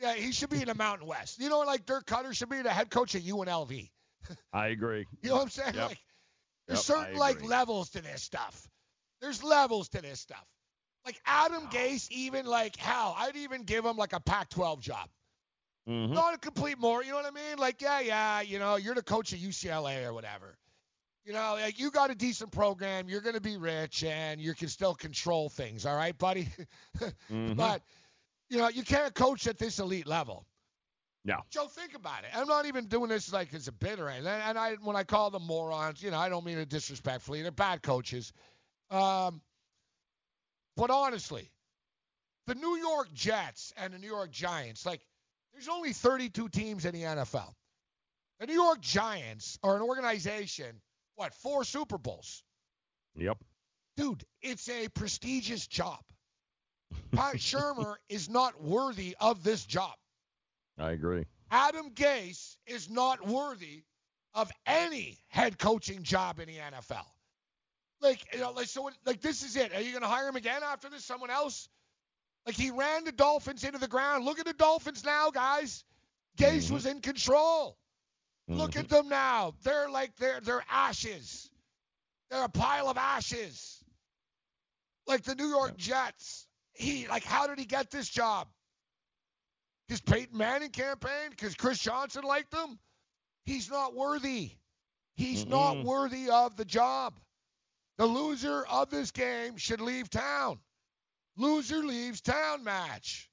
yeah, 0.00 0.14
he 0.14 0.32
should 0.32 0.50
be 0.50 0.60
in 0.60 0.68
the 0.68 0.74
Mountain 0.74 1.06
West. 1.06 1.38
You 1.40 1.48
know, 1.48 1.60
like 1.60 1.86
Dirk 1.86 2.06
Koetter 2.06 2.34
should 2.34 2.48
be 2.48 2.62
the 2.62 2.70
head 2.70 2.90
coach 2.90 3.14
at 3.14 3.22
UNLV. 3.22 3.90
I 4.52 4.68
agree. 4.68 5.06
You 5.22 5.30
know 5.30 5.36
what 5.36 5.42
I'm 5.42 5.50
saying? 5.50 5.74
Yep. 5.74 5.88
Like, 5.88 5.98
there's 6.66 6.80
Yep, 6.88 6.98
certain 6.98 7.16
like 7.18 7.42
levels 7.42 7.90
to 7.90 8.02
this 8.02 8.22
stuff. 8.22 8.68
There's 9.20 9.42
levels 9.42 9.88
to 9.90 10.02
this 10.02 10.20
stuff. 10.20 10.46
Like 11.04 11.20
Adam 11.26 11.68
Gase, 11.68 12.08
even 12.10 12.46
like 12.46 12.76
hell, 12.76 13.14
I'd 13.18 13.36
even 13.36 13.64
give 13.64 13.84
him 13.84 13.96
like 13.96 14.12
a 14.12 14.20
Pac-12 14.20 14.80
job. 14.80 15.08
Mhm. 15.88 16.10
Not 16.10 16.34
a 16.34 16.38
complete 16.38 16.78
more. 16.78 17.02
You 17.02 17.10
know 17.10 17.16
what 17.16 17.26
I 17.26 17.30
mean? 17.30 17.58
Like, 17.58 17.80
yeah, 17.80 18.00
yeah, 18.00 18.40
you 18.42 18.58
know, 18.58 18.76
you're 18.76 18.94
the 18.94 19.02
coach 19.02 19.32
at 19.32 19.38
UCLA 19.40 20.04
or 20.04 20.12
whatever. 20.12 20.58
You 21.24 21.32
know, 21.32 21.54
like 21.60 21.78
you 21.78 21.90
got 21.90 22.10
a 22.10 22.14
decent 22.14 22.50
program, 22.52 23.08
you're 23.08 23.20
gonna 23.20 23.40
be 23.40 23.56
rich, 23.56 24.04
and 24.04 24.40
you 24.40 24.54
can 24.54 24.68
still 24.68 24.94
control 24.94 25.48
things. 25.48 25.84
All 25.86 25.96
right, 25.96 26.16
buddy. 26.16 26.48
Mhm. 27.30 27.56
But 27.56 27.82
you 28.50 28.58
know, 28.58 28.68
you 28.68 28.82
can't 28.82 29.14
coach 29.14 29.46
at 29.46 29.58
this 29.58 29.78
elite 29.78 30.06
level. 30.06 30.44
No. 31.24 31.36
Joe, 31.50 31.66
think 31.66 31.94
about 31.94 32.24
it. 32.24 32.30
I'm 32.34 32.48
not 32.48 32.66
even 32.66 32.86
doing 32.86 33.08
this 33.08 33.32
like 33.32 33.54
as 33.54 33.68
a 33.68 33.72
bit 33.72 34.00
or 34.00 34.08
anything. 34.08 34.26
And 34.26 34.58
I, 34.58 34.74
when 34.82 34.96
I 34.96 35.04
call 35.04 35.30
them 35.30 35.46
morons, 35.46 36.02
you 36.02 36.10
know, 36.10 36.18
I 36.18 36.28
don't 36.28 36.44
mean 36.44 36.58
it 36.58 36.68
disrespectfully. 36.68 37.42
They're 37.42 37.50
bad 37.50 37.82
coaches. 37.82 38.32
Um, 38.90 39.40
but 40.76 40.90
honestly, 40.90 41.50
the 42.46 42.54
New 42.54 42.76
York 42.76 43.12
Jets 43.12 43.72
and 43.76 43.92
the 43.92 43.98
New 43.98 44.08
York 44.08 44.30
Giants, 44.30 44.84
like, 44.84 45.02
there's 45.52 45.68
only 45.68 45.92
32 45.92 46.48
teams 46.48 46.84
in 46.84 46.94
the 46.94 47.02
NFL. 47.02 47.52
The 48.38 48.46
New 48.46 48.54
York 48.54 48.80
Giants 48.80 49.58
are 49.62 49.76
an 49.76 49.82
organization, 49.82 50.80
what, 51.16 51.34
four 51.34 51.64
Super 51.64 51.98
Bowls? 51.98 52.42
Yep. 53.16 53.36
Dude, 53.96 54.24
it's 54.40 54.68
a 54.68 54.88
prestigious 54.88 55.66
job. 55.66 56.00
Pat 57.12 57.34
Shurmur 57.36 57.94
is 58.08 58.28
not 58.28 58.62
worthy 58.62 59.16
of 59.20 59.42
this 59.42 59.64
job. 59.64 59.92
I 60.78 60.92
agree. 60.92 61.26
Adam 61.50 61.90
Gase 61.90 62.56
is 62.66 62.88
not 62.88 63.26
worthy 63.26 63.82
of 64.34 64.50
any 64.66 65.18
head 65.28 65.58
coaching 65.58 66.02
job 66.02 66.38
in 66.38 66.46
the 66.46 66.56
NFL. 66.56 67.04
Like, 68.00 68.24
you 68.32 68.40
know, 68.40 68.52
like 68.52 68.66
so, 68.66 68.88
like 69.04 69.20
this 69.20 69.42
is 69.42 69.56
it. 69.56 69.74
Are 69.74 69.80
you 69.80 69.90
going 69.90 70.02
to 70.02 70.08
hire 70.08 70.28
him 70.28 70.36
again 70.36 70.62
after 70.62 70.88
this? 70.88 71.04
Someone 71.04 71.30
else? 71.30 71.68
Like 72.46 72.56
he 72.56 72.70
ran 72.70 73.04
the 73.04 73.12
Dolphins 73.12 73.64
into 73.64 73.78
the 73.78 73.88
ground. 73.88 74.24
Look 74.24 74.38
at 74.38 74.46
the 74.46 74.54
Dolphins 74.54 75.04
now, 75.04 75.30
guys. 75.30 75.84
Gase 76.38 76.64
mm-hmm. 76.64 76.74
was 76.74 76.86
in 76.86 77.00
control. 77.00 77.76
Look 78.48 78.72
mm-hmm. 78.72 78.80
at 78.80 78.88
them 78.88 79.08
now. 79.08 79.54
They're 79.62 79.90
like 79.90 80.16
they're 80.16 80.40
they're 80.40 80.64
ashes. 80.70 81.50
They're 82.30 82.44
a 82.44 82.48
pile 82.48 82.88
of 82.88 82.96
ashes. 82.96 83.84
Like 85.06 85.22
the 85.22 85.34
New 85.34 85.48
York 85.48 85.76
Jets. 85.76 86.46
He 86.80 87.06
like 87.08 87.24
how 87.24 87.46
did 87.46 87.58
he 87.58 87.66
get 87.66 87.90
this 87.90 88.08
job? 88.08 88.48
Because 89.86 90.00
Peyton 90.00 90.36
Manning 90.36 90.70
campaign 90.70 91.30
Because 91.30 91.54
Chris 91.54 91.78
Johnson 91.78 92.24
liked 92.24 92.54
him? 92.54 92.78
He's 93.44 93.70
not 93.70 93.94
worthy. 93.94 94.52
He's 95.14 95.46
not 95.46 95.76
Mm-mm. 95.76 95.84
worthy 95.84 96.30
of 96.30 96.56
the 96.56 96.64
job. 96.64 97.14
The 97.98 98.06
loser 98.06 98.64
of 98.70 98.88
this 98.88 99.10
game 99.10 99.58
should 99.58 99.80
leave 99.82 100.08
town. 100.08 100.58
Loser 101.36 101.78
leaves 101.82 102.22
town 102.22 102.64
match. 102.64 103.28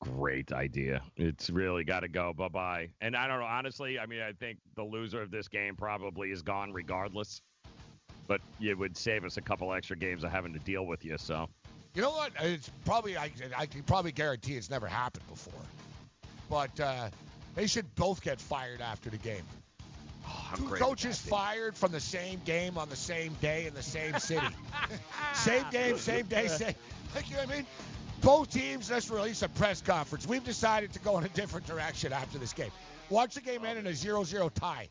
Great 0.00 0.52
idea. 0.52 1.02
It's 1.16 1.50
really 1.50 1.84
got 1.84 2.00
to 2.00 2.08
go. 2.08 2.32
Bye 2.32 2.48
bye. 2.48 2.88
And 3.00 3.16
I 3.16 3.26
don't 3.26 3.40
know. 3.40 3.46
Honestly, 3.46 3.98
I 3.98 4.06
mean, 4.06 4.20
I 4.22 4.32
think 4.32 4.58
the 4.76 4.82
loser 4.82 5.20
of 5.20 5.30
this 5.30 5.48
game 5.48 5.76
probably 5.76 6.30
is 6.30 6.42
gone 6.42 6.72
regardless. 6.72 7.42
But 8.26 8.40
it 8.60 8.76
would 8.76 8.96
save 8.96 9.24
us 9.24 9.36
a 9.36 9.42
couple 9.42 9.72
extra 9.72 9.96
games 9.96 10.24
of 10.24 10.30
having 10.30 10.52
to 10.52 10.58
deal 10.60 10.86
with 10.86 11.04
you. 11.04 11.16
So 11.18 11.48
You 11.96 12.02
know 12.02 12.10
what? 12.10 12.30
It's 12.42 12.70
probably 12.84 13.16
I, 13.16 13.30
I 13.56 13.64
can 13.64 13.82
probably 13.82 14.12
guarantee 14.12 14.54
it's 14.54 14.68
never 14.68 14.86
happened 14.86 15.26
before. 15.28 15.62
But 16.50 16.78
uh, 16.78 17.08
they 17.54 17.66
should 17.66 17.92
both 17.94 18.20
get 18.22 18.38
fired 18.38 18.82
after 18.82 19.08
the 19.08 19.16
game. 19.16 19.42
I'm 20.52 20.58
Two 20.58 20.74
coaches 20.74 21.18
fired 21.18 21.74
from 21.74 21.92
the 21.92 22.00
same 22.00 22.42
game 22.44 22.76
on 22.76 22.90
the 22.90 22.96
same 22.96 23.34
day 23.40 23.66
in 23.66 23.72
the 23.72 23.82
same 23.82 24.18
city. 24.18 24.46
same 25.32 25.64
game, 25.70 25.96
same 25.96 26.26
day, 26.26 26.48
same. 26.48 26.74
Like, 27.14 27.30
you 27.30 27.36
know 27.36 27.44
what 27.44 27.52
I 27.52 27.56
mean? 27.56 27.66
Both 28.20 28.52
teams, 28.52 28.90
let's 28.90 29.08
release 29.08 29.40
a 29.40 29.48
press 29.48 29.80
conference. 29.80 30.26
We've 30.28 30.44
decided 30.44 30.92
to 30.92 30.98
go 30.98 31.16
in 31.16 31.24
a 31.24 31.28
different 31.30 31.66
direction 31.66 32.12
after 32.12 32.36
this 32.36 32.52
game. 32.52 32.70
Watch 33.08 33.36
the 33.36 33.40
game 33.40 33.64
end 33.64 33.78
in 33.78 33.86
a 33.86 33.90
0-0 33.90 34.52
tie. 34.52 34.90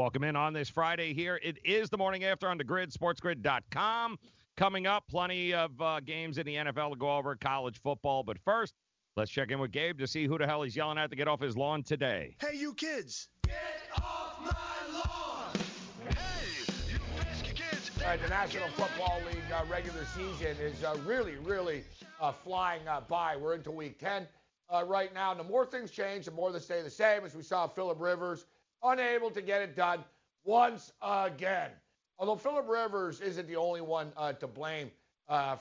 Welcome 0.00 0.24
in 0.24 0.34
on 0.34 0.54
this 0.54 0.70
Friday 0.70 1.12
here. 1.12 1.38
It 1.42 1.58
is 1.62 1.90
the 1.90 1.98
morning 1.98 2.24
after 2.24 2.48
on 2.48 2.56
the 2.56 2.64
grid, 2.64 2.90
sportsgrid.com. 2.90 4.18
Coming 4.56 4.86
up, 4.86 5.04
plenty 5.10 5.52
of 5.52 5.78
uh, 5.78 6.00
games 6.00 6.38
in 6.38 6.46
the 6.46 6.54
NFL 6.54 6.92
to 6.92 6.96
go 6.96 7.18
over, 7.18 7.36
college 7.36 7.78
football. 7.82 8.22
But 8.22 8.38
first, 8.38 8.72
let's 9.18 9.30
check 9.30 9.50
in 9.50 9.58
with 9.58 9.72
Gabe 9.72 9.98
to 9.98 10.06
see 10.06 10.24
who 10.24 10.38
the 10.38 10.46
hell 10.46 10.62
he's 10.62 10.74
yelling 10.74 10.96
at 10.96 11.10
to 11.10 11.16
get 11.16 11.28
off 11.28 11.38
his 11.38 11.54
lawn 11.54 11.82
today. 11.82 12.34
Hey, 12.40 12.56
you 12.56 12.72
kids! 12.72 13.28
Get 13.46 13.56
off 13.98 14.38
my 14.42 14.98
lawn! 15.00 15.66
Hey, 16.08 16.92
you 16.94 16.98
pesky 17.18 17.52
kids! 17.52 17.90
All 18.00 18.08
right, 18.08 18.22
the 18.22 18.28
National 18.30 18.68
Football 18.68 19.20
League 19.26 19.36
uh, 19.52 19.66
regular 19.70 20.06
season 20.16 20.56
is 20.62 20.82
uh, 20.82 20.96
really, 21.04 21.34
really 21.44 21.84
uh, 22.22 22.32
flying 22.32 22.88
uh, 22.88 23.02
by. 23.06 23.36
We're 23.36 23.54
into 23.54 23.70
week 23.70 23.98
10 23.98 24.26
uh, 24.70 24.82
right 24.82 25.12
now. 25.12 25.32
And 25.32 25.40
the 25.40 25.44
more 25.44 25.66
things 25.66 25.90
change, 25.90 26.24
the 26.24 26.30
more 26.30 26.50
they 26.52 26.58
stay 26.58 26.80
the 26.80 26.88
same, 26.88 27.26
as 27.26 27.34
we 27.34 27.42
saw 27.42 27.66
Philip 27.66 28.00
Rivers 28.00 28.46
unable 28.82 29.30
to 29.30 29.42
get 29.42 29.62
it 29.62 29.76
done 29.76 30.04
once 30.44 30.92
again. 31.02 31.70
Although 32.18 32.36
Philip 32.36 32.68
Rivers 32.68 33.20
isn't 33.20 33.46
the 33.46 33.56
only 33.56 33.80
one 33.80 34.12
uh, 34.16 34.32
to 34.34 34.46
blame 34.46 34.90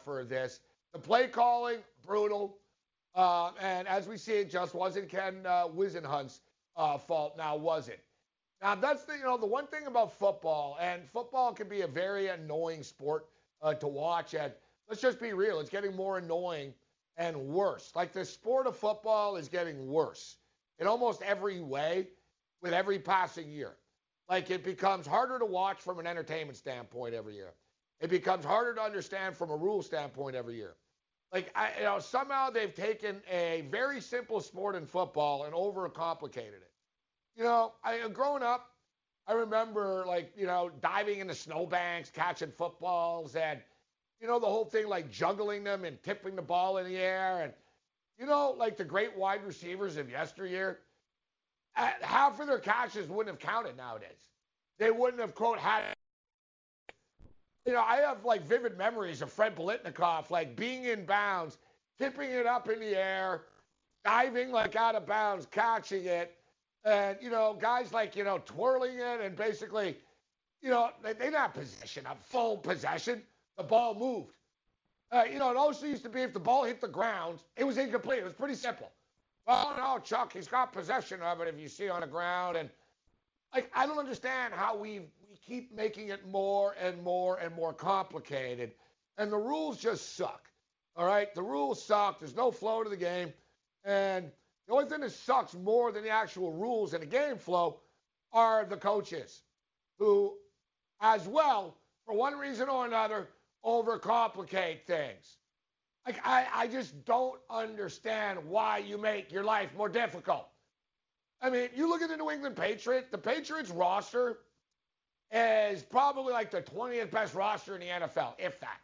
for 0.04 0.26
this. 0.26 0.60
The 0.94 1.00
play 1.00 1.28
calling, 1.28 1.80
brutal. 2.06 2.58
and 3.16 3.88
as 3.88 4.08
we 4.08 4.18
see, 4.18 4.34
it 4.34 4.50
just 4.50 4.74
wasn't 4.74 5.10
Ken 5.10 5.46
uh, 5.46 5.68
Whisenhunt's 5.68 6.41
fault 7.06 7.38
now, 7.38 7.56
was 7.56 7.88
it? 7.88 8.04
Now 8.62 8.76
that's 8.76 9.04
the 9.04 9.18
you 9.18 9.24
know 9.24 9.38
the 9.38 9.46
one 9.46 9.68
thing 9.68 9.88
about 9.88 10.12
football, 10.12 10.78
and 10.82 11.08
football 11.08 11.54
can 11.54 11.70
be 11.70 11.82
a 11.82 11.88
very 11.88 12.28
annoying 12.28 12.84
sport 12.84 13.28
uh, 13.62 13.74
to 13.76 13.88
watch. 13.88 14.34
And 14.34 14.52
let's 14.90 15.02
just 15.02 15.20
be 15.20 15.34
real, 15.34 15.60
it's 15.60 15.70
getting 15.70 15.96
more 15.96 16.18
annoying 16.18 16.74
and 17.16 17.38
worse. 17.38 17.91
Like 17.96 18.12
the 18.12 18.26
sport 18.26 18.68
of 18.68 18.76
football 18.76 19.38
is 19.38 19.48
getting 19.48 19.88
worse 19.88 20.38
in 20.80 20.88
almost 20.88 21.22
every 21.22 21.62
way 21.62 22.08
with 22.61 22.73
every 22.73 22.99
passing 22.99 23.49
year. 23.52 23.77
Like 24.30 24.49
it 24.52 24.64
becomes 24.64 25.07
harder 25.07 25.40
to 25.40 25.45
watch 25.45 25.80
from 25.81 25.99
an 25.99 26.07
entertainment 26.07 26.57
standpoint 26.57 27.14
every 27.15 27.36
year. 27.36 27.53
It 27.99 28.10
becomes 28.10 28.45
harder 28.45 28.73
to 28.76 28.81
understand 28.81 29.36
from 29.36 29.49
a 29.52 29.56
rule 29.56 29.81
standpoint 29.81 30.36
every 30.36 30.56
year. 30.56 30.76
Like 31.34 31.52
I, 31.56 31.72
you 31.77 31.84
know, 31.84 31.99
somehow 31.99 32.49
they've 32.49 32.73
taken 32.73 33.22
a 33.30 33.61
very 33.69 34.02
simple 34.02 34.40
sport 34.41 34.76
in 34.76 34.86
football 34.86 35.44
and 35.45 35.53
overcomplicated 35.53 36.61
it 36.61 36.72
you 37.36 37.44
know, 37.44 37.73
I 37.84 38.07
growing 38.10 38.44
up, 38.44 38.69
I 39.27 39.34
remember 39.34 40.03
like 40.07 40.31
you 40.36 40.45
know 40.45 40.69
diving 40.81 41.19
into 41.19 41.36
snowbanks, 41.36 42.10
catching 42.10 42.52
footballs, 42.52 43.36
and 43.36 43.60
you 44.19 44.27
know 44.27 44.40
the 44.40 44.48
whole 44.48 44.65
thing 44.65 44.88
like 44.88 45.11
juggling 45.11 45.64
them 45.64 45.86
and 45.86 46.02
tipping 46.03 46.36
the 46.36 46.41
ball 46.41 46.77
in 46.77 46.86
the 46.86 46.98
air, 46.98 47.41
and 47.44 47.53
you 48.18 48.26
know 48.26 48.52
like 48.57 48.77
the 48.77 48.84
great 48.86 49.15
wide 49.15 49.44
receivers 49.45 49.98
of 49.98 50.10
yesteryear. 50.10 50.80
Half 51.74 52.40
of 52.40 52.48
their 52.48 52.60
catches 52.60 53.08
wouldn't 53.08 53.34
have 53.34 53.40
counted 53.40 53.78
nowadays. 53.78 54.28
They 54.80 54.91
wouldn't 54.91 55.22
have 55.22 55.36
quote 55.36 55.60
had. 55.60 55.94
You 57.66 57.74
know, 57.74 57.82
I 57.82 57.98
have 57.98 58.26
like 58.26 58.44
vivid 58.44 58.78
memories 58.78 59.22
of 59.22 59.32
Fred 59.32 59.56
Biletnikoff 59.56 60.30
like 60.32 60.56
being 60.56 60.86
in 60.86 61.06
bounds, 61.06 61.58
tipping 62.00 62.32
it 62.32 62.46
up 62.46 62.70
in 62.70 62.80
the 62.80 62.96
air, 62.96 63.44
diving 64.04 64.52
like 64.52 64.76
out 64.76 64.96
of 64.96 65.06
bounds, 65.06 65.46
catching 65.52 66.06
it 66.06 66.36
and, 66.86 67.18
you 67.22 67.30
know, 67.30 67.58
guys 67.60 67.91
like, 67.94 68.16
you 68.16 68.24
know, 68.24 68.41
twirling 68.46 68.98
it 68.98 69.22
and 69.22 69.36
basically, 69.36 69.98
you 70.62 70.70
know, 70.70 70.90
they, 71.04 71.14
they're 71.14 71.32
not 71.32 71.54
possession, 71.54 72.06
a 72.06 72.16
full 72.16 72.58
possession. 72.58 73.22
The 73.58 73.64
ball 73.64 73.94
moved. 73.94 74.34
Uh, 75.12 75.24
you 75.32 75.40
know, 75.40 75.50
it 75.50 75.58
also 75.58 75.86
used 75.86 76.04
to 76.04 76.10
be 76.10 76.22
if 76.22 76.34
the 76.34 76.40
ball 76.40 76.64
hit 76.64 76.82
the 76.82 76.88
ground, 76.88 77.40
it 77.58 77.64
was 77.64 77.78
incomplete. 77.78 78.20
It 78.20 78.24
was 78.24 78.34
pretty 78.34 78.56
simple. 78.56 78.91
Well, 79.49 79.73
no, 79.76 79.97
Chuck, 79.97 80.31
he's 80.31 80.47
got 80.47 80.71
possession 80.71 81.23
of 81.23 81.41
it 81.41 81.47
if 81.47 81.59
you 81.59 81.67
see 81.67 81.89
on 81.89 82.01
the 82.01 82.07
ground. 82.07 82.55
And 82.55 82.69
like, 83.51 83.71
I 83.73 83.88
don't 83.88 83.97
understand 83.97 84.53
how 84.53 84.77
we 84.77 84.99
we 85.27 85.38
keep 85.43 85.76
making 85.76 86.09
it 86.09 86.27
more 86.27 86.76
and 86.80 87.01
more 87.01 87.39
and 87.39 87.55
more 87.55 87.73
complicated. 87.73 88.73
And 89.17 89.31
the 89.31 89.39
rules 89.39 89.80
just 89.80 90.15
suck. 90.15 90.51
All 90.95 91.07
right, 91.07 91.34
the 91.34 91.41
rules 91.41 91.84
suck. 91.84 92.19
There's 92.19 92.35
no 92.35 92.51
flow 92.51 92.84
to 92.84 92.91
the 92.91 92.95
game, 92.95 93.34
and 93.84 94.30
the 94.67 94.73
only 94.73 94.85
thing 94.85 95.01
that 95.01 95.13
sucks 95.13 95.55
more 95.55 95.91
than 95.91 96.03
the 96.03 96.11
actual 96.11 96.53
rules 96.53 96.93
and 96.93 97.01
the 97.01 97.07
game 97.07 97.38
flow 97.38 97.80
are 98.31 98.65
the 98.65 98.77
coaches, 98.77 99.41
who, 99.97 100.35
as 101.01 101.27
well, 101.27 101.76
for 102.05 102.13
one 102.13 102.38
reason 102.38 102.69
or 102.69 102.85
another, 102.85 103.30
overcomplicate 103.65 104.85
things. 104.85 105.39
Like 106.05 106.19
I, 106.26 106.47
I 106.53 106.67
just 106.67 107.05
don't 107.05 107.39
understand 107.49 108.39
why 108.45 108.80
you 108.80 108.97
make 108.97 109.31
your 109.31 109.43
life 109.43 109.69
more 109.77 109.89
difficult. 109.89 110.47
I 111.41 111.49
mean, 111.49 111.69
you 111.76 111.88
look 111.88 112.01
at 112.01 112.09
the 112.09 112.17
New 112.17 112.31
England 112.31 112.55
Patriots, 112.55 113.07
the 113.11 113.17
Patriots 113.17 113.69
roster 113.69 114.39
is 115.31 115.84
probably 115.84 116.34
like 116.34 116.51
the 116.51 116.61
20th 116.61 117.11
best 117.11 117.35
roster 117.35 117.76
in 117.76 117.81
the 117.81 117.88
NFL, 117.88 118.34
if 118.39 118.59
that. 118.59 118.80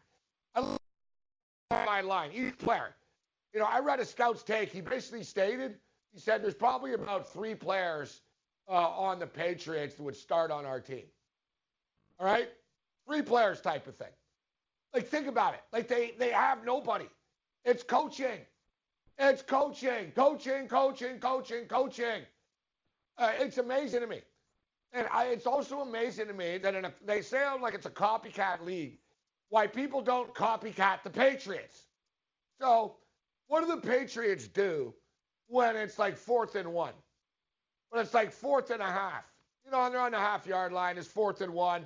My 1.72 2.02
line, 2.02 2.32
each 2.34 2.58
player 2.58 2.96
you 3.56 3.62
know, 3.62 3.68
I 3.68 3.80
read 3.80 4.02
a 4.02 4.06
scout's 4.06 4.44
take. 4.44 4.70
He 4.70 4.82
basically 4.82 5.24
stated, 5.24 5.76
he 6.14 6.20
said 6.20 6.44
there's 6.44 6.54
probably 6.54 6.94
about 6.94 7.32
three 7.32 7.56
players 7.56 8.22
uh, 8.68 8.74
on 8.74 9.18
the 9.18 9.26
Patriots 9.26 9.96
that 9.96 10.04
would 10.04 10.18
start 10.18 10.52
on 10.52 10.66
our 10.66 10.82
team. 10.82 11.06
All 12.20 12.26
right? 12.26 12.50
Three 13.08 13.22
players 13.22 13.62
type 13.62 13.88
of 13.88 13.96
thing. 13.96 14.12
Like, 14.96 15.08
think 15.08 15.28
about 15.28 15.54
it. 15.54 15.62
Like, 15.74 15.90
they, 15.90 16.14
they 16.18 16.30
have 16.30 16.64
nobody. 16.66 17.06
It's 17.66 17.84
coaching. 17.84 18.40
It's 19.20 19.42
coaching, 19.42 20.12
coaching, 20.16 20.70
coaching, 20.70 21.20
coaching, 21.20 21.66
coaching. 21.66 22.22
Uh, 23.18 23.32
it's 23.40 23.58
amazing 23.58 24.00
to 24.02 24.08
me. 24.08 24.22
And 24.94 25.08
I, 25.12 25.26
it's 25.26 25.46
also 25.46 25.82
amazing 25.82 26.28
to 26.28 26.34
me 26.34 26.58
that 26.60 26.74
a, 26.76 26.94
they 27.06 27.22
sound 27.22 27.62
like 27.62 27.74
it's 27.74 27.86
a 27.86 27.90
copycat 27.92 28.66
league. 28.66 28.98
Why 29.50 29.68
people 29.68 30.02
don't 30.02 30.34
copycat 30.34 31.04
the 31.04 31.10
Patriots. 31.10 31.84
So 32.62 32.96
what 33.48 33.62
do 33.62 33.68
the 33.68 33.82
Patriots 33.82 34.48
do 34.48 34.94
when 35.48 35.76
it's 35.76 36.00
like 36.00 36.16
fourth 36.16 36.56
and 36.56 36.72
one? 36.72 36.94
When 37.90 38.02
it's 38.02 38.14
like 38.14 38.32
fourth 38.32 38.70
and 38.72 38.82
a 38.82 38.86
half? 38.86 39.26
You 39.66 39.72
know, 39.72 39.90
they're 39.90 40.00
on 40.00 40.12
the 40.12 40.20
half 40.20 40.48
yard 40.48 40.72
line. 40.72 40.98
It's 40.98 41.08
fourth 41.08 41.42
and 41.42 41.54
one, 41.54 41.86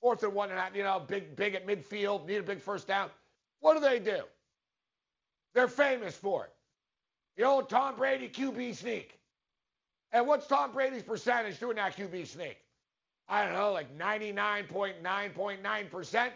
fourth 0.00 0.22
and 0.22 0.34
one 0.34 0.50
and. 0.50 0.76
You 0.76 0.82
know, 0.82 1.02
big, 1.06 1.36
big 1.36 1.54
at 1.54 1.66
midfield, 1.66 2.26
need 2.26 2.36
a 2.36 2.42
big 2.42 2.60
first 2.60 2.86
down. 2.86 3.10
What 3.60 3.74
do 3.74 3.80
they 3.80 3.98
do? 3.98 4.22
They're 5.54 5.68
famous 5.68 6.16
for 6.16 6.44
it. 6.44 6.52
The 7.36 7.44
old 7.44 7.68
Tom 7.68 7.96
Brady 7.96 8.28
QB 8.28 8.76
sneak. 8.76 9.18
And 10.12 10.26
what's 10.26 10.46
Tom 10.46 10.72
Brady's 10.72 11.02
percentage 11.02 11.60
doing 11.60 11.76
that 11.76 11.94
QB 11.96 12.26
sneak? 12.26 12.56
I 13.28 13.44
don't 13.44 13.54
know, 13.54 13.72
like 13.72 13.98
99.9.9%. 13.98 16.30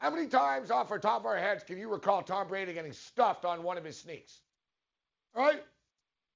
How 0.00 0.10
many 0.10 0.26
times 0.26 0.72
off 0.72 0.90
our 0.90 0.98
top 0.98 1.20
of 1.20 1.26
our 1.26 1.38
heads 1.38 1.62
can 1.62 1.78
you 1.78 1.88
recall 1.88 2.22
Tom 2.22 2.48
Brady 2.48 2.72
getting 2.72 2.92
stuffed 2.92 3.44
on 3.44 3.62
one 3.62 3.78
of 3.78 3.84
his 3.84 3.96
sneaks? 3.96 4.40
All 5.36 5.46
right? 5.46 5.62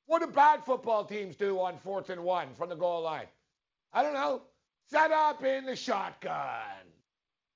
What 0.06 0.20
do 0.20 0.28
bad 0.28 0.64
football 0.64 1.04
teams 1.04 1.34
do 1.34 1.58
on 1.58 1.76
fourth 1.78 2.10
and 2.10 2.22
one 2.22 2.54
from 2.54 2.68
the 2.68 2.76
goal 2.76 3.02
line? 3.02 3.26
I 3.92 4.04
don't 4.04 4.14
know. 4.14 4.42
Set 4.88 5.10
up 5.10 5.44
in 5.44 5.66
the 5.66 5.74
shotgun. 5.74 6.86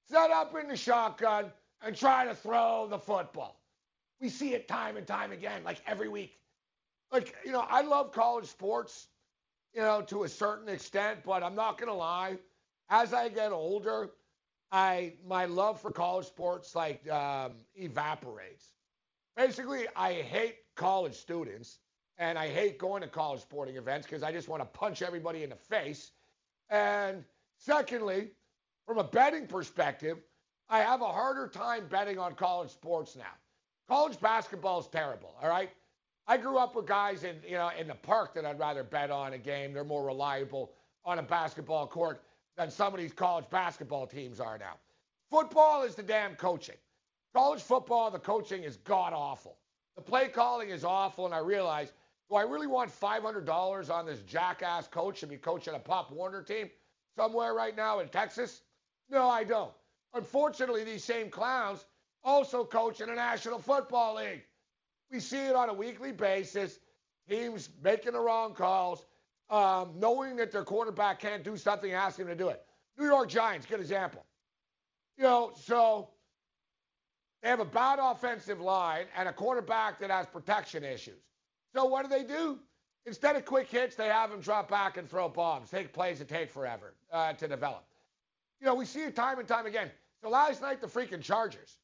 Set 0.09 0.31
up 0.31 0.55
in 0.57 0.69
the 0.69 0.77
shotgun 0.77 1.52
and 1.82 1.97
try 1.97 2.24
to 2.24 2.35
throw 2.35 2.89
the 2.89 2.98
football. 2.98 3.61
We 4.20 4.28
see 4.28 4.55
it 4.55 4.66
time 4.66 4.97
and 4.97 5.07
time 5.07 5.32
again, 5.32 5.62
like 5.65 5.81
every 5.86 6.09
week. 6.09 6.32
Like, 7.12 7.35
you 7.44 7.52
know, 7.52 7.65
I 7.69 7.82
love 7.82 8.12
college 8.12 8.47
sports, 8.47 9.09
you 9.73 9.81
know, 9.81 10.02
to 10.02 10.24
a 10.24 10.28
certain 10.28 10.69
extent, 10.69 11.20
but 11.24 11.43
I'm 11.43 11.55
not 11.55 11.78
going 11.78 11.89
to 11.89 11.94
lie. 11.94 12.39
As 12.89 13.15
I 13.15 13.28
get 13.28 13.52
older, 13.52 14.11
I 14.73 15.15
my 15.27 15.47
love 15.47 15.81
for 15.81 15.90
college 15.90 16.27
sports 16.27 16.74
like 16.74 17.09
um, 17.11 17.52
evaporates. 17.74 18.73
Basically, 19.36 19.86
I 19.97 20.15
hate 20.15 20.57
college 20.77 21.15
students 21.15 21.78
and 22.19 22.39
I 22.39 22.48
hate 22.48 22.78
going 22.78 23.02
to 23.02 23.09
college 23.09 23.40
sporting 23.40 23.77
events 23.77 24.07
because 24.07 24.23
I 24.23 24.32
just 24.32 24.48
want 24.48 24.61
to 24.62 24.66
punch 24.66 25.02
everybody 25.02 25.44
in 25.44 25.51
the 25.51 25.57
face. 25.57 26.11
And 26.71 27.25
secondly, 27.59 28.31
from 28.87 28.99
a 28.99 29.05
betting 29.05 29.47
perspective, 29.47 30.19
I 30.69 30.79
have 30.81 31.03
a 31.03 31.07
harder 31.07 31.49
time 31.49 31.87
betting 31.89 32.19
on 32.19 32.35
college 32.35 32.71
sports 32.71 33.17
now. 33.17 33.35
College 33.89 34.21
basketball 34.21 34.81
is 34.81 34.87
terrible, 34.87 35.35
all 35.43 35.49
right? 35.49 35.71
I 36.29 36.37
grew 36.37 36.59
up 36.59 36.77
with 36.77 36.87
guys 36.87 37.25
in, 37.25 37.37
you 37.45 37.55
know, 37.55 37.71
in 37.77 37.89
the 37.89 37.95
park 37.95 38.35
that 38.35 38.45
I'd 38.45 38.59
rather 38.59 38.85
bet 38.85 39.11
on 39.11 39.33
a 39.33 39.39
game. 39.39 39.73
They're 39.73 39.83
more 39.83 40.07
reliable 40.07 40.71
on 41.05 41.19
a 41.19 41.23
basketball 41.23 41.89
court 41.89 42.23
than 42.57 42.71
some 42.71 42.95
of 42.95 43.01
these 43.01 43.13
college 43.13 43.47
basketball 43.51 44.07
teams 44.07 44.39
are 44.39 44.57
now. 44.57 44.75
Football 45.29 45.83
is 45.83 45.97
the 45.97 46.05
damn 46.05 46.37
coaching. 46.37 46.77
College 47.35 47.61
football, 47.61 48.11
the 48.11 48.19
coaching 48.19 48.63
is 48.63 48.77
god 48.77 49.13
awful. 49.13 49.57
The 49.97 50.03
play 50.03 50.29
calling 50.29 50.71
is 50.71 50.85
awful, 50.85 51.27
and 51.27 51.35
I 51.35 51.39
realize, 51.39 51.93
do 52.31 52.36
I 52.36 52.43
really 52.43 52.69
want 52.69 52.90
$500 52.90 53.90
on 53.90 54.07
this 54.07 54.20
jackass 54.20 54.86
coach 54.86 55.20
to 55.20 55.27
be 55.27 55.36
coaching 55.36 55.74
a 55.74 55.81
Pop 55.81 56.12
Warner 56.12 56.43
team 56.43 56.70
somewhere 57.16 57.55
right 57.55 57.77
now 57.77 57.98
in 57.98 58.09
Texas? 58.09 58.62
No, 59.11 59.28
I 59.28 59.43
don't. 59.43 59.73
Unfortunately, 60.15 60.85
these 60.85 61.02
same 61.02 61.28
clowns 61.28 61.85
also 62.23 62.65
coach 62.65 63.01
in 63.01 63.09
the 63.09 63.16
National 63.16 63.59
Football 63.59 64.16
League. 64.16 64.43
We 65.11 65.19
see 65.19 65.47
it 65.47 65.57
on 65.57 65.70
a 65.70 65.74
weekly 65.74 66.12
basis. 66.12 66.78
Teams 67.28 67.69
making 67.82 68.12
the 68.12 68.20
wrong 68.20 68.55
calls, 68.55 69.05
um, 69.51 69.93
knowing 69.97 70.36
that 70.36 70.52
their 70.52 70.65
quarterback 70.65 71.19
can't 71.19 71.43
do 71.43 71.57
something, 71.57 71.93
ask 71.93 72.19
him 72.19 72.28
to 72.28 72.36
do 72.36 72.48
it. 72.48 72.62
New 72.97 73.07
York 73.07 73.28
Giants, 73.28 73.66
good 73.66 73.81
example. 73.81 74.24
You 75.16 75.24
know, 75.24 75.52
so 75.61 76.11
they 77.43 77.48
have 77.48 77.61
a 77.61 77.65
bad 77.65 77.98
offensive 78.01 78.61
line 78.61 79.07
and 79.16 79.28
a 79.28 79.32
quarterback 79.32 79.98
that 79.98 80.11
has 80.11 80.27
protection 80.27 80.85
issues. 80.85 81.23
So 81.75 81.85
what 81.85 82.03
do 82.03 82.09
they 82.09 82.25
do? 82.25 82.59
Instead 83.07 83.37
of 83.37 83.45
quick 83.45 83.69
hits, 83.69 83.97
they 83.97 84.09
have 84.09 84.31
him 84.31 84.41
drop 84.41 84.69
back 84.69 84.97
and 84.97 85.09
throw 85.09 85.29
bombs, 85.29 85.71
take 85.71 85.93
plays 85.93 86.19
that 86.19 86.29
take 86.29 86.51
forever 86.51 86.95
uh, 87.13 87.33
to 87.35 87.49
develop. 87.49 87.85
You 88.61 88.67
know, 88.67 88.75
we 88.75 88.85
see 88.85 89.01
it 89.01 89.17
time 89.17 89.39
and 89.39 89.49
time 89.49 89.67
again. 89.67 89.91
So 90.23 90.29
last 90.29 90.61
night, 90.61 90.81
the 90.81 90.87
freaking 90.87 91.23
Chargers. 91.23 91.79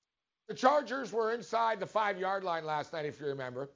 The 0.48 0.54
Chargers 0.54 1.12
were 1.12 1.32
inside 1.32 1.80
the 1.80 1.86
five 1.86 2.18
yard 2.18 2.44
line 2.44 2.64
last 2.64 2.92
night, 2.92 3.06
if 3.06 3.18
you 3.18 3.26
remember. 3.26 3.70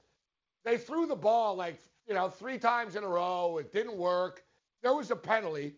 They 0.65 0.77
threw 0.77 1.07
the 1.07 1.17
ball 1.17 1.57
like, 1.57 1.81
you 2.07 2.15
know, 2.15 2.29
three 2.29 2.59
times 2.59 2.95
in 2.95 3.03
a 3.05 3.09
row. 3.09 3.59
It 3.59 3.73
didn't 3.73 3.97
work. 3.97 4.45
There 4.83 4.95
was 4.95 5.11
a 5.11 5.17
penalty. 5.17 5.75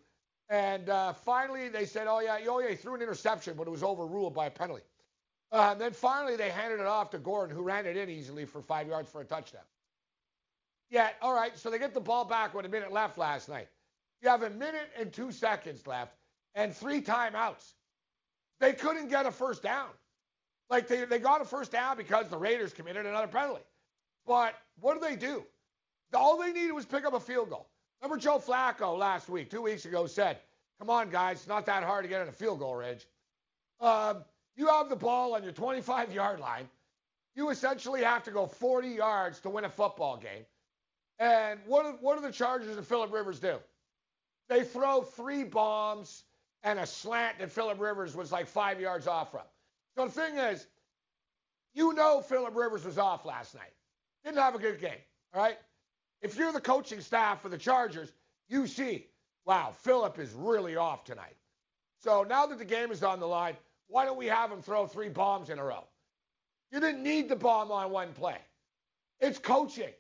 And 0.49 0.91
uh, 0.91 1.13
finally, 1.13 1.69
they 1.69 1.87
said, 1.87 2.07
oh, 2.09 2.21
yeah, 2.21 2.39
oh, 2.49 2.59
yeah, 2.59 2.71
he 2.71 2.75
threw 2.75 2.95
an 2.95 3.03
interception, 3.03 3.55
but 3.57 3.67
it 3.67 3.71
was 3.71 3.83
overruled 3.83 4.35
by 4.35 4.47
a 4.47 4.51
penalty. 4.51 4.83
Uh, 5.51 5.71
and 5.73 5.81
then 5.81 5.93
finally, 5.93 6.37
they 6.37 6.51
handed 6.51 6.81
it 6.81 6.87
off 6.87 7.11
to 7.11 7.19
Gordon, 7.19 7.55
who 7.55 7.63
ran 7.63 7.87
it 7.87 7.97
in 7.97 8.11
easily 8.11 8.45
for 8.45 8.61
five 8.61 8.89
yards 8.89 9.09
for 9.09 9.21
a 9.21 9.25
touchdown. 9.25 9.63
Yeah, 10.93 11.09
all 11.23 11.33
right, 11.33 11.57
so 11.57 11.71
they 11.71 11.79
get 11.79 11.95
the 11.95 12.01
ball 12.01 12.27
back 12.27 12.53
with 12.53 12.67
a 12.67 12.69
minute 12.69 12.93
left 12.93 13.17
last 13.17 13.49
night. 13.49 13.69
You 14.21 14.29
have 14.29 14.43
a 14.43 14.51
minute 14.51 14.91
and 15.01 15.11
two 15.11 15.33
seconds 15.33 15.87
left 15.87 16.15
and 16.55 16.77
three 16.77 17.01
timeouts. 17.01 17.73
They 18.61 18.75
couldn't 18.75 19.09
get 19.09 19.25
a 19.25 19.31
first 19.31 19.63
down. 19.63 19.89
Like 20.69 20.89
they, 20.89 21.07
they 21.07 21.19
got 21.19 21.41
a 21.41 21.47
first 21.47 21.73
down 21.73 21.97
because 21.97 22.29
the 22.29 22.37
Raiders 22.37 22.75
committed 22.75 23.07
another 23.07 23.27
penalty. 23.27 23.65
But 24.27 24.55
what 24.81 25.01
do 25.01 25.01
they 25.01 25.17
do? 25.17 25.45
All 26.13 26.39
they 26.39 26.53
needed 26.53 26.73
was 26.73 26.85
pick 26.85 27.07
up 27.07 27.15
a 27.15 27.21
field 27.21 27.49
goal. 27.49 27.71
Remember 28.03 28.21
Joe 28.21 28.39
Flacco 28.39 28.97
last 28.97 29.31
week, 29.31 29.51
two 29.51 29.63
weeks 29.63 29.87
ago, 29.87 30.07
said, 30.07 30.41
Come 30.79 30.91
on, 30.91 31.09
guys, 31.09 31.39
it's 31.39 31.49
not 31.49 31.65
that 31.67 31.85
hard 31.85 32.05
to 32.05 32.09
get 32.09 32.21
in 32.21 32.29
a 32.29 32.33
field 32.33 32.59
goal 32.59 32.75
range. 32.75 33.07
Um, 33.81 34.25
you 34.57 34.67
have 34.67 34.91
the 34.91 34.97
ball 34.97 35.35
on 35.35 35.43
your 35.43 35.53
25 35.53 36.13
yard 36.13 36.39
line. 36.39 36.69
You 37.35 37.49
essentially 37.49 38.03
have 38.03 38.25
to 38.25 38.31
go 38.31 38.45
40 38.45 38.89
yards 38.89 39.41
to 39.41 39.49
win 39.49 39.65
a 39.65 39.71
football 39.71 40.19
game. 40.19 40.45
And 41.23 41.61
what 41.67 41.85
do, 41.85 41.97
what 42.01 42.17
do 42.17 42.27
the 42.27 42.33
Chargers 42.33 42.77
and 42.77 42.85
Philip 42.85 43.13
Rivers 43.13 43.39
do? 43.39 43.59
They 44.49 44.65
throw 44.65 45.03
three 45.03 45.45
bombs 45.45 46.25
and 46.65 46.81
a 46.81 46.87
slant 46.87 47.39
that 47.39 47.53
Philip 47.53 47.79
Rivers 47.81 48.17
was 48.17 48.33
like 48.33 48.49
five 48.49 48.81
yards 48.81 49.07
off 49.07 49.31
from. 49.31 49.43
So 49.97 50.07
the 50.07 50.11
thing 50.11 50.37
is, 50.39 50.67
you 51.75 51.93
know 51.93 52.23
Philip 52.23 52.57
Rivers 52.57 52.85
was 52.85 52.99
off 52.99 53.25
last 53.25 53.55
night. 53.55 53.71
Didn't 54.25 54.39
have 54.39 54.57
a 54.57 54.59
good 54.59 54.81
game. 54.81 54.99
All 55.33 55.41
right. 55.41 55.59
If 56.23 56.37
you're 56.37 56.53
the 56.53 56.61
coaching 56.61 57.01
staff 57.01 57.41
for 57.41 57.49
the 57.49 57.59
Chargers, 57.59 58.11
you 58.49 58.67
see, 58.67 59.07
wow, 59.47 59.73
Philip 59.73 60.19
is 60.19 60.33
really 60.33 60.75
off 60.75 61.05
tonight. 61.05 61.37
So 62.01 62.25
now 62.29 62.47
that 62.47 62.59
the 62.59 62.65
game 62.65 62.91
is 62.91 63.05
on 63.05 63.21
the 63.21 63.29
line, 63.29 63.57
why 63.87 64.05
don't 64.05 64.19
we 64.19 64.27
have 64.27 64.51
him 64.51 64.61
throw 64.61 64.89
three 64.89 65.09
bombs 65.09 65.51
in 65.51 65.61
a 65.61 65.65
row? 65.65 65.85
You 66.73 66.81
didn't 66.81 67.05
need 67.05 67.29
the 67.29 67.37
bomb 67.37 67.71
on 67.71 67.93
one 67.93 68.13
play. 68.13 68.39
It's 69.21 69.39
coaching. 69.39 69.93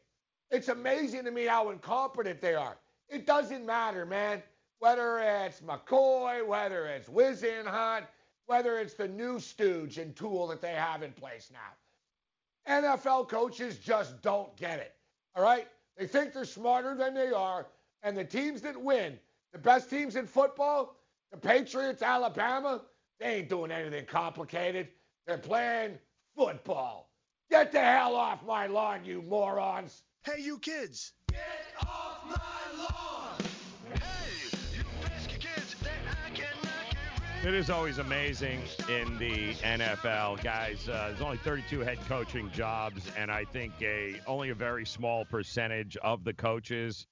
It's 0.52 0.68
amazing 0.68 1.24
to 1.24 1.30
me 1.30 1.46
how 1.46 1.70
incompetent 1.70 2.42
they 2.42 2.54
are. 2.54 2.76
It 3.08 3.26
doesn't 3.26 3.64
matter, 3.64 4.04
man. 4.04 4.42
Whether 4.80 5.18
it's 5.18 5.62
McCoy, 5.62 6.46
whether 6.46 6.86
it's 6.86 7.08
Whisenhunt, 7.08 8.02
whether 8.46 8.78
it's 8.78 8.92
the 8.92 9.08
new 9.08 9.40
stooge 9.40 9.96
and 9.96 10.14
tool 10.14 10.46
that 10.48 10.60
they 10.60 10.72
have 10.72 11.02
in 11.02 11.12
place 11.12 11.50
now. 11.50 12.78
NFL 12.84 13.28
coaches 13.28 13.78
just 13.78 14.20
don't 14.20 14.54
get 14.56 14.78
it. 14.78 14.94
All 15.34 15.42
right? 15.42 15.66
They 15.96 16.06
think 16.06 16.34
they're 16.34 16.44
smarter 16.44 16.94
than 16.94 17.14
they 17.14 17.30
are. 17.30 17.66
And 18.02 18.16
the 18.16 18.24
teams 18.24 18.60
that 18.62 18.80
win, 18.80 19.18
the 19.52 19.58
best 19.58 19.88
teams 19.88 20.16
in 20.16 20.26
football, 20.26 20.96
the 21.30 21.38
Patriots, 21.38 22.02
Alabama, 22.02 22.82
they 23.18 23.36
ain't 23.36 23.48
doing 23.48 23.70
anything 23.70 24.04
complicated. 24.04 24.88
They're 25.26 25.38
playing 25.38 25.98
football. 26.36 27.10
Get 27.50 27.72
the 27.72 27.80
hell 27.80 28.16
off 28.16 28.44
my 28.44 28.66
lawn, 28.66 29.04
you 29.04 29.22
morons. 29.22 30.02
Hey, 30.24 30.40
you 30.40 30.60
kids. 30.60 31.14
Get 31.26 31.40
off 31.80 32.22
my 32.24 32.78
lawn. 32.78 33.34
Hey, 33.92 34.56
you 34.72 34.84
pesky 35.02 35.36
kids. 35.36 35.74
I 35.82 36.30
cannot 36.30 36.32
get 36.32 36.46
rid 37.42 37.48
It 37.48 37.58
is 37.58 37.70
always 37.70 37.98
amazing 37.98 38.60
in 38.88 39.18
the 39.18 39.54
NFL, 39.64 40.40
guys. 40.44 40.88
Uh, 40.88 41.08
there's 41.08 41.22
only 41.22 41.38
32 41.38 41.80
head 41.80 41.98
coaching 42.06 42.52
jobs, 42.52 43.02
and 43.18 43.32
I 43.32 43.44
think 43.44 43.72
a 43.80 44.20
only 44.28 44.50
a 44.50 44.54
very 44.54 44.86
small 44.86 45.24
percentage 45.24 45.96
of 45.96 46.22
the 46.22 46.32
coaches, 46.32 47.08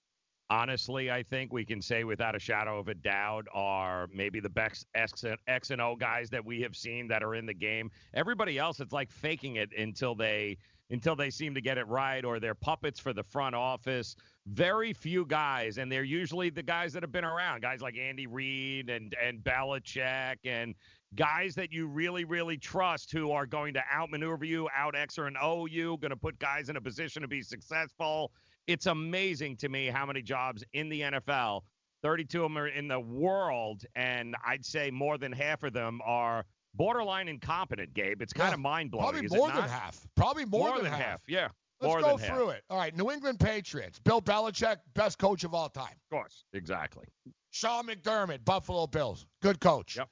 honestly, 0.49 1.11
I 1.11 1.25
think 1.25 1.53
we 1.53 1.65
can 1.65 1.83
say 1.83 2.05
without 2.05 2.37
a 2.37 2.41
shadow 2.41 2.79
of 2.79 2.87
a 2.87 2.95
doubt, 2.95 3.47
are 3.53 4.07
maybe 4.15 4.39
the 4.39 4.51
best 4.51 4.87
X 4.95 5.25
and, 5.25 5.37
X 5.49 5.71
and 5.71 5.81
O 5.81 5.97
guys 5.97 6.31
that 6.31 6.45
we 6.45 6.61
have 6.61 6.77
seen 6.77 7.09
that 7.09 7.25
are 7.25 7.35
in 7.35 7.45
the 7.45 7.55
game. 7.55 7.91
Everybody 8.15 8.57
else, 8.57 8.79
it's 8.79 8.93
like 8.93 9.11
faking 9.11 9.57
it 9.57 9.71
until 9.77 10.15
they 10.15 10.59
until 10.91 11.15
they 11.17 11.31
seem 11.31 11.55
to 11.55 11.61
get 11.61 11.79
it 11.79 11.87
right, 11.87 12.25
or 12.25 12.41
they're 12.41 12.55
puppets 12.55 12.99
for 12.99 13.13
the 13.13 13.23
front 13.23 13.55
office. 13.55 14.17
Very 14.47 14.93
few 14.93 15.25
guys, 15.25 15.79
and 15.79 15.91
they're 15.91 16.03
usually 16.03 16.51
the 16.51 16.63
guys 16.63 16.93
that 16.93 17.03
have 17.03 17.13
been 17.13 17.25
around, 17.25 17.63
guys 17.63 17.81
like 17.81 17.97
Andy 17.97 18.27
Reid 18.27 18.91
and 18.91 19.15
and 19.23 19.41
Belichick 19.45 20.37
and 20.45 20.75
guys 21.15 21.55
that 21.55 21.73
you 21.73 21.87
really, 21.87 22.25
really 22.25 22.57
trust 22.57 23.13
who 23.13 23.33
are 23.33 23.47
going 23.47 23.75
to 23.75 23.83
outmaneuver 23.93 24.45
you, 24.45 24.69
out 24.77 24.95
X 24.95 25.19
or 25.19 25.27
an 25.27 25.37
O 25.41 25.67
you, 25.67 25.97
going 25.99 26.11
to 26.11 26.17
put 26.17 26.39
guys 26.39 26.69
in 26.69 26.77
a 26.77 26.81
position 26.81 27.23
to 27.23 27.29
be 27.29 27.43
successful. 27.43 28.31
It's 28.67 28.87
amazing 28.87 29.57
to 29.59 29.69
me 29.69 29.87
how 29.87 30.07
many 30.07 30.23
jobs 30.23 30.63
in 30.73 30.89
the 30.89 31.01
NFL, 31.01 31.63
32 32.03 32.45
of 32.45 32.51
them 32.51 32.59
are 32.59 32.69
in 32.69 32.89
the 32.89 33.01
world, 33.01 33.85
and 33.97 34.37
I'd 34.47 34.65
say 34.65 34.91
more 34.91 35.19
than 35.19 35.33
half 35.33 35.65
of 35.65 35.73
them 35.73 36.01
are 36.05 36.45
borderline 36.75 37.29
incompetent, 37.29 37.95
Gabe. 37.95 38.23
It's 38.23 38.33
kind 38.33 38.55
of 38.55 38.61
mind 38.61 38.91
blowing. 38.91 39.05
Probably 39.05 39.27
is 39.27 39.33
more 39.33 39.49
it 39.49 39.53
than 39.53 39.63
not? 39.63 39.71
half. 39.71 40.01
Probably 40.17 40.45
more, 40.45 40.69
More 40.69 40.77
than, 40.77 40.91
than 40.91 41.01
half, 41.01 41.21
yeah. 41.29 41.49
Let's 41.81 41.93
More 41.93 42.01
go 42.01 42.17
than 42.17 42.27
half. 42.27 42.37
through 42.37 42.49
it. 42.51 42.63
All 42.69 42.77
right, 42.77 42.95
New 42.97 43.11
England 43.11 43.41
Patriots. 43.41 43.99
Bill 44.01 44.21
Belichick, 44.21 44.77
best 44.95 45.19
coach 45.19 45.45
of 45.45 45.55
all 45.55 45.69
time. 45.71 45.95
Of 46.11 46.17
course, 46.17 46.45
exactly. 46.53 47.07
Sean 47.53 47.87
McDermott, 47.87 48.45
Buffalo 48.45 48.87
Bills, 48.87 49.27
good 49.43 49.61
coach. 49.61 49.97
Yep. 49.97 50.09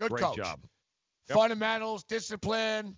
Good 0.00 0.10
Great 0.10 0.24
coach. 0.24 0.36
job. 0.36 0.60
Yep. 1.28 1.38
Fundamentals, 1.38 2.02
discipline, 2.04 2.96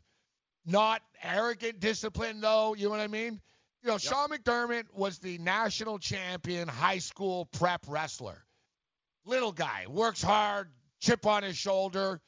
not 0.64 1.02
arrogant 1.22 1.80
discipline 1.80 2.40
though. 2.40 2.74
You 2.74 2.84
know 2.84 2.90
what 2.90 3.00
I 3.00 3.08
mean? 3.08 3.40
You 3.82 3.90
know, 3.90 3.98
Sean 3.98 4.30
McDermott 4.30 4.84
was 4.94 5.18
the 5.18 5.36
national 5.38 5.98
champion 5.98 6.66
high 6.66 6.98
school 6.98 7.44
prep 7.52 7.84
wrestler. 7.86 8.42
Little 9.26 9.52
guy, 9.52 9.84
works 9.88 10.22
hard, 10.22 10.70
chip 11.00 11.26
on 11.26 11.42
his 11.42 11.56
shoulder. 11.58 12.22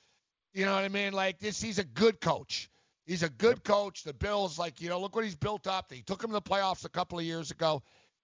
You 0.56 0.64
know 0.64 0.72
what 0.72 0.84
I 0.84 0.88
mean? 0.88 1.12
Like 1.12 1.38
this, 1.38 1.60
he's 1.60 1.78
a 1.78 1.84
good 1.84 2.18
coach. 2.18 2.70
He's 3.04 3.22
a 3.22 3.28
good 3.28 3.62
coach. 3.62 4.04
The 4.04 4.14
Bills, 4.14 4.58
like, 4.58 4.80
you 4.80 4.88
know, 4.88 4.98
look 4.98 5.14
what 5.14 5.22
he's 5.22 5.34
built 5.34 5.66
up. 5.66 5.92
He 5.92 6.00
took 6.00 6.24
him 6.24 6.30
to 6.30 6.34
the 6.34 6.40
playoffs 6.40 6.86
a 6.86 6.88
couple 6.88 7.18
of 7.18 7.26
years 7.26 7.50
ago. 7.50 7.82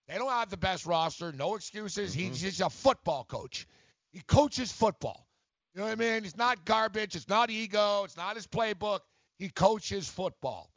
They 0.08 0.16
don't 0.16 0.30
have 0.30 0.48
the 0.48 0.56
best 0.56 0.86
roster. 0.86 1.30
No 1.30 1.56
excuses. 1.56 2.14
He's 2.14 2.40
just 2.40 2.62
a 2.62 2.70
football 2.70 3.24
coach. 3.24 3.66
He 4.12 4.20
coaches 4.20 4.72
football. 4.72 5.26
You 5.74 5.80
know 5.80 5.88
what 5.88 5.92
I 5.92 5.96
mean? 5.96 6.24
It's 6.24 6.34
not 6.34 6.64
garbage. 6.64 7.16
It's 7.16 7.28
not 7.28 7.50
ego. 7.50 8.04
It's 8.04 8.16
not 8.16 8.36
his 8.36 8.46
playbook. 8.46 9.00
He 9.38 9.50
coaches 9.50 10.08
football. 10.08 10.72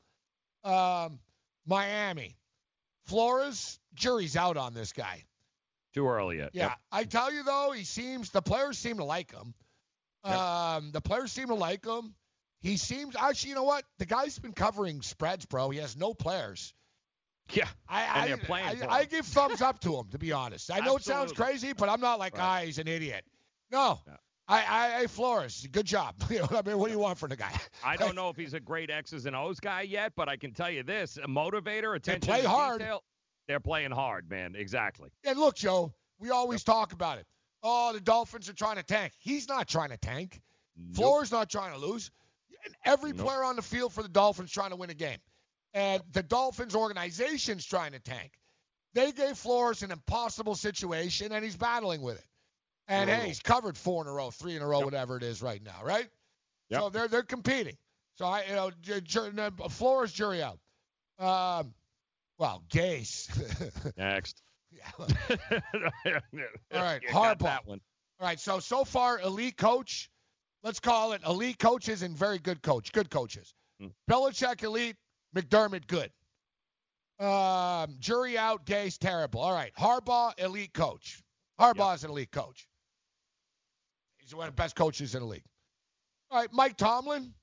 Um, 0.66 1.20
Miami. 1.66 2.36
Flores, 3.06 3.80
jury's 3.94 4.36
out 4.36 4.58
on 4.58 4.74
this 4.74 4.92
guy. 4.92 5.24
Too 5.94 6.06
early 6.06 6.38
yet. 6.38 6.50
Yeah. 6.52 6.64
Yep. 6.64 6.78
I 6.92 7.04
tell 7.06 7.32
you 7.32 7.44
though, 7.44 7.72
he 7.74 7.86
seems 7.86 8.30
the 8.32 8.42
players 8.42 8.78
seem 8.78 8.98
to 8.98 9.06
like 9.06 9.32
him. 9.32 9.54
Um, 10.26 10.92
the 10.92 11.02
players 11.02 11.32
seem 11.32 11.48
to 11.48 11.56
like 11.56 11.86
him. 11.86 12.16
He 12.62 12.78
seems 12.78 13.16
actually, 13.16 13.50
you 13.50 13.56
know 13.56 13.64
what? 13.64 13.84
The 14.00 14.06
guy's 14.06 14.40
been 14.40 14.54
covering 14.54 15.02
spreads, 15.02 15.46
bro. 15.46 15.70
He 15.70 15.80
has 15.80 15.96
no 15.96 16.14
players. 16.14 16.74
Yeah. 17.52 17.68
I 17.88 18.02
and 18.02 18.12
I, 18.12 18.28
they're 18.28 18.38
playing 18.38 18.84
I, 18.84 18.88
I 18.88 19.06
give 19.06 19.26
thumbs 19.26 19.62
up 19.62 19.80
to 19.82 19.96
him, 19.96 20.06
to 20.12 20.18
be 20.18 20.32
honest. 20.32 20.72
I 20.72 20.80
know 20.80 20.96
it 20.96 21.04
sounds 21.04 21.32
crazy, 21.32 21.74
but 21.74 21.90
I'm 21.90 22.02
not 22.02 22.18
like, 22.18 22.34
ah, 22.40 22.62
he's 22.64 22.80
an 22.80 22.88
idiot. 22.88 23.24
No. 23.72 24.00
I, 24.48 24.64
I, 24.64 25.00
I, 25.02 25.08
Flores, 25.08 25.68
good 25.72 25.86
job. 25.86 26.16
You 26.30 26.40
know 26.40 26.46
what 26.46 26.66
I 26.66 26.70
mean? 26.70 26.78
What 26.80 26.88
do 26.88 26.94
you 26.94 27.00
want 27.00 27.18
from 27.18 27.30
the 27.30 27.36
guy? 27.36 27.52
I 27.84 27.96
don't 27.98 28.16
know 28.16 28.30
if 28.30 28.36
he's 28.36 28.54
a 28.54 28.60
great 28.60 28.90
X's 28.90 29.26
and 29.26 29.36
O's 29.36 29.60
guy 29.60 29.82
yet, 29.82 30.14
but 30.16 30.30
I 30.30 30.38
can 30.38 30.52
tell 30.52 30.70
you 30.70 30.84
this: 30.84 31.18
a 31.18 31.28
motivator, 31.28 31.96
attention 31.96 32.28
play 32.28 32.42
to 32.42 32.50
hard. 32.50 32.80
detail. 32.80 33.04
They're 33.48 33.60
playing 33.60 33.92
hard, 33.92 34.30
man. 34.30 34.56
Exactly. 34.56 35.10
And 35.24 35.40
look, 35.40 35.56
Joe, 35.56 35.94
we 36.20 36.32
always 36.32 36.64
talk 36.64 36.94
about 36.94 37.20
it. 37.20 37.26
Oh, 37.68 37.94
the 37.94 38.00
Dolphins 38.00 38.48
are 38.48 38.54
trying 38.54 38.76
to 38.76 38.84
tank. 38.84 39.12
He's 39.18 39.48
not 39.48 39.68
trying 39.68 39.90
to 39.90 39.98
tank. 39.98 40.40
Flores 40.94 41.32
not 41.32 41.50
trying 41.50 41.74
to 41.74 41.80
lose. 41.80 42.12
And 42.64 42.76
every 42.86 43.12
Nope. 43.12 43.26
player 43.26 43.44
on 43.44 43.56
the 43.56 43.64
field 43.64 43.92
for 43.92 44.04
the 44.04 44.10
Dolphins 44.10 44.52
trying 44.52 44.70
to 44.70 44.76
win 44.76 44.92
a 44.92 44.94
game. 44.94 45.18
And 45.74 46.04
the 46.12 46.22
Dolphins 46.22 46.76
organization's 46.76 47.66
trying 47.66 47.94
to 47.94 48.00
tank. 48.00 48.32
They 48.94 49.12
gave 49.12 49.36
Flores 49.38 49.82
an 49.82 49.92
impossible 49.92 50.54
situation, 50.56 51.32
and 51.32 51.44
he's 51.44 51.56
battling 51.56 52.02
with 52.02 52.18
it. 52.18 52.26
And 52.88 53.10
hey, 53.10 53.28
he's 53.28 53.40
covered 53.40 53.78
four 53.78 54.04
in 54.04 54.08
a 54.08 54.14
row, 54.14 54.30
three 54.30 54.56
in 54.56 54.62
a 54.62 54.68
row, 54.68 54.82
whatever 54.82 55.18
it 55.18 55.24
is 55.24 55.42
right 55.42 55.62
now, 55.64 55.84
right? 55.84 56.08
So 56.72 56.90
they're 56.90 57.08
they're 57.08 57.24
competing. 57.24 57.78
So 58.16 58.26
I, 58.26 58.44
you 58.48 58.54
know, 59.34 59.52
Flores 59.70 60.14
jury 60.14 60.42
out. 60.44 60.60
Um, 61.20 61.74
well, 62.38 62.64
Gase. 62.70 63.28
Next. 63.98 64.42
All 65.00 65.08
right, 66.74 67.02
You 67.02 67.10
Harbaugh. 67.10 67.40
that 67.40 67.68
one. 67.68 67.82
All 68.20 68.28
right, 68.28 68.40
so 68.40 68.60
so 68.60 68.84
far, 68.84 69.20
elite 69.20 69.58
coach. 69.58 70.10
Let's 70.64 70.80
call 70.80 71.14
it 71.14 71.22
elite 71.26 71.60
coaches 71.60 72.02
and 72.02 72.16
very 72.18 72.40
good 72.40 72.62
coach, 72.62 72.92
good 72.92 73.10
coaches. 73.10 73.54
Hmm. 73.80 73.88
Belichick 74.10 74.64
elite, 74.64 74.96
McDermott 75.36 75.86
good. 75.88 76.12
Um, 77.20 77.96
jury 78.00 78.38
out, 78.38 78.66
Gase 78.66 78.98
terrible. 78.98 79.42
All 79.42 79.54
right, 79.54 79.72
Harbaugh 79.78 80.34
elite 80.40 80.74
coach. 80.74 81.22
Harbaugh's 81.60 82.04
an 82.04 82.10
elite 82.12 82.32
coach. 82.32 82.68
He's 84.18 84.34
one 84.36 84.48
of 84.48 84.56
the 84.56 84.62
best 84.62 84.76
coaches 84.76 85.14
in 85.16 85.22
the 85.22 85.28
league. 85.28 85.46
All 86.32 86.40
right, 86.40 86.50
Mike 86.52 86.78
Tomlin. 86.78 87.34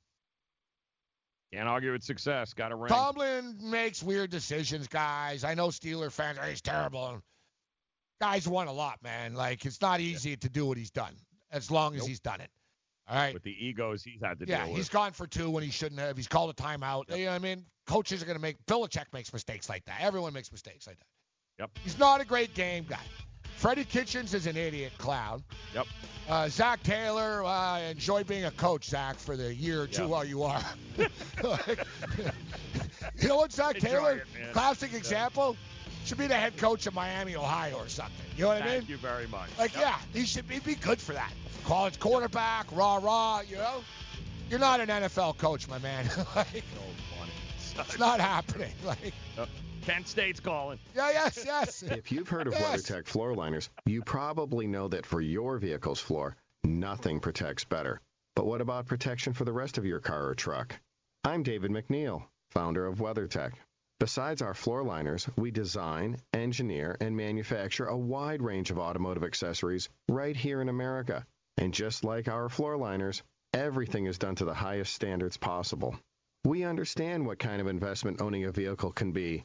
Can't 1.52 1.68
argue 1.68 1.92
with 1.92 2.02
success. 2.02 2.54
Got 2.54 2.72
a 2.72 2.76
ring. 2.76 2.88
Tomlin 2.88 3.58
makes 3.62 4.02
weird 4.02 4.30
decisions, 4.30 4.88
guys. 4.88 5.44
I 5.44 5.54
know 5.54 5.68
Steeler 5.68 6.10
fans, 6.10 6.38
"Oh, 6.40 6.46
he's 6.46 6.62
terrible. 6.62 7.20
Guys 8.20 8.48
won 8.48 8.68
a 8.68 8.72
lot, 8.72 9.02
man. 9.02 9.34
Like 9.34 9.64
it's 9.66 9.80
not 9.80 10.00
easy 10.00 10.36
to 10.36 10.48
do 10.48 10.64
what 10.66 10.78
he's 10.78 10.90
done 10.90 11.14
as 11.50 11.70
long 11.70 11.94
as 11.94 12.00
Nope. 12.00 12.08
he's 12.08 12.20
done 12.20 12.40
it. 12.40 12.50
All 13.08 13.16
right. 13.16 13.34
With 13.34 13.42
the 13.42 13.50
egos 13.66 14.02
he's 14.04 14.20
had 14.22 14.38
to 14.38 14.46
Yeah, 14.46 14.64
deal 14.64 14.74
he's 14.76 14.84
with. 14.84 14.92
gone 14.92 15.12
for 15.12 15.26
two 15.26 15.50
when 15.50 15.62
he 15.64 15.70
shouldn't 15.70 16.00
have. 16.00 16.16
He's 16.16 16.28
called 16.28 16.50
a 16.50 16.54
timeout. 16.54 17.14
You 17.16 17.26
know 17.26 17.32
I 17.32 17.38
mean? 17.38 17.66
Coaches 17.86 18.22
are 18.22 18.26
going 18.26 18.36
to 18.36 18.42
make. 18.42 18.64
Belichick 18.66 19.06
makes 19.12 19.32
mistakes 19.32 19.68
like 19.68 19.84
that. 19.86 20.00
Everyone 20.00 20.32
makes 20.32 20.52
mistakes 20.52 20.86
like 20.86 20.98
that. 20.98 21.06
Yep. 21.58 21.70
He's 21.82 21.98
not 21.98 22.20
a 22.20 22.24
great 22.24 22.54
game 22.54 22.86
guy. 22.88 22.96
Freddie 23.56 23.84
Kitchens 23.84 24.34
is 24.34 24.46
an 24.46 24.56
idiot 24.56 24.92
clown. 24.98 25.42
Yep. 25.74 25.86
Uh, 26.28 26.48
Zac 26.48 26.82
Taylor, 26.82 27.44
uh, 27.44 27.78
enjoy 27.80 28.24
being 28.24 28.44
a 28.44 28.50
coach, 28.52 28.86
Zac, 28.86 29.18
for 29.18 29.36
the 29.36 29.52
year 29.54 29.82
or 29.82 29.86
two 29.86 30.02
Yep. 30.02 30.10
while 30.10 30.24
you 30.24 30.42
are. 30.42 30.62
you 33.18 33.28
know 33.28 33.36
what, 33.36 33.52
Zac 33.52 33.76
Enjoy 33.76 33.88
Taylor? 33.88 34.12
it. 34.40 34.52
Classic 34.52 34.90
Yeah. 34.92 34.98
example. 34.98 35.56
Should 36.04 36.18
be 36.18 36.26
the 36.26 36.34
head 36.34 36.56
coach 36.56 36.86
of 36.88 36.94
Miami, 36.94 37.36
Ohio, 37.36 37.76
or 37.76 37.88
something. 37.88 38.14
You 38.36 38.42
know 38.42 38.48
what 38.48 38.62
I 38.62 38.66
mean? 38.66 38.78
Thank 38.78 38.88
you 38.88 38.96
very 38.96 39.28
much. 39.28 39.48
Like, 39.56 39.72
Yep. 39.74 39.82
yeah, 39.82 39.98
he 40.12 40.26
should 40.26 40.48
be, 40.48 40.58
be 40.58 40.74
good 40.74 41.00
for 41.00 41.12
that. 41.12 41.32
College 41.64 42.00
quarterback, 42.00 42.66
rah 42.72 42.96
rah. 42.96 43.40
You 43.40 43.56
know, 43.58 43.84
you're 44.50 44.58
not 44.58 44.80
an 44.80 44.88
NFL 44.88 45.38
coach, 45.38 45.68
my 45.68 45.78
man. 45.78 46.08
like, 46.36 46.64
it's 47.78 47.98
not 47.98 48.18
happening. 48.20 48.72
Like, 48.84 49.14
Yep. 49.36 49.48
Kent 49.82 50.06
State's 50.08 50.40
calling. 50.40 50.78
yeah, 50.94 51.10
yes, 51.10 51.42
yes. 51.44 51.82
If 51.86 52.12
you've 52.12 52.28
heard 52.28 52.46
of 52.46 52.52
Yes. 52.54 52.82
WeatherTech 52.82 53.06
floor 53.06 53.34
liners, 53.34 53.68
you 53.84 54.02
probably 54.02 54.66
know 54.66 54.88
that 54.88 55.06
for 55.06 55.20
your 55.20 55.58
vehicle's 55.58 56.00
floor, 56.00 56.36
nothing 56.64 57.20
protects 57.20 57.64
better. 57.64 58.00
But 58.36 58.46
what 58.46 58.60
about 58.60 58.86
protection 58.86 59.32
for 59.32 59.44
the 59.44 59.52
rest 59.52 59.78
of 59.78 59.84
your 59.84 60.00
car 60.00 60.28
or 60.28 60.34
truck? 60.34 60.78
I'm 61.24 61.42
David 61.42 61.70
MacNeil, 61.70 62.22
founder 62.50 62.86
of 62.86 62.98
WeatherTech. 62.98 63.52
Besides 64.00 64.42
our 64.42 64.54
floor 64.54 64.82
liners, 64.82 65.28
we 65.36 65.50
design, 65.50 66.16
engineer, 66.32 66.96
and 67.00 67.16
manufacture 67.16 67.86
a 67.86 67.96
wide 67.96 68.42
range 68.42 68.70
of 68.70 68.78
automotive 68.78 69.22
accessories 69.24 69.88
right 70.08 70.36
here 70.36 70.60
in 70.60 70.68
America. 70.68 71.24
And 71.58 71.74
just 71.74 72.02
like 72.04 72.28
our 72.28 72.48
floor 72.48 72.76
liners, 72.76 73.22
everything 73.52 74.06
is 74.06 74.18
done 74.18 74.34
to 74.36 74.44
the 74.44 74.54
highest 74.54 74.94
standards 74.94 75.36
possible. 75.36 75.96
We 76.44 76.64
understand 76.64 77.26
what 77.26 77.38
kind 77.38 77.60
of 77.60 77.68
investment 77.68 78.20
owning 78.20 78.44
a 78.46 78.50
vehicle 78.50 78.90
can 78.90 79.12
be, 79.12 79.44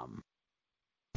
um, 0.03 0.23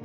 All 0.00 0.04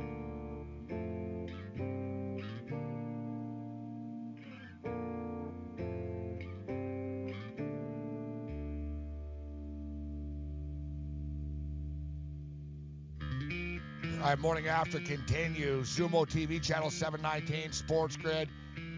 right, 14.30 14.38
morning 14.38 14.68
after 14.68 14.98
continues. 15.00 15.88
Xumo 15.96 16.26
TV, 16.26 16.60
channel 16.60 16.90
719, 16.90 17.72
Sports 17.72 18.16
Grid. 18.16 18.48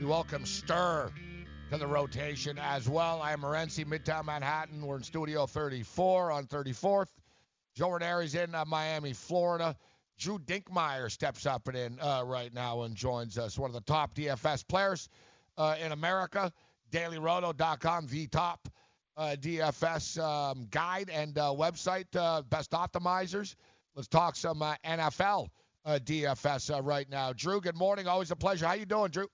We 0.00 0.06
welcome 0.06 0.44
Stirr 0.44 1.10
to 1.70 1.78
the 1.78 1.86
rotation 1.86 2.58
as 2.58 2.88
well. 2.88 3.20
I 3.20 3.32
am 3.32 3.40
Morency, 3.40 3.84
Midtown 3.84 4.24
Manhattan. 4.24 4.86
We're 4.86 4.96
in 4.96 5.02
Studio 5.02 5.46
34 5.46 6.30
on 6.30 6.46
34th. 6.46 7.08
Joe 7.74 7.90
Ranieri's 7.90 8.34
in 8.34 8.54
uh, 8.54 8.64
Miami, 8.66 9.12
Florida. 9.12 9.76
Drew 10.18 10.38
Dinkmeyer 10.38 11.10
steps 11.10 11.46
up 11.46 11.68
and 11.68 11.76
in 11.76 12.00
uh, 12.00 12.22
right 12.24 12.52
now 12.52 12.82
and 12.82 12.94
joins 12.94 13.38
us. 13.38 13.58
One 13.58 13.70
of 13.70 13.74
the 13.74 13.80
top 13.82 14.14
DFS 14.14 14.66
players 14.66 15.08
uh, 15.58 15.76
in 15.82 15.92
America. 15.92 16.52
DailyRoto.com, 16.92 18.06
the 18.06 18.26
top 18.28 18.68
uh, 19.16 19.36
DFS 19.38 20.22
um, 20.22 20.66
guide 20.70 21.10
and 21.10 21.36
uh, 21.36 21.52
website, 21.56 22.06
uh, 22.14 22.42
Best 22.42 22.70
Optimizers. 22.70 23.56
Let's 23.94 24.08
talk 24.08 24.36
some 24.36 24.62
uh, 24.62 24.74
NFL 24.84 25.48
uh, 25.84 25.98
DFS 26.04 26.74
uh, 26.74 26.82
right 26.82 27.08
now. 27.08 27.32
Drew, 27.32 27.60
good 27.60 27.76
morning. 27.76 28.06
Always 28.06 28.30
a 28.30 28.36
pleasure. 28.36 28.66
How 28.66 28.74
you 28.74 28.86
doing, 28.86 29.10
Drew? 29.10 29.28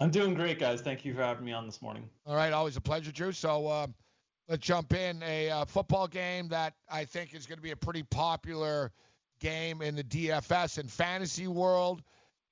I'm 0.00 0.10
doing 0.10 0.34
great, 0.34 0.58
guys. 0.58 0.80
Thank 0.80 1.04
you 1.04 1.14
for 1.14 1.22
having 1.22 1.44
me 1.44 1.52
on 1.52 1.66
this 1.66 1.80
morning. 1.80 2.08
All 2.26 2.34
right, 2.34 2.52
always 2.52 2.76
a 2.76 2.80
pleasure, 2.80 3.12
Drew. 3.12 3.32
So 3.32 3.70
um, 3.70 3.94
let's 4.48 4.66
jump 4.66 4.92
in. 4.94 5.22
A 5.22 5.50
uh, 5.50 5.64
football 5.64 6.08
game 6.08 6.48
that 6.48 6.74
I 6.90 7.04
think 7.04 7.34
is 7.34 7.46
going 7.46 7.58
to 7.58 7.62
be 7.62 7.70
a 7.70 7.76
pretty 7.76 8.02
popular 8.04 8.90
game 9.40 9.82
in 9.82 9.96
the 9.96 10.04
DFS 10.04 10.78
and 10.78 10.90
fantasy 10.90 11.46
world. 11.46 12.02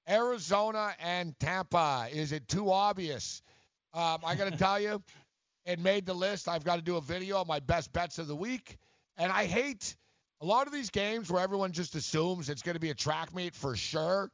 Arizona 0.09 0.95
and 1.01 1.39
Tampa. 1.39 2.09
Is 2.13 2.33
it 2.33 2.49
too 2.49 2.71
obvious? 2.71 3.43
Um, 3.95 4.19
I 4.25 4.35
got 4.35 4.51
to 4.51 4.59
tell 4.59 4.81
you, 4.81 5.03
it 5.65 5.79
made 5.79 6.07
the 6.07 6.15
list. 6.15 6.49
I've 6.49 6.65
got 6.65 6.77
to 6.77 6.83
do 6.83 6.97
a 6.97 7.01
video 7.01 7.41
of 7.41 7.47
my 7.47 7.61
best 7.61 7.93
bets 7.93 8.19
of 8.19 8.27
the 8.27 8.37
week. 8.37 8.79
And 9.17 9.31
I 9.31 9.45
hate 9.45 9.97
a 10.41 10.47
lot 10.47 10.67
of 10.67 10.73
these 10.73 10.91
games 10.91 11.31
where 11.31 11.43
everyone 11.43 11.73
just 11.73 11.95
assumes 11.95 12.49
it's 12.49 12.63
going 12.63 12.75
to 12.75 12.81
be 12.81 12.91
a 12.91 12.95
track 12.95 13.35
meet 13.35 13.55
for 13.55 13.77
sure. 13.77 14.31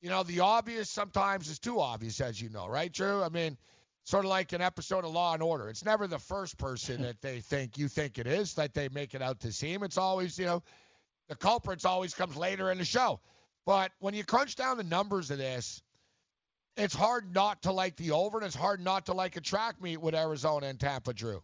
You 0.00 0.10
know, 0.10 0.22
the 0.22 0.40
obvious 0.40 0.90
sometimes 0.90 1.48
is 1.48 1.58
too 1.58 1.80
obvious, 1.80 2.20
as 2.20 2.40
you 2.40 2.50
know, 2.50 2.68
right, 2.68 2.92
Drew? 2.92 3.22
I 3.22 3.28
mean, 3.28 3.56
sort 4.04 4.24
of 4.24 4.30
like 4.30 4.52
an 4.52 4.62
episode 4.62 5.04
of 5.04 5.12
Law 5.12 5.34
and 5.34 5.42
Order. 5.42 5.68
It's 5.68 5.84
never 5.84 6.06
the 6.06 6.18
first 6.18 6.56
person 6.56 7.02
that 7.02 7.20
they 7.20 7.40
think 7.40 7.78
you 7.78 7.88
think 7.88 8.18
it 8.18 8.26
is 8.26 8.54
that 8.54 8.74
they 8.74 8.88
make 8.88 9.14
it 9.14 9.22
out 9.22 9.40
to 9.40 9.52
seem. 9.52 9.82
It's 9.82 9.98
always, 9.98 10.38
you 10.38 10.46
know, 10.46 10.62
the 11.28 11.36
culprits 11.36 11.84
always 11.84 12.14
comes 12.14 12.36
later 12.36 12.70
in 12.70 12.78
the 12.78 12.84
show. 12.84 13.20
But 13.66 13.92
when 14.00 14.14
you 14.14 14.24
crunch 14.24 14.56
down 14.56 14.76
the 14.76 14.84
numbers 14.84 15.30
of 15.30 15.38
this, 15.38 15.82
it's 16.76 16.94
hard 16.94 17.34
not 17.34 17.62
to 17.62 17.72
like 17.72 17.96
the 17.96 18.12
over, 18.12 18.38
and 18.38 18.46
it's 18.46 18.54
hard 18.54 18.80
not 18.80 19.06
to 19.06 19.12
like 19.12 19.36
a 19.36 19.40
track 19.40 19.80
meet 19.82 20.00
with 20.00 20.14
Arizona 20.14 20.66
and 20.66 20.78
Tampa, 20.78 21.12
Drew. 21.12 21.42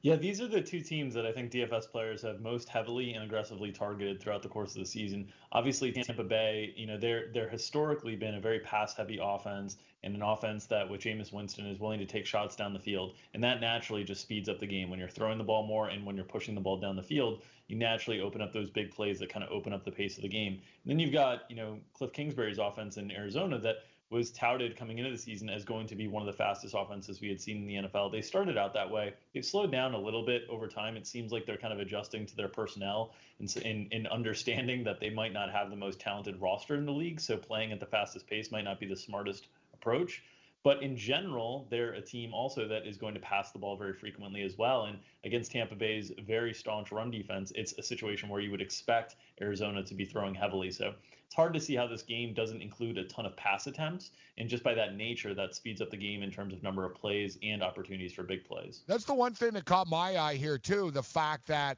Yeah, 0.00 0.16
these 0.16 0.40
are 0.40 0.48
the 0.48 0.60
two 0.60 0.80
teams 0.80 1.14
that 1.14 1.26
I 1.26 1.32
think 1.32 1.52
DFS 1.52 1.88
players 1.88 2.22
have 2.22 2.40
most 2.40 2.68
heavily 2.68 3.12
and 3.12 3.22
aggressively 3.22 3.70
targeted 3.70 4.20
throughout 4.20 4.42
the 4.42 4.48
course 4.48 4.74
of 4.74 4.80
the 4.80 4.86
season. 4.86 5.32
Obviously, 5.52 5.92
Tampa 5.92 6.24
Bay, 6.24 6.74
you 6.76 6.88
know, 6.88 6.98
they're 6.98 7.28
they're 7.32 7.48
historically 7.48 8.16
been 8.16 8.34
a 8.34 8.40
very 8.40 8.58
pass-heavy 8.58 9.20
offense 9.22 9.76
and 10.04 10.14
an 10.14 10.22
offense 10.22 10.66
that 10.66 10.88
with 10.88 11.00
Jameis 11.00 11.32
Winston 11.32 11.66
is 11.66 11.78
willing 11.78 11.98
to 12.00 12.06
take 12.06 12.26
shots 12.26 12.56
down 12.56 12.72
the 12.72 12.78
field, 12.78 13.14
and 13.34 13.42
that 13.44 13.60
naturally 13.60 14.04
just 14.04 14.20
speeds 14.20 14.48
up 14.48 14.58
the 14.58 14.66
game. 14.66 14.90
When 14.90 14.98
you're 14.98 15.08
throwing 15.08 15.38
the 15.38 15.44
ball 15.44 15.66
more 15.66 15.88
and 15.88 16.04
when 16.04 16.16
you're 16.16 16.24
pushing 16.24 16.54
the 16.54 16.60
ball 16.60 16.78
down 16.78 16.96
the 16.96 17.02
field, 17.02 17.42
you 17.68 17.76
naturally 17.76 18.20
open 18.20 18.40
up 18.40 18.52
those 18.52 18.70
big 18.70 18.90
plays 18.90 19.18
that 19.20 19.28
kind 19.28 19.44
of 19.44 19.50
open 19.50 19.72
up 19.72 19.84
the 19.84 19.90
pace 19.90 20.16
of 20.16 20.22
the 20.22 20.28
game. 20.28 20.54
And 20.54 20.90
then 20.90 20.98
you've 20.98 21.12
got, 21.12 21.42
you 21.48 21.56
know, 21.56 21.78
Cliff 21.94 22.12
Kingsbury's 22.12 22.58
offense 22.58 22.96
in 22.96 23.10
Arizona 23.10 23.58
that 23.60 23.76
was 24.12 24.30
touted 24.30 24.76
coming 24.76 24.98
into 24.98 25.10
the 25.10 25.16
season 25.16 25.48
as 25.48 25.64
going 25.64 25.86
to 25.86 25.96
be 25.96 26.06
one 26.06 26.20
of 26.20 26.26
the 26.26 26.34
fastest 26.34 26.74
offenses 26.76 27.22
we 27.22 27.28
had 27.28 27.40
seen 27.40 27.56
in 27.56 27.66
the 27.66 27.88
NFL. 27.88 28.12
They 28.12 28.20
started 28.20 28.58
out 28.58 28.74
that 28.74 28.90
way. 28.90 29.14
They've 29.32 29.44
slowed 29.44 29.72
down 29.72 29.94
a 29.94 29.98
little 29.98 30.22
bit 30.22 30.42
over 30.50 30.68
time. 30.68 30.98
It 30.98 31.06
seems 31.06 31.32
like 31.32 31.46
they're 31.46 31.56
kind 31.56 31.72
of 31.72 31.80
adjusting 31.80 32.26
to 32.26 32.36
their 32.36 32.48
personnel 32.48 33.14
and 33.40 33.56
in, 33.64 33.88
in 33.90 34.06
understanding 34.08 34.84
that 34.84 35.00
they 35.00 35.08
might 35.08 35.32
not 35.32 35.50
have 35.50 35.70
the 35.70 35.76
most 35.76 35.98
talented 35.98 36.38
roster 36.42 36.74
in 36.74 36.84
the 36.84 36.92
league. 36.92 37.20
So 37.20 37.38
playing 37.38 37.72
at 37.72 37.80
the 37.80 37.86
fastest 37.86 38.26
pace 38.26 38.52
might 38.52 38.64
not 38.64 38.78
be 38.78 38.86
the 38.86 38.96
smartest 38.96 39.46
approach. 39.82 40.22
But 40.64 40.80
in 40.80 40.96
general, 40.96 41.66
they're 41.70 41.94
a 41.94 42.00
team 42.00 42.32
also 42.32 42.68
that 42.68 42.86
is 42.86 42.96
going 42.96 43.14
to 43.14 43.20
pass 43.20 43.50
the 43.50 43.58
ball 43.58 43.76
very 43.76 43.94
frequently 43.94 44.42
as 44.42 44.56
well. 44.56 44.84
And 44.84 44.98
against 45.24 45.50
Tampa 45.50 45.74
Bay's 45.74 46.12
very 46.24 46.54
staunch 46.54 46.92
run 46.92 47.10
defense, 47.10 47.52
it's 47.56 47.72
a 47.78 47.82
situation 47.82 48.28
where 48.28 48.40
you 48.40 48.52
would 48.52 48.60
expect 48.60 49.16
Arizona 49.40 49.82
to 49.82 49.94
be 49.94 50.04
throwing 50.04 50.36
heavily. 50.36 50.70
So 50.70 50.94
it's 51.26 51.34
hard 51.34 51.52
to 51.54 51.60
see 51.60 51.74
how 51.74 51.88
this 51.88 52.02
game 52.02 52.32
doesn't 52.32 52.62
include 52.62 52.96
a 52.96 53.04
ton 53.04 53.26
of 53.26 53.36
pass 53.36 53.66
attempts. 53.66 54.12
And 54.38 54.48
just 54.48 54.62
by 54.62 54.74
that 54.74 54.94
nature, 54.94 55.34
that 55.34 55.56
speeds 55.56 55.80
up 55.80 55.90
the 55.90 55.96
game 55.96 56.22
in 56.22 56.30
terms 56.30 56.54
of 56.54 56.62
number 56.62 56.84
of 56.84 56.94
plays 56.94 57.38
and 57.42 57.60
opportunities 57.60 58.12
for 58.12 58.22
big 58.22 58.44
plays. 58.44 58.82
That's 58.86 59.04
the 59.04 59.14
one 59.14 59.34
thing 59.34 59.54
that 59.54 59.64
caught 59.64 59.88
my 59.88 60.16
eye 60.16 60.36
here, 60.36 60.58
too. 60.58 60.92
The 60.92 61.02
fact 61.02 61.48
that, 61.48 61.76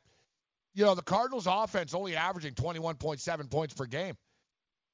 you 0.74 0.84
know, 0.84 0.94
the 0.94 1.02
Cardinals 1.02 1.46
offense 1.48 1.94
only 1.94 2.16
averaging 2.16 2.52
21.7 2.52 3.50
points 3.50 3.72
per 3.72 3.86
game 3.86 4.14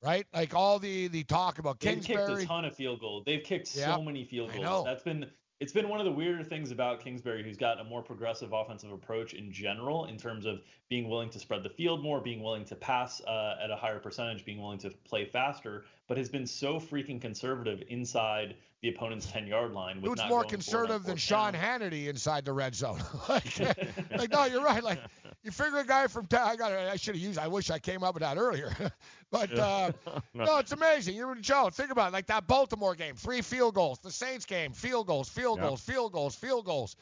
right? 0.03 0.27
Like 0.33 0.55
all 0.55 0.79
the 0.79 1.09
the 1.09 1.25
talk 1.25 1.59
about 1.59 1.79
Kingsbury. 1.79 2.19
They've 2.19 2.29
kicked 2.29 2.43
a 2.43 2.47
ton 2.47 2.65
of 2.65 2.77
field 2.77 3.01
goals. 3.01 3.25
They've 3.27 3.43
kicked 3.43 3.75
Yep, 3.75 3.95
so 3.95 4.03
many 4.03 4.25
field 4.25 4.53
goals. 4.53 4.85
That's 4.85 5.03
been 5.03 5.27
it's 5.61 5.73
been 5.73 5.91
one 5.91 6.01
of 6.01 6.07
the 6.07 6.13
weirder 6.13 6.43
things 6.43 6.71
about 6.71 7.01
Kingsbury, 7.01 7.43
who's 7.43 7.59
got 7.59 7.79
a 7.79 7.85
more 7.85 8.03
progressive 8.03 8.55
offensive 8.55 8.91
approach 8.93 9.35
in 9.35 9.53
general, 9.53 10.07
in 10.07 10.17
terms 10.17 10.47
of 10.47 10.63
being 10.89 11.09
willing 11.09 11.29
to 11.31 11.39
spread 11.39 11.63
the 11.63 11.69
field 11.69 12.03
more, 12.03 12.19
being 12.19 12.43
willing 12.43 12.65
to 12.65 12.75
pass 12.75 13.21
uh, 13.27 13.57
at 13.63 13.71
a 13.71 13.77
higher 13.77 13.99
percentage, 13.99 14.45
being 14.47 14.59
willing 14.59 14.79
to 14.79 14.91
play 15.05 15.27
faster, 15.27 15.85
but 16.09 16.17
has 16.17 16.31
been 16.31 16.47
so 16.47 16.81
freaking 16.81 17.21
conservative 17.21 17.83
inside 17.89 18.57
the 18.81 18.89
opponent's 18.89 19.27
10 19.27 19.47
yard 19.47 19.73
line. 19.73 20.01
Who's 20.03 20.17
more 20.17 20.17
going 20.17 20.19
for 20.19 20.41
it 20.41 20.45
on 20.45 20.49
conservative 20.49 21.05
than 21.05 21.17
Sean. 21.19 21.53
Hannity 21.53 22.09
inside 22.09 22.47
the 22.47 22.55
red 22.55 22.75
zone? 22.75 23.03
like, 23.29 23.59
like, 24.17 24.33
no, 24.33 24.47
you're 24.47 24.65
right. 24.65 24.83
Like, 24.83 25.01
you 25.43 25.51
figure 25.51 25.79
a 25.79 25.85
guy 25.85 26.07
from 26.07 26.27
town. 26.27 26.49
I 26.49 26.57
got. 26.57 26.73
I 26.73 26.97
should 26.97 27.15
have 27.15 27.23
used. 27.23 27.39
I 27.39 27.49
wish 27.49 27.71
I 27.71 27.79
came 27.79 28.03
up 28.03 28.15
with 28.15 28.23
that 28.23 28.37
earlier. 28.37 28.75
but 29.31 29.53
uh, 29.59 29.93
no, 30.35 30.59
it's 30.59 30.73
amazing. 30.73 31.17
You're 31.17 31.35
Joe, 31.37 31.71
think 31.73 31.91
about 31.91 32.09
it. 32.09 32.13
Like 32.13 32.27
that 32.27 32.47
Baltimore 32.47 32.95
game, 32.95 33.15
three 33.15 33.41
field 33.41 33.75
goals. 33.75 33.99
The 34.01 34.11
Saints 34.11 34.45
game, 34.45 34.73
field 34.73 35.07
goals, 35.07 35.29
field 35.29 35.59
Yep. 35.59 35.67
goals, 35.67 35.81
field 35.81 36.13
goals, 36.13 36.35
field 36.35 36.65
goals. 36.67 36.97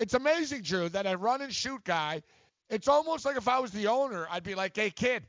It's 0.00 0.14
amazing, 0.14 0.62
Drew, 0.62 0.88
that 0.88 1.06
a 1.06 1.16
run 1.16 1.40
and 1.42 1.52
shoot 1.52 1.84
guy. 1.84 2.22
It's 2.68 2.88
almost 2.88 3.24
like 3.24 3.36
if 3.36 3.46
I 3.46 3.60
was 3.60 3.70
the 3.70 3.86
owner, 3.86 4.26
I'd 4.30 4.42
be 4.42 4.54
like, 4.54 4.76
hey 4.76 4.90
kid. 4.90 5.26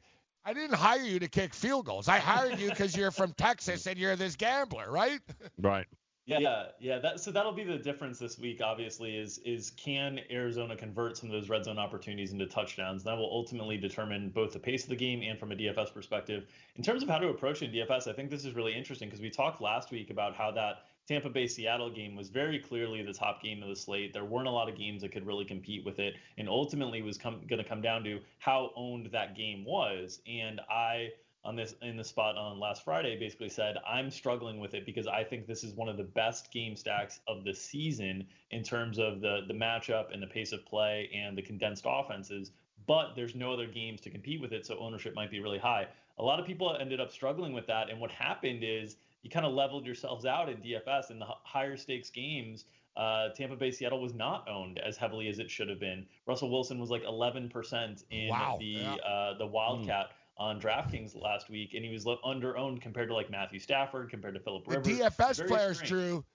I 0.48 0.54
didn't 0.54 0.76
hire 0.76 1.02
you 1.02 1.18
to 1.20 1.28
kick 1.28 1.56
field 1.56 1.88
goals. 1.88 2.08
I 2.08 2.20
hired 2.20 2.60
you 2.60 2.70
because 2.70 2.96
you're 2.96 3.10
from 3.10 3.34
Texas 3.38 3.88
and 3.88 3.98
you're 3.98 4.16
this 4.16 4.36
gambler, 4.36 4.92
right? 4.92 5.20
Right. 5.60 5.88
Yeah, 6.26 6.66
yeah. 6.80 7.00
That 7.00 7.20
so 7.20 7.32
that'll 7.32 7.52
be 7.52 7.64
the 7.64 7.78
difference 7.78 8.18
this 8.18 8.40
week. 8.40 8.62
Obviously, 8.64 9.16
is 9.16 9.38
is 9.40 9.72
can 9.72 10.20
Arizona 10.32 10.76
convert 10.76 11.18
some 11.18 11.30
of 11.30 11.34
those 11.34 11.50
red 11.50 11.64
zone 11.66 11.78
opportunities 11.78 12.32
into 12.32 12.48
touchdowns? 12.48 13.04
That 13.04 13.16
will 13.18 13.30
ultimately 13.32 13.78
determine 13.78 14.30
both 14.30 14.52
the 14.52 14.60
pace 14.60 14.84
of 14.84 14.90
the 14.90 14.96
game 14.96 15.22
and 15.22 15.38
from 15.40 15.52
a 15.52 15.56
DFS 15.56 15.94
perspective. 15.94 16.48
In 16.78 16.84
terms 16.84 17.04
of 17.04 17.10
how 17.10 17.20
to 17.20 17.30
approach 17.30 17.62
in 17.62 17.72
DFS, 17.72 18.08
I 18.08 18.14
think 18.14 18.30
this 18.32 18.44
is 18.44 18.56
really 18.56 18.74
interesting 18.74 19.08
because 19.08 19.22
we 19.22 19.30
talked 19.30 19.62
last 19.62 19.92
week 19.92 20.10
about 20.10 20.36
how 20.36 20.52
that 20.52 20.86
Tampa 21.08 21.30
Bay 21.30 21.46
Seattle 21.46 21.92
game 21.92 22.16
was 22.16 22.30
very 22.30 22.58
clearly 22.58 23.04
the 23.04 23.14
top 23.14 23.44
game 23.44 23.62
of 23.62 23.70
the 23.70 23.76
slate. 23.76 24.12
There 24.12 24.26
weren't 24.26 24.48
a 24.48 24.52
lot 24.52 24.68
of 24.68 24.76
games 24.76 25.04
that 25.04 25.12
could 25.12 25.28
really 25.28 25.46
compete 25.46 25.86
with 25.86 26.00
it, 26.00 26.16
and 26.40 26.50
ultimately 26.50 27.04
was 27.04 27.20
come, 27.20 27.42
going 27.48 27.62
to 27.62 27.68
come 27.68 27.82
down 27.82 28.04
to 28.06 28.20
how 28.40 28.72
owned 28.76 29.12
that 29.12 29.36
game 29.36 29.64
was. 29.64 30.22
And 30.28 30.60
I 30.70 31.10
on 31.46 31.56
this 31.56 31.76
in 31.82 31.96
the 31.96 32.04
spot 32.04 32.36
on 32.36 32.60
last 32.60 32.84
Friday 32.84 33.18
basically 33.20 33.50
said 33.50 33.78
I'm 33.88 34.10
struggling 34.10 34.60
with 34.60 34.74
it 34.74 34.86
because 34.86 35.08
I 35.08 35.24
think 35.24 35.46
this 35.46 35.64
is 35.64 35.74
one 35.76 35.88
of 35.88 35.96
the 35.96 36.04
best 36.04 36.52
game 36.52 36.76
stacks 36.76 37.20
of 37.28 37.44
the 37.44 37.54
season 37.54 38.26
in 38.52 38.64
terms 38.64 38.98
of 38.98 39.22
the 39.22 39.42
the 39.48 39.54
matchup 39.54 40.12
and 40.12 40.22
the 40.22 40.28
pace 40.28 40.52
of 40.52 40.66
play 40.66 41.10
and 41.16 41.38
the 41.38 41.42
condensed 41.44 41.86
offenses. 41.88 42.52
But 42.88 43.16
there's 43.16 43.36
no 43.36 43.54
other 43.54 43.68
games 43.68 44.02
to 44.02 44.10
compete 44.10 44.42
with 44.42 44.52
it, 44.52 44.66
so 44.66 44.78
ownership 44.80 45.16
might 45.16 45.32
be 45.32 45.40
really 45.40 45.58
high. 45.58 45.88
A 46.18 46.24
lot 46.24 46.40
of 46.40 46.46
people 46.46 46.76
ended 46.80 47.00
up 47.00 47.12
struggling 47.12 47.54
with 47.54 47.68
that, 47.68 47.90
and 47.90 48.00
what 48.00 48.12
happened 48.12 48.64
is 48.64 48.98
you 49.24 49.30
kind 49.30 49.46
of 49.46 49.54
leveled 49.54 49.86
yourselves 49.86 50.26
out 50.26 50.50
in 50.50 50.58
DFS 50.58 51.10
in 51.10 51.18
the 51.20 51.26
higher 51.26 51.78
stakes 51.78 52.10
games. 52.10 52.66
Uh, 52.96 53.30
Tampa 53.30 53.56
Bay 53.56 53.72
Seattle 53.72 54.02
was 54.02 54.14
not 54.14 54.48
owned 54.48 54.78
as 54.80 54.96
heavily 54.98 55.28
as 55.28 55.40
it 55.40 55.50
should 55.50 55.68
have 55.68 55.80
been. 55.80 56.06
Russell 56.28 56.50
Wilson 56.50 56.80
was 56.80 56.90
like 56.92 57.04
11% 57.04 58.04
in 58.12 58.30
Wow, 58.30 58.58
the 58.60 58.66
yeah. 58.66 58.94
uh, 58.96 59.38
the 59.38 59.46
Wildcat 59.48 60.12
on 60.38 60.60
DraftKings 60.60 61.20
last 61.20 61.49
week, 61.49 61.74
and 61.74 61.84
he 61.84 61.91
was 61.91 62.06
under 62.24 62.57
owned 62.57 62.82
compared 62.82 63.10
to 63.10 63.16
like 63.16 63.30
Matthew 63.30 63.60
Stafford, 63.60 64.10
compared 64.10 64.34
to 64.34 64.40
Philip 64.40 64.68
Rivers. 64.68 64.86
The 64.86 65.03
DFS 65.03 65.38
Very 65.38 65.49
players, 65.49 65.78
strange. 65.78 65.90
Drew, 65.90 66.26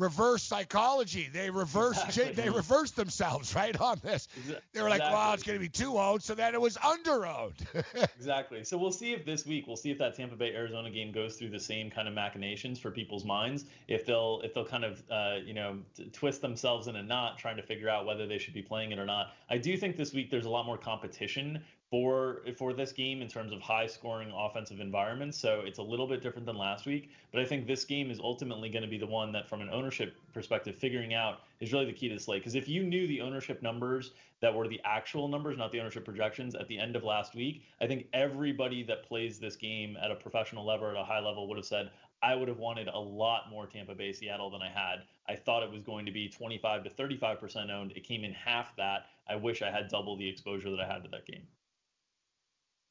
reverse 0.00 0.42
psychology. 0.42 1.28
They 1.32 1.50
reverse 1.50 2.02
Exactly. 2.02 2.32
they 2.34 2.48
reversed 2.48 2.96
themselves 2.96 3.54
right 3.56 3.78
on 3.80 4.00
this. 4.02 4.28
They 4.72 4.82
were 4.82 4.88
like, 4.88 5.02
"Wow, 5.02 5.34
it's 5.34 5.42
going 5.42 5.58
to 5.58 5.62
be 5.62 5.68
too 5.68 5.98
owned," 5.98 6.22
so 6.22 6.34
then 6.34 6.54
it 6.54 6.60
was 6.60 6.76
under 6.78 7.26
owned. 7.26 7.66
Exactly. 8.16 8.64
So 8.64 8.76
we'll 8.76 8.92
see 8.92 9.12
if 9.12 9.24
this 9.24 9.46
week 9.46 9.66
we'll 9.66 9.76
see 9.76 9.90
if 9.90 9.98
that 9.98 10.14
Tampa 10.14 10.36
Bay 10.36 10.54
Arizona 10.54 10.90
game 10.90 11.10
goes 11.10 11.36
through 11.36 11.50
the 11.50 11.60
same 11.60 11.90
kind 11.90 12.06
of 12.06 12.14
machinations 12.14 12.78
for 12.78 12.90
people's 12.90 13.24
minds. 13.24 13.64
If 13.88 14.06
they'll 14.06 14.40
if 14.44 14.54
they'll 14.54 14.64
kind 14.66 14.84
of 14.84 15.02
uh, 15.10 15.36
you 15.44 15.54
know 15.54 15.78
t- 15.96 16.08
twist 16.10 16.40
themselves 16.40 16.86
in 16.86 16.96
a 16.96 17.02
knot 17.02 17.38
trying 17.38 17.56
to 17.56 17.62
figure 17.62 17.88
out 17.88 18.06
whether 18.06 18.26
they 18.26 18.38
should 18.38 18.54
be 18.54 18.62
playing 18.62 18.92
it 18.92 18.98
or 18.98 19.06
not. 19.06 19.32
I 19.48 19.58
do 19.58 19.76
think 19.76 19.96
this 19.96 20.12
week 20.12 20.30
there's 20.30 20.46
a 20.46 20.50
lot 20.50 20.66
more 20.66 20.78
competition 20.78 21.62
for 21.90 22.42
for 22.56 22.72
this 22.72 22.92
game 22.92 23.20
in 23.20 23.28
terms 23.28 23.52
of 23.52 23.60
high 23.60 23.86
scoring 23.86 24.32
offensive 24.34 24.78
environments. 24.78 25.36
So 25.36 25.62
it's 25.64 25.78
a 25.78 25.82
little 25.82 26.06
bit 26.06 26.22
different 26.22 26.46
than 26.46 26.56
last 26.56 26.86
week. 26.86 27.10
But 27.32 27.40
I 27.40 27.44
think 27.44 27.66
this 27.66 27.84
game 27.84 28.10
is 28.10 28.20
ultimately 28.20 28.70
going 28.70 28.84
to 28.84 28.88
be 28.88 28.98
the 28.98 29.06
one 29.06 29.32
that 29.32 29.48
from 29.48 29.60
an 29.60 29.68
ownership 29.70 30.14
perspective 30.32 30.76
figuring 30.76 31.14
out 31.14 31.40
is 31.58 31.72
really 31.72 31.86
the 31.86 31.92
key 31.92 32.08
to 32.08 32.14
the 32.14 32.20
slate. 32.20 32.42
Because 32.42 32.54
if 32.54 32.68
you 32.68 32.84
knew 32.84 33.08
the 33.08 33.20
ownership 33.20 33.60
numbers 33.60 34.12
that 34.40 34.54
were 34.54 34.68
the 34.68 34.80
actual 34.84 35.26
numbers, 35.26 35.58
not 35.58 35.72
the 35.72 35.80
ownership 35.80 36.04
projections 36.04 36.54
at 36.54 36.68
the 36.68 36.78
end 36.78 36.94
of 36.94 37.02
last 37.02 37.34
week, 37.34 37.62
I 37.80 37.86
think 37.86 38.06
everybody 38.12 38.84
that 38.84 39.02
plays 39.02 39.40
this 39.40 39.56
game 39.56 39.96
at 40.02 40.12
a 40.12 40.14
professional 40.14 40.64
level 40.64 40.88
at 40.88 40.96
a 40.96 41.04
high 41.04 41.20
level 41.20 41.48
would 41.48 41.58
have 41.58 41.66
said, 41.66 41.90
I 42.22 42.34
would 42.34 42.48
have 42.48 42.58
wanted 42.58 42.88
a 42.88 42.98
lot 42.98 43.50
more 43.50 43.66
Tampa 43.66 43.94
Bay 43.94 44.12
Seattle 44.12 44.50
than 44.50 44.62
I 44.62 44.68
had. 44.68 45.02
I 45.28 45.34
thought 45.34 45.62
it 45.62 45.70
was 45.70 45.82
going 45.82 46.06
to 46.06 46.12
be 46.12 46.28
25 46.28 46.84
to 46.84 46.90
35% 46.90 47.70
owned. 47.70 47.92
It 47.96 48.04
came 48.04 48.24
in 48.24 48.32
half 48.32 48.76
that. 48.76 49.06
I 49.28 49.36
wish 49.36 49.62
I 49.62 49.70
had 49.70 49.88
double 49.88 50.16
the 50.16 50.28
exposure 50.28 50.70
that 50.70 50.80
I 50.80 50.86
had 50.86 51.02
to 51.02 51.08
that 51.10 51.26
game. 51.26 51.42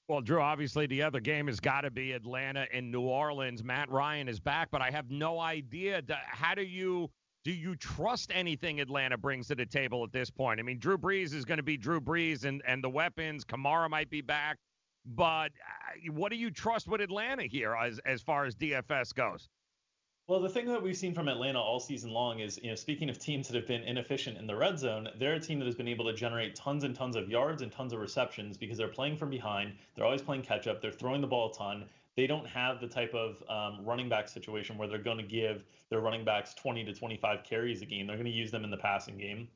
Well, 0.09 0.21
Drew, 0.21 0.41
obviously 0.41 0.87
the 0.87 1.03
other 1.03 1.19
game 1.19 1.45
has 1.45 1.59
got 1.59 1.81
to 1.81 1.91
be 1.91 2.13
Atlanta 2.13 2.65
and 2.73 2.91
New 2.91 3.01
Orleans. 3.01 3.63
Matt 3.63 3.91
Ryan 3.91 4.27
is 4.27 4.39
back, 4.39 4.69
but 4.71 4.81
I 4.81 4.89
have 4.89 5.11
no 5.11 5.39
idea. 5.39 6.01
How 6.25 6.55
do 6.55 6.63
you 6.63 7.11
do 7.43 7.51
you 7.51 7.75
trust 7.75 8.31
anything 8.33 8.81
Atlanta 8.81 9.19
brings 9.19 9.47
to 9.49 9.55
the 9.55 9.67
table 9.67 10.03
at 10.03 10.11
this 10.11 10.31
point? 10.31 10.59
I 10.59 10.63
mean, 10.63 10.79
Drew 10.79 10.97
Brees 10.97 11.35
is 11.35 11.45
going 11.45 11.57
to 11.57 11.63
be 11.63 11.77
Drew 11.77 12.01
Brees, 12.01 12.43
and 12.43 12.63
and 12.65 12.83
the 12.83 12.89
weapons. 12.89 13.45
Kamara 13.45 13.87
might 13.87 14.09
be 14.09 14.21
back, 14.21 14.57
but 15.05 15.51
uh, 15.51 16.11
what 16.11 16.31
do 16.31 16.37
you 16.37 16.49
trust 16.49 16.87
with 16.87 17.01
Atlanta 17.01 17.43
here 17.43 17.75
as 17.75 17.99
as 17.99 18.23
far 18.23 18.45
as 18.45 18.55
DFS 18.55 19.13
goes? 19.13 19.47
Well, 20.29 20.39
the 20.39 20.47
thing 20.47 20.67
that 20.67 20.83
we've 20.83 20.95
seen 20.95 21.15
from 21.15 21.27
Atlanta 21.27 21.59
all 21.59 21.79
season 21.79 22.11
long 22.11 22.39
is, 22.39 22.59
you 22.61 22.69
know, 22.69 22.75
speaking 22.75 23.09
of 23.09 23.17
teams 23.17 23.47
that 23.47 23.55
have 23.55 23.65
been 23.65 23.81
inefficient 23.81 24.37
in 24.37 24.45
the 24.45 24.55
red 24.55 24.77
zone, 24.77 25.09
they're 25.17 25.33
a 25.33 25.39
team 25.39 25.57
that 25.57 25.65
has 25.65 25.73
been 25.73 25.87
able 25.87 26.05
to 26.05 26.13
generate 26.13 26.53
tons 26.53 26.83
and 26.83 26.95
tons 26.95 27.15
of 27.15 27.29
yards 27.29 27.63
and 27.63 27.71
tons 27.71 27.93
of 27.93 27.99
receptions 27.99 28.55
because 28.55 28.77
they're 28.77 28.89
playing 28.89 29.17
from 29.17 29.31
behind. 29.31 29.73
They're 29.95 30.05
always 30.05 30.21
playing 30.21 30.43
catch 30.43 30.67
up. 30.67 30.83
They're 30.83 30.91
throwing 30.91 31.21
the 31.21 31.25
ball 31.25 31.49
a 31.49 31.57
ton. 31.57 31.85
They 32.15 32.27
don't 32.27 32.45
have 32.45 32.79
the 32.79 32.87
type 32.87 33.15
of 33.15 33.41
um, 33.49 33.83
running 33.83 34.07
back 34.07 34.27
situation 34.27 34.77
where 34.77 34.87
they're 34.87 34.99
going 34.99 35.17
to 35.17 35.23
give 35.23 35.63
their 35.89 35.99
running 35.99 36.23
backs 36.23 36.53
20 36.53 36.85
to 36.85 36.93
25 36.93 37.43
carries 37.43 37.81
a 37.81 37.87
game. 37.87 38.05
They're 38.05 38.15
going 38.15 38.27
to 38.27 38.31
use 38.31 38.51
them 38.51 38.63
in 38.63 38.69
the 38.69 38.77
passing 38.77 39.17
game. 39.17 39.47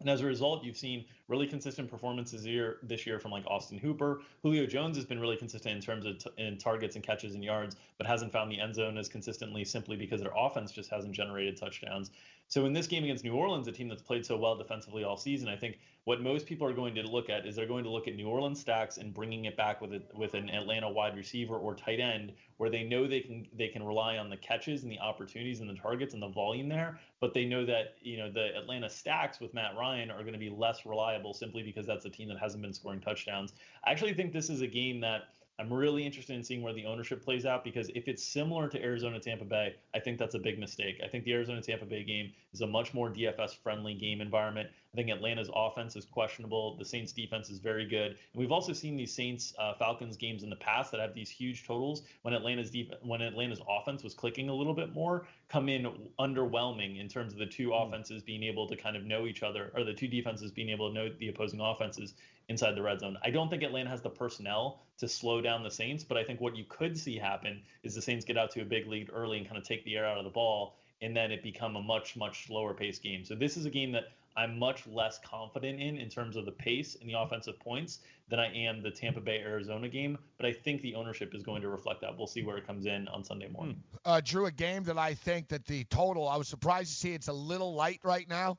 And 0.00 0.08
as 0.08 0.22
a 0.22 0.26
result, 0.26 0.64
you've 0.64 0.78
seen 0.78 1.04
really 1.28 1.46
consistent 1.46 1.90
performances 1.90 2.42
here 2.42 2.78
this 2.82 3.06
year 3.06 3.18
from 3.18 3.30
like 3.30 3.46
Austin 3.46 3.78
Hooper. 3.78 4.22
Julio 4.42 4.66
Jones 4.66 4.96
has 4.96 5.04
been 5.04 5.20
really 5.20 5.36
consistent 5.36 5.74
in 5.76 5.82
terms 5.82 6.06
of 6.06 6.18
t- 6.18 6.30
in 6.38 6.56
targets 6.56 6.96
and 6.96 7.04
catches 7.04 7.34
and 7.34 7.44
yards, 7.44 7.76
but 7.98 8.06
hasn't 8.06 8.32
found 8.32 8.50
the 8.50 8.58
end 8.58 8.74
zone 8.74 8.96
as 8.96 9.08
consistently 9.08 9.64
simply 9.64 9.96
because 9.96 10.22
their 10.22 10.32
offense 10.34 10.72
just 10.72 10.90
hasn't 10.90 11.12
generated 11.12 11.56
touchdowns. 11.56 12.10
So 12.50 12.66
in 12.66 12.72
this 12.72 12.88
game 12.88 13.04
against 13.04 13.22
New 13.22 13.34
Orleans, 13.34 13.68
a 13.68 13.72
team 13.72 13.88
that's 13.88 14.02
played 14.02 14.26
so 14.26 14.36
well 14.36 14.56
defensively 14.56 15.04
all 15.04 15.16
season, 15.16 15.48
I 15.48 15.54
think 15.54 15.78
what 16.02 16.20
most 16.20 16.46
people 16.46 16.66
are 16.66 16.72
going 16.72 16.96
to 16.96 17.02
look 17.02 17.30
at 17.30 17.46
is 17.46 17.54
they're 17.54 17.64
going 17.64 17.84
to 17.84 17.90
look 17.90 18.08
at 18.08 18.16
New 18.16 18.26
Orleans 18.26 18.58
stacks 18.58 18.96
and 18.96 19.14
bringing 19.14 19.44
it 19.44 19.56
back 19.56 19.80
with 19.80 19.92
a, 19.92 20.02
with 20.16 20.34
an 20.34 20.50
Atlanta 20.50 20.90
wide 20.90 21.16
receiver 21.16 21.56
or 21.56 21.76
tight 21.76 22.00
end 22.00 22.32
where 22.56 22.68
they 22.68 22.82
know 22.82 23.06
they 23.06 23.20
can 23.20 23.46
they 23.56 23.68
can 23.68 23.84
rely 23.84 24.16
on 24.16 24.28
the 24.28 24.36
catches 24.36 24.82
and 24.82 24.90
the 24.90 24.98
opportunities 24.98 25.60
and 25.60 25.70
the 25.70 25.74
targets 25.74 26.12
and 26.12 26.20
the 26.20 26.28
volume 26.28 26.68
there, 26.68 26.98
but 27.20 27.32
they 27.34 27.44
know 27.44 27.64
that 27.64 27.94
you 28.02 28.16
know 28.16 28.28
the 28.28 28.56
Atlanta 28.56 28.90
stacks 28.90 29.38
with 29.38 29.54
Matt 29.54 29.76
Ryan 29.76 30.10
are 30.10 30.22
going 30.22 30.32
to 30.32 30.38
be 30.38 30.50
less 30.50 30.84
reliable 30.84 31.32
simply 31.32 31.62
because 31.62 31.86
that's 31.86 32.04
a 32.04 32.10
team 32.10 32.28
that 32.30 32.38
hasn't 32.40 32.62
been 32.62 32.74
scoring 32.74 33.00
touchdowns. 33.00 33.52
I 33.84 33.92
actually 33.92 34.14
think 34.14 34.32
this 34.32 34.50
is 34.50 34.60
a 34.60 34.66
game 34.66 35.00
that 35.02 35.28
I'm 35.60 35.70
really 35.70 36.06
interested 36.06 36.34
in 36.34 36.42
seeing 36.42 36.62
where 36.62 36.72
the 36.72 36.86
ownership 36.86 37.22
plays 37.22 37.44
out 37.44 37.64
because 37.64 37.90
if 37.94 38.08
it's 38.08 38.24
similar 38.24 38.66
to 38.68 38.82
Arizona 38.82 39.20
Tampa 39.20 39.44
Bay, 39.44 39.74
I 39.94 40.00
think 40.00 40.18
that's 40.18 40.34
a 40.34 40.38
big 40.38 40.58
mistake. 40.58 40.98
I 41.04 41.08
think 41.08 41.24
the 41.24 41.34
Arizona 41.34 41.60
Tampa 41.60 41.84
Bay 41.84 42.02
game 42.02 42.32
is 42.54 42.62
a 42.62 42.66
much 42.66 42.94
more 42.94 43.10
DFS 43.10 43.56
friendly 43.62 43.92
game 43.92 44.22
environment. 44.22 44.70
I 44.92 44.96
think 44.96 45.10
Atlanta's 45.10 45.50
offense 45.54 45.96
is 45.96 46.06
questionable. 46.06 46.76
The 46.78 46.84
Saints 46.84 47.12
defense 47.12 47.50
is 47.50 47.58
very 47.58 47.86
good. 47.86 48.12
And 48.12 48.18
we've 48.34 48.50
also 48.50 48.72
seen 48.72 48.96
these 48.96 49.14
Saints 49.14 49.52
uh, 49.58 49.74
Falcons 49.74 50.16
games 50.16 50.42
in 50.42 50.50
the 50.50 50.56
past 50.56 50.90
that 50.92 51.00
have 51.00 51.14
these 51.14 51.30
huge 51.30 51.66
totals 51.66 52.02
when 52.22 52.32
Atlanta's 52.32 52.70
def- 52.70 52.94
when 53.02 53.20
Atlanta's 53.20 53.60
offense 53.68 54.02
was 54.02 54.14
clicking 54.14 54.48
a 54.48 54.54
little 54.54 54.74
bit 54.74 54.94
more, 54.94 55.26
come 55.50 55.68
in 55.68 55.86
underwhelming 56.18 56.98
in 56.98 57.06
terms 57.06 57.34
of 57.34 57.38
the 57.38 57.46
two 57.46 57.74
offenses 57.74 58.22
being 58.22 58.42
able 58.42 58.66
to 58.66 58.76
kind 58.76 58.96
of 58.96 59.04
know 59.04 59.26
each 59.26 59.42
other 59.42 59.70
or 59.74 59.84
the 59.84 59.94
two 59.94 60.08
defenses 60.08 60.50
being 60.50 60.70
able 60.70 60.88
to 60.88 60.94
know 60.94 61.08
the 61.20 61.28
opposing 61.28 61.60
offenses 61.60 62.14
inside 62.50 62.74
the 62.74 62.82
red 62.82 62.98
zone. 62.98 63.16
I 63.24 63.30
don't 63.30 63.48
think 63.48 63.62
Atlanta 63.62 63.88
has 63.88 64.02
the 64.02 64.10
personnel 64.10 64.82
to 64.98 65.08
slow 65.08 65.40
down 65.40 65.62
the 65.62 65.70
Saints, 65.70 66.02
but 66.04 66.18
I 66.18 66.24
think 66.24 66.40
what 66.40 66.56
you 66.56 66.64
could 66.68 66.98
see 66.98 67.16
happen 67.16 67.62
is 67.84 67.94
the 67.94 68.02
Saints 68.02 68.24
get 68.24 68.36
out 68.36 68.50
to 68.50 68.60
a 68.60 68.64
big 68.64 68.88
lead 68.88 69.08
early 69.14 69.38
and 69.38 69.46
kind 69.46 69.56
of 69.56 69.64
take 69.64 69.84
the 69.84 69.96
air 69.96 70.04
out 70.04 70.18
of 70.18 70.24
the 70.24 70.30
ball, 70.30 70.74
and 71.00 71.16
then 71.16 71.30
it 71.30 71.42
become 71.42 71.76
a 71.76 71.82
much 71.82 72.16
much 72.16 72.46
slower 72.48 72.74
pace 72.74 72.98
game. 72.98 73.24
So 73.24 73.36
this 73.36 73.56
is 73.56 73.64
a 73.66 73.70
game 73.70 73.92
that 73.92 74.12
I'm 74.36 74.58
much 74.58 74.86
less 74.86 75.20
confident 75.24 75.80
in 75.80 75.96
in 75.98 76.08
terms 76.08 76.34
of 76.36 76.44
the 76.44 76.52
pace 76.52 76.96
and 77.00 77.08
the 77.08 77.18
offensive 77.18 77.58
points 77.60 78.00
than 78.28 78.40
I 78.40 78.52
am 78.52 78.82
the 78.82 78.90
Tampa 78.90 79.20
Bay 79.20 79.38
Arizona 79.38 79.88
game. 79.88 80.18
But 80.36 80.46
I 80.46 80.52
think 80.52 80.82
the 80.82 80.94
ownership 80.96 81.34
is 81.34 81.42
going 81.44 81.62
to 81.62 81.68
reflect 81.68 82.00
that. 82.00 82.16
We'll 82.18 82.26
see 82.26 82.42
where 82.42 82.56
it 82.56 82.66
comes 82.66 82.86
in 82.86 83.06
on 83.08 83.22
Sunday 83.24 83.48
morning. 83.48 83.82
uh, 84.04 84.20
Drew, 84.24 84.46
a 84.46 84.50
game 84.50 84.84
that 84.84 84.98
I 84.98 85.14
think 85.14 85.48
that 85.48 85.66
the 85.66 85.84
total, 85.84 86.28
I 86.28 86.36
was 86.36 86.48
surprised 86.48 86.90
to 86.90 86.96
see 86.96 87.12
it's 87.12 87.28
a 87.28 87.32
little 87.32 87.74
light 87.74 88.00
right 88.02 88.28
now. 88.28 88.58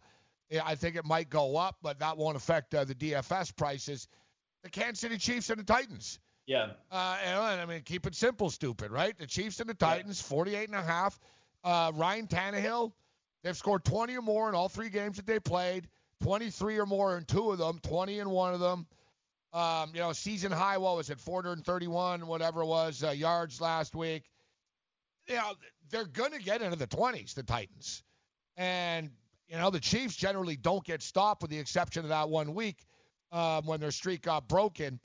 Yeah, 0.52 0.64
I 0.66 0.76
think 0.76 0.98
it 0.98 1.06
might 1.06 1.30
go 1.30 1.56
up, 1.56 1.78
but 1.82 1.98
that 2.00 2.18
won't 2.18 2.36
affect 2.36 2.76
uh, 2.76 2.84
the 2.84 2.94
DFS 2.94 3.56
prices. 3.56 4.10
The 4.64 4.70
Kansas 4.70 5.00
City 5.00 5.18
Chiefs 5.18 5.50
and 5.50 5.58
the 5.58 5.64
Titans. 5.64 6.20
Yeah. 6.46 6.72
Uh, 6.92 7.18
and, 7.24 7.40
I 7.40 7.66
mean, 7.66 7.82
keep 7.84 8.06
it 8.06 8.14
simple, 8.14 8.50
stupid, 8.50 8.92
right? 8.92 9.18
The 9.18 9.26
Chiefs 9.26 9.62
and 9.62 9.70
the 9.70 9.74
Titans, 9.74 10.22
48 10.22 10.68
and 10.68 10.78
a 10.78 10.82
half. 10.82 11.18
Uh, 11.64 11.94
Ryan 11.96 12.28
Tannehill, 12.28 12.92
they've 13.44 13.56
scored 13.56 13.86
20 13.86 14.18
or 14.18 14.22
more 14.22 14.50
in 14.50 14.56
all 14.56 14.68
three 14.68 14.90
games 14.90 15.16
that 15.16 15.26
they 15.26 15.40
played, 15.40 15.88
23 16.22 16.80
or 16.80 16.86
more 16.86 17.18
in 17.18 17.24
two 17.24 17.52
of 17.52 17.58
them, 17.58 17.80
20 17.84 18.20
in 18.20 18.30
one 18.30 18.54
of 18.54 18.60
them. 18.60 18.86
Um, 19.54 19.92
you 19.94 20.02
know, 20.02 20.12
season 20.12 20.52
high, 20.52 20.78
what 20.78 20.98
was 20.98 21.10
it, 21.10 21.20
431, 21.20 22.28
whatever 22.28 22.62
it 22.62 22.68
was, 22.68 23.04
uh, 23.06 23.12
yards 23.12 23.62
last 23.62 23.96
week. 23.96 24.24
You 25.28 25.36
know, 25.36 25.54
they're 25.90 26.06
going 26.06 26.32
to 26.32 26.40
get 26.40 26.62
into 26.62 26.78
the 26.78 26.88
20s, 26.88 27.36
the 27.36 27.44
Titans. 27.44 28.04
And, 28.58 29.12
you 29.52 29.58
know, 29.58 29.70
the 29.70 29.80
Chiefs 29.82 30.16
generally 30.16 30.56
don't 30.56 30.84
get 30.86 31.02
stopped 31.02 31.42
with 31.42 31.52
the 31.52 31.60
exception 31.60 32.04
of 32.04 32.10
that 32.10 32.30
one 32.30 32.54
week 32.54 32.86
um, 33.34 33.66
when 33.66 33.82
their 33.82 33.92
streak 33.92 34.22
got 34.22 34.48
broken 34.48 35.00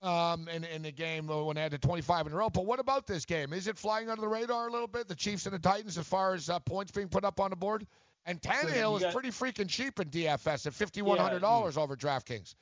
um, 0.00 0.48
in, 0.48 0.62
in 0.64 0.82
the 0.82 0.92
game 0.92 1.26
when 1.26 1.56
they 1.56 1.62
had 1.62 1.72
the 1.72 1.78
25 1.78 2.28
in 2.28 2.32
a 2.32 2.36
row. 2.36 2.48
But 2.48 2.66
what 2.66 2.78
about 2.78 3.08
this 3.08 3.24
game? 3.24 3.52
Is 3.52 3.66
it 3.66 3.76
flying 3.76 4.08
under 4.08 4.20
the 4.20 4.28
radar 4.28 4.68
a 4.68 4.72
little 4.72 4.86
bit, 4.86 5.08
the 5.08 5.16
Chiefs 5.16 5.46
and 5.46 5.54
the 5.54 5.58
Titans, 5.58 5.98
as 5.98 6.06
far 6.06 6.34
as 6.34 6.48
uh, 6.48 6.60
points 6.60 6.92
being 6.92 7.08
put 7.08 7.24
up 7.24 7.40
on 7.40 7.50
the 7.50 7.56
board? 7.56 7.84
And 8.26 8.40
Tannehill 8.40 8.96
is 8.96 9.02
got- 9.02 9.12
pretty 9.12 9.30
freaking 9.30 9.68
cheap 9.68 9.98
in 9.98 10.08
DFS 10.08 10.66
at 10.66 10.72
$5,100 10.72 11.76
over 11.76 11.96
DraftKings. 11.96 12.54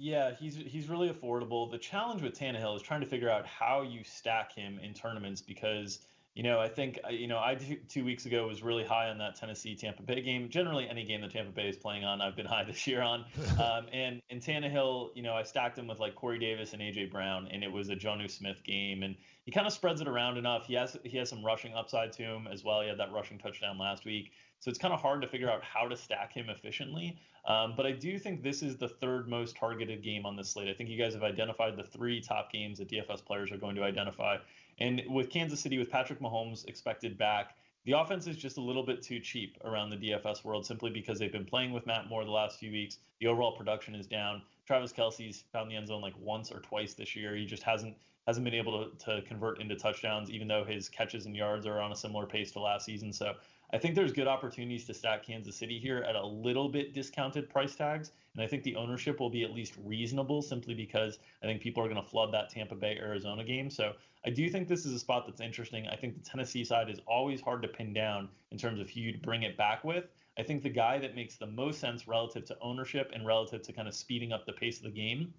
Yeah, 0.00 0.30
he's 0.38 0.54
he's 0.54 0.88
really 0.88 1.10
affordable. 1.10 1.68
The 1.68 1.78
challenge 1.78 2.22
with 2.22 2.38
Tannehill 2.38 2.76
is 2.76 2.82
trying 2.82 3.00
to 3.00 3.06
figure 3.06 3.28
out 3.28 3.44
how 3.46 3.82
you 3.82 4.04
stack 4.04 4.54
him 4.54 4.78
in 4.80 4.94
tournaments 4.94 5.42
because 5.42 5.98
you 6.38 6.44
know 6.44 6.60
I 6.60 6.68
think 6.68 7.00
uh, 7.04 7.08
you 7.08 7.26
know 7.26 7.38
I 7.38 7.56
two, 7.56 7.78
two 7.88 8.04
weeks 8.04 8.24
ago 8.24 8.46
was 8.46 8.62
really 8.62 8.84
high 8.84 9.08
on 9.08 9.18
that 9.18 9.34
Tennessee 9.34 9.74
Tampa 9.74 10.04
Bay 10.04 10.22
game. 10.22 10.48
Generally, 10.48 10.88
any 10.88 11.04
game 11.04 11.20
that 11.22 11.32
Tampa 11.32 11.50
Bay 11.50 11.68
is 11.68 11.76
playing 11.76 12.04
on, 12.04 12.20
I've 12.20 12.36
been 12.36 12.46
high 12.46 12.62
this 12.66 12.86
year 12.86 13.02
on. 13.02 13.24
Um, 13.58 13.86
and 13.92 14.22
and 14.30 14.40
Tannehill, 14.40 15.10
you 15.16 15.22
know, 15.22 15.32
I 15.32 15.42
stacked 15.42 15.76
him 15.76 15.88
with 15.88 15.98
like 15.98 16.14
Corey 16.14 16.38
Davis 16.38 16.74
and 16.74 16.80
AJ 16.80 17.10
Brown, 17.10 17.48
and 17.50 17.64
it 17.64 17.72
was 17.72 17.88
a 17.88 17.96
Jonnu 17.96 18.30
Smith 18.30 18.62
game, 18.62 19.02
and 19.02 19.16
he 19.42 19.50
kind 19.50 19.66
of 19.66 19.72
spreads 19.72 20.00
it 20.00 20.06
around 20.06 20.36
enough. 20.36 20.66
He 20.66 20.74
has 20.74 20.96
he 21.02 21.18
has 21.18 21.28
some 21.28 21.44
rushing 21.44 21.74
upside 21.74 22.12
to 22.12 22.22
him 22.22 22.46
as 22.46 22.62
well. 22.62 22.82
He 22.82 22.88
had 22.88 22.98
that 22.98 23.10
rushing 23.10 23.36
touchdown 23.36 23.78
last 23.78 24.04
week. 24.04 24.30
So 24.60 24.70
it's 24.70 24.78
kind 24.78 24.94
of 24.94 25.00
hard 25.00 25.22
to 25.22 25.28
figure 25.28 25.50
out 25.50 25.62
how 25.64 25.88
to 25.88 25.96
stack 25.96 26.32
him 26.32 26.50
efficiently. 26.50 27.16
Um, 27.46 27.74
but 27.76 27.86
I 27.86 27.92
do 27.92 28.18
think 28.18 28.42
this 28.42 28.62
is 28.62 28.76
the 28.76 28.88
third 28.88 29.28
most 29.28 29.56
targeted 29.56 30.02
game 30.02 30.26
on 30.26 30.36
this 30.36 30.50
slate. 30.50 30.68
I 30.68 30.74
think 30.74 30.90
you 30.90 30.98
guys 30.98 31.14
have 31.14 31.22
identified 31.22 31.76
the 31.76 31.84
three 31.84 32.20
top 32.20 32.52
games 32.52 32.78
that 32.78 32.88
DFS 32.88 33.24
players 33.24 33.50
are 33.50 33.56
going 33.56 33.74
to 33.76 33.82
identify. 33.82 34.36
And 34.80 35.02
with 35.08 35.30
Kansas 35.30 35.60
City, 35.60 35.78
with 35.78 35.90
Patrick 35.90 36.20
Mahomes 36.20 36.66
expected 36.66 37.18
back, 37.18 37.56
the 37.84 37.92
offense 37.92 38.26
is 38.26 38.36
just 38.36 38.58
a 38.58 38.60
little 38.60 38.82
bit 38.82 39.02
too 39.02 39.18
cheap 39.18 39.56
around 39.64 39.90
the 39.90 39.96
DFS 39.96 40.44
world 40.44 40.66
simply 40.66 40.90
because 40.90 41.18
they've 41.18 41.32
been 41.32 41.44
playing 41.44 41.72
with 41.72 41.86
Matt 41.86 42.08
Moore 42.08 42.24
the 42.24 42.30
last 42.30 42.58
few 42.58 42.70
weeks. 42.70 42.98
The 43.20 43.26
overall 43.26 43.56
production 43.56 43.94
is 43.94 44.06
down. 44.06 44.42
Travis 44.66 44.92
Kelce's 44.92 45.44
found 45.52 45.70
the 45.70 45.76
end 45.76 45.88
zone 45.88 46.02
like 46.02 46.14
once 46.20 46.52
or 46.52 46.60
twice 46.60 46.94
this 46.94 47.16
year. 47.16 47.34
He 47.34 47.46
just 47.46 47.62
hasn't 47.62 47.96
hasn't 48.26 48.44
been 48.44 48.52
able 48.52 48.90
to, 48.90 49.06
to 49.06 49.22
convert 49.22 49.58
into 49.58 49.74
touchdowns, 49.74 50.30
even 50.30 50.46
though 50.46 50.62
his 50.62 50.90
catches 50.90 51.24
and 51.24 51.34
yards 51.34 51.64
are 51.64 51.80
on 51.80 51.90
a 51.92 51.96
similar 51.96 52.26
pace 52.26 52.50
to 52.52 52.60
last 52.60 52.84
season. 52.84 53.10
So 53.10 53.32
I 53.72 53.78
think 53.78 53.94
there's 53.94 54.12
good 54.12 54.26
opportunities 54.26 54.86
to 54.86 54.94
stack 54.94 55.24
Kansas 55.24 55.54
City 55.54 55.78
here 55.78 55.98
at 55.98 56.14
a 56.14 56.26
little 56.26 56.68
bit 56.68 56.94
discounted 56.94 57.50
price 57.50 57.74
tags. 57.74 58.12
And 58.34 58.42
I 58.42 58.46
think 58.46 58.62
the 58.62 58.76
ownership 58.76 59.20
will 59.20 59.28
be 59.28 59.44
at 59.44 59.52
least 59.52 59.74
reasonable 59.84 60.40
simply 60.40 60.74
because 60.74 61.18
I 61.42 61.46
think 61.46 61.60
people 61.60 61.82
are 61.82 61.88
going 61.88 62.02
to 62.02 62.08
flood 62.08 62.32
that 62.32 62.48
Tampa 62.48 62.74
Bay 62.74 62.96
Arizona 62.98 63.44
game. 63.44 63.68
So 63.68 63.92
I 64.24 64.30
do 64.30 64.48
think 64.48 64.68
this 64.68 64.86
is 64.86 64.94
a 64.94 64.98
spot 64.98 65.26
that's 65.26 65.40
interesting. 65.40 65.86
I 65.88 65.96
think 65.96 66.14
the 66.14 66.28
Tennessee 66.28 66.64
side 66.64 66.88
is 66.88 67.00
always 67.06 67.40
hard 67.42 67.60
to 67.62 67.68
pin 67.68 67.92
down 67.92 68.28
in 68.50 68.58
terms 68.58 68.80
of 68.80 68.88
who 68.88 69.00
you'd 69.00 69.22
bring 69.22 69.42
it 69.42 69.56
back 69.56 69.84
with. 69.84 70.04
I 70.38 70.42
think 70.44 70.62
the 70.62 70.70
guy 70.70 70.98
that 71.00 71.14
makes 71.14 71.36
the 71.36 71.46
most 71.46 71.80
sense 71.80 72.08
relative 72.08 72.44
to 72.46 72.56
ownership 72.62 73.10
and 73.12 73.26
relative 73.26 73.62
to 73.62 73.72
kind 73.72 73.88
of 73.88 73.94
speeding 73.94 74.32
up 74.32 74.46
the 74.46 74.52
pace 74.52 74.78
of 74.78 74.84
the 74.84 74.90
game 74.90 75.34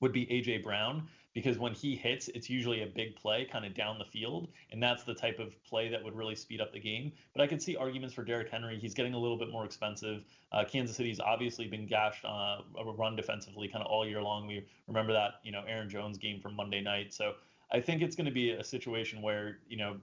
would 0.00 0.12
be 0.12 0.26
AJ 0.26 0.64
Brown 0.64 1.06
because 1.38 1.56
when 1.56 1.72
he 1.72 1.94
hits, 1.94 2.26
it's 2.34 2.50
usually 2.50 2.82
a 2.82 2.86
big 2.86 3.14
play 3.14 3.44
kind 3.44 3.64
of 3.64 3.72
down 3.72 3.96
the 3.96 4.04
field, 4.04 4.48
and 4.72 4.82
that's 4.82 5.04
the 5.04 5.14
type 5.14 5.38
of 5.38 5.52
play 5.62 5.88
that 5.88 6.02
would 6.02 6.16
really 6.16 6.34
speed 6.34 6.60
up 6.60 6.72
the 6.72 6.80
game. 6.80 7.12
But 7.32 7.42
I 7.42 7.46
could 7.46 7.62
see 7.62 7.76
arguments 7.76 8.12
for 8.12 8.24
Derrick 8.24 8.50
Henry. 8.50 8.76
He's 8.76 8.92
getting 8.92 9.14
a 9.14 9.18
little 9.18 9.38
bit 9.38 9.48
more 9.52 9.64
expensive. 9.64 10.24
Uh, 10.50 10.64
Kansas 10.64 10.96
City's 10.96 11.20
obviously 11.20 11.68
been 11.68 11.86
gashed 11.86 12.24
on 12.24 12.64
a, 12.76 12.80
a 12.80 12.92
run 12.92 13.14
defensively 13.14 13.68
kind 13.68 13.84
of 13.84 13.88
all 13.88 14.04
year 14.04 14.20
long. 14.20 14.48
We 14.48 14.66
remember 14.88 15.12
that 15.12 15.34
you 15.44 15.52
know 15.52 15.62
Aaron 15.68 15.88
Jones 15.88 16.18
game 16.18 16.40
from 16.40 16.56
Monday 16.56 16.80
night. 16.80 17.14
So 17.14 17.34
I 17.70 17.80
think 17.80 18.02
it's 18.02 18.16
going 18.16 18.26
to 18.26 18.32
be 18.32 18.50
a 18.50 18.64
situation 18.64 19.22
where 19.22 19.58
you 19.68 19.76
know 19.76 19.98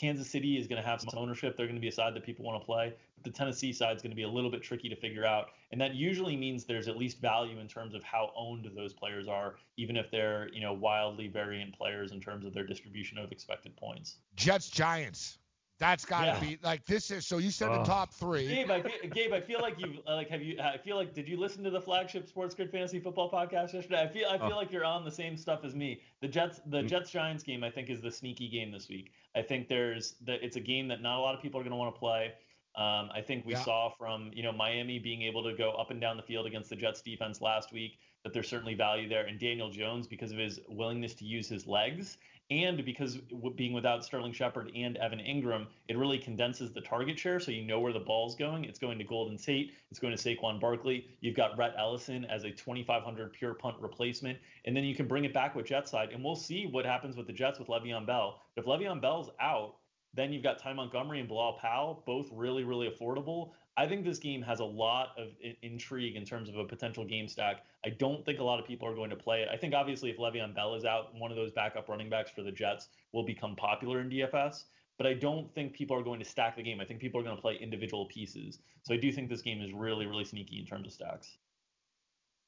Kansas 0.00 0.30
City 0.30 0.58
is 0.58 0.66
going 0.66 0.80
to 0.80 0.88
have 0.88 1.02
some 1.02 1.10
ownership. 1.14 1.58
They're 1.58 1.66
going 1.66 1.76
to 1.76 1.80
be 1.80 1.88
a 1.88 1.92
side 1.92 2.14
that 2.14 2.24
people 2.24 2.42
want 2.42 2.60
to 2.60 2.64
play. 2.64 2.94
But 3.16 3.24
the 3.24 3.36
Tennessee 3.36 3.70
side 3.70 3.96
is 3.96 4.02
going 4.02 4.12
to 4.12 4.16
be 4.16 4.22
a 4.22 4.28
little 4.28 4.50
bit 4.50 4.62
tricky 4.62 4.88
to 4.88 4.96
figure 4.96 5.26
out. 5.26 5.48
And 5.72 5.80
that 5.80 5.94
usually 5.94 6.38
means 6.38 6.64
there's 6.64 6.88
at 6.88 6.96
least 6.96 7.20
value 7.20 7.58
in 7.58 7.68
terms 7.68 7.94
of 7.94 8.02
how 8.02 8.32
owned 8.34 8.70
those 8.74 8.94
players 8.94 9.28
are, 9.28 9.56
even 9.76 9.98
if 9.98 10.10
they're, 10.10 10.48
you 10.54 10.62
know, 10.62 10.72
wildly 10.72 11.28
variant 11.28 11.76
players 11.76 12.12
in 12.12 12.20
terms 12.20 12.46
of 12.46 12.54
their 12.54 12.64
distribution 12.64 13.18
of 13.18 13.30
expected 13.30 13.76
points. 13.76 14.16
Jets 14.36 14.70
Giants. 14.70 15.36
That's 15.80 16.04
got 16.04 16.20
to 16.20 16.26
Yeah. 16.26 16.40
be 16.40 16.58
like 16.62 16.84
this 16.84 17.10
is 17.10 17.26
so 17.26 17.38
you 17.38 17.50
said 17.50 17.70
the 17.70 17.82
top 17.84 18.12
three. 18.12 18.46
Gabe, 18.46 18.70
I 18.70 18.82
feel, 18.82 19.10
Gabe, 19.10 19.32
I 19.32 19.40
feel 19.40 19.60
like 19.60 19.80
you 19.80 20.02
uh, 20.06 20.14
like 20.14 20.28
have 20.28 20.42
you 20.42 20.58
uh, 20.58 20.72
I 20.74 20.76
feel 20.76 20.96
like 20.96 21.14
did 21.14 21.26
you 21.26 21.38
listen 21.38 21.64
to 21.64 21.70
the 21.70 21.80
flagship 21.80 22.28
Sports 22.28 22.54
Grid 22.54 22.70
Fantasy 22.70 23.00
Football 23.00 23.30
podcast 23.30 23.72
yesterday? 23.72 24.02
I 24.02 24.06
feel 24.06 24.28
I 24.28 24.36
feel 24.36 24.52
Oh. 24.52 24.56
like 24.56 24.70
you're 24.70 24.84
on 24.84 25.04
the 25.06 25.10
same 25.10 25.38
stuff 25.38 25.64
as 25.64 25.74
me. 25.74 26.02
The 26.20 26.28
Jets 26.28 26.60
the 26.66 26.82
mm. 26.82 26.86
Jets 26.86 27.10
Giants 27.10 27.42
game 27.42 27.64
I 27.64 27.70
think 27.70 27.88
is 27.88 28.02
the 28.02 28.10
sneaky 28.10 28.46
game 28.48 28.70
this 28.70 28.88
week. 28.90 29.10
I 29.34 29.40
think 29.40 29.68
there's 29.68 30.16
that 30.26 30.44
it's 30.44 30.56
a 30.56 30.60
game 30.60 30.86
that 30.88 31.00
not 31.00 31.18
a 31.18 31.22
lot 31.22 31.34
of 31.34 31.40
people 31.40 31.58
are 31.58 31.64
going 31.64 31.72
to 31.72 31.76
want 31.78 31.94
to 31.94 31.98
play. 31.98 32.34
Um, 32.76 33.10
I 33.14 33.22
think 33.26 33.46
we 33.46 33.54
Yeah. 33.54 33.62
saw 33.64 33.88
from 33.88 34.30
you 34.34 34.42
know 34.42 34.52
Miami 34.52 34.98
being 34.98 35.22
able 35.22 35.42
to 35.44 35.54
go 35.54 35.70
up 35.72 35.90
and 35.90 35.98
down 36.00 36.18
the 36.18 36.22
field 36.22 36.44
against 36.46 36.68
the 36.68 36.76
Jets 36.76 37.00
defense 37.00 37.40
last 37.40 37.72
week 37.72 37.98
that 38.22 38.34
there's 38.34 38.48
certainly 38.48 38.74
value 38.74 39.08
there. 39.08 39.24
And 39.26 39.40
Daniel 39.40 39.70
Jones, 39.70 40.06
because 40.06 40.30
of 40.30 40.36
his 40.36 40.60
willingness 40.68 41.14
to 41.14 41.24
use 41.24 41.48
his 41.48 41.66
legs, 41.66 42.18
and 42.50 42.84
because 42.84 43.18
being 43.54 43.72
without 43.72 44.04
Sterling 44.04 44.32
Shepard 44.32 44.72
and 44.74 44.96
Evan 44.96 45.20
Engram, 45.20 45.66
it 45.88 45.96
really 45.96 46.18
condenses 46.18 46.72
the 46.72 46.80
target 46.80 47.18
share, 47.18 47.38
so 47.38 47.52
you 47.52 47.62
know 47.62 47.78
where 47.78 47.92
the 47.92 48.00
ball's 48.00 48.34
going. 48.34 48.64
It's 48.64 48.78
going 48.78 48.98
to 48.98 49.04
Golden 49.04 49.36
Tate. 49.36 49.72
It's 49.90 50.00
going 50.00 50.16
to 50.16 50.22
Saquon 50.22 50.60
Barkley. 50.60 51.06
You've 51.20 51.36
got 51.36 51.56
Rhett 51.56 51.74
Ellison 51.78 52.24
as 52.24 52.44
a 52.44 52.50
2,500 52.50 53.32
pure 53.32 53.54
punt 53.54 53.76
replacement, 53.80 54.38
and 54.64 54.76
then 54.76 54.84
you 54.84 54.94
can 54.94 55.06
bring 55.06 55.24
it 55.24 55.32
back 55.32 55.54
with 55.54 55.66
Jets 55.66 55.90
side, 55.90 56.10
and 56.12 56.24
we'll 56.24 56.34
see 56.34 56.66
what 56.66 56.84
happens 56.84 57.16
with 57.16 57.26
the 57.26 57.32
Jets 57.32 57.58
with 57.58 57.68
Le'Veon 57.68 58.06
Bell. 58.06 58.42
If 58.56 58.64
Le'Veon 58.64 59.00
Bell's 59.00 59.30
out, 59.40 59.76
then 60.12 60.32
you've 60.32 60.42
got 60.42 60.58
Ty 60.58 60.72
Montgomery 60.72 61.20
and 61.20 61.28
Bilal 61.28 61.58
Powell, 61.60 62.02
both 62.04 62.28
really, 62.32 62.64
really 62.64 62.90
affordable. 62.90 63.50
I 63.80 63.88
think 63.88 64.04
this 64.04 64.18
game 64.18 64.42
has 64.42 64.60
a 64.60 64.64
lot 64.64 65.08
of 65.16 65.28
I- 65.44 65.56
intrigue 65.62 66.14
in 66.14 66.24
terms 66.24 66.50
of 66.50 66.56
a 66.56 66.64
potential 66.64 67.02
game 67.04 67.26
stack. 67.28 67.64
I 67.84 67.88
don't 67.88 68.24
think 68.26 68.38
a 68.38 68.44
lot 68.44 68.60
of 68.60 68.66
people 68.66 68.86
are 68.86 68.94
going 68.94 69.08
to 69.08 69.16
play 69.16 69.40
it. 69.40 69.48
I 69.50 69.56
think 69.56 69.72
obviously 69.72 70.10
if 70.10 70.18
Le'Veon 70.18 70.54
Bell 70.54 70.74
is 70.74 70.84
out, 70.84 71.14
one 71.14 71.30
of 71.30 71.36
those 71.38 71.50
backup 71.50 71.88
running 71.88 72.10
backs 72.10 72.30
for 72.30 72.42
the 72.42 72.52
Jets 72.52 72.88
will 73.14 73.24
become 73.24 73.56
popular 73.56 74.00
in 74.02 74.10
DFS. 74.10 74.64
But 74.98 75.06
I 75.06 75.14
don't 75.14 75.50
think 75.54 75.72
people 75.72 75.96
are 75.96 76.02
going 76.02 76.18
to 76.18 76.26
stack 76.26 76.56
the 76.56 76.62
game. 76.62 76.78
I 76.78 76.84
think 76.84 77.00
people 77.00 77.18
are 77.18 77.24
going 77.24 77.36
to 77.36 77.40
play 77.40 77.56
individual 77.58 78.04
pieces. 78.04 78.58
So 78.82 78.92
I 78.92 78.98
do 78.98 79.10
think 79.10 79.30
this 79.30 79.40
game 79.40 79.62
is 79.62 79.72
really, 79.72 80.04
really 80.04 80.24
sneaky 80.26 80.58
in 80.58 80.66
terms 80.66 80.86
of 80.86 80.92
stacks. 80.92 81.38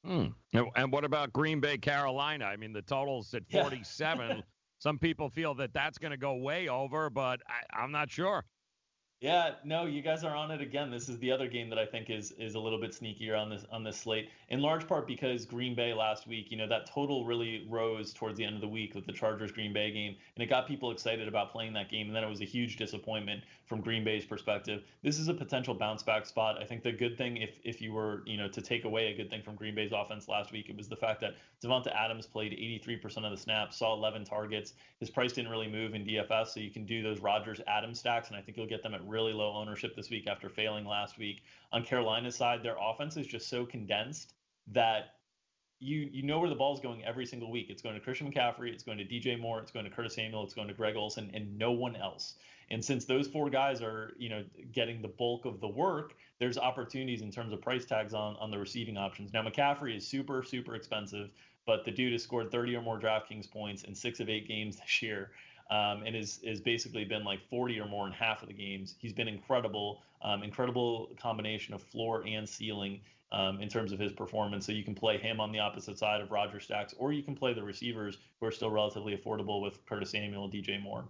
Hmm. 0.04 0.26
And, 0.52 0.92
what 0.92 1.04
about 1.04 1.32
Green 1.32 1.60
Bay, 1.60 1.78
Carolina? 1.78 2.44
I 2.44 2.56
mean, 2.56 2.74
the 2.74 2.82
total's 2.82 3.32
at 3.32 3.44
Yeah. 3.48 3.62
47. 3.62 4.42
Some 4.80 4.98
people 4.98 5.30
feel 5.30 5.54
that 5.54 5.72
that's 5.72 5.96
going 5.96 6.10
to 6.10 6.16
go 6.16 6.34
way 6.34 6.68
over, 6.68 7.08
but 7.08 7.40
I, 7.48 7.82
I'm 7.82 7.92
not 7.92 8.10
sure. 8.10 8.44
Yeah, 9.22 9.52
no, 9.62 9.84
you 9.84 10.02
guys 10.02 10.24
are 10.24 10.34
on 10.34 10.50
it 10.50 10.60
again. 10.60 10.90
This 10.90 11.08
is 11.08 11.16
the 11.20 11.30
other 11.30 11.46
game 11.46 11.70
that 11.70 11.78
I 11.78 11.86
think 11.86 12.10
is 12.10 12.32
is 12.32 12.56
a 12.56 12.58
little 12.58 12.80
bit 12.80 12.90
sneakier 12.90 13.40
on 13.40 13.50
this 13.50 13.64
on 13.70 13.84
this 13.84 13.96
slate, 13.96 14.30
in 14.48 14.60
large 14.60 14.88
part 14.88 15.06
because 15.06 15.46
Green 15.46 15.76
Bay 15.76 15.94
last 15.94 16.26
week, 16.26 16.50
you 16.50 16.56
know, 16.56 16.66
that 16.66 16.90
total 16.92 17.24
really 17.24 17.64
rose 17.70 18.12
towards 18.12 18.36
the 18.36 18.44
end 18.44 18.56
of 18.56 18.60
the 18.60 18.66
week 18.66 18.96
with 18.96 19.06
the 19.06 19.12
Chargers 19.12 19.52
Green 19.52 19.72
Bay 19.72 19.92
game, 19.92 20.16
and 20.34 20.42
it 20.42 20.46
got 20.46 20.66
people 20.66 20.90
excited 20.90 21.28
about 21.28 21.52
playing 21.52 21.72
that 21.74 21.88
game, 21.88 22.08
and 22.08 22.16
then 22.16 22.24
it 22.24 22.28
was 22.28 22.40
a 22.40 22.44
huge 22.44 22.76
disappointment 22.76 23.44
from 23.72 23.80
Green 23.80 24.04
Bay's 24.04 24.26
perspective. 24.26 24.82
This 25.02 25.18
is 25.18 25.28
a 25.28 25.34
potential 25.34 25.72
bounce 25.72 26.02
back 26.02 26.26
spot. 26.26 26.60
I 26.60 26.64
think 26.66 26.82
the 26.82 26.92
good 26.92 27.16
thing, 27.16 27.38
if 27.38 27.58
if 27.64 27.80
you 27.80 27.94
were, 27.94 28.22
you 28.26 28.36
know, 28.36 28.46
to 28.46 28.60
take 28.60 28.84
away 28.84 29.06
a 29.06 29.16
good 29.16 29.30
thing 29.30 29.40
from 29.40 29.54
Green 29.54 29.74
Bay's 29.74 29.92
offense 29.92 30.28
last 30.28 30.52
week, 30.52 30.68
it 30.68 30.76
was 30.76 30.90
the 30.90 30.96
fact 30.96 31.22
that 31.22 31.36
Davante 31.64 31.90
Adams 31.94 32.26
played 32.26 32.52
83% 32.52 33.24
of 33.24 33.30
the 33.30 33.36
snaps, 33.38 33.78
saw 33.78 33.94
11 33.94 34.26
targets. 34.26 34.74
His 35.00 35.08
price 35.08 35.32
didn't 35.32 35.50
really 35.50 35.68
move 35.68 35.94
in 35.94 36.04
DFS, 36.04 36.48
so 36.48 36.60
you 36.60 36.70
can 36.70 36.84
do 36.84 37.02
those 37.02 37.20
Rodgers 37.20 37.62
Adams 37.66 37.98
stacks, 37.98 38.28
and 38.28 38.36
I 38.36 38.42
think 38.42 38.58
you'll 38.58 38.66
get 38.66 38.82
them 38.82 38.92
at 38.92 39.02
really 39.06 39.32
low 39.32 39.54
ownership 39.54 39.96
this 39.96 40.10
week 40.10 40.26
after 40.26 40.50
failing 40.50 40.84
last 40.84 41.16
week. 41.16 41.42
On 41.72 41.82
Carolina's 41.82 42.36
side, 42.36 42.62
their 42.62 42.76
offense 42.78 43.16
is 43.16 43.26
just 43.26 43.48
so 43.48 43.64
condensed 43.64 44.34
that 44.66 45.14
you 45.82 46.08
you 46.12 46.22
know 46.22 46.38
where 46.38 46.48
the 46.48 46.54
ball's 46.54 46.80
going 46.80 47.04
every 47.04 47.26
single 47.26 47.50
week. 47.50 47.66
It's 47.68 47.82
going 47.82 47.94
to 47.94 48.00
Christian 48.00 48.30
McCaffrey, 48.30 48.70
it's 48.70 48.84
going 48.84 48.98
to 48.98 49.04
DJ 49.04 49.40
Moore, 49.40 49.60
it's 49.60 49.72
going 49.72 49.86
to 49.86 49.90
Curtis 49.90 50.14
Samuel, 50.14 50.44
it's 50.44 50.54
going 50.54 50.68
to 50.68 50.74
Greg 50.74 50.94
Olsen, 50.94 51.30
and 51.34 51.58
no 51.58 51.72
one 51.72 51.96
else. 51.96 52.34
And 52.72 52.82
since 52.82 53.04
those 53.04 53.28
four 53.28 53.50
guys 53.50 53.82
are, 53.82 54.14
you 54.18 54.30
know, 54.30 54.42
getting 54.72 55.02
the 55.02 55.08
bulk 55.08 55.44
of 55.44 55.60
the 55.60 55.68
work, 55.68 56.14
there's 56.38 56.56
opportunities 56.56 57.20
in 57.20 57.30
terms 57.30 57.52
of 57.52 57.60
price 57.60 57.84
tags 57.84 58.14
on 58.14 58.34
on 58.36 58.50
the 58.50 58.58
receiving 58.58 58.96
options. 58.96 59.32
Now 59.32 59.42
McCaffrey 59.42 59.94
is 59.94 60.06
super 60.06 60.42
super 60.42 60.74
expensive, 60.74 61.30
but 61.66 61.84
the 61.84 61.90
dude 61.90 62.12
has 62.12 62.22
scored 62.22 62.50
30 62.50 62.76
or 62.76 62.82
more 62.82 62.98
DraftKings 62.98 63.48
points 63.50 63.84
in 63.84 63.94
six 63.94 64.20
of 64.20 64.30
eight 64.30 64.48
games 64.48 64.76
this 64.76 65.02
year. 65.02 65.30
Um, 65.70 66.02
and 66.06 66.16
is 66.16 66.40
is 66.42 66.60
basically 66.62 67.04
been 67.04 67.24
like 67.24 67.40
40 67.50 67.78
or 67.78 67.86
more 67.86 68.06
in 68.06 68.12
half 68.14 68.42
of 68.42 68.48
the 68.48 68.54
games. 68.54 68.94
He's 68.98 69.12
been 69.12 69.28
incredible, 69.28 70.02
um, 70.22 70.42
incredible 70.42 71.10
combination 71.20 71.74
of 71.74 71.82
floor 71.82 72.24
and 72.26 72.48
ceiling 72.48 73.00
um, 73.32 73.60
in 73.60 73.68
terms 73.68 73.92
of 73.92 73.98
his 73.98 74.12
performance. 74.12 74.64
So 74.64 74.72
you 74.72 74.82
can 74.82 74.94
play 74.94 75.18
him 75.18 75.40
on 75.40 75.52
the 75.52 75.58
opposite 75.58 75.98
side 75.98 76.22
of 76.22 76.30
Rodgers 76.30 76.64
Stacks, 76.64 76.94
or 76.98 77.12
you 77.12 77.22
can 77.22 77.34
play 77.34 77.52
the 77.52 77.62
receivers 77.62 78.16
who 78.40 78.46
are 78.46 78.50
still 78.50 78.70
relatively 78.70 79.14
affordable 79.16 79.60
with 79.60 79.84
Curtis 79.84 80.10
Samuel 80.10 80.48
DJ 80.48 80.82
Moore. 80.82 81.04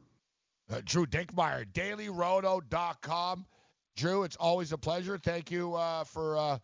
Uh, 0.71 0.81
Drew 0.85 1.07
Dinkmeyer, 1.07 1.67
dailyroto.com. 1.73 3.47
Drew, 3.97 4.23
it's 4.23 4.37
always 4.37 4.73
a 4.73 4.79
pleasure. 4.79 5.19
Thank 5.19 5.51
you 5.51 5.75
uh, 5.75 6.05
for 6.05 6.37
uh, 6.39 6.59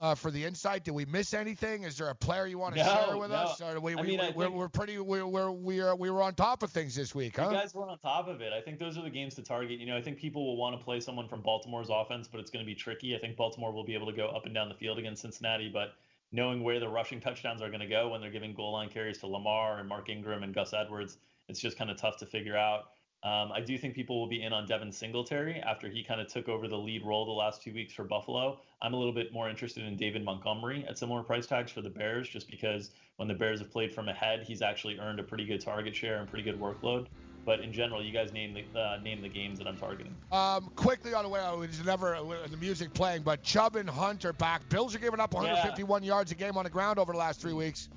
uh, 0.00 0.16
for 0.16 0.32
the 0.32 0.44
insight. 0.44 0.82
Did 0.84 0.94
we 0.94 1.04
miss 1.04 1.32
anything? 1.32 1.84
Is 1.84 1.96
there 1.96 2.08
a 2.08 2.14
player 2.14 2.44
you 2.46 2.58
want 2.58 2.74
to 2.74 2.82
No, 2.82 3.04
share 3.06 3.16
with 3.16 3.30
no. 3.30 3.36
us? 3.36 3.62
Or 3.62 3.78
we, 3.78 3.94
I 3.94 4.00
we, 4.00 4.08
mean, 4.08 4.20
I 4.20 4.32
we're, 4.34 4.50
we're 4.50 4.68
pretty 4.68 4.98
we're, 4.98 5.24
we're, 5.24 5.52
we 5.52 5.80
are 5.80 5.94
we 5.94 6.10
were 6.10 6.22
on 6.22 6.34
top 6.34 6.64
of 6.64 6.72
things 6.72 6.96
this 6.96 7.14
week, 7.14 7.36
huh? 7.36 7.50
You 7.50 7.56
guys 7.56 7.72
were 7.72 7.88
on 7.88 7.96
top 8.00 8.26
of 8.26 8.40
it. 8.40 8.52
I 8.52 8.60
think 8.60 8.80
those 8.80 8.98
are 8.98 9.02
the 9.02 9.10
games 9.10 9.36
to 9.36 9.42
target. 9.42 9.78
You 9.78 9.86
know, 9.86 9.96
I 9.96 10.02
think 10.02 10.18
people 10.18 10.44
will 10.44 10.56
want 10.56 10.76
to 10.76 10.84
play 10.84 10.98
someone 10.98 11.28
from 11.28 11.40
Baltimore's 11.40 11.88
offense, 11.88 12.26
but 12.26 12.40
it's 12.40 12.50
going 12.50 12.64
to 12.64 12.66
be 12.66 12.74
tricky. 12.74 13.14
I 13.14 13.18
think 13.20 13.36
Baltimore 13.36 13.72
will 13.72 13.84
be 13.84 13.94
able 13.94 14.06
to 14.06 14.16
go 14.16 14.26
up 14.26 14.44
and 14.44 14.54
down 14.54 14.68
the 14.68 14.74
field 14.74 14.98
against 14.98 15.22
Cincinnati, 15.22 15.70
but 15.72 15.94
knowing 16.32 16.64
where 16.64 16.80
the 16.80 16.88
rushing 16.88 17.20
touchdowns 17.20 17.62
are 17.62 17.68
going 17.68 17.80
to 17.80 17.86
go 17.86 18.08
when 18.08 18.20
they're 18.20 18.30
giving 18.30 18.54
goal 18.54 18.72
line 18.72 18.88
carries 18.88 19.18
to 19.18 19.28
Lamar 19.28 19.78
and 19.78 19.88
Mark 19.88 20.08
Ingram 20.08 20.42
and 20.42 20.52
Gus 20.52 20.72
Edwards, 20.72 21.18
it's 21.48 21.60
just 21.60 21.78
kind 21.78 21.90
of 21.90 21.96
tough 21.96 22.16
to 22.16 22.26
figure 22.26 22.56
out. 22.56 22.86
Um, 23.24 23.52
I 23.52 23.60
do 23.60 23.78
think 23.78 23.94
people 23.94 24.18
will 24.18 24.26
be 24.26 24.42
in 24.42 24.52
on 24.52 24.66
Devin 24.66 24.90
Singletary 24.90 25.60
after 25.60 25.88
he 25.88 26.02
kind 26.02 26.20
of 26.20 26.26
took 26.26 26.48
over 26.48 26.66
the 26.66 26.76
lead 26.76 27.04
role 27.04 27.24
the 27.24 27.30
last 27.30 27.62
two 27.62 27.72
weeks 27.72 27.92
for 27.94 28.02
Buffalo. 28.02 28.58
I'm 28.80 28.94
a 28.94 28.96
little 28.96 29.12
bit 29.12 29.32
more 29.32 29.48
interested 29.48 29.84
in 29.84 29.96
David 29.96 30.24
Montgomery 30.24 30.84
at 30.88 30.98
similar 30.98 31.22
price 31.22 31.46
tags 31.46 31.70
for 31.70 31.82
the 31.82 31.90
Bears, 31.90 32.28
just 32.28 32.50
because 32.50 32.90
when 33.16 33.28
the 33.28 33.34
Bears 33.34 33.60
have 33.60 33.70
played 33.70 33.94
from 33.94 34.08
ahead, 34.08 34.42
he's 34.42 34.60
actually 34.60 34.98
earned 34.98 35.20
a 35.20 35.22
pretty 35.22 35.44
good 35.44 35.60
target 35.60 35.94
share 35.94 36.18
and 36.18 36.28
pretty 36.28 36.42
good 36.42 36.60
workload. 36.60 37.06
But 37.44 37.60
in 37.60 37.72
general, 37.72 38.04
you 38.04 38.12
guys 38.12 38.32
name 38.32 38.54
the 38.54 38.78
uh, 38.78 38.98
name 39.02 39.20
the 39.20 39.28
games 39.28 39.58
that 39.58 39.68
I'm 39.68 39.76
targeting. 39.76 40.14
Um, 40.30 40.70
quickly 40.74 41.14
on 41.14 41.24
the 41.24 41.28
way, 41.28 41.40
it's 41.62 41.84
never 41.84 42.16
uh, 42.16 42.22
the 42.48 42.56
music 42.56 42.92
playing, 42.92 43.22
but 43.22 43.42
Chubb 43.42 43.76
and 43.76 43.88
Hunt 43.88 44.24
are 44.24 44.32
back. 44.32 44.68
Bills 44.68 44.94
are 44.94 45.00
giving 45.00 45.20
up 45.20 45.34
151 45.34 46.02
yards 46.02 46.32
a 46.32 46.34
game 46.34 46.56
on 46.56 46.64
the 46.64 46.70
ground 46.70 46.98
over 46.98 47.12
the 47.12 47.18
last 47.18 47.40
three 47.40 47.52
weeks. 47.52 47.88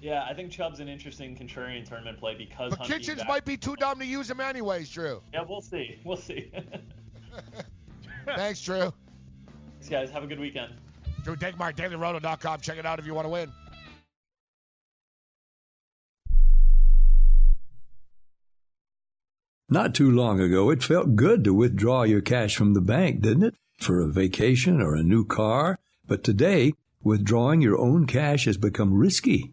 Yeah, 0.00 0.24
I 0.28 0.32
think 0.34 0.52
Chubb's 0.52 0.80
an 0.80 0.88
interesting 0.88 1.36
contrarian 1.36 1.86
tournament 1.86 2.18
play 2.20 2.34
because 2.36 2.70
But 2.70 2.80
Hunt 2.80 2.90
Kitchens 2.90 3.18
back- 3.18 3.28
might 3.28 3.44
be 3.44 3.56
too 3.56 3.74
dumb 3.76 3.98
to 3.98 4.06
use 4.06 4.30
him 4.30 4.40
anyways, 4.40 4.88
Drew. 4.90 5.20
Yeah, 5.32 5.42
we'll 5.48 5.60
see. 5.60 5.98
We'll 6.04 6.16
see. 6.16 6.52
Thanks, 8.24 8.62
Drew. 8.62 8.92
Thanks, 9.72 9.88
guys. 9.88 10.10
Have 10.10 10.22
a 10.22 10.26
good 10.26 10.38
weekend. 10.40 10.74
Drew 11.24 11.34
Dinkmeyer, 11.34 11.74
dailyroto.com. 11.74 12.60
Check 12.60 12.78
it 12.78 12.86
out 12.86 12.98
if 12.98 13.06
you 13.06 13.14
want 13.14 13.24
to 13.24 13.30
win. 13.30 13.50
Not 19.68 19.94
too 19.94 20.10
long 20.10 20.40
ago, 20.40 20.70
it 20.70 20.82
felt 20.82 21.14
good 21.14 21.44
to 21.44 21.52
withdraw 21.52 22.02
your 22.02 22.22
cash 22.22 22.56
from 22.56 22.72
the 22.72 22.80
bank, 22.80 23.20
didn't 23.20 23.42
it? 23.42 23.54
For 23.78 24.00
a 24.00 24.08
vacation 24.08 24.80
or 24.80 24.94
a 24.94 25.02
new 25.02 25.24
car. 25.26 25.78
But 26.06 26.24
today, 26.24 26.72
withdrawing 27.02 27.60
your 27.60 27.78
own 27.78 28.06
cash 28.06 28.46
has 28.46 28.56
become 28.56 28.94
risky. 28.94 29.52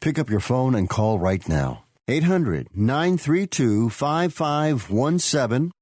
Pick 0.00 0.18
up 0.18 0.30
your 0.30 0.40
phone 0.40 0.74
and 0.74 0.88
call 0.88 1.18
right 1.18 1.46
now. 1.48 1.84
800 2.08 2.68
932 2.74 3.90
5517. 3.90 5.72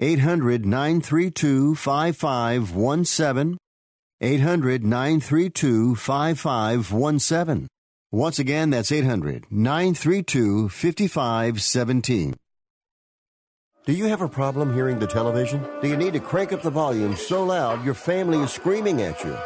800 0.00 0.66
932 0.66 1.74
5517. 1.74 3.58
800 4.20 4.84
932 4.84 5.94
5517. 5.94 7.68
Once 8.12 8.38
again, 8.38 8.70
that's 8.70 8.92
800 8.92 9.46
932 9.50 10.68
5517. 10.68 12.34
Do 13.84 13.92
you 13.92 14.06
have 14.06 14.22
a 14.22 14.28
problem 14.28 14.74
hearing 14.74 14.98
the 14.98 15.06
television? 15.06 15.64
Do 15.82 15.88
you 15.88 15.96
need 15.96 16.14
to 16.14 16.20
crank 16.20 16.52
up 16.52 16.62
the 16.62 16.70
volume 16.70 17.14
so 17.14 17.44
loud 17.44 17.84
your 17.84 17.94
family 17.94 18.38
is 18.38 18.50
screaming 18.50 19.02
at 19.02 19.22
you? 19.22 19.36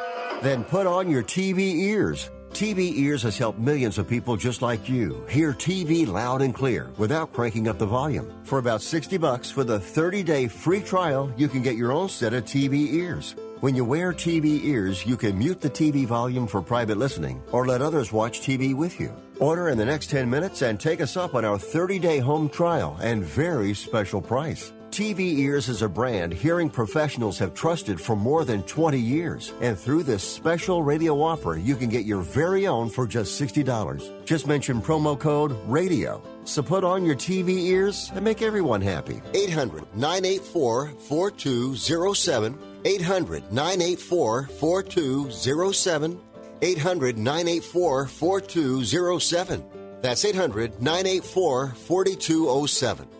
Then 0.40 0.64
put 0.64 0.86
on 0.86 1.10
your 1.10 1.22
TV 1.22 1.74
ears. 1.74 2.30
TV 2.52 2.92
Ears 2.98 3.22
has 3.22 3.38
helped 3.38 3.58
millions 3.58 3.96
of 3.98 4.08
people 4.08 4.36
just 4.36 4.60
like 4.60 4.88
you 4.88 5.24
hear 5.28 5.52
TV 5.52 6.06
loud 6.06 6.42
and 6.42 6.54
clear 6.54 6.90
without 6.98 7.32
cranking 7.32 7.68
up 7.68 7.78
the 7.78 7.86
volume. 7.86 8.30
For 8.44 8.58
about 8.58 8.82
60 8.82 9.16
bucks 9.18 9.56
with 9.56 9.70
a 9.70 9.78
30-day 9.78 10.48
free 10.48 10.80
trial, 10.80 11.32
you 11.36 11.48
can 11.48 11.62
get 11.62 11.76
your 11.76 11.92
own 11.92 12.08
set 12.08 12.34
of 12.34 12.44
TV 12.44 12.92
ears. 12.92 13.34
When 13.60 13.74
you 13.74 13.84
wear 13.84 14.12
TV 14.12 14.64
ears, 14.64 15.06
you 15.06 15.16
can 15.16 15.38
mute 15.38 15.60
the 15.60 15.70
TV 15.70 16.06
volume 16.06 16.46
for 16.46 16.62
private 16.62 16.98
listening 16.98 17.42
or 17.52 17.66
let 17.66 17.82
others 17.82 18.12
watch 18.12 18.40
TV 18.40 18.74
with 18.74 18.98
you. 18.98 19.14
Order 19.38 19.68
in 19.68 19.78
the 19.78 19.84
next 19.84 20.10
10 20.10 20.28
minutes 20.28 20.62
and 20.62 20.78
take 20.78 21.00
us 21.00 21.16
up 21.16 21.34
on 21.34 21.44
our 21.44 21.58
30-day 21.58 22.18
home 22.18 22.48
trial 22.48 22.98
and 23.00 23.22
very 23.22 23.74
special 23.74 24.20
price. 24.20 24.72
TV 24.90 25.38
Ears 25.38 25.68
is 25.68 25.82
a 25.82 25.88
brand 25.88 26.32
hearing 26.32 26.68
professionals 26.68 27.38
have 27.38 27.54
trusted 27.54 28.00
for 28.00 28.16
more 28.16 28.44
than 28.44 28.64
20 28.64 28.98
years. 28.98 29.52
And 29.60 29.78
through 29.78 30.02
this 30.02 30.24
special 30.24 30.82
radio 30.82 31.22
offer, 31.22 31.56
you 31.56 31.76
can 31.76 31.88
get 31.88 32.04
your 32.04 32.22
very 32.22 32.66
own 32.66 32.90
for 32.90 33.06
just 33.06 33.40
$60. 33.40 34.24
Just 34.24 34.48
mention 34.48 34.82
promo 34.82 35.16
code 35.16 35.56
RADIO. 35.68 36.20
So 36.42 36.60
put 36.60 36.82
on 36.82 37.04
your 37.04 37.14
TV 37.14 37.66
ears 37.66 38.10
and 38.16 38.24
make 38.24 38.42
everyone 38.42 38.80
happy. 38.80 39.22
800 39.32 39.84
984 39.94 40.88
4207. 40.88 42.58
800 42.84 43.52
984 43.52 44.46
4207. 44.48 46.20
800 46.62 47.16
984 47.16 48.06
4207. 48.06 49.64
That's 50.02 50.24
800 50.24 50.82
984 50.82 51.68
4207. 51.68 53.19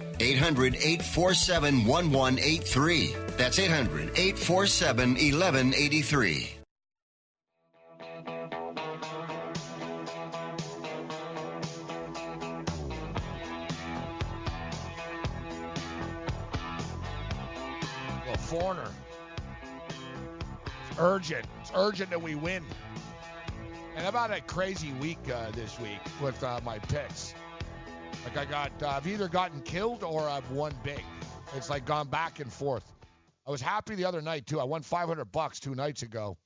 800 0.21 0.75
847 0.75 1.85
1183. 1.85 3.15
That's 3.37 3.57
800 3.57 4.11
847 4.15 5.09
1183. 5.15 6.57
Well, 18.27 18.37
foreigner. 18.37 18.89
It's 20.89 20.99
urgent. 20.99 21.45
It's 21.61 21.71
urgent 21.73 22.11
that 22.11 22.21
we 22.21 22.35
win. 22.35 22.63
And 23.95 24.05
I've 24.05 24.13
had 24.13 24.29
a 24.29 24.41
crazy 24.41 24.93
week 24.93 25.17
uh, 25.33 25.49
this 25.51 25.79
week 25.79 25.99
with 26.21 26.43
uh, 26.43 26.59
my 26.63 26.77
picks. 26.77 27.33
Like 28.23 28.37
I 28.37 28.45
got, 28.45 28.71
uh, 28.83 28.89
I've 28.89 29.07
either 29.07 29.27
gotten 29.27 29.61
killed 29.61 30.03
or 30.03 30.27
I've 30.27 30.49
won 30.51 30.73
big. 30.83 31.03
It's 31.55 31.69
like 31.69 31.85
gone 31.85 32.07
back 32.07 32.39
and 32.39 32.51
forth. 32.51 32.85
I 33.45 33.51
was 33.51 33.61
happy 33.61 33.95
the 33.95 34.05
other 34.05 34.21
night 34.21 34.45
too. 34.45 34.59
I 34.59 34.63
won 34.63 34.81
500 34.83 35.25
bucks 35.25 35.59
two 35.59 35.75
nights 35.75 36.03
ago, 36.03 36.37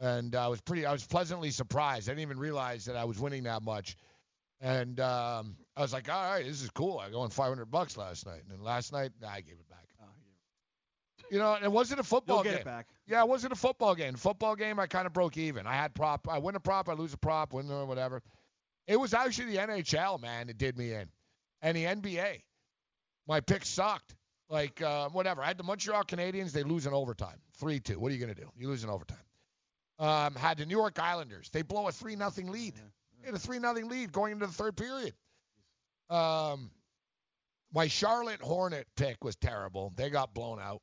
and 0.00 0.34
I 0.34 0.48
was 0.48 0.60
pretty. 0.60 0.84
I 0.84 0.92
was 0.92 1.06
pleasantly 1.06 1.50
surprised. 1.50 2.08
I 2.08 2.12
didn't 2.12 2.22
even 2.22 2.38
realize 2.38 2.84
that 2.86 2.96
I 2.96 3.04
was 3.04 3.18
winning 3.18 3.44
that 3.44 3.62
much, 3.62 3.96
and 4.60 4.98
um, 5.00 5.56
I 5.76 5.82
was 5.82 5.92
like, 5.92 6.10
all 6.10 6.32
right, 6.32 6.44
this 6.44 6.62
is 6.62 6.70
cool. 6.70 6.98
I 6.98 7.16
won 7.16 7.30
500 7.30 7.66
bucks 7.66 7.96
last 7.96 8.26
night, 8.26 8.42
and 8.42 8.50
then 8.50 8.62
last 8.62 8.92
night 8.92 9.12
I 9.26 9.40
gave 9.40 9.54
it 9.54 9.68
back. 9.68 9.84
You 11.30 11.38
know, 11.38 11.56
it 11.60 11.72
wasn't 11.72 12.00
a 12.00 12.04
football 12.04 12.36
You'll 12.36 12.44
get 12.44 12.50
game. 12.50 12.60
it 12.60 12.64
back. 12.64 12.86
Yeah, 13.06 13.22
it 13.22 13.28
wasn't 13.28 13.52
a 13.52 13.56
football 13.56 13.94
game. 13.94 14.14
Football 14.14 14.56
game, 14.56 14.78
I 14.78 14.86
kind 14.86 15.06
of 15.06 15.12
broke 15.12 15.36
even. 15.38 15.66
I 15.66 15.74
had 15.74 15.94
prop. 15.94 16.28
I 16.28 16.38
win 16.38 16.54
a 16.54 16.60
prop, 16.60 16.88
I 16.88 16.92
lose 16.92 17.14
a 17.14 17.16
prop, 17.16 17.54
win 17.54 17.70
or 17.70 17.86
whatever. 17.86 18.22
It 18.86 18.98
was 18.98 19.14
actually 19.14 19.52
the 19.52 19.58
NHL, 19.58 20.20
man, 20.20 20.48
that 20.48 20.58
did 20.58 20.76
me 20.76 20.92
in, 20.92 21.08
and 21.62 21.76
the 21.76 21.84
NBA. 21.84 22.42
My 23.26 23.40
picks 23.40 23.68
sucked. 23.68 24.14
Like 24.50 24.82
uh, 24.82 25.08
whatever. 25.08 25.42
I 25.42 25.46
had 25.46 25.58
the 25.58 25.64
Montreal 25.64 26.04
Canadiens. 26.04 26.52
They 26.52 26.62
lose 26.62 26.86
in 26.86 26.92
overtime, 26.92 27.38
three 27.58 27.80
two. 27.80 27.98
What 27.98 28.12
are 28.12 28.14
you 28.14 28.20
gonna 28.20 28.34
do? 28.34 28.50
You 28.56 28.68
lose 28.68 28.84
in 28.84 28.90
overtime. 28.90 29.16
Um, 29.98 30.34
had 30.34 30.58
the 30.58 30.66
New 30.66 30.76
York 30.76 30.98
Islanders. 30.98 31.48
They 31.50 31.62
blow 31.62 31.88
a 31.88 31.92
three 31.92 32.14
nothing 32.14 32.50
lead. 32.50 32.74
They 33.20 33.26
had 33.26 33.34
a 33.34 33.38
three 33.38 33.58
nothing 33.58 33.88
lead 33.88 34.12
going 34.12 34.32
into 34.32 34.46
the 34.46 34.52
third 34.52 34.76
period. 34.76 35.14
Um, 36.10 36.70
my 37.72 37.88
Charlotte 37.88 38.42
Hornet 38.42 38.86
pick 38.96 39.24
was 39.24 39.34
terrible. 39.36 39.92
They 39.96 40.10
got 40.10 40.34
blown 40.34 40.60
out. 40.60 40.82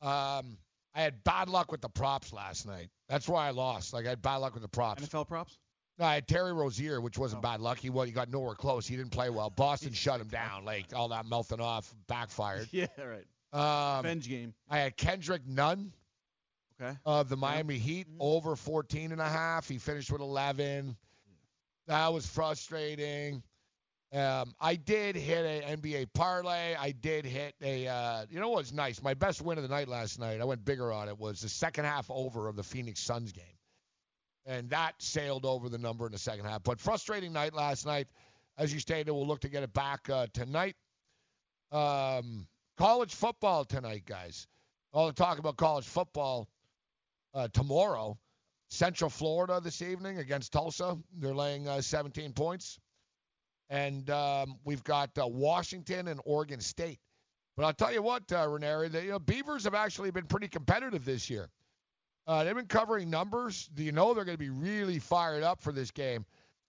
Um, 0.00 0.58
I 0.94 1.02
had 1.02 1.24
bad 1.24 1.48
luck 1.48 1.72
with 1.72 1.80
the 1.80 1.88
props 1.88 2.32
last 2.32 2.66
night. 2.66 2.88
That's 3.08 3.28
why 3.28 3.48
I 3.48 3.50
lost. 3.50 3.92
Like 3.92 4.06
I 4.06 4.10
had 4.10 4.22
bad 4.22 4.36
luck 4.36 4.54
with 4.54 4.62
the 4.62 4.68
props. 4.68 5.04
NFL 5.04 5.26
props? 5.26 5.58
No, 5.98 6.06
I 6.06 6.14
had 6.14 6.26
Terry 6.26 6.52
Rozier, 6.52 7.00
which 7.00 7.16
wasn't 7.18 7.42
bad 7.42 7.60
luck. 7.60 7.78
He 7.78 7.88
well, 7.90 8.04
he 8.04 8.12
got 8.12 8.28
nowhere 8.30 8.54
close. 8.54 8.86
He 8.86 8.96
didn't 8.96 9.12
play 9.12 9.30
well. 9.30 9.50
Boston 9.56 9.92
shut 9.92 10.20
him 10.20 10.28
down. 10.28 10.64
Like 10.64 10.86
all 10.94 11.08
that 11.08 11.26
melting 11.26 11.60
off 11.60 11.94
backfired. 12.08 12.68
Yeah, 12.72 12.86
right. 12.98 13.24
Um, 13.52 13.98
Revenge 14.04 14.28
game. 14.28 14.54
I 14.68 14.78
had 14.78 14.96
Kendrick 14.96 15.46
Nunn 15.46 15.92
Okay. 16.82 16.98
of 17.06 17.28
the 17.28 17.36
Miami 17.36 17.78
Heat 17.78 18.08
over 18.18 18.56
14 18.56 19.12
and 19.12 19.20
a 19.20 19.28
half. 19.28 19.68
He 19.68 19.78
finished 19.78 20.10
with 20.10 20.20
11. 20.20 20.96
That 21.86 22.12
was 22.12 22.26
frustrating. 22.26 23.44
Um, 24.12 24.54
I 24.60 24.74
did 24.74 25.14
hit 25.14 25.44
an 25.64 25.80
NBA 25.80 26.08
parlay. 26.14 26.74
I 26.74 26.90
did 26.90 27.24
hit 27.24 27.54
a. 27.62 27.86
Uh, 27.86 28.26
you 28.28 28.40
know 28.40 28.48
what's 28.48 28.72
nice? 28.72 29.00
My 29.02 29.14
best 29.14 29.40
win 29.42 29.56
of 29.58 29.62
the 29.62 29.68
night 29.68 29.86
last 29.86 30.18
night. 30.18 30.40
I 30.40 30.44
went 30.44 30.64
bigger 30.64 30.92
on 30.92 31.08
it. 31.08 31.16
Was 31.16 31.40
the 31.40 31.48
second 31.48 31.84
half 31.84 32.06
over 32.10 32.48
of 32.48 32.56
the 32.56 32.62
Phoenix 32.64 32.98
Suns 33.00 33.30
game, 33.30 33.44
and 34.46 34.68
that 34.70 34.94
sailed 34.98 35.44
over 35.44 35.68
the 35.68 35.78
number 35.78 36.06
in 36.06 36.12
the 36.12 36.18
second 36.18 36.44
half. 36.44 36.62
But 36.62 36.80
frustrating 36.80 37.32
night 37.32 37.54
last 37.54 37.86
night. 37.86 38.08
As 38.56 38.72
you 38.72 38.78
stated, 38.78 39.10
we'll 39.10 39.26
look 39.26 39.40
to 39.40 39.48
get 39.48 39.64
it 39.64 39.72
back 39.72 40.08
uh, 40.08 40.28
tonight. 40.32 40.76
Um, 41.72 42.46
college 42.78 43.12
football 43.14 43.64
tonight, 43.64 44.04
guys. 44.06 44.46
All 44.92 45.08
the 45.08 45.12
talk 45.12 45.38
about 45.38 45.56
college 45.56 45.86
football 45.86 46.48
uh, 47.34 47.48
tomorrow. 47.52 48.16
Central 48.68 49.10
Florida 49.10 49.60
this 49.62 49.82
evening 49.82 50.18
against 50.18 50.52
Tulsa. 50.52 50.96
They're 51.18 51.34
laying 51.34 51.68
uh, 51.68 51.80
17 51.80 52.32
points. 52.32 52.78
And 53.70 54.08
um, 54.10 54.58
we've 54.64 54.84
got 54.84 55.10
uh, 55.18 55.26
Washington 55.26 56.08
and 56.08 56.20
Oregon 56.24 56.60
State. 56.60 57.00
But 57.56 57.64
I'll 57.64 57.72
tell 57.72 57.92
you 57.92 58.02
what, 58.02 58.30
uh, 58.32 58.48
Ranieri, 58.48 58.88
the 58.88 59.02
you 59.02 59.10
know, 59.10 59.18
Beavers 59.18 59.64
have 59.64 59.74
actually 59.74 60.10
been 60.10 60.26
pretty 60.26 60.48
competitive 60.48 61.04
this 61.04 61.30
year. 61.30 61.50
Uh, 62.26 62.44
they've 62.44 62.54
been 62.54 62.66
covering 62.66 63.10
numbers. 63.10 63.68
Do 63.74 63.82
you 63.82 63.92
know 63.92 64.14
they're 64.14 64.24
going 64.24 64.36
to 64.36 64.42
be 64.42 64.50
really 64.50 64.98
fired 64.98 65.42
up 65.42 65.60
for 65.60 65.72
this 65.72 65.90
game 65.90 66.24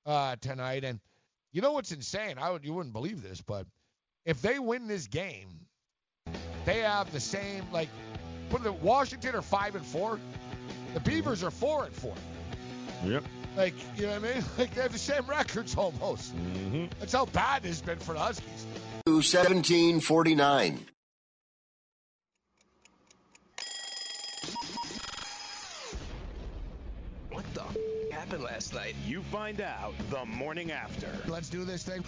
uh, 0.06 0.36
tonight? 0.42 0.84
And 0.84 1.00
you 1.54 1.62
know 1.62 1.72
what's 1.72 1.92
insane? 1.92 2.36
I 2.38 2.52
would, 2.52 2.66
you 2.66 2.74
wouldn't 2.74 2.94
believe 2.94 3.22
this, 3.24 3.42
but 3.42 3.66
if 4.26 4.42
they 4.42 4.60
win 4.60 4.88
this 4.88 5.08
game, 5.08 5.48
they 6.66 6.80
have 6.80 7.12
the 7.12 7.20
same 7.20 7.64
like. 7.72 7.90
What 8.52 8.64
the 8.64 8.74
Washington 8.74 9.34
are 9.36 9.42
five 9.42 9.76
and 9.76 9.84
four. 9.86 10.20
The 10.94 11.00
Beavers 11.00 11.44
are 11.44 11.50
four 11.50 11.86
and 11.86 11.94
four. 11.94 12.14
Yep. 13.04 13.24
Like, 13.58 13.74
you 13.98 14.04
know 14.04 14.20
what 14.20 14.30
I 14.30 14.34
mean? 14.36 14.44
Like 14.58 14.74
they 14.76 14.82
have 14.82 14.92
the 14.92 15.00
same 15.00 15.26
records 15.26 15.76
almost. 15.76 16.36
Mm-hmm. 16.36 16.86
That's 17.00 17.14
how 17.14 17.26
bad 17.26 17.66
it's 17.66 17.82
been 17.82 17.98
for 17.98 18.14
the 18.14 18.20
Huskies. 18.20 18.66
1749. 19.06 20.86
What 27.32 27.46
the 27.54 27.62
f- 27.62 27.76
happened 28.26 28.44
last 28.44 28.74
night? 28.74 28.96
You 29.06 29.22
find 29.22 29.62
out 29.62 29.94
the 30.10 30.26
morning 30.26 30.72
after. 30.72 31.08
Let's 31.28 31.48
do 31.48 31.64
this 31.64 31.84
thing. 31.84 32.04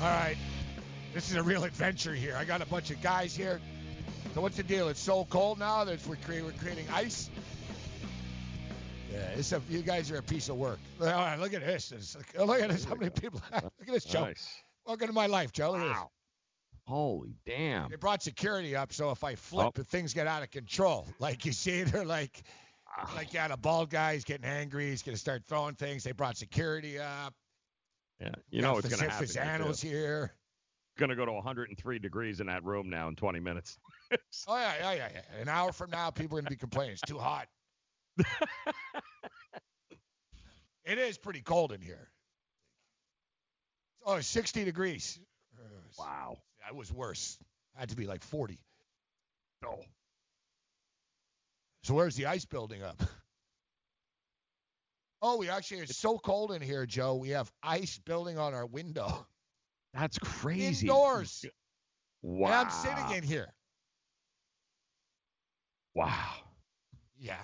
All 0.00 0.08
right. 0.08 0.36
This 1.12 1.28
is 1.28 1.36
a 1.36 1.42
real 1.42 1.64
adventure 1.64 2.14
here. 2.14 2.36
I 2.38 2.44
got 2.44 2.62
a 2.62 2.66
bunch 2.66 2.92
of 2.92 3.02
guys 3.02 3.34
here. 3.34 3.60
So 4.34 4.40
what's 4.40 4.56
the 4.56 4.62
deal? 4.62 4.88
It's 4.88 5.00
so 5.00 5.24
cold 5.24 5.58
now 5.58 5.82
that 5.82 5.98
we're, 6.06 6.16
we're 6.28 6.52
creating 6.52 6.86
ice. 6.94 7.28
Yeah, 9.12 9.18
it's 9.36 9.52
a, 9.52 9.60
you 9.68 9.82
guys 9.82 10.10
are 10.10 10.18
a 10.18 10.22
piece 10.22 10.48
of 10.48 10.56
work. 10.56 10.78
All 11.00 11.06
right, 11.06 11.38
look 11.38 11.52
at 11.54 11.64
this. 11.64 11.92
It's, 11.92 12.16
look 12.38 12.60
at 12.60 12.68
this. 12.70 12.84
How 12.84 12.94
many 12.94 13.10
people? 13.10 13.40
look 13.52 13.64
at 13.80 13.86
this, 13.92 14.04
Joe. 14.04 14.24
Nice. 14.26 14.62
Welcome 14.86 15.08
to 15.08 15.12
my 15.12 15.26
life, 15.26 15.52
Joe. 15.52 15.72
Look 15.72 15.82
this. 15.88 15.96
Holy 16.86 17.34
damn. 17.46 17.90
They 17.90 17.96
brought 17.96 18.22
security 18.22 18.74
up, 18.76 18.92
so 18.92 19.10
if 19.10 19.22
I 19.22 19.34
flip, 19.34 19.72
Oh. 19.78 19.82
things 19.82 20.14
get 20.14 20.26
out 20.26 20.42
of 20.42 20.50
control, 20.50 21.06
like 21.18 21.44
you 21.44 21.52
see, 21.52 21.82
they're 21.82 22.04
like, 22.04 22.42
ah. 22.96 23.10
Like, 23.14 23.32
yeah, 23.32 23.48
the 23.48 23.56
bald 23.56 23.90
guy, 23.90 24.14
he's 24.14 24.24
getting 24.24 24.46
angry. 24.46 24.90
He's 24.90 25.02
going 25.02 25.14
to 25.14 25.20
start 25.20 25.42
throwing 25.46 25.74
things. 25.74 26.04
They 26.04 26.12
brought 26.12 26.36
security 26.36 26.98
up. 26.98 27.34
Yeah, 28.20 28.30
you 28.50 28.62
know 28.62 28.74
what's 28.74 28.88
to 28.88 28.96
happen. 28.96 29.26
Fasano's 29.26 29.80
here. 29.80 30.34
Going 30.98 31.08
to 31.08 31.16
go 31.16 31.24
to 31.24 31.32
103 31.32 31.98
degrees 31.98 32.40
in 32.40 32.46
that 32.48 32.62
room 32.64 32.90
now 32.90 33.08
in 33.08 33.16
20 33.16 33.40
minutes. 33.40 33.78
Oh, 34.48 34.56
yeah, 34.56 34.74
yeah, 34.80 34.92
yeah, 34.92 35.08
yeah. 35.14 35.40
An 35.40 35.48
hour 35.48 35.70
from 35.70 35.90
now, 35.90 36.10
people 36.10 36.36
are 36.36 36.40
going 36.40 36.46
to 36.46 36.50
be 36.50 36.56
complaining. 36.56 36.94
It's 36.94 37.00
too 37.02 37.16
hot. 37.16 37.46
It 40.84 40.98
is 40.98 41.18
pretty 41.18 41.42
cold 41.42 41.72
in 41.72 41.80
here. 41.80 42.08
Oh, 44.04 44.16
it's 44.16 44.28
60 44.28 44.64
degrees. 44.64 45.18
Wow. 45.98 46.38
That 46.64 46.74
was 46.74 46.92
worse. 46.92 47.38
Had 47.76 47.90
to 47.90 47.96
be 47.96 48.06
like 48.06 48.22
40. 48.22 48.58
No. 49.62 49.78
So 51.84 51.94
where's 51.94 52.16
the 52.16 52.26
ice 52.26 52.44
building 52.44 52.82
up? 52.82 53.02
Oh, 55.22 55.36
we 55.36 55.50
actually 55.50 55.80
it's 55.80 55.98
so 55.98 56.18
cold 56.18 56.50
in 56.52 56.62
here, 56.62 56.86
Joe. 56.86 57.16
We 57.16 57.30
have 57.30 57.50
ice 57.62 57.98
building 57.98 58.38
on 58.38 58.54
our 58.54 58.64
window. 58.64 59.26
That's 59.92 60.18
crazy. 60.18 60.86
Indoors. 60.86 61.44
Wow. 62.22 62.46
And 62.46 62.54
I'm 62.54 62.70
sitting 62.70 63.16
in 63.18 63.22
here. 63.22 63.48
Wow. 65.94 66.32
Yeah. 67.18 67.42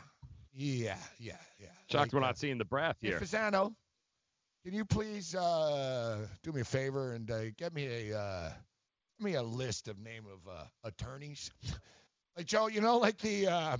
Yeah, 0.58 0.96
yeah, 1.18 1.36
yeah. 1.60 1.66
Shocked 1.90 2.14
we're 2.14 2.20
not 2.20 2.38
seeing 2.38 2.56
the 2.56 2.64
breath 2.64 2.96
Hey, 3.02 3.08
here. 3.08 3.20
Fasano, 3.20 3.74
can 4.64 4.72
you 4.72 4.86
please 4.86 5.34
uh, 5.34 6.26
do 6.42 6.50
me 6.50 6.62
a 6.62 6.64
favor 6.64 7.12
and 7.12 7.30
uh, 7.30 7.50
get 7.58 7.74
me 7.74 8.10
a 8.10 8.18
uh, 8.18 8.50
give 9.18 9.24
me 9.24 9.34
a 9.34 9.42
list 9.42 9.86
of 9.86 9.98
name 9.98 10.24
of 10.24 10.50
uh, 10.50 10.64
attorneys? 10.82 11.50
like 12.36 12.46
Joe, 12.46 12.68
you 12.68 12.80
know, 12.80 12.96
like 12.96 13.18
the 13.18 13.48
uh, 13.48 13.76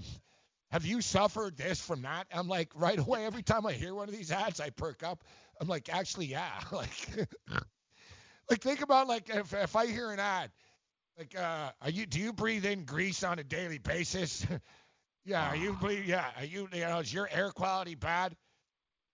have 0.71 0.85
you 0.85 1.01
suffered 1.01 1.57
this 1.57 1.81
from 1.81 2.03
that? 2.03 2.27
I'm 2.31 2.47
like 2.47 2.71
right 2.75 2.99
away 2.99 3.25
every 3.25 3.43
time 3.43 3.65
I 3.65 3.73
hear 3.73 3.95
one 3.95 4.11
of 4.11 4.15
these 4.15 4.31
ads, 4.31 4.61
I 4.61 4.69
perk 4.69 5.03
up. 5.03 5.25
I'm 5.59 5.69
like, 5.69 5.89
actually, 5.91 6.27
yeah. 6.27 6.61
like, 6.73 7.09
like 8.51 8.61
think 8.61 8.83
about 8.83 9.09
like 9.09 9.31
if 9.31 9.55
if 9.55 9.77
I 9.77 9.87
hear 9.87 10.11
an 10.11 10.21
ad, 10.21 10.51
like, 11.17 11.35
uh, 11.39 11.71
are 11.81 11.91
you 11.91 12.05
do 12.05 12.21
you 12.21 12.35
breathe 12.35 12.67
in 12.67 12.85
grease 12.85 13.25
on 13.25 13.39
a 13.39 13.45
daily 13.45 13.79
basis? 13.79 14.47
Yeah, 15.27 15.51
are 15.51 15.57
you 15.57 15.75
ah. 15.77 15.81
breathe? 15.81 16.07
Yeah, 16.07 16.25
are 16.37 16.45
you 16.45 16.69
you 16.73 16.81
know 16.81 17.01
is 17.01 17.13
your 17.13 17.29
air 17.31 17.51
quality 17.51 17.95
bad? 17.95 18.35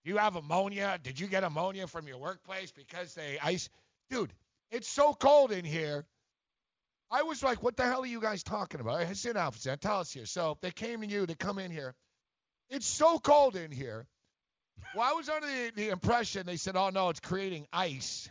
Do 0.03 0.11
you 0.11 0.17
have 0.17 0.35
ammonia? 0.35 0.99
Did 1.01 1.19
you 1.19 1.27
get 1.27 1.43
ammonia 1.43 1.87
from 1.87 2.07
your 2.07 2.17
workplace 2.17 2.71
because 2.71 3.13
they 3.15 3.39
ice? 3.41 3.69
Dude, 4.09 4.31
it's 4.69 4.87
so 4.87 5.13
cold 5.13 5.51
in 5.51 5.65
here. 5.65 6.05
I 7.09 7.23
was 7.23 7.43
like, 7.43 7.61
what 7.61 7.77
the 7.77 7.83
hell 7.83 8.01
are 8.01 8.07
you 8.07 8.19
guys 8.19 8.43
talking 8.43 8.79
about? 8.79 8.95
I 8.95 9.13
sit 9.13 9.35
down, 9.35 9.53
Sam, 9.53 9.77
tell 9.77 9.99
us 9.99 10.11
here. 10.11 10.25
So 10.25 10.57
they 10.61 10.71
came 10.71 11.01
to 11.01 11.07
you 11.07 11.25
to 11.25 11.35
come 11.35 11.59
in 11.59 11.71
here. 11.71 11.93
It's 12.69 12.87
so 12.87 13.19
cold 13.19 13.55
in 13.55 13.71
here. 13.71 14.07
Well, 14.95 15.07
I 15.07 15.13
was 15.13 15.29
under 15.29 15.47
the, 15.47 15.71
the 15.75 15.89
impression 15.89 16.45
they 16.45 16.57
said, 16.57 16.75
oh 16.75 16.89
no, 16.89 17.09
it's 17.09 17.19
creating 17.19 17.67
ice. 17.71 18.29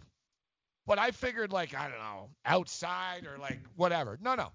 But 0.86 0.98
I 0.98 1.12
figured 1.12 1.52
like, 1.52 1.74
I 1.74 1.88
don't 1.88 1.98
know, 1.98 2.30
outside 2.44 3.26
or 3.26 3.38
like 3.38 3.60
whatever. 3.76 4.18
No, 4.20 4.34
no. 4.34 4.48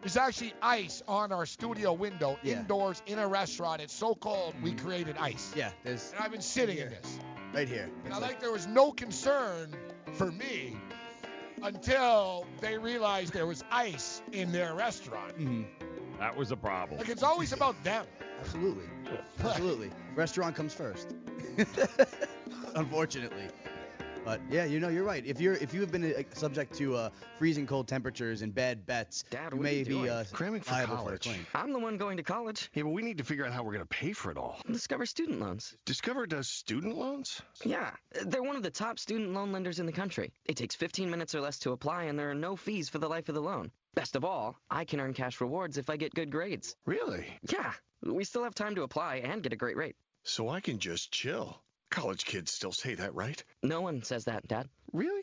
There's 0.00 0.16
actually 0.16 0.54
ice 0.62 1.02
on 1.08 1.32
our 1.32 1.44
studio 1.44 1.92
window, 1.92 2.38
Yeah. 2.42 2.60
indoors, 2.60 3.02
in 3.06 3.18
a 3.18 3.26
restaurant. 3.26 3.82
It's 3.82 3.92
so 3.94 4.14
cold, 4.14 4.54
we 4.62 4.72
created 4.72 5.16
ice. 5.18 5.52
Yeah, 5.56 5.70
there's. 5.82 6.12
And 6.14 6.24
I've 6.24 6.30
been 6.30 6.40
sitting 6.40 6.78
in 6.78 6.88
this. 6.88 7.18
Right 7.52 7.68
here. 7.68 7.90
And 8.04 8.14
I 8.14 8.18
like 8.18 8.40
there 8.40 8.52
was 8.52 8.66
no 8.66 8.92
concern 8.92 9.74
for 10.14 10.30
me 10.30 10.76
until 11.62 12.46
they 12.60 12.78
realized 12.78 13.32
there 13.32 13.46
was 13.46 13.64
ice 13.70 14.22
in 14.32 14.52
their 14.52 14.74
restaurant. 14.74 15.36
Mm-hmm. 15.38 16.18
That 16.18 16.36
was 16.36 16.52
a 16.52 16.56
problem. 16.56 16.98
Like 16.98 17.08
it's 17.08 17.22
always 17.22 17.52
about 17.52 17.82
them. 17.82 18.04
Absolutely. 18.40 18.84
Absolutely. 19.40 19.90
Restaurant 20.14 20.54
comes 20.54 20.74
first. 20.74 21.14
Unfortunately. 22.76 23.48
But 24.28 24.42
yeah, 24.50 24.66
you 24.66 24.78
know, 24.78 24.88
you're 24.90 25.04
right. 25.04 25.24
If 25.24 25.40
you're 25.40 25.54
if 25.54 25.72
you 25.72 25.80
have 25.80 25.90
been 25.90 26.04
uh, 26.04 26.22
subject 26.34 26.74
to 26.74 26.94
uh, 26.96 27.10
freezing 27.38 27.66
cold 27.66 27.88
temperatures 27.88 28.42
and 28.42 28.54
bad 28.54 28.84
bets, 28.84 29.24
Dad, 29.30 29.52
you 29.52 29.56
what 29.56 29.62
may 29.64 29.70
are 29.70 29.78
you 29.78 29.84
be 29.86 29.90
doing? 29.90 30.10
uh, 30.10 30.24
Cramming 30.32 30.60
for 30.60 30.72
liable 30.72 30.98
for 30.98 31.14
a 31.14 31.18
claim. 31.18 31.46
I'm 31.54 31.72
the 31.72 31.78
one 31.78 31.96
going 31.96 32.18
to 32.18 32.22
college. 32.22 32.68
Yeah, 32.74 32.82
but 32.82 32.90
we 32.90 33.00
need 33.00 33.16
to 33.16 33.24
figure 33.24 33.46
out 33.46 33.52
how 33.54 33.62
we're 33.62 33.72
going 33.72 33.86
to 33.86 33.88
pay 33.88 34.12
for 34.12 34.30
it 34.30 34.36
all. 34.36 34.60
Discover 34.70 35.06
Student 35.06 35.40
Loans. 35.40 35.74
Discover 35.86 36.26
does 36.26 36.46
student 36.46 36.98
loans? 36.98 37.40
Yeah, 37.64 37.92
they're 38.26 38.42
one 38.42 38.56
of 38.56 38.62
the 38.62 38.70
top 38.70 38.98
student 38.98 39.32
loan 39.32 39.50
lenders 39.50 39.80
in 39.80 39.86
the 39.86 39.92
country. 39.92 40.30
It 40.44 40.58
takes 40.58 40.74
15 40.74 41.08
minutes 41.08 41.34
or 41.34 41.40
less 41.40 41.58
to 41.60 41.72
apply, 41.72 42.02
and 42.04 42.18
there 42.18 42.30
are 42.30 42.34
no 42.34 42.54
fees 42.54 42.90
for 42.90 42.98
the 42.98 43.08
life 43.08 43.30
of 43.30 43.34
the 43.34 43.40
loan. 43.40 43.70
Best 43.94 44.14
of 44.14 44.26
all, 44.26 44.56
I 44.70 44.84
can 44.84 45.00
earn 45.00 45.14
cash 45.14 45.40
rewards 45.40 45.78
if 45.78 45.88
I 45.88 45.96
get 45.96 46.12
good 46.14 46.30
grades. 46.30 46.76
Really? 46.84 47.24
Yeah, 47.50 47.72
we 48.04 48.24
still 48.24 48.44
have 48.44 48.54
time 48.54 48.74
to 48.74 48.82
apply 48.82 49.22
and 49.24 49.42
get 49.42 49.54
a 49.54 49.56
great 49.56 49.78
rate. 49.78 49.96
So 50.24 50.50
I 50.50 50.60
can 50.60 50.78
just 50.78 51.10
chill. 51.12 51.62
College 51.90 52.24
kids 52.24 52.52
still 52.52 52.72
say 52.72 52.94
that, 52.94 53.14
right? 53.14 53.42
No 53.62 53.80
one 53.80 54.02
says 54.02 54.24
that, 54.26 54.46
Dad. 54.46 54.68
Really? 54.92 55.22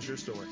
What's 0.00 0.08
your 0.08 0.16
story? 0.16 0.48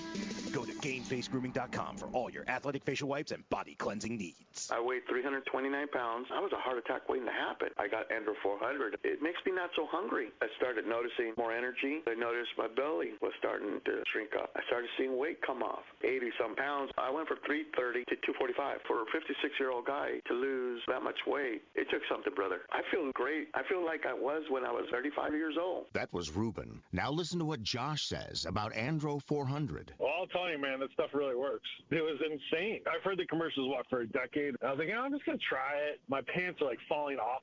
Go 0.52 0.68
to 0.68 0.72
GameFaceGrooming.com 0.84 1.96
for 1.96 2.12
all 2.12 2.28
your 2.28 2.44
athletic 2.48 2.84
facial 2.84 3.08
wipes 3.08 3.32
and 3.32 3.48
body 3.48 3.74
cleansing 3.74 4.18
needs. 4.18 4.68
I 4.68 4.76
weighed 4.76 5.08
329 5.08 5.88
pounds. 5.88 6.28
I 6.28 6.40
was 6.40 6.52
a 6.52 6.60
heart 6.60 6.76
attack 6.76 7.08
waiting 7.08 7.24
to 7.24 7.32
happen. 7.32 7.68
I 7.80 7.88
got 7.88 8.12
Andro 8.12 8.36
400. 8.42 9.00
It 9.04 9.22
makes 9.22 9.40
me 9.46 9.52
not 9.52 9.70
so 9.74 9.88
hungry. 9.88 10.28
I 10.44 10.52
started 10.60 10.84
noticing 10.84 11.32
more 11.40 11.52
energy. 11.52 12.04
I 12.04 12.12
noticed 12.12 12.52
my 12.60 12.68
belly 12.68 13.16
was 13.24 13.32
starting 13.38 13.80
to 13.88 14.04
shrink 14.12 14.36
up. 14.36 14.52
I 14.52 14.60
started 14.68 14.90
seeing 14.98 15.16
weight 15.16 15.40
come 15.40 15.62
off, 15.62 15.84
80 16.04 16.28
some 16.36 16.54
pounds. 16.54 16.92
I 16.98 17.08
went 17.08 17.28
from 17.28 17.40
330 17.48 18.04
to 18.04 18.16
245. 18.28 18.84
For 18.84 19.00
a 19.00 19.06
56 19.08 19.32
year 19.56 19.72
old 19.72 19.88
guy 19.88 20.20
to 20.28 20.34
lose 20.36 20.84
that 20.92 21.00
much 21.00 21.24
weight, 21.24 21.64
it 21.72 21.88
took 21.88 22.04
something, 22.04 22.34
brother. 22.36 22.68
I 22.68 22.84
feel 22.92 23.08
great. 23.16 23.48
I 23.54 23.64
feel 23.64 23.80
like 23.80 24.04
I 24.04 24.12
was 24.12 24.44
when 24.52 24.68
I 24.68 24.72
was 24.72 24.84
35 24.92 25.32
years 25.32 25.56
old. 25.56 25.88
That 25.96 26.12
was 26.12 26.36
Ruben. 26.36 26.82
Now 26.92 27.08
listen 27.10 27.38
to 27.38 27.48
what 27.48 27.62
Josh 27.62 28.04
says 28.04 28.44
about 28.44 28.76
Andro 28.76 29.22
400. 29.24 29.37
Well, 29.98 30.10
I'll 30.18 30.26
tell 30.26 30.50
you, 30.50 30.58
man, 30.58 30.80
that 30.80 30.90
stuff 30.92 31.10
really 31.14 31.36
works. 31.36 31.68
It 31.90 32.02
was 32.02 32.18
insane. 32.24 32.80
I've 32.86 33.02
heard 33.02 33.18
the 33.18 33.26
commercials 33.26 33.68
what 33.68 33.86
for 33.88 34.00
a 34.00 34.06
decade. 34.06 34.54
I 34.62 34.70
was 34.70 34.78
like, 34.78 34.88
"Yeah, 34.88 35.00
I'm 35.00 35.12
just 35.12 35.24
gonna 35.24 35.38
try 35.48 35.76
it. 35.90 36.00
My 36.08 36.20
pants 36.22 36.60
are 36.62 36.66
like 36.66 36.78
falling 36.88 37.18
off. 37.18 37.42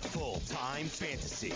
Full 0.00 0.40
time 0.48 0.86
fantasy. 0.86 1.52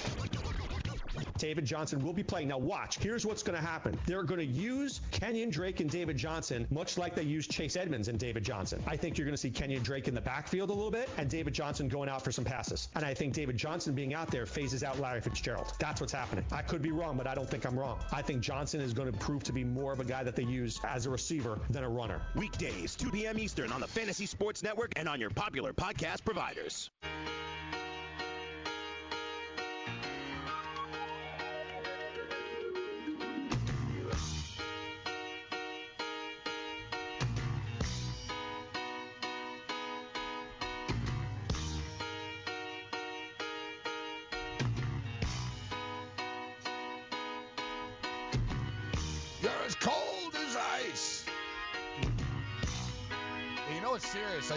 David 1.38 1.64
Johnson 1.64 2.04
will 2.04 2.12
be 2.12 2.22
playing. 2.22 2.48
Now 2.48 2.58
watch. 2.58 2.98
Here's 2.98 3.26
what's 3.26 3.42
going 3.42 3.58
to 3.58 3.64
happen. 3.64 3.98
They're 4.06 4.22
going 4.22 4.40
to 4.40 4.46
use 4.46 5.00
Kenyon 5.10 5.50
Drake 5.50 5.80
and 5.80 5.90
David 5.90 6.16
Johnson 6.16 6.66
much 6.70 6.96
like 6.96 7.14
they 7.14 7.22
used 7.22 7.50
Chase 7.50 7.76
Edmonds 7.76 8.08
and 8.08 8.18
David 8.18 8.44
Johnson. 8.44 8.82
I 8.86 8.96
think 8.96 9.18
you're 9.18 9.24
going 9.24 9.34
to 9.34 9.40
see 9.40 9.50
Kenyon 9.50 9.82
Drake 9.82 10.08
in 10.08 10.14
the 10.14 10.20
backfield 10.20 10.70
a 10.70 10.72
little 10.72 10.90
bit 10.90 11.08
and 11.18 11.28
David 11.28 11.52
Johnson 11.52 11.88
going 11.88 12.08
out 12.08 12.22
for 12.22 12.32
some 12.32 12.44
passes. 12.44 12.88
And 12.94 13.04
I 13.04 13.14
think 13.14 13.34
David 13.34 13.56
Johnson 13.56 13.94
being 13.94 14.14
out 14.14 14.30
there 14.30 14.46
phases 14.46 14.82
out 14.82 15.00
Larry 15.00 15.20
Fitzgerald. 15.20 15.72
That's 15.78 16.00
what's 16.00 16.12
happening. 16.12 16.44
I 16.52 16.62
could 16.62 16.82
be 16.82 16.92
wrong, 16.92 17.16
but 17.16 17.26
I 17.26 17.34
don't 17.34 17.50
think 17.50 17.66
I'm 17.66 17.78
wrong. 17.78 17.98
I 18.12 18.22
think 18.22 18.40
Johnson 18.40 18.80
is 18.80 18.92
going 18.92 19.10
to 19.10 19.18
prove 19.18 19.42
to 19.44 19.52
be 19.52 19.64
more 19.64 19.92
of 19.92 20.00
a 20.00 20.04
guy 20.04 20.22
that 20.22 20.36
they 20.36 20.44
use 20.44 20.80
as 20.88 21.06
a 21.06 21.10
receiver 21.10 21.58
than 21.70 21.84
a 21.84 21.88
runner. 21.88 22.20
Weekdays, 22.36 22.94
2 22.96 23.10
p.m. 23.10 23.38
Eastern 23.38 23.72
on 23.72 23.80
the 23.80 23.88
Fantasy 23.88 24.26
Sports 24.26 24.62
Network 24.62 24.92
and 24.96 25.08
on 25.08 25.20
your 25.20 25.30
popular 25.30 25.72
podcast 25.72 26.24
providers. 26.24 26.90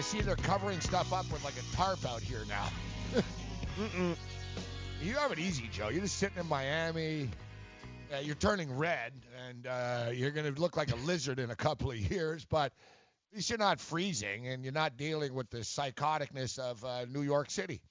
See 0.05 0.21
they're 0.21 0.35
covering 0.35 0.79
stuff 0.81 1.11
up 1.11 1.29
with 1.31 1.43
like 1.43 1.55
a 1.57 1.75
tarp 1.75 2.05
out 2.05 2.21
here 2.21 2.43
now. 2.47 2.67
Mm-mm. 3.79 4.15
You 5.01 5.13
have 5.15 5.31
it 5.31 5.39
easy, 5.39 5.67
Joe. 5.71 5.89
You're 5.89 6.01
just 6.01 6.17
sitting 6.17 6.37
in 6.37 6.47
Miami. 6.47 7.29
Uh, 8.13 8.19
you're 8.19 8.35
turning 8.35 8.71
red, 8.77 9.13
and 9.47 9.65
uh, 9.65 10.11
you're 10.13 10.29
going 10.29 10.53
to 10.53 10.61
look 10.61 10.77
like 10.77 10.91
a 10.91 10.95
lizard 10.97 11.39
in 11.39 11.49
a 11.49 11.55
couple 11.55 11.89
of 11.89 11.97
years. 11.97 12.45
But 12.45 12.71
at 13.31 13.37
least 13.37 13.49
you're 13.49 13.57
not 13.57 13.79
freezing, 13.79 14.47
and 14.47 14.63
you're 14.63 14.73
not 14.73 14.95
dealing 14.95 15.33
with 15.33 15.49
the 15.49 15.59
psychoticness 15.59 16.59
of 16.59 16.85
uh, 16.85 17.05
New 17.05 17.23
York 17.23 17.49
City. 17.49 17.81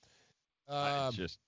Um, 0.69 1.09
it's 1.09 1.17
just 1.17 1.39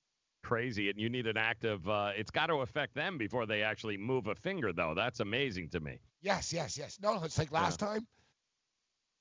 crazy, 0.42 0.90
and 0.90 0.98
you 0.98 1.08
need 1.08 1.28
an 1.28 1.36
active. 1.36 1.88
Uh, 1.88 2.10
it's 2.16 2.32
got 2.32 2.46
to 2.46 2.54
affect 2.54 2.94
them 2.96 3.18
before 3.18 3.46
they 3.46 3.62
actually 3.62 3.96
move 3.96 4.26
a 4.26 4.34
finger, 4.34 4.72
though. 4.72 4.94
That's 4.96 5.20
amazing 5.20 5.68
to 5.70 5.80
me. 5.80 6.00
Yes, 6.22 6.52
yes, 6.52 6.76
yes. 6.76 6.98
No, 7.00 7.14
no, 7.14 7.22
it's 7.22 7.38
like 7.38 7.52
last 7.52 7.78
time. 7.78 8.06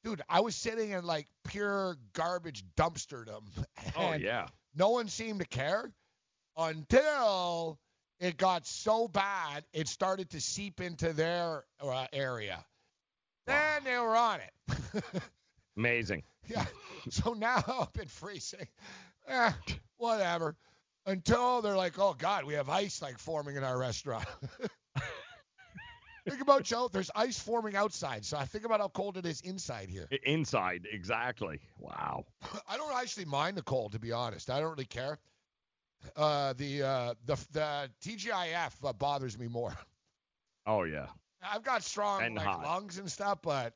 Dude, 0.05 0.21
I 0.29 0.39
was 0.39 0.55
sitting 0.55 0.91
in 0.91 1.03
like 1.03 1.27
pure 1.45 1.97
garbage 2.13 2.63
dumpsterdom. 2.77 3.41
Oh 3.97 4.13
yeah. 4.13 4.45
No 4.75 4.89
one 4.89 5.07
seemed 5.07 5.39
to 5.39 5.47
care 5.47 5.91
until 6.55 7.79
it 8.19 8.37
got 8.37 8.67
so 8.67 9.07
bad 9.07 9.65
it 9.73 9.87
started 9.87 10.29
to 10.29 10.39
seep 10.39 10.79
into 10.79 11.11
their 11.11 11.63
uh, 11.81 12.05
area. 12.13 12.63
Then 13.47 13.83
they 13.83 13.97
were 13.97 14.15
on 14.15 14.41
it. 14.41 15.03
Amazing. 15.77 16.21
Yeah. 16.47 16.65
So 17.09 17.33
now 17.33 17.63
I've 17.81 17.93
been 17.93 18.07
freezing. 18.07 18.67
Eh, 19.27 19.51
whatever. 19.97 20.55
Until 21.07 21.63
they're 21.63 21.75
like, 21.75 21.97
oh 21.97 22.15
God, 22.15 22.45
we 22.45 22.53
have 22.53 22.69
ice 22.69 23.01
like 23.01 23.17
forming 23.17 23.55
in 23.55 23.63
our 23.63 23.77
restaurant. 23.77 24.27
think 26.27 26.41
about 26.41 26.63
Joe. 26.63 26.89
There's 26.91 27.11
ice 27.15 27.39
forming 27.39 27.75
outside, 27.75 28.25
so 28.25 28.37
I 28.37 28.45
think 28.45 28.65
about 28.65 28.79
how 28.79 28.87
cold 28.89 29.17
it 29.17 29.25
is 29.25 29.41
inside 29.41 29.89
here. 29.89 30.07
Inside, 30.23 30.87
exactly. 30.91 31.59
Wow. 31.79 32.25
I 32.69 32.77
don't 32.77 32.95
actually 32.95 33.25
mind 33.25 33.57
the 33.57 33.61
cold, 33.61 33.93
to 33.93 33.99
be 33.99 34.11
honest. 34.11 34.49
I 34.49 34.59
don't 34.59 34.71
really 34.71 34.85
care. 34.85 35.19
Uh, 36.15 36.53
the 36.53 36.83
uh, 36.83 37.13
the 37.25 37.35
the 37.51 37.89
TGIF 38.03 38.73
uh, 38.83 38.93
bothers 38.93 39.37
me 39.37 39.47
more. 39.47 39.73
Oh 40.67 40.83
yeah. 40.83 41.07
I've 41.43 41.63
got 41.63 41.83
strong 41.83 42.23
And 42.23 42.35
like 42.35 42.45
lungs 42.45 42.97
and 42.97 43.11
stuff, 43.11 43.39
but 43.43 43.73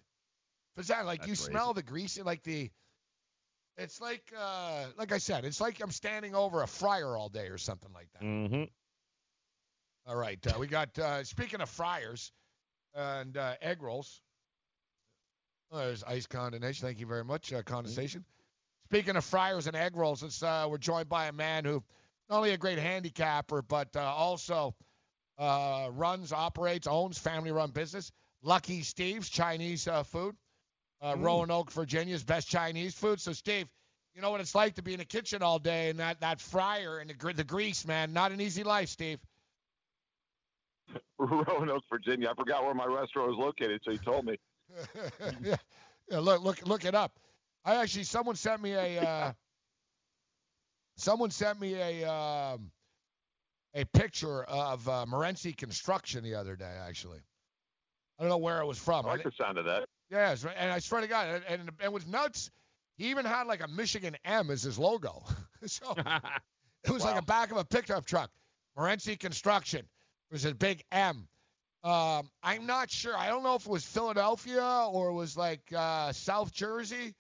but 0.76 0.88
that 0.88 1.06
like 1.06 1.22
you 1.24 1.34
That's 1.34 1.46
smell 1.46 1.74
the 1.74 1.84
grease 1.84 2.18
and 2.18 2.26
like 2.26 2.44
the. 2.44 2.70
It's 3.78 4.02
like 4.02 4.24
uh, 4.38 4.86
like 4.98 5.12
I 5.12 5.20
said, 5.20 5.46
it's 5.46 5.62
like 5.62 5.82
I'm 5.82 5.92
standing 5.92 6.36
over 6.36 6.64
a 6.64 6.68
fryer 6.68 7.16
all 7.16 7.30
day 7.30 7.48
or 7.48 7.58
something 7.58 7.92
like 7.94 8.08
that. 8.14 8.24
Mm-hmm. 8.24 8.64
All 10.08 10.16
right, 10.16 10.40
uh, 10.48 10.60
we 10.60 10.68
got 10.68 10.98
uh, 11.00 11.24
speaking 11.24 11.62
of 11.62 11.70
fryers 11.70 12.32
and 12.95 13.38
uh, 13.38 13.53
egg 13.61 13.82
rolls. 13.82 14.22
Oh, 15.72 15.78
there's 15.80 16.03
ice 16.03 16.26
condensation. 16.26 16.88
Thank 16.88 16.99
you 16.99 17.06
very 17.06 17.24
much, 17.24 17.53
uh, 17.53 17.61
condensation. 17.61 18.26
Speaking 18.86 19.16
of 19.16 19.24
fryers 19.24 19.68
and 19.68 19.76
egg 19.76 19.95
rolls, 19.95 20.24
it's, 20.24 20.41
uh, 20.41 20.68
we're 20.70 20.80
joined 20.80 21.10
by 21.10 21.28
a 21.28 21.32
man 21.32 21.64
who 21.64 21.84
not 22.30 22.38
only 22.38 22.52
a 22.52 22.57
great 22.57 22.80
handicapper, 22.80 23.61
but 23.61 23.95
uh, 23.95 23.99
also 23.99 24.74
uh, 25.38 25.90
runs, 25.94 26.34
operates, 26.34 26.88
owns 26.88 27.18
family-run 27.20 27.72
business. 27.72 28.11
Lucky 28.41 28.82
Steve's 28.82 29.30
Chinese 29.30 29.88
uh, 29.88 30.03
food. 30.03 30.36
Uh, 31.02 31.16
Roanoke, 31.18 31.72
Virginia's 31.72 32.24
best 32.24 32.49
Chinese 32.49 32.94
food. 32.94 33.22
So, 33.22 33.32
Steve, 33.32 33.68
you 34.16 34.22
know 34.22 34.32
what 34.32 34.41
it's 34.41 34.56
like 34.56 34.76
to 34.76 34.82
be 34.82 34.94
in 34.94 34.99
the 34.99 35.06
kitchen 35.06 35.41
all 35.41 35.60
day 35.60 35.90
and 35.90 35.99
that, 35.99 36.20
that 36.20 36.41
fryer 36.41 36.99
and 36.99 37.10
the, 37.10 37.34
the 37.34 37.44
grease, 37.44 37.86
man. 37.88 38.11
Not 38.11 38.32
an 38.32 38.41
easy 38.41 38.64
life, 38.64 38.90
Steve. 38.90 39.20
Roanoke, 41.20 41.84
Virginia. 41.90 42.30
I 42.30 42.34
forgot 42.34 42.64
where 42.64 42.74
my 42.74 42.86
restaurant 42.86 43.30
was 43.30 43.38
located, 43.38 43.82
so 43.84 43.91
you 43.91 43.98
told 43.98 44.26
me. 44.26 44.38
yeah, 45.41 45.56
yeah, 46.11 46.20
look, 46.20 46.41
look, 46.44 46.66
look 46.68 46.86
it 46.86 46.95
up. 46.95 47.20
I 47.66 47.76
actually, 47.76 48.03
someone 48.03 48.36
sent 48.36 48.61
me 48.61 48.74
a, 48.74 49.02
uh, 49.02 49.32
someone 50.98 51.32
sent 51.32 51.60
me 51.60 51.76
a, 51.76 52.11
um, 52.11 52.72
a 53.74 53.86
picture 53.86 54.44
of 54.44 54.88
uh, 54.88 55.06
Morenci 55.07 55.56
Construction 55.56 56.24
the 56.24 56.36
other 56.36 56.56
day. 56.56 56.74
Actually, 56.88 57.20
I 58.18 58.24
don't 58.24 58.30
know 58.30 58.38
where 58.38 58.60
it 58.61 58.66
was 58.66 58.78
from. 58.78 59.06
I 59.06 59.10
like 59.10 59.24
the 59.24 59.32
sound 59.40 59.57
of 59.57 59.66
that. 59.66 59.86
Yes, 60.10 60.45
and 60.57 60.72
I 60.72 60.80
swear 60.80 61.02
to 61.02 61.07
God, 61.07 61.41
and, 61.48 61.61
and 61.61 61.72
it 61.84 61.91
was 61.91 62.07
nuts. 62.07 62.49
He 62.98 63.11
even 63.11 63.26
had 63.26 63.48
like 63.48 63.64
a 63.64 63.68
Michigan 63.68 64.16
M 64.26 64.49
as 64.49 64.64
his 64.64 64.80
logo. 64.80 65.24
so 65.66 65.95
it 66.84 66.90
was 66.90 67.03
like 67.03 67.18
a 67.18 67.26
back 67.26 67.52
of 67.52 67.57
a 67.57 67.64
pickup 67.64 68.06
truck. 68.06 68.32
Morenci 68.78 69.20
Construction. 69.20 69.86
It 70.30 70.34
was 70.34 70.46
a 70.46 70.54
big 70.54 70.84
M. 70.92 71.28
Um, 71.84 72.30
I'm 72.44 72.66
not 72.66 72.92
sure. 72.92 73.18
I 73.18 73.28
don't 73.28 73.42
know 73.42 73.56
if 73.56 73.66
it 73.66 73.72
was 73.72 73.86
Philadelphia 73.86 74.88
or 74.92 75.10
it 75.10 75.14
was 75.14 75.38
like 75.38 75.62
uh, 75.76 76.12
South 76.12 76.52
Jersey. 76.52 77.16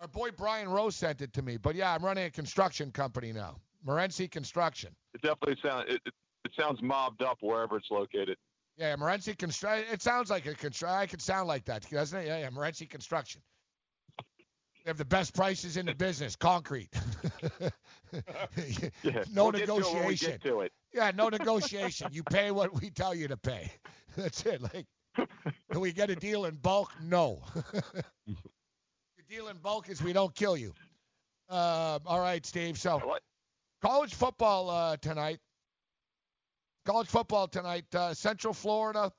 Our 0.00 0.08
boy 0.08 0.30
Brian 0.30 0.68
Rose 0.68 0.96
sent 0.96 1.20
it 1.20 1.32
to 1.34 1.42
me. 1.42 1.56
But 1.56 1.74
yeah, 1.74 1.92
I'm 1.92 2.04
running 2.04 2.24
a 2.24 2.30
construction 2.30 2.90
company 2.90 3.32
now. 3.32 3.56
Morenci 3.86 4.30
Construction. 4.30 4.94
It 5.12 5.20
definitely 5.22 5.56
sounds. 5.62 5.84
It, 5.88 6.00
it, 6.06 6.14
it 6.44 6.52
sounds 6.58 6.80
mobbed 6.82 7.22
up 7.22 7.38
wherever 7.40 7.76
it's 7.76 7.90
located. 7.90 8.38
Yeah, 8.76 8.96
Morenci 8.96 9.36
Construction. 9.36 9.86
It 9.92 10.00
sounds 10.02 10.30
like 10.30 10.46
a 10.46 10.54
construction. 10.54 10.98
I 10.98 11.06
could 11.06 11.20
sound 11.22 11.48
like 11.48 11.64
that, 11.66 11.88
doesn't 11.90 12.18
it? 12.18 12.26
Yeah, 12.26 12.38
yeah, 12.38 12.50
Morenci 12.50 12.88
Construction. 12.88 13.42
They 14.18 14.90
have 14.90 14.98
the 14.98 15.04
best 15.04 15.34
prices 15.34 15.76
in 15.76 15.86
the 15.86 15.94
business. 15.94 16.36
Concrete. 16.36 16.90
No 19.32 19.44
we'll 19.44 19.52
get 19.52 19.66
to 19.66 19.76
it 19.76 19.84
when 19.84 19.94
we 19.94 20.00
negotiation. 20.00 20.30
get 20.30 20.42
to 20.44 20.60
it. 20.60 20.72
Yeah, 20.94 21.10
no 21.12 21.28
negotiation. 21.28 22.08
You 22.12 22.22
pay 22.22 22.52
what 22.52 22.80
we 22.80 22.88
tell 22.88 23.14
you 23.14 23.26
to 23.28 23.36
pay. 23.36 23.70
That's 24.16 24.46
it. 24.46 24.62
Like, 24.62 24.86
can 25.16 25.80
we 25.80 25.92
get 25.92 26.08
a 26.08 26.14
deal 26.14 26.44
in 26.44 26.54
bulk? 26.54 26.92
No. 27.02 27.42
the 28.24 28.34
deal 29.28 29.48
in 29.48 29.56
bulk 29.56 29.88
is 29.88 30.00
we 30.00 30.12
don't 30.12 30.34
kill 30.36 30.56
you. 30.56 30.72
Um, 31.48 32.00
all 32.06 32.20
right, 32.20 32.46
Steve. 32.46 32.78
So, 32.78 32.98
what? 32.98 33.22
college 33.82 34.14
football 34.14 34.70
uh, 34.70 34.96
tonight. 34.98 35.40
College 36.86 37.08
football 37.08 37.48
tonight. 37.48 37.92
Uh, 37.92 38.14
Central 38.14 38.54
Florida 38.54 39.10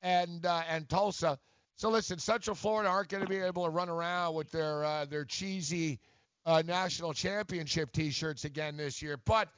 and 0.00 0.46
uh, 0.46 0.62
and 0.70 0.88
Tulsa. 0.88 1.38
So 1.76 1.90
listen, 1.90 2.18
Central 2.18 2.56
Florida 2.56 2.88
aren't 2.88 3.08
going 3.08 3.22
to 3.22 3.28
be 3.28 3.38
able 3.38 3.64
to 3.64 3.70
run 3.70 3.88
around 3.88 4.34
with 4.34 4.50
their 4.50 4.84
uh, 4.84 5.04
their 5.04 5.24
cheesy 5.24 5.98
uh, 6.46 6.62
national 6.66 7.12
championship 7.12 7.92
T-shirts 7.92 8.44
again 8.44 8.76
this 8.76 9.02
year, 9.02 9.18
but 9.24 9.48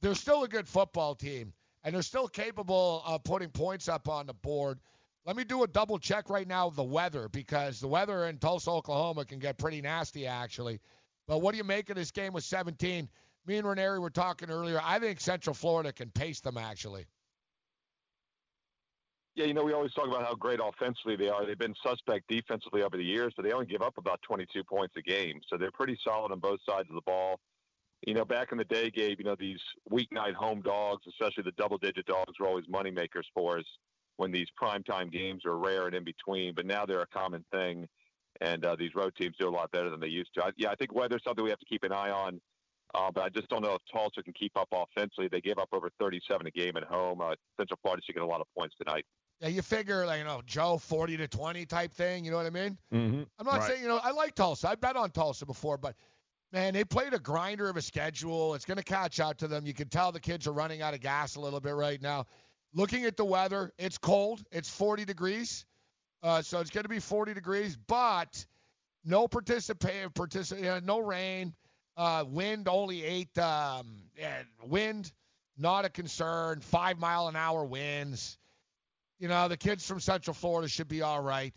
they're 0.00 0.14
still 0.14 0.44
a 0.44 0.48
good 0.48 0.68
football 0.68 1.14
team, 1.14 1.52
and 1.84 1.94
they're 1.94 2.02
still 2.02 2.28
capable 2.28 3.02
of 3.06 3.24
putting 3.24 3.50
points 3.50 3.88
up 3.88 4.08
on 4.08 4.26
the 4.26 4.34
board. 4.34 4.78
Let 5.24 5.36
me 5.36 5.44
do 5.44 5.62
a 5.62 5.66
double 5.66 5.98
check 5.98 6.30
right 6.30 6.46
now 6.46 6.66
of 6.68 6.76
the 6.76 6.84
weather 6.84 7.28
because 7.28 7.80
the 7.80 7.88
weather 7.88 8.26
in 8.26 8.38
Tulsa, 8.38 8.70
Oklahoma 8.70 9.24
can 9.24 9.38
get 9.38 9.58
pretty 9.58 9.82
nasty 9.82 10.26
actually. 10.26 10.80
But 11.26 11.42
what 11.42 11.52
do 11.52 11.58
you 11.58 11.64
make 11.64 11.90
of 11.90 11.96
this 11.96 12.10
game 12.10 12.32
with 12.32 12.44
17? 12.44 13.08
Me 13.46 13.56
and 13.56 13.66
Ranieri 13.66 13.98
were 13.98 14.10
talking 14.10 14.50
earlier. 14.50 14.80
I 14.82 14.98
think 14.98 15.20
Central 15.20 15.52
Florida 15.52 15.92
can 15.92 16.10
pace 16.10 16.40
them 16.40 16.56
actually. 16.56 17.06
Yeah, 19.34 19.44
you 19.44 19.54
know, 19.54 19.62
we 19.62 19.72
always 19.72 19.92
talk 19.92 20.08
about 20.08 20.24
how 20.24 20.34
great 20.34 20.58
offensively 20.62 21.14
they 21.14 21.28
are. 21.28 21.46
They've 21.46 21.58
been 21.58 21.74
suspect 21.86 22.26
defensively 22.28 22.82
over 22.82 22.96
the 22.96 23.04
years, 23.04 23.32
but 23.36 23.44
they 23.44 23.52
only 23.52 23.66
give 23.66 23.82
up 23.82 23.96
about 23.96 24.20
22 24.22 24.64
points 24.64 24.96
a 24.96 25.02
game. 25.02 25.40
So 25.48 25.56
they're 25.56 25.70
pretty 25.70 25.96
solid 26.02 26.32
on 26.32 26.40
both 26.40 26.58
sides 26.68 26.88
of 26.88 26.94
the 26.94 27.02
ball. 27.02 27.38
You 28.06 28.14
know, 28.14 28.24
back 28.24 28.52
in 28.52 28.58
the 28.58 28.64
day, 28.64 28.90
Gabe, 28.90 29.18
you 29.18 29.24
know, 29.24 29.34
these 29.38 29.58
weeknight 29.90 30.34
home 30.34 30.60
dogs, 30.62 31.02
especially 31.08 31.42
the 31.42 31.52
double 31.52 31.78
digit 31.78 32.06
dogs, 32.06 32.38
were 32.38 32.46
always 32.46 32.64
money 32.68 32.90
makers 32.90 33.26
for 33.34 33.58
us 33.58 33.64
when 34.18 34.30
these 34.30 34.46
primetime 34.60 35.10
games 35.10 35.44
are 35.44 35.58
rare 35.58 35.86
and 35.86 35.94
in 35.96 36.04
between. 36.04 36.54
But 36.54 36.66
now 36.66 36.86
they're 36.86 37.02
a 37.02 37.06
common 37.08 37.44
thing. 37.52 37.88
And 38.40 38.64
uh, 38.64 38.76
these 38.76 38.94
road 38.94 39.14
teams 39.16 39.34
do 39.38 39.48
a 39.48 39.50
lot 39.50 39.70
better 39.72 39.90
than 39.90 39.98
they 39.98 40.06
used 40.06 40.30
to. 40.34 40.44
I, 40.44 40.50
yeah, 40.56 40.70
I 40.70 40.76
think 40.76 40.94
weather's 40.94 41.22
something 41.26 41.42
we 41.42 41.50
have 41.50 41.58
to 41.58 41.64
keep 41.66 41.82
an 41.82 41.92
eye 41.92 42.10
on. 42.10 42.40
Uh, 42.94 43.10
but 43.12 43.24
I 43.24 43.28
just 43.30 43.48
don't 43.48 43.62
know 43.62 43.74
if 43.74 43.82
Tulsa 43.92 44.22
can 44.22 44.32
keep 44.32 44.56
up 44.56 44.68
offensively. 44.72 45.28
They 45.28 45.40
gave 45.40 45.58
up 45.58 45.68
over 45.72 45.90
37 45.98 46.46
a 46.46 46.50
game 46.52 46.76
at 46.76 46.84
home. 46.84 47.20
Uh, 47.20 47.34
Central 47.58 47.78
Florida 47.82 48.02
should 48.06 48.14
get 48.14 48.22
a 48.22 48.26
lot 48.26 48.40
of 48.40 48.46
points 48.56 48.76
tonight. 48.80 49.04
Yeah, 49.40 49.48
you 49.48 49.60
figure 49.62 50.06
like 50.06 50.18
you 50.18 50.24
know 50.24 50.40
Joe 50.46 50.78
40 50.78 51.16
to 51.18 51.28
20 51.28 51.66
type 51.66 51.92
thing. 51.92 52.24
You 52.24 52.30
know 52.30 52.38
what 52.38 52.46
I 52.46 52.50
mean? 52.50 52.78
Mm-hmm. 52.92 53.22
I'm 53.38 53.46
not 53.46 53.58
Right. 53.58 53.68
saying 53.70 53.82
you 53.82 53.88
know 53.88 54.00
I 54.02 54.10
like 54.12 54.34
Tulsa. 54.34 54.68
I 54.68 54.74
bet 54.76 54.96
on 54.96 55.10
Tulsa 55.10 55.46
before, 55.46 55.76
but 55.78 55.94
man, 56.52 56.74
they 56.74 56.84
played 56.84 57.14
a 57.14 57.18
grinder 57.18 57.68
of 57.68 57.76
a 57.76 57.82
schedule. 57.82 58.54
It's 58.54 58.64
going 58.64 58.78
to 58.78 58.84
catch 58.84 59.20
out 59.20 59.38
to 59.38 59.48
them. 59.48 59.66
You 59.66 59.74
can 59.74 59.88
tell 59.88 60.12
the 60.12 60.20
kids 60.20 60.46
are 60.46 60.52
running 60.52 60.82
out 60.82 60.94
of 60.94 61.00
gas 61.00 61.36
a 61.36 61.40
little 61.40 61.60
bit 61.60 61.74
right 61.74 62.00
now. 62.00 62.26
Looking 62.74 63.04
at 63.04 63.16
the 63.16 63.24
weather, 63.24 63.72
it's 63.78 63.98
cold. 63.98 64.42
It's 64.52 64.68
40 64.68 65.04
degrees, 65.04 65.64
uh, 66.22 66.42
so 66.42 66.60
it's 66.60 66.70
going 66.70 66.84
to 66.84 66.88
be 66.88 67.00
40 67.00 67.34
degrees, 67.34 67.76
but 67.86 68.44
no 69.04 69.26
participate, 69.26 70.12
particip- 70.14 70.64
uh, 70.64 70.80
no 70.84 70.98
rain. 70.98 71.54
Uh, 71.96 72.24
wind 72.28 72.68
only 72.68 73.04
eight. 73.04 73.36
Um, 73.38 74.04
wind, 74.62 75.10
not 75.56 75.84
a 75.84 75.88
concern. 75.88 76.60
Five 76.60 76.98
mile 76.98 77.26
an 77.26 77.34
hour 77.34 77.64
winds. 77.64 78.38
You 79.18 79.26
know, 79.26 79.48
the 79.48 79.56
kids 79.56 79.84
from 79.84 79.98
Central 79.98 80.34
Florida 80.34 80.68
should 80.68 80.86
be 80.86 81.02
all 81.02 81.20
right. 81.20 81.52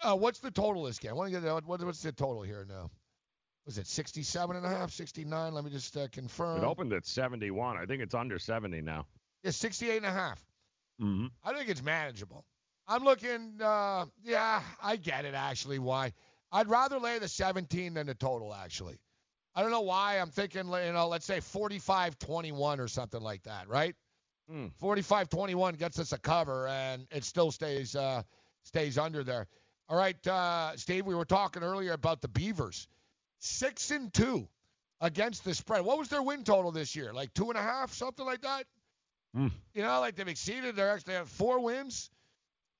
Uh, 0.00 0.14
what's 0.14 0.38
the 0.38 0.52
total 0.52 0.84
this 0.84 1.00
game? 1.00 1.16
What, 1.16 1.32
what's 1.66 2.02
the 2.02 2.12
total 2.12 2.42
here 2.42 2.64
now? 2.68 2.90
Was 3.68 3.76
it 3.76 3.86
67 3.86 4.56
and 4.56 4.64
a 4.64 4.68
half, 4.70 4.92
69? 4.92 5.52
Let 5.52 5.62
me 5.62 5.70
just 5.70 5.94
uh, 5.94 6.08
confirm. 6.10 6.56
It 6.56 6.66
opened 6.66 6.94
at 6.94 7.06
71. 7.06 7.76
I 7.76 7.84
think 7.84 8.00
it's 8.00 8.14
under 8.14 8.38
70 8.38 8.80
now. 8.80 9.04
Yeah, 9.42 9.50
68 9.50 9.98
and 9.98 10.06
a 10.06 10.10
half. 10.10 10.42
Mm-hmm. 11.02 11.26
I 11.44 11.52
think 11.52 11.68
it's 11.68 11.82
manageable. 11.82 12.46
I'm 12.88 13.04
looking. 13.04 13.58
Uh, 13.62 14.06
yeah, 14.24 14.62
I 14.82 14.96
get 14.96 15.26
it. 15.26 15.34
Actually, 15.34 15.80
why? 15.80 16.14
I'd 16.50 16.70
rather 16.70 16.98
lay 16.98 17.18
the 17.18 17.28
17 17.28 17.92
than 17.92 18.06
the 18.06 18.14
total. 18.14 18.54
Actually, 18.54 18.96
I 19.54 19.60
don't 19.60 19.70
know 19.70 19.82
why. 19.82 20.18
I'm 20.18 20.30
thinking, 20.30 20.64
you 20.66 20.92
know, 20.94 21.08
let's 21.08 21.26
say 21.26 21.40
45-21 21.40 22.78
or 22.78 22.88
something 22.88 23.20
like 23.20 23.42
that, 23.42 23.68
right? 23.68 23.94
Hmm. 24.50 24.68
45-21 24.82 25.78
gets 25.78 25.98
us 25.98 26.12
a 26.12 26.18
cover, 26.18 26.68
and 26.68 27.06
it 27.10 27.22
still 27.22 27.50
stays 27.50 27.94
uh, 27.94 28.22
stays 28.62 28.96
under 28.96 29.22
there. 29.24 29.46
All 29.90 29.98
right, 29.98 30.26
uh, 30.26 30.74
Steve. 30.76 31.04
We 31.04 31.14
were 31.14 31.26
talking 31.26 31.62
earlier 31.62 31.92
about 31.92 32.22
the 32.22 32.28
Beavers, 32.28 32.88
six 33.38 33.90
and 33.90 34.12
two 34.12 34.48
against 35.00 35.44
the 35.44 35.54
spread. 35.54 35.84
What 35.84 35.98
was 35.98 36.08
their 36.08 36.22
win 36.22 36.44
total 36.44 36.72
this 36.72 36.96
year? 36.96 37.12
Like 37.12 37.32
two 37.34 37.50
and 37.50 37.58
a 37.58 37.62
half, 37.62 37.92
something 37.92 38.26
like 38.26 38.42
that. 38.42 38.64
Hmm. 39.34 39.48
You 39.74 39.82
know, 39.82 40.00
like 40.00 40.16
they've 40.16 40.28
exceeded 40.28 40.76
their 40.76 40.90
actually 40.90 41.14
have 41.14 41.28
four 41.28 41.60
wins. 41.60 42.10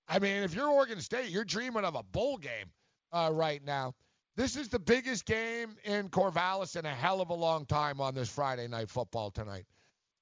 I 0.08 0.18
mean, 0.18 0.42
if 0.42 0.54
you're 0.54 0.68
Oregon 0.68 1.00
State, 1.00 1.30
you're 1.30 1.44
dreaming 1.44 1.84
of 1.84 1.94
a 1.94 2.02
bowl 2.02 2.38
game 2.38 2.72
uh, 3.12 3.30
right 3.32 3.62
now. 3.64 3.94
This 4.36 4.56
is 4.56 4.68
the 4.68 4.78
biggest 4.78 5.26
game 5.26 5.76
in 5.84 6.08
Corvallis 6.08 6.76
in 6.76 6.86
a 6.86 6.94
hell 6.94 7.20
of 7.20 7.30
a 7.30 7.34
long 7.34 7.66
time 7.66 8.00
on 8.00 8.14
this 8.14 8.28
Friday 8.28 8.68
night 8.68 8.88
football 8.88 9.30
tonight. 9.30 9.66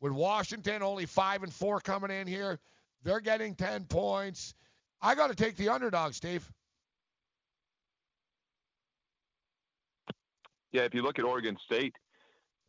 With 0.00 0.12
Washington 0.12 0.82
only 0.82 1.06
five 1.06 1.42
and 1.42 1.52
four 1.52 1.80
coming 1.80 2.10
in 2.10 2.26
here, 2.26 2.58
they're 3.02 3.20
getting 3.20 3.54
ten 3.54 3.84
points. 3.84 4.54
I 5.00 5.14
got 5.14 5.28
to 5.28 5.34
take 5.34 5.56
the 5.56 5.68
underdog, 5.68 6.14
Steve. 6.14 6.50
Yeah, 10.76 10.82
if 10.82 10.92
you 10.92 11.00
look 11.00 11.18
at 11.18 11.24
Oregon 11.24 11.56
State, 11.64 11.94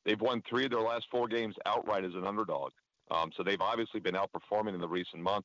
they've 0.06 0.22
won 0.22 0.42
three 0.50 0.64
of 0.64 0.72
their 0.72 0.80
last 0.80 1.08
four 1.12 1.28
games 1.28 1.54
outright 1.66 2.06
as 2.06 2.14
an 2.14 2.26
underdog. 2.26 2.72
Um, 3.12 3.32
so 3.36 3.44
they've 3.44 3.60
obviously 3.60 4.00
been 4.00 4.16
outperforming 4.16 4.74
in 4.74 4.80
the 4.80 4.88
recent 4.88 5.22
month. 5.22 5.44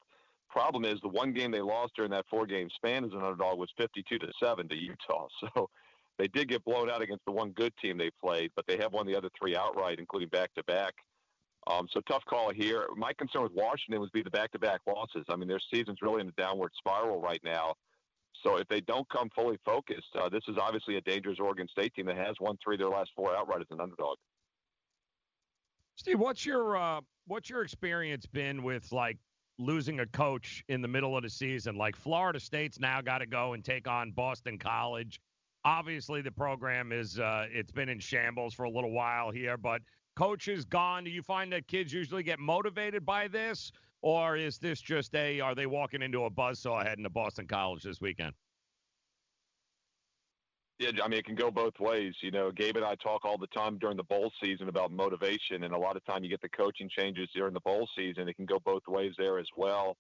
Problem 0.48 0.84
is, 0.84 1.00
the 1.02 1.08
one 1.08 1.32
game 1.32 1.50
they 1.50 1.60
lost 1.60 1.94
during 1.96 2.12
that 2.12 2.24
four-game 2.30 2.68
span 2.76 3.04
as 3.04 3.10
an 3.10 3.20
underdog 3.20 3.58
was 3.58 3.68
52 3.76 4.16
to 4.16 4.28
seven 4.40 4.68
to 4.68 4.76
Utah. 4.76 5.26
So 5.54 5.70
they 6.18 6.28
did 6.28 6.48
get 6.48 6.62
blown 6.64 6.88
out 6.88 7.02
against 7.02 7.24
the 7.24 7.32
one 7.32 7.50
good 7.50 7.72
team 7.82 7.98
they 7.98 8.10
played, 8.22 8.52
but 8.54 8.64
they 8.68 8.76
have 8.76 8.92
won 8.92 9.06
the 9.06 9.16
other 9.16 9.30
three 9.36 9.56
outright, 9.56 9.98
including 9.98 10.28
back-to-back. 10.28 10.92
Um, 11.66 11.88
so 11.90 12.00
tough 12.02 12.24
call 12.26 12.52
here. 12.52 12.86
My 12.94 13.12
concern 13.14 13.42
with 13.42 13.54
Washington 13.54 13.98
would 14.00 14.12
be 14.12 14.22
the 14.22 14.30
back-to-back 14.30 14.82
losses. 14.86 15.24
I 15.28 15.34
mean, 15.34 15.48
their 15.48 15.60
season's 15.72 15.98
really 16.00 16.20
in 16.20 16.28
a 16.28 16.40
downward 16.40 16.70
spiral 16.78 17.20
right 17.20 17.40
now. 17.42 17.74
So 18.42 18.56
if 18.56 18.68
they 18.68 18.80
don't 18.80 19.08
come 19.08 19.30
fully 19.34 19.58
focused, 19.64 20.08
uh, 20.20 20.28
this 20.28 20.42
is 20.48 20.56
obviously 20.60 20.96
a 20.96 21.00
dangerous 21.02 21.38
Oregon 21.38 21.68
State 21.68 21.94
team 21.94 22.06
that 22.06 22.16
has 22.16 22.34
won 22.40 22.56
three 22.62 22.74
of 22.74 22.80
their 22.80 22.88
last 22.88 23.10
four 23.14 23.36
outright 23.36 23.60
as 23.60 23.66
an 23.70 23.80
underdog. 23.80 24.16
Steve, 25.96 26.18
what's 26.18 26.44
your 26.44 26.76
uh, 26.76 27.00
what's 27.26 27.50
your 27.50 27.62
experience 27.62 28.26
been 28.26 28.62
with 28.62 28.90
like 28.92 29.18
losing 29.58 30.00
a 30.00 30.06
coach 30.06 30.64
in 30.68 30.80
the 30.82 30.88
middle 30.88 31.16
of 31.16 31.22
the 31.22 31.30
season? 31.30 31.76
Like 31.76 31.94
Florida 31.94 32.40
State's 32.40 32.80
now 32.80 33.00
got 33.00 33.18
to 33.18 33.26
go 33.26 33.52
and 33.52 33.64
take 33.64 33.86
on 33.86 34.10
Boston 34.10 34.58
College. 34.58 35.20
Obviously, 35.64 36.22
the 36.22 36.32
program 36.32 36.90
is 36.90 37.20
uh, 37.20 37.46
it's 37.50 37.70
been 37.70 37.88
in 37.88 38.00
shambles 38.00 38.54
for 38.54 38.64
a 38.64 38.70
little 38.70 38.90
while 38.90 39.30
here, 39.30 39.56
but 39.56 39.80
coach 40.16 40.48
is 40.48 40.64
gone. 40.64 41.04
Do 41.04 41.10
you 41.10 41.22
find 41.22 41.52
that 41.52 41.68
kids 41.68 41.92
usually 41.92 42.22
get 42.22 42.40
motivated 42.40 43.06
by 43.06 43.28
this, 43.28 43.70
or 44.02 44.36
is 44.36 44.58
this 44.58 44.80
just 44.80 45.14
a 45.14 45.40
are 45.40 45.54
they 45.54 45.66
walking 45.66 46.02
into 46.02 46.24
a 46.24 46.30
buzzsaw 46.30 46.84
heading 46.84 47.04
to 47.04 47.10
Boston 47.10 47.46
College 47.46 47.84
this 47.84 48.00
weekend? 48.00 48.34
Yeah, 50.78 50.90
I 51.02 51.06
mean, 51.06 51.20
it 51.20 51.24
can 51.24 51.36
go 51.36 51.50
both 51.50 51.78
ways. 51.78 52.14
You 52.22 52.32
know, 52.32 52.50
Gabe 52.50 52.76
and 52.76 52.84
I 52.84 52.96
talk 52.96 53.24
all 53.24 53.38
the 53.38 53.46
time 53.48 53.78
during 53.78 53.96
the 53.96 54.02
bowl 54.02 54.32
season 54.42 54.68
about 54.68 54.90
motivation, 54.90 55.62
and 55.62 55.72
a 55.72 55.78
lot 55.78 55.96
of 55.96 56.04
time 56.04 56.24
you 56.24 56.30
get 56.30 56.42
the 56.42 56.48
coaching 56.48 56.88
changes 56.88 57.28
during 57.34 57.54
the 57.54 57.60
bowl 57.60 57.88
season. 57.96 58.28
It 58.28 58.34
can 58.34 58.46
go 58.46 58.58
both 58.58 58.82
ways 58.88 59.12
there 59.16 59.38
as 59.38 59.46
well. 59.56 59.96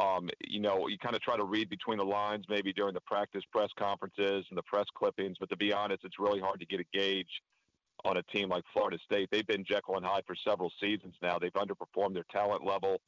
Um, 0.00 0.28
you 0.40 0.60
know, 0.60 0.88
you 0.88 0.98
kind 0.98 1.14
of 1.14 1.22
try 1.22 1.36
to 1.36 1.44
read 1.44 1.70
between 1.70 1.98
the 1.98 2.04
lines 2.04 2.44
maybe 2.48 2.72
during 2.72 2.94
the 2.94 3.00
practice 3.02 3.42
press 3.52 3.70
conferences 3.78 4.44
and 4.50 4.58
the 4.58 4.62
press 4.64 4.86
clippings, 4.96 5.36
but 5.38 5.48
to 5.50 5.56
be 5.56 5.72
honest, 5.72 6.04
it's 6.04 6.18
really 6.18 6.40
hard 6.40 6.60
to 6.60 6.66
get 6.66 6.80
a 6.80 6.84
gauge 6.92 7.30
on 8.04 8.16
a 8.16 8.22
team 8.24 8.48
like 8.48 8.64
Florida 8.72 8.98
State. 9.04 9.28
They've 9.30 9.46
been 9.46 9.64
Jekyll 9.64 9.96
and 9.96 10.04
Hyde 10.04 10.24
for 10.26 10.36
several 10.46 10.70
seasons 10.80 11.14
now. 11.22 11.38
They've 11.38 11.52
underperformed 11.52 12.14
their 12.14 12.26
talent 12.30 12.64
level. 12.64 13.00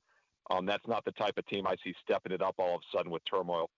Um, 0.51 0.66
that's 0.66 0.86
not 0.86 1.05
the 1.05 1.12
type 1.12 1.39
of 1.39 1.47
team 1.47 1.66
I 1.66 1.77
see 1.85 1.94
stepping 2.02 2.32
it 2.32 2.43
up 2.43 2.56
all 2.59 2.74
of 2.74 2.81
a 2.81 2.97
sudden 2.97 3.10
with 3.10 3.22
turmoil. 3.24 3.70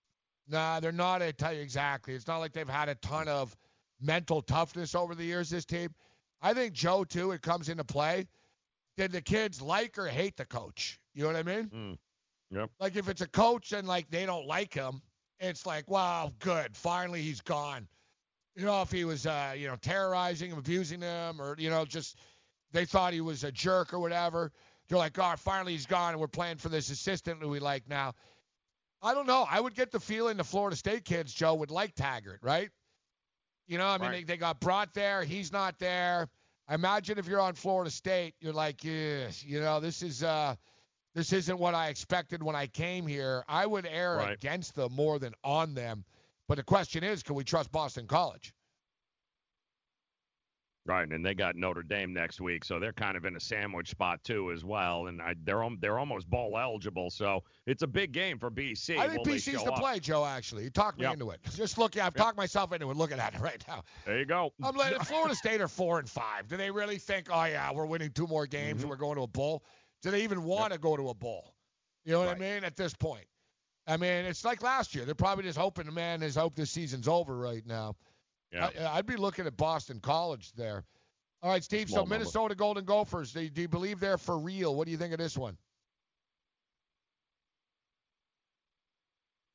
Nah, 0.48 0.80
they're 0.80 0.90
not. 0.90 1.22
I 1.22 1.30
tell 1.32 1.52
you 1.52 1.60
exactly. 1.60 2.14
It's 2.14 2.26
not 2.26 2.38
like 2.38 2.52
they've 2.52 2.68
had 2.68 2.88
a 2.88 2.94
ton 2.96 3.28
of 3.28 3.54
mental 4.00 4.42
toughness 4.42 4.94
over 4.94 5.14
the 5.14 5.24
years. 5.24 5.50
This 5.50 5.64
team, 5.64 5.90
I 6.40 6.54
think 6.54 6.72
Joe 6.72 7.04
too. 7.04 7.32
It 7.32 7.42
comes 7.42 7.68
into 7.68 7.84
play. 7.84 8.26
Did 8.96 9.12
the 9.12 9.20
kids 9.20 9.62
like 9.62 9.96
or 9.98 10.06
hate 10.06 10.36
the 10.36 10.44
coach? 10.44 10.98
You 11.14 11.22
know 11.22 11.28
what 11.28 11.36
I 11.36 11.42
mean? 11.42 11.70
Mm. 11.74 11.98
Yep. 12.50 12.70
Like 12.80 12.96
if 12.96 13.08
it's 13.08 13.20
a 13.20 13.28
coach 13.28 13.72
and 13.72 13.86
like 13.86 14.10
they 14.10 14.26
don't 14.26 14.46
like 14.46 14.74
him, 14.74 15.00
it's 15.40 15.66
like, 15.66 15.90
wow, 15.90 16.32
good. 16.38 16.76
Finally, 16.76 17.22
he's 17.22 17.40
gone. 17.40 17.86
You 18.54 18.66
know, 18.66 18.82
if 18.82 18.90
he 18.90 19.04
was, 19.04 19.26
uh, 19.26 19.54
you 19.56 19.66
know, 19.66 19.76
terrorizing 19.76 20.50
him, 20.50 20.58
abusing 20.58 21.00
them, 21.00 21.40
or 21.40 21.56
you 21.58 21.70
know, 21.70 21.84
just 21.84 22.18
they 22.72 22.84
thought 22.84 23.12
he 23.12 23.20
was 23.20 23.44
a 23.44 23.52
jerk 23.52 23.94
or 23.94 23.98
whatever. 23.98 24.52
They're 24.92 24.98
like, 24.98 25.18
oh, 25.18 25.32
finally 25.38 25.72
he's 25.72 25.86
gone, 25.86 26.10
and 26.12 26.20
we're 26.20 26.28
playing 26.28 26.58
for 26.58 26.68
this 26.68 26.90
assistant 26.90 27.40
who 27.40 27.48
we 27.48 27.60
like 27.60 27.88
now. 27.88 28.12
I 29.00 29.14
don't 29.14 29.26
know. 29.26 29.46
I 29.50 29.58
would 29.58 29.74
get 29.74 29.90
the 29.90 29.98
feeling 29.98 30.36
the 30.36 30.44
Florida 30.44 30.76
State 30.76 31.06
kids, 31.06 31.32
Joe, 31.32 31.54
would 31.54 31.70
like 31.70 31.94
Taggart, 31.94 32.40
right? 32.42 32.68
You 33.66 33.78
know, 33.78 33.86
I 33.86 33.96
mean, 33.96 34.10
Right. 34.10 34.26
they, 34.26 34.34
they 34.34 34.36
got 34.36 34.60
brought 34.60 34.92
there. 34.92 35.24
He's 35.24 35.50
not 35.50 35.78
there. 35.78 36.28
I 36.68 36.74
imagine 36.74 37.16
if 37.16 37.26
you're 37.26 37.40
on 37.40 37.54
Florida 37.54 37.90
State, 37.90 38.34
you're 38.40 38.52
like, 38.52 38.84
yes, 38.84 39.42
you 39.42 39.60
know, 39.62 39.80
this 39.80 40.02
is 40.02 40.22
uh, 40.22 40.56
this 41.14 41.32
isn't 41.32 41.58
what 41.58 41.74
I 41.74 41.88
expected 41.88 42.42
when 42.42 42.54
I 42.54 42.66
came 42.66 43.06
here. 43.06 43.44
I 43.48 43.64
would 43.64 43.86
err 43.86 44.18
Right. 44.18 44.34
against 44.34 44.74
them 44.74 44.92
more 44.92 45.18
than 45.18 45.32
on 45.42 45.72
them. 45.72 46.04
But 46.48 46.56
the 46.56 46.64
question 46.64 47.02
is, 47.02 47.22
can 47.22 47.34
we 47.34 47.44
trust 47.44 47.72
Boston 47.72 48.06
College? 48.06 48.52
Right, 50.84 51.08
and 51.08 51.24
they 51.24 51.32
got 51.32 51.54
Notre 51.54 51.84
Dame 51.84 52.12
next 52.12 52.40
week, 52.40 52.64
so 52.64 52.80
they're 52.80 52.92
kind 52.92 53.16
of 53.16 53.24
in 53.24 53.36
a 53.36 53.40
sandwich 53.40 53.88
spot 53.90 54.24
too 54.24 54.50
as 54.50 54.64
well, 54.64 55.06
and 55.06 55.22
I, 55.22 55.36
they're 55.44 55.64
they're 55.80 55.96
almost 56.00 56.28
bowl 56.28 56.58
eligible, 56.58 57.08
so 57.08 57.44
it's 57.66 57.82
a 57.84 57.86
big 57.86 58.10
game 58.10 58.36
for 58.36 58.50
BC. 58.50 58.98
I 58.98 59.06
think 59.06 59.24
Will 59.24 59.32
BC's 59.34 59.62
the 59.62 59.70
up? 59.70 59.78
play, 59.78 60.00
Joe. 60.00 60.24
Actually, 60.24 60.64
you 60.64 60.70
talked 60.70 60.98
me 60.98 61.04
Yep. 61.04 61.12
into 61.12 61.30
it. 61.30 61.38
Just 61.54 61.78
looking, 61.78 62.02
I've 62.02 62.14
talked 62.14 62.36
myself 62.36 62.72
into 62.72 62.90
it. 62.90 62.96
Looking 62.96 63.20
at 63.20 63.32
it 63.32 63.40
right 63.40 63.62
now. 63.68 63.84
There 64.04 64.18
you 64.18 64.24
go. 64.26 64.52
I'm 64.60 64.74
like, 64.76 64.96
Florida 65.04 65.36
State 65.36 65.60
are 65.60 65.68
four 65.68 66.00
and 66.00 66.08
five. 66.10 66.48
Do 66.48 66.56
they 66.56 66.70
really 66.72 66.98
think, 66.98 67.28
oh 67.30 67.44
yeah, 67.44 67.70
we're 67.72 67.86
winning 67.86 68.10
two 68.10 68.26
more 68.26 68.48
games 68.48 68.78
Mm-hmm. 68.78 68.80
and 68.80 68.90
we're 68.90 68.96
going 68.96 69.16
to 69.18 69.22
a 69.22 69.28
bowl? 69.28 69.62
Do 70.02 70.10
they 70.10 70.24
even 70.24 70.42
want 70.42 70.72
to 70.72 70.80
go 70.80 70.96
to 70.96 71.10
a 71.10 71.14
bowl? 71.14 71.54
You 72.04 72.14
know 72.14 72.18
what 72.24 72.28
I 72.28 72.34
mean? 72.34 72.64
At 72.64 72.74
this 72.74 72.92
point, 72.92 73.26
I 73.86 73.96
mean, 73.96 74.24
it's 74.24 74.44
like 74.44 74.64
last 74.64 74.96
year. 74.96 75.04
They're 75.04 75.14
probably 75.14 75.44
just 75.44 75.58
hoping, 75.58 75.94
man, 75.94 76.24
is 76.24 76.34
hope 76.34 76.56
this 76.56 76.72
season's 76.72 77.06
over 77.06 77.38
right 77.38 77.64
now. 77.64 77.94
Yeah. 78.52 78.70
I, 78.80 78.98
I'd 78.98 79.06
be 79.06 79.16
looking 79.16 79.46
at 79.46 79.56
Boston 79.56 79.98
College 80.00 80.52
there. 80.52 80.84
All 81.42 81.50
right, 81.50 81.64
Steve. 81.64 81.88
Small 81.88 81.98
so 81.98 82.02
number. 82.02 82.18
Minnesota 82.18 82.54
Golden 82.54 82.84
Gophers. 82.84 83.32
Do 83.32 83.40
you, 83.42 83.50
do 83.50 83.62
you 83.62 83.68
believe 83.68 83.98
they're 83.98 84.18
for 84.18 84.38
real? 84.38 84.74
What 84.74 84.84
do 84.84 84.90
you 84.92 84.98
think 84.98 85.12
of 85.12 85.18
this 85.18 85.36
one? 85.36 85.56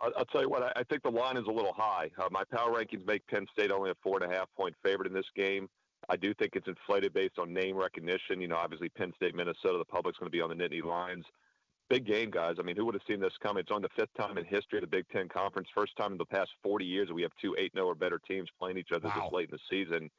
I'll, 0.02 0.12
I'll 0.18 0.26
tell 0.26 0.42
you 0.42 0.50
what, 0.50 0.64
I, 0.64 0.72
I 0.76 0.84
think 0.84 1.04
the 1.04 1.10
line 1.10 1.38
is 1.38 1.46
a 1.48 1.52
little 1.52 1.74
high. 1.74 2.12
Uh, 2.18 2.28
my 2.32 2.44
power 2.52 2.72
rankings 2.72 3.06
make 3.06 3.26
Penn 3.28 3.48
State 3.52 3.72
only 3.72 3.90
a 3.90 3.96
four 4.04 4.22
and 4.22 4.32
a 4.32 4.36
half 4.36 4.48
point 4.56 4.76
favorite 4.84 5.08
in 5.08 5.14
this 5.14 5.26
game. 5.36 5.68
I 6.10 6.16
do 6.16 6.34
think 6.34 6.56
it's 6.56 6.68
inflated 6.68 7.14
based 7.14 7.40
on 7.40 7.54
name 7.54 7.76
recognition. 7.76 8.40
You 8.40 8.48
know, 8.48 8.58
obviously 8.58 8.90
Penn 8.90 9.12
State, 9.16 9.36
Minnesota, 9.36 9.78
the 9.78 9.86
public's 9.86 10.20
going 10.20 10.32
to 10.32 10.36
be 10.36 10.42
on 10.42 10.50
the 10.50 10.56
Nittany 10.56 10.84
Lions. 10.84 11.26
Big 11.90 12.06
game, 12.06 12.30
guys. 12.30 12.56
I 12.60 12.64
mean, 12.64 12.76
who 12.76 12.86
would 12.86 12.96
have 12.96 13.04
seen 13.08 13.20
this 13.22 13.34
coming? 13.42 13.62
It's 13.62 13.72
on 13.72 13.82
the 13.82 13.90
fifth 13.96 14.14
time 14.20 14.38
in 14.38 14.44
history 14.44 14.80
of 14.80 14.82
the 14.82 14.88
Big 14.88 15.08
Ten 15.10 15.30
Conference. 15.30 15.70
First 15.74 15.96
time 15.96 16.12
in 16.12 16.18
the 16.18 16.26
past 16.26 16.50
40 16.62 16.84
years 16.84 17.08
that 17.08 17.14
we 17.14 17.22
have 17.22 17.32
two 17.42 17.56
8 17.58 17.72
0 17.74 17.86
or 17.86 17.96
better 17.96 18.20
teams 18.20 18.50
playing 18.60 18.78
each 18.78 18.92
other 18.94 19.08
Wow. 19.08 19.22
this 19.24 19.32
late 19.34 19.50
in 19.50 19.56
the 19.58 19.60
season. 19.70 20.10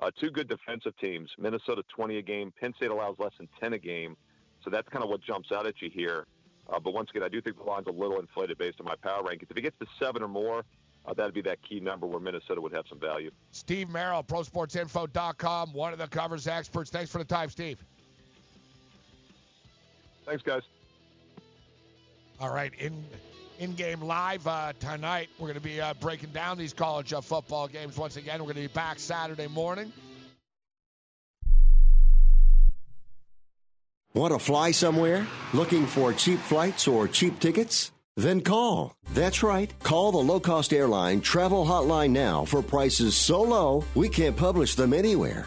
Uh, 0.00 0.12
two 0.20 0.30
good 0.30 0.48
defensive 0.48 0.96
teams. 0.98 1.28
Minnesota 1.36 1.82
20 1.88 2.18
a 2.18 2.22
game. 2.22 2.52
Penn 2.60 2.72
State 2.76 2.90
allows 2.90 3.16
less 3.18 3.32
than 3.36 3.48
10 3.60 3.72
a 3.72 3.78
game. 3.78 4.16
So 4.62 4.70
that's 4.70 4.88
kind 4.88 5.02
of 5.02 5.10
what 5.10 5.20
jumps 5.20 5.50
out 5.50 5.66
at 5.66 5.82
you 5.82 5.90
here. 5.90 6.26
Uh, 6.72 6.78
but 6.78 6.92
once 6.94 7.10
again, 7.10 7.24
I 7.24 7.28
do 7.28 7.40
think 7.40 7.56
the 7.56 7.64
line's 7.64 7.86
a 7.88 7.92
little 7.92 8.20
inflated 8.20 8.56
based 8.58 8.78
on 8.80 8.86
my 8.86 8.94
power 9.02 9.22
rankings. 9.24 9.50
If 9.50 9.56
it 9.56 9.62
gets 9.62 9.78
to 9.80 9.86
seven 9.98 10.22
or 10.22 10.28
more, 10.28 10.64
uh, 11.04 11.14
that'd 11.14 11.34
be 11.34 11.40
that 11.42 11.58
key 11.62 11.80
number 11.80 12.06
where 12.06 12.20
Minnesota 12.20 12.60
would 12.60 12.72
have 12.72 12.84
some 12.88 13.00
value. 13.00 13.32
Steve 13.50 13.88
Merrill, 13.88 14.22
ProSportsInfo.com, 14.22 15.72
one 15.72 15.92
of 15.92 15.98
the 15.98 16.06
covers 16.06 16.46
experts. 16.46 16.90
Thanks 16.90 17.10
for 17.10 17.18
the 17.18 17.24
time, 17.24 17.48
Steve. 17.50 17.82
Thanks, 20.26 20.42
guys. 20.42 20.62
All 22.40 22.50
right, 22.50 22.72
in 22.78 23.04
in 23.58 23.74
game 23.74 24.00
live 24.00 24.46
uh, 24.46 24.72
tonight, 24.78 25.28
we're 25.38 25.48
going 25.48 25.54
to 25.54 25.60
be 25.60 25.80
uh, 25.80 25.94
breaking 25.94 26.30
down 26.30 26.56
these 26.56 26.72
college 26.72 27.12
uh, 27.12 27.20
football 27.20 27.66
games 27.66 27.96
once 27.96 28.16
again. 28.16 28.38
We're 28.38 28.52
going 28.52 28.56
to 28.56 28.60
be 28.62 28.66
back 28.68 29.00
Saturday 29.00 29.48
morning. 29.48 29.92
Want 34.14 34.32
to 34.32 34.38
fly 34.38 34.70
somewhere? 34.70 35.26
Looking 35.52 35.86
for 35.86 36.12
cheap 36.12 36.38
flights 36.38 36.86
or 36.86 37.08
cheap 37.08 37.40
tickets? 37.40 37.90
Then 38.16 38.40
call. 38.40 38.94
That's 39.14 39.42
right. 39.42 39.72
Call 39.82 40.12
the 40.12 40.18
low 40.18 40.38
cost 40.38 40.72
airline 40.72 41.20
travel 41.20 41.64
hotline 41.64 42.10
now 42.10 42.44
for 42.44 42.62
prices 42.62 43.16
so 43.16 43.42
low 43.42 43.84
we 43.96 44.08
can't 44.08 44.36
publish 44.36 44.76
them 44.76 44.92
anywhere. 44.92 45.46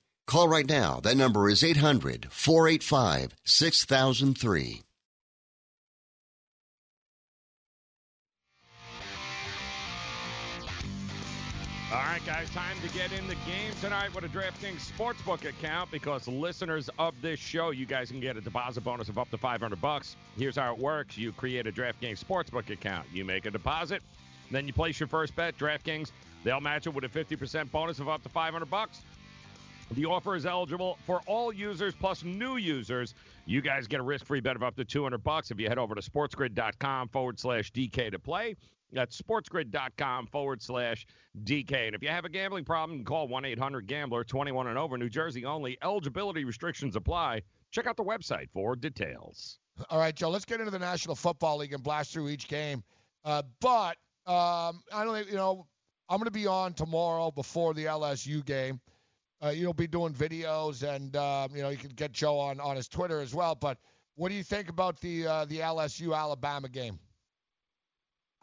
Call 0.31 0.47
right 0.47 0.65
now. 0.65 1.01
That 1.01 1.17
number 1.17 1.49
is 1.49 1.61
800 1.61 2.29
485 2.31 3.35
6003. 3.43 4.81
All 11.91 11.97
right, 11.97 12.25
guys, 12.25 12.49
time 12.51 12.77
to 12.81 12.93
get 12.93 13.11
in 13.11 13.27
the 13.27 13.35
game 13.45 13.73
tonight 13.81 14.15
with 14.15 14.23
a 14.23 14.29
DraftKings 14.29 14.89
Sportsbook 14.93 15.43
account 15.49 15.91
because 15.91 16.25
listeners 16.29 16.89
of 16.97 17.13
this 17.21 17.37
show, 17.37 17.71
you 17.71 17.85
guys 17.85 18.09
can 18.09 18.21
get 18.21 18.37
a 18.37 18.41
deposit 18.41 18.85
bonus 18.85 19.09
of 19.09 19.17
up 19.17 19.29
to 19.31 19.37
500 19.37 19.81
bucks. 19.81 20.15
Here's 20.37 20.55
how 20.55 20.73
it 20.73 20.79
works. 20.79 21.17
You 21.17 21.33
create 21.33 21.67
a 21.67 21.73
DraftKings 21.73 22.23
Sportsbook 22.23 22.69
account. 22.69 23.05
You 23.11 23.25
make 23.25 23.45
a 23.45 23.51
deposit, 23.51 24.01
then 24.49 24.65
you 24.65 24.71
place 24.71 24.97
your 24.97 25.07
first 25.07 25.35
bet. 25.35 25.57
DraftKings, 25.57 26.11
they'll 26.45 26.61
match 26.61 26.87
it 26.87 26.93
with 26.93 27.03
a 27.03 27.09
50% 27.09 27.69
bonus 27.69 27.99
of 27.99 28.07
up 28.07 28.23
to 28.23 28.29
500 28.29 28.69
bucks. 28.69 29.01
The 29.91 30.05
offer 30.05 30.35
is 30.35 30.45
eligible 30.45 30.97
for 31.05 31.21
all 31.25 31.51
users 31.51 31.93
plus 31.93 32.23
new 32.23 32.55
users. 32.55 33.13
You 33.45 33.61
guys 33.61 33.87
get 33.87 33.99
a 33.99 34.03
risk-free 34.03 34.39
bet 34.39 34.55
of 34.55 34.63
up 34.63 34.75
to 34.77 34.85
200 34.85 35.21
bucks 35.21 35.51
if 35.51 35.59
you 35.59 35.67
head 35.67 35.77
over 35.77 35.95
to 35.95 36.01
sportsgrid.com 36.01 37.09
forward 37.09 37.37
slash 37.37 37.71
DK 37.73 38.11
to 38.11 38.19
play. 38.19 38.55
That's 38.93 39.21
sportsgrid.com 39.21 40.27
forward 40.27 40.61
slash 40.61 41.05
DK. 41.43 41.87
And 41.87 41.95
if 41.95 42.01
you 42.01 42.09
have 42.09 42.23
a 42.23 42.29
gambling 42.29 42.63
problem, 42.63 43.03
call 43.03 43.27
1 43.27 43.43
800 43.43 43.87
Gambler 43.87 44.23
21 44.23 44.67
and 44.67 44.77
over, 44.77 44.97
New 44.97 45.09
Jersey 45.09 45.45
only. 45.45 45.77
Eligibility 45.83 46.45
restrictions 46.45 46.95
apply. 46.95 47.41
Check 47.71 47.85
out 47.85 47.97
the 47.97 48.03
website 48.03 48.49
for 48.53 48.75
details. 48.75 49.59
All 49.89 49.99
right, 49.99 50.15
Joe, 50.15 50.29
let's 50.29 50.45
get 50.45 50.59
into 50.59 50.71
the 50.71 50.79
National 50.79 51.15
Football 51.15 51.57
League 51.57 51.73
and 51.73 51.83
blast 51.83 52.13
through 52.13 52.29
each 52.29 52.47
game. 52.47 52.83
Uh, 53.25 53.41
but 53.59 53.97
um, 54.25 54.83
I 54.93 55.03
don't 55.03 55.13
think, 55.15 55.29
you 55.29 55.37
know, 55.37 55.67
I'm 56.09 56.17
going 56.17 56.25
to 56.25 56.31
be 56.31 56.47
on 56.47 56.73
tomorrow 56.73 57.31
before 57.31 57.73
the 57.73 57.85
LSU 57.85 58.45
game. 58.45 58.79
Uh, 59.43 59.49
you'll 59.49 59.73
be 59.73 59.87
doing 59.87 60.13
videos, 60.13 60.83
and 60.87 61.15
um, 61.15 61.55
you 61.55 61.61
know 61.61 61.69
you 61.69 61.77
can 61.77 61.89
get 61.89 62.11
Joe 62.11 62.37
on 62.37 62.59
on 62.59 62.75
his 62.75 62.87
Twitter 62.87 63.21
as 63.21 63.33
well. 63.33 63.55
But 63.55 63.77
what 64.15 64.29
do 64.29 64.35
you 64.35 64.43
think 64.43 64.69
about 64.69 64.99
the 65.01 65.25
uh, 65.25 65.45
the 65.45 65.59
LSU 65.59 66.15
Alabama 66.15 66.69
game? 66.69 66.99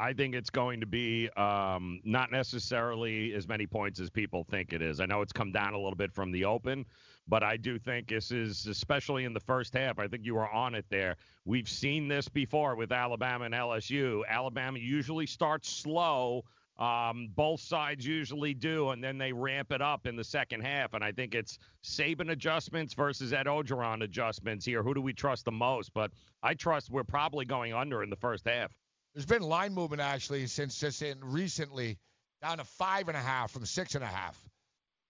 I 0.00 0.12
think 0.12 0.34
it's 0.34 0.50
going 0.50 0.80
to 0.80 0.86
be 0.86 1.28
um, 1.30 2.00
not 2.04 2.30
necessarily 2.30 3.34
as 3.34 3.48
many 3.48 3.66
points 3.66 3.98
as 3.98 4.10
people 4.10 4.44
think 4.44 4.72
it 4.72 4.80
is. 4.80 5.00
I 5.00 5.06
know 5.06 5.22
it's 5.22 5.32
come 5.32 5.50
down 5.50 5.74
a 5.74 5.76
little 5.76 5.96
bit 5.96 6.12
from 6.12 6.30
the 6.30 6.44
open, 6.44 6.86
but 7.26 7.42
I 7.42 7.56
do 7.56 7.80
think 7.80 8.08
this 8.08 8.30
is, 8.30 8.66
especially 8.66 9.24
in 9.24 9.32
the 9.32 9.40
first 9.40 9.74
half, 9.74 9.98
I 9.98 10.06
think 10.06 10.24
you 10.24 10.36
were 10.36 10.48
on 10.48 10.76
it 10.76 10.84
there. 10.88 11.16
We've 11.44 11.68
seen 11.68 12.06
this 12.06 12.28
before 12.28 12.76
with 12.76 12.92
Alabama 12.92 13.46
and 13.46 13.54
LSU. 13.54 14.22
Alabama 14.28 14.78
usually 14.78 15.26
starts 15.26 15.68
slow 15.68 16.44
Um, 16.78 17.30
both 17.34 17.60
sides 17.60 18.06
usually 18.06 18.54
do, 18.54 18.90
and 18.90 19.02
then 19.02 19.18
they 19.18 19.32
ramp 19.32 19.72
it 19.72 19.82
up 19.82 20.06
in 20.06 20.14
the 20.14 20.22
second 20.22 20.60
half. 20.60 20.94
And 20.94 21.02
I 21.02 21.10
think 21.10 21.34
it's 21.34 21.58
Saban 21.82 22.30
adjustments 22.30 22.94
versus 22.94 23.32
Ed 23.32 23.46
Orgeron 23.46 24.04
adjustments 24.04 24.64
here. 24.64 24.82
Who 24.84 24.94
do 24.94 25.00
we 25.00 25.12
trust 25.12 25.44
the 25.44 25.50
most? 25.52 25.92
But 25.92 26.12
I 26.42 26.54
trust 26.54 26.88
we're 26.90 27.02
probably 27.02 27.44
going 27.44 27.74
under 27.74 28.04
in 28.04 28.10
the 28.10 28.16
first 28.16 28.46
half. 28.46 28.72
There's 29.14 29.26
been 29.26 29.42
line 29.42 29.74
movement 29.74 30.00
actually 30.00 30.46
since 30.46 30.78
just 30.78 31.02
in 31.02 31.18
recently 31.20 31.98
down 32.40 32.58
to 32.58 32.64
five 32.64 33.08
and 33.08 33.16
a 33.16 33.20
half 33.20 33.50
from 33.50 33.66
six 33.66 33.96
and 33.96 34.04
a 34.04 34.08
half. 34.08 34.38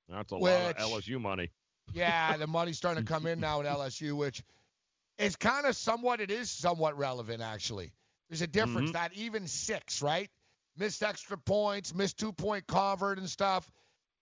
That's 0.08 0.32
a 0.32 0.36
Which- 0.38 0.50
lot 0.50 0.78
of 0.78 0.90
LSU 1.02 1.20
money. 1.20 1.50
Yeah, 1.92 2.36
the 2.38 2.46
money's 2.58 2.78
starting 2.78 3.04
to 3.04 3.12
come 3.12 3.26
in 3.26 3.40
now 3.40 3.60
at 3.60 3.66
LSU, 3.66 4.16
which 4.16 4.42
is 5.18 5.36
kind 5.36 5.66
of 5.66 5.76
somewhat, 5.76 6.20
it 6.22 6.30
is 6.30 6.50
somewhat 6.50 6.96
relevant, 6.96 7.42
actually. 7.42 7.92
There's 8.30 8.40
a 8.40 8.46
difference. 8.46 8.90
Mhm. 8.90 8.92
That 8.94 9.12
even 9.14 9.46
six, 9.46 10.00
right? 10.00 10.30
Missed 10.78 11.02
extra 11.02 11.36
points, 11.36 11.94
missed 11.94 12.18
two 12.18 12.32
point 12.32 12.66
convert 12.66 13.18
and 13.18 13.28
stuff. 13.28 13.70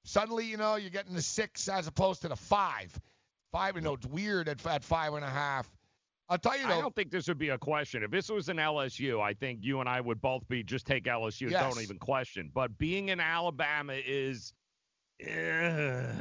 Suddenly, 0.05 0.47
you 0.47 0.57
know, 0.57 0.77
you're 0.77 0.91
getting 0.91 1.15
the 1.15 1.23
six 1.23 1.69
as 1.69 1.87
opposed 1.87 2.23
to 2.23 2.29
the 2.29 2.37
five. 2.37 2.99
Five, 3.53 3.75
you 3.77 3.83
know, 3.83 3.95
it's 3.95 4.07
weird 4.07 4.49
at, 4.49 4.65
at 4.67 4.85
five 4.85 5.13
and 5.15 5.25
a 5.25 5.29
half. 5.29 5.71
I'll 6.29 6.39
tell 6.39 6.59
you, 6.59 6.67
I 6.67 6.81
don't 6.81 6.95
think 6.95 7.11
this 7.11 7.29
would 7.29 7.39
be 7.39 7.51
a 7.51 7.59
question. 7.59 8.03
If 8.03 8.11
this 8.11 8.29
was 8.29 8.49
an 8.49 8.57
LSU, 8.57 9.21
I 9.21 9.33
think 9.35 9.61
you 9.63 9.81
and 9.81 9.89
I 9.89 10.01
would 10.01 10.21
both 10.21 10.47
be 10.49 10.63
just 10.65 10.87
take 10.87 11.05
LSU. 11.05 11.51
Yes. 11.51 11.63
Don't 11.63 11.83
even 11.83 11.99
question. 11.99 12.51
But 12.53 12.77
being 12.79 13.11
in 13.11 13.21
Alabama 13.21 13.93
is. 13.95 14.53
eh, 15.21 16.13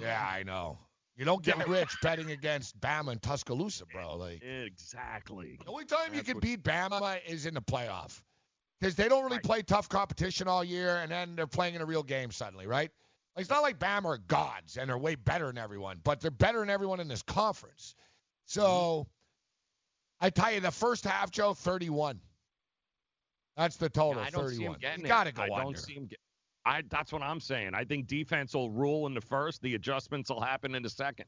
yeah, 0.00 0.28
I 0.30 0.44
know. 0.44 0.78
You 1.16 1.24
don't 1.24 1.42
get 1.42 1.66
rich 1.68 1.96
betting 2.00 2.30
against 2.30 2.80
Bama 2.80 3.12
and 3.12 3.22
Tuscaloosa, 3.22 3.84
bro. 3.92 4.16
Like, 4.16 4.42
exactly. 4.42 5.58
The 5.64 5.70
only 5.70 5.84
time 5.84 6.14
you 6.14 6.22
can 6.22 6.36
what- 6.36 6.42
beat 6.42 6.62
Bama 6.62 7.18
is 7.26 7.44
in 7.46 7.54
the 7.54 7.62
playoff 7.62 8.22
because 8.80 8.94
they 8.94 9.08
don't 9.08 9.24
really 9.24 9.40
play 9.40 9.62
tough 9.62 9.88
competition 9.88 10.48
all 10.48 10.64
year, 10.64 10.96
and 10.96 11.10
then 11.10 11.36
they're 11.36 11.46
playing 11.46 11.74
in 11.74 11.82
a 11.82 11.86
real 11.86 12.02
game 12.02 12.30
suddenly, 12.30 12.66
right? 12.66 12.90
Like, 13.36 13.42
it's 13.42 13.50
not 13.50 13.62
like 13.62 13.78
Bam 13.78 14.06
are 14.06 14.18
gods 14.18 14.76
and 14.76 14.88
they're 14.88 14.98
way 14.98 15.14
better 15.14 15.46
than 15.46 15.58
everyone, 15.58 16.00
but 16.02 16.20
they're 16.20 16.30
better 16.30 16.60
than 16.60 16.70
everyone 16.70 17.00
in 17.00 17.08
this 17.08 17.22
conference. 17.22 17.94
So, 18.46 19.06
mm-hmm. 20.20 20.26
I 20.26 20.30
tell 20.30 20.52
you, 20.52 20.60
the 20.60 20.70
first 20.70 21.04
half, 21.04 21.30
Joe, 21.30 21.54
31. 21.54 22.20
That's 23.56 23.76
the 23.76 23.88
total, 23.88 24.22
I 24.22 24.30
don't 24.30 24.48
see 24.48 24.64
him 24.64 24.72
31. 24.72 24.78
getting 24.80 25.00
you 25.02 25.08
got 25.08 25.24
to 25.24 25.32
go 25.32 25.42
I 25.42 25.44
under. 25.46 25.62
don't 25.62 25.78
see 25.78 25.94
him 25.94 26.06
get. 26.06 26.18
I 26.66 26.82
that's 26.90 27.12
what 27.12 27.22
I'm 27.22 27.40
saying. 27.40 27.70
I 27.74 27.84
think 27.84 28.06
defense 28.06 28.54
will 28.54 28.70
rule 28.70 29.06
in 29.06 29.14
the 29.14 29.20
first. 29.20 29.62
The 29.62 29.74
adjustments 29.74 30.30
will 30.30 30.40
happen 30.40 30.74
in 30.74 30.82
the 30.82 30.90
second. 30.90 31.26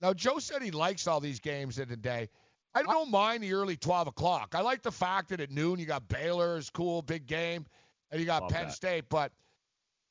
Now, 0.00 0.14
Joe 0.14 0.38
said 0.38 0.62
he 0.62 0.70
likes 0.70 1.06
all 1.06 1.20
these 1.20 1.40
games 1.40 1.78
in 1.78 1.88
the 1.88 1.96
day. 1.96 2.28
I 2.74 2.82
don't 2.82 3.10
mind 3.10 3.42
the 3.42 3.52
early 3.52 3.76
12 3.76 4.08
o'clock. 4.08 4.54
I 4.54 4.60
like 4.60 4.82
the 4.82 4.92
fact 4.92 5.30
that 5.30 5.40
at 5.40 5.50
noon 5.50 5.78
you 5.78 5.86
got 5.86 6.06
Baylor's 6.08 6.70
cool, 6.70 7.02
big 7.02 7.26
game, 7.26 7.66
and 8.10 8.20
you 8.20 8.26
got 8.26 8.42
Love 8.42 8.52
Penn 8.52 8.66
that. 8.66 8.72
State. 8.74 9.04
But 9.08 9.32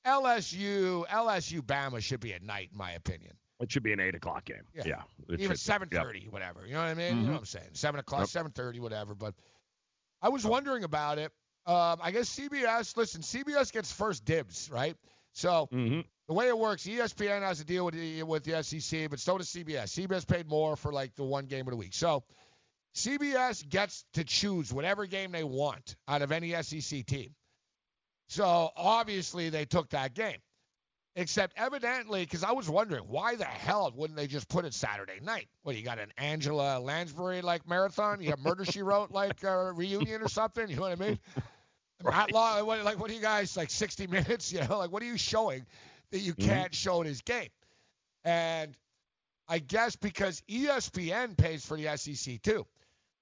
LSU, 0.05 1.05
LSU, 1.07 1.61
Bama 1.61 2.01
should 2.01 2.19
be 2.19 2.33
at 2.33 2.41
night, 2.43 2.69
in 2.71 2.77
my 2.77 2.91
opinion. 2.91 3.33
It 3.59 3.71
should 3.71 3.83
be 3.83 3.91
an 3.93 3.99
eight 3.99 4.15
o'clock 4.15 4.45
game. 4.45 4.63
Yeah. 4.73 4.83
Yeah. 4.85 5.01
Even 5.37 5.55
should 5.57 5.89
be. 5.89 5.95
Yep. 5.97 6.03
7:30, 6.03 6.29
whatever. 6.29 6.65
You 6.65 6.73
know 6.73 6.79
what 6.79 6.87
I 6.87 6.93
mean? 6.93 7.17
You 7.17 7.23
know 7.23 7.29
Mhm. 7.29 7.31
what 7.33 7.39
I'm 7.39 7.45
saying? 7.45 7.69
7 7.73 7.99
o'clock, 7.99 8.21
Yep. 8.21 8.29
7:30, 8.29 8.79
whatever. 8.79 9.15
But 9.15 9.35
I 10.21 10.29
was 10.29 10.45
wondering 10.45 10.83
about 10.85 11.17
it. 11.17 11.31
Um, 11.65 11.99
I 12.01 12.11
guess 12.11 12.29
CBS. 12.29 12.95
Listen, 12.95 13.21
CBS 13.21 13.71
gets 13.71 13.91
first 13.91 14.23
dibs, 14.25 14.69
right? 14.71 14.95
So 15.33 15.67
Mm-hmm. 15.71 16.01
the 16.27 16.33
way 16.33 16.47
it 16.47 16.57
works, 16.57 16.85
ESPN 16.87 17.41
has 17.41 17.59
a 17.59 17.65
deal 17.65 17.85
with 17.85 17.95
the 17.95 18.23
with 18.23 18.43
the 18.45 18.55
SEC, 18.63 19.07
but 19.07 19.19
so 19.19 19.37
does 19.37 19.49
CBS. 19.49 19.91
CBS 19.91 20.25
paid 20.25 20.47
more 20.47 20.75
for 20.77 20.91
like 20.93 21.13
the 21.15 21.23
one 21.23 21.45
game 21.45 21.67
of 21.67 21.71
the 21.71 21.77
week. 21.77 21.93
So 21.93 22.23
CBS 22.95 23.67
gets 23.67 24.05
to 24.13 24.23
choose 24.23 24.73
whatever 24.73 25.05
game 25.05 25.31
they 25.31 25.43
want 25.43 25.95
out 26.07 26.21
of 26.21 26.31
any 26.31 26.51
SEC 26.61 27.05
team. 27.05 27.35
So 28.27 28.69
obviously 28.75 29.49
they 29.49 29.65
took 29.65 29.89
that 29.89 30.13
game. 30.13 30.37
Except 31.15 31.53
evidently, 31.57 32.23
because 32.23 32.43
I 32.43 32.51
was 32.51 32.69
wondering 32.69 33.03
why 33.07 33.35
the 33.35 33.43
hell 33.43 33.91
wouldn't 33.93 34.15
they 34.15 34.27
just 34.27 34.47
put 34.47 34.63
it 34.63 34.73
Saturday 34.73 35.19
night? 35.21 35.47
What 35.63 35.75
you 35.75 35.83
got 35.83 35.99
an 35.99 36.13
Angela 36.17 36.79
Lansbury 36.79 37.41
like 37.41 37.67
marathon? 37.67 38.21
You 38.21 38.29
have 38.29 38.39
Murder 38.39 38.63
She 38.63 38.83
Wrote 38.83 39.11
like 39.11 39.43
uh, 39.43 39.73
reunion 39.73 40.21
or 40.21 40.29
something? 40.29 40.69
You 40.69 40.75
know 40.75 40.83
what 40.83 40.91
I 40.91 40.95
mean? 40.95 41.19
Matt 42.03 42.31
Law, 42.31 42.63
what, 42.63 42.83
like 42.85 42.99
what 42.99 43.09
are 43.11 43.13
you 43.13 43.21
guys 43.21 43.57
like 43.57 43.69
60 43.69 44.07
minutes? 44.07 44.53
You 44.53 44.61
know, 44.65 44.77
like 44.77 44.91
what 44.91 45.01
are 45.01 45.07
you 45.07 45.17
showing 45.17 45.65
that 46.11 46.19
you 46.19 46.33
can't 46.33 46.73
show 46.73 47.03
this 47.03 47.21
game? 47.21 47.49
And 48.23 48.77
I 49.47 49.59
guess 49.59 49.95
because 49.95 50.41
ESPN 50.49 51.35
pays 51.35 51.65
for 51.65 51.75
the 51.75 51.97
SEC 51.97 52.41
too. 52.41 52.65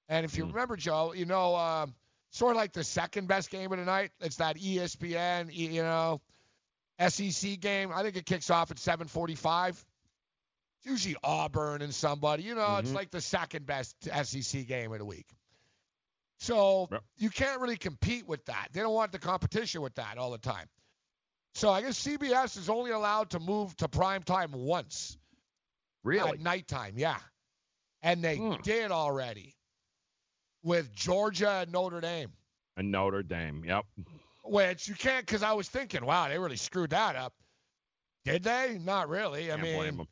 And 0.10 0.26
if 0.26 0.38
you 0.38 0.46
remember, 0.46 0.76
Joe, 0.78 1.14
you 1.14 1.26
know, 1.26 1.56
um, 1.56 1.94
sort 2.32 2.52
of 2.52 2.58
like 2.58 2.74
the 2.74 2.84
second 2.84 3.28
best 3.28 3.50
game 3.50 3.72
of 3.72 3.78
the 3.80 3.86
night. 3.86 4.12
It's 4.22 4.38
that 4.38 4.58
ESPN, 4.58 5.54
you 5.54 5.82
know, 5.84 6.22
SEC 7.00 7.60
game. 7.60 7.92
I 7.94 8.04
think 8.04 8.16
it 8.16 8.26
kicks 8.26 8.50
off 8.50 8.72
at 8.72 8.78
7:45. 8.80 9.70
It's 9.70 10.86
usually 10.86 11.16
Auburn 11.24 11.82
and 11.82 11.94
somebody. 11.94 12.44
You 12.44 12.56
know, 12.56 12.78
it's 12.78 12.92
Mhm. 12.92 12.96
like 12.96 13.12
the 13.12 13.22
second 13.22 13.66
best 13.66 13.96
SEC 14.08 14.64
game 14.64 14.92
of 14.94 15.00
the 15.00 15.06
week. 15.06 15.28
So 16.40 16.88
you 17.18 17.30
can't 17.30 17.60
really 17.62 17.78
compete 17.78 18.28
with 18.28 18.46
that. 18.46 18.70
They 18.72 18.82
don't 18.82 18.94
want 18.94 19.12
the 19.12 19.20
competition 19.20 19.82
with 19.82 19.96
that 19.96 20.18
all 20.18 20.32
the 20.32 20.38
time. 20.38 20.70
So 21.56 21.72
I 21.72 21.82
guess 21.82 21.98
CBS 21.98 22.56
is 22.58 22.70
only 22.70 22.92
allowed 22.92 23.32
to 23.32 23.40
move 23.40 23.76
to 23.78 23.88
prime 23.90 24.22
time 24.22 24.52
once. 24.52 25.18
Really? 26.04 26.30
At 26.30 26.40
nighttime, 26.40 26.98
yeah. 27.00 27.20
And 28.04 28.24
they 28.24 28.38
Hmm. 28.38 28.62
did 28.62 28.92
already 28.92 29.57
with 30.64 30.94
Georgia 30.94 31.60
and 31.62 31.72
Notre 31.72 32.02
Dame, 32.02 32.32
And 32.76 32.92
Notre 32.92 33.24
Dame. 33.24 33.64
Yep. 33.66 33.86
which 34.44 34.88
you 34.88 34.96
can't 34.96 35.26
because 35.26 35.44
I 35.44 35.54
was 35.54 35.68
thinking, 35.70 36.06
wow, 36.06 36.28
they 36.28 36.40
really 36.40 36.58
screwed 36.58 36.92
that 36.92 37.16
up. 37.16 37.34
Did 38.26 38.44
they? 38.44 38.80
Not 38.84 39.10
really. 39.10 39.52
I 39.52 39.58
Can't 39.58 39.62
mean. 39.62 40.08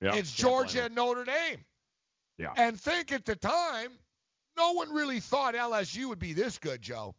Yep, 0.00 0.14
it's 0.16 0.40
blame 0.40 0.86
and 0.86 0.94
Notre 0.94 1.24
Dame. 1.24 1.64
Yeah. 2.36 2.52
And 2.56 2.78
think 2.80 3.12
at 3.12 3.24
the 3.24 3.36
time, 3.36 3.90
no 4.56 4.72
one 4.72 4.92
really 4.92 5.20
thought 5.20 5.54
LSU 5.54 6.08
would 6.08 6.18
be 6.18 6.32
this 6.32 6.58
good, 6.58 6.82
Joe. 6.82 7.14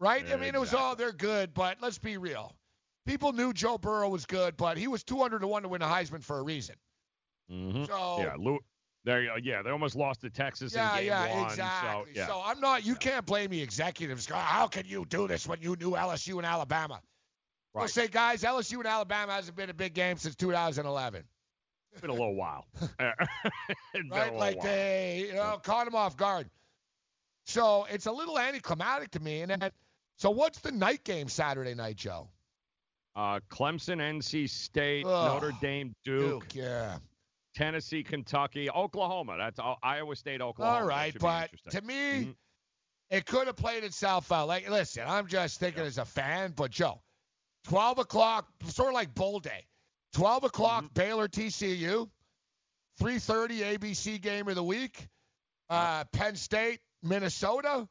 Right? 0.00 0.24
I 0.30 0.36
mean, 0.36 0.54
it 0.54 0.60
was 0.60 0.74
all 0.74 0.96
they're 0.96 1.12
good, 1.12 1.54
but 1.54 1.78
let's 1.80 1.98
be 1.98 2.16
real. 2.16 2.54
People 3.06 3.32
knew 3.32 3.52
Joe 3.52 3.78
Burrow 3.78 4.08
was 4.08 4.26
good, 4.26 4.56
but 4.56 4.76
he 4.78 4.88
was 4.88 5.04
200 5.04 5.40
to 5.40 5.46
1 5.46 5.62
to 5.62 5.68
win 5.68 5.80
the 5.80 5.86
Heisman 5.86 6.22
for 6.22 6.38
a 6.38 6.42
reason. 6.42 6.74
Mm-hmm. 7.50 7.84
So- 7.84 8.16
yeah, 8.20 8.34
there. 9.04 9.38
Yeah, 9.38 9.62
they 9.62 9.70
almost 9.70 9.94
lost 9.96 10.20
to 10.22 10.30
Texas 10.30 10.74
Yeah, 10.74 10.92
in 10.92 10.98
game 10.98 11.06
yeah, 11.08 11.36
one. 11.40 11.44
exactly. 11.50 12.14
So, 12.14 12.20
yeah. 12.20 12.42
I'm 12.44 12.60
not. 12.60 12.84
You 12.84 12.94
can't 12.94 13.24
blame 13.26 13.50
the 13.50 13.60
executives. 13.62 14.26
How 14.28 14.66
can 14.66 14.84
you 14.86 15.04
do 15.08 15.28
this 15.28 15.46
when 15.46 15.60
you 15.60 15.76
knew 15.76 15.92
LSU 15.92 16.36
and 16.38 16.46
Alabama? 16.46 17.00
They'll 17.74 17.88
say, 17.88 18.06
guys, 18.08 18.42
LSU 18.42 18.78
and 18.78 18.86
Alabama 18.86 19.32
hasn't 19.32 19.56
been 19.56 19.68
a 19.70 19.74
big 19.74 19.94
game 19.94 20.16
since 20.16 20.36
2011. 20.36 21.24
it's 21.92 22.00
been 22.00 22.10
a 22.10 22.12
little 22.12 22.34
while. 22.36 22.66
It's 22.98 24.08
been 24.08 24.12
a 24.12 24.14
right? 24.14 24.34
Like 24.34 24.56
while. 24.58 24.66
they, 24.66 25.24
you 25.28 25.34
know, 25.34 25.58
caught 25.62 25.86
him 25.86 25.94
off 25.94 26.16
guard. 26.16 26.48
So 27.46 27.86
it's 27.90 28.06
a 28.06 28.12
little 28.12 28.38
anticlimactic 28.38 29.10
to 29.12 29.20
me. 29.20 29.42
And 29.42 29.50
then, 29.50 29.70
so 30.16 30.30
what's 30.30 30.60
the 30.60 30.72
night 30.72 31.04
game 31.04 31.28
Saturday 31.28 31.74
night, 31.74 31.96
Joe? 31.96 32.28
Uh, 33.16 33.40
Clemson, 33.50 33.98
NC 33.98 34.48
State, 34.48 35.04
Ugh, 35.06 35.34
Notre 35.34 35.52
Dame, 35.60 35.94
Duke, 36.04 36.48
Duke, 36.48 36.54
yeah. 36.54 36.98
Tennessee, 37.54 38.02
Kentucky, 38.02 38.70
Oklahoma. 38.70 39.36
That's 39.38 39.58
all, 39.58 39.78
Iowa 39.82 40.16
State, 40.16 40.40
Oklahoma. 40.40 40.78
All 40.78 40.84
right, 40.86 41.16
but 41.18 41.50
to 41.70 41.80
me, 41.82 41.94
Mhm. 41.94 42.36
it 43.10 43.26
could 43.26 43.46
have 43.46 43.56
played 43.56 43.84
itself 43.84 44.30
out. 44.32 44.48
Like, 44.48 44.68
listen, 44.68 45.04
I'm 45.06 45.26
just 45.28 45.60
thinking 45.60 45.82
as 45.84 45.98
a 45.98 46.04
fan, 46.04 46.52
but 46.52 46.70
Joe, 46.70 47.02
12 47.64 47.98
o'clock, 47.98 48.48
sort 48.66 48.88
of 48.88 48.94
like 48.94 49.14
bowl 49.14 49.40
day. 49.40 49.66
12 50.12 50.44
o'clock, 50.44 50.84
Mm-hmm. 50.84 50.94
Baylor 50.94 51.28
TCU. 51.28 52.10
3:30 53.00 53.60
ABC 53.64 54.18
game 54.20 54.46
of 54.48 54.54
the 54.54 54.62
week. 54.62 55.08
Uh, 55.68 56.04
Penn 56.12 56.36
State, 56.36 56.80
Minnesota. 57.02 57.88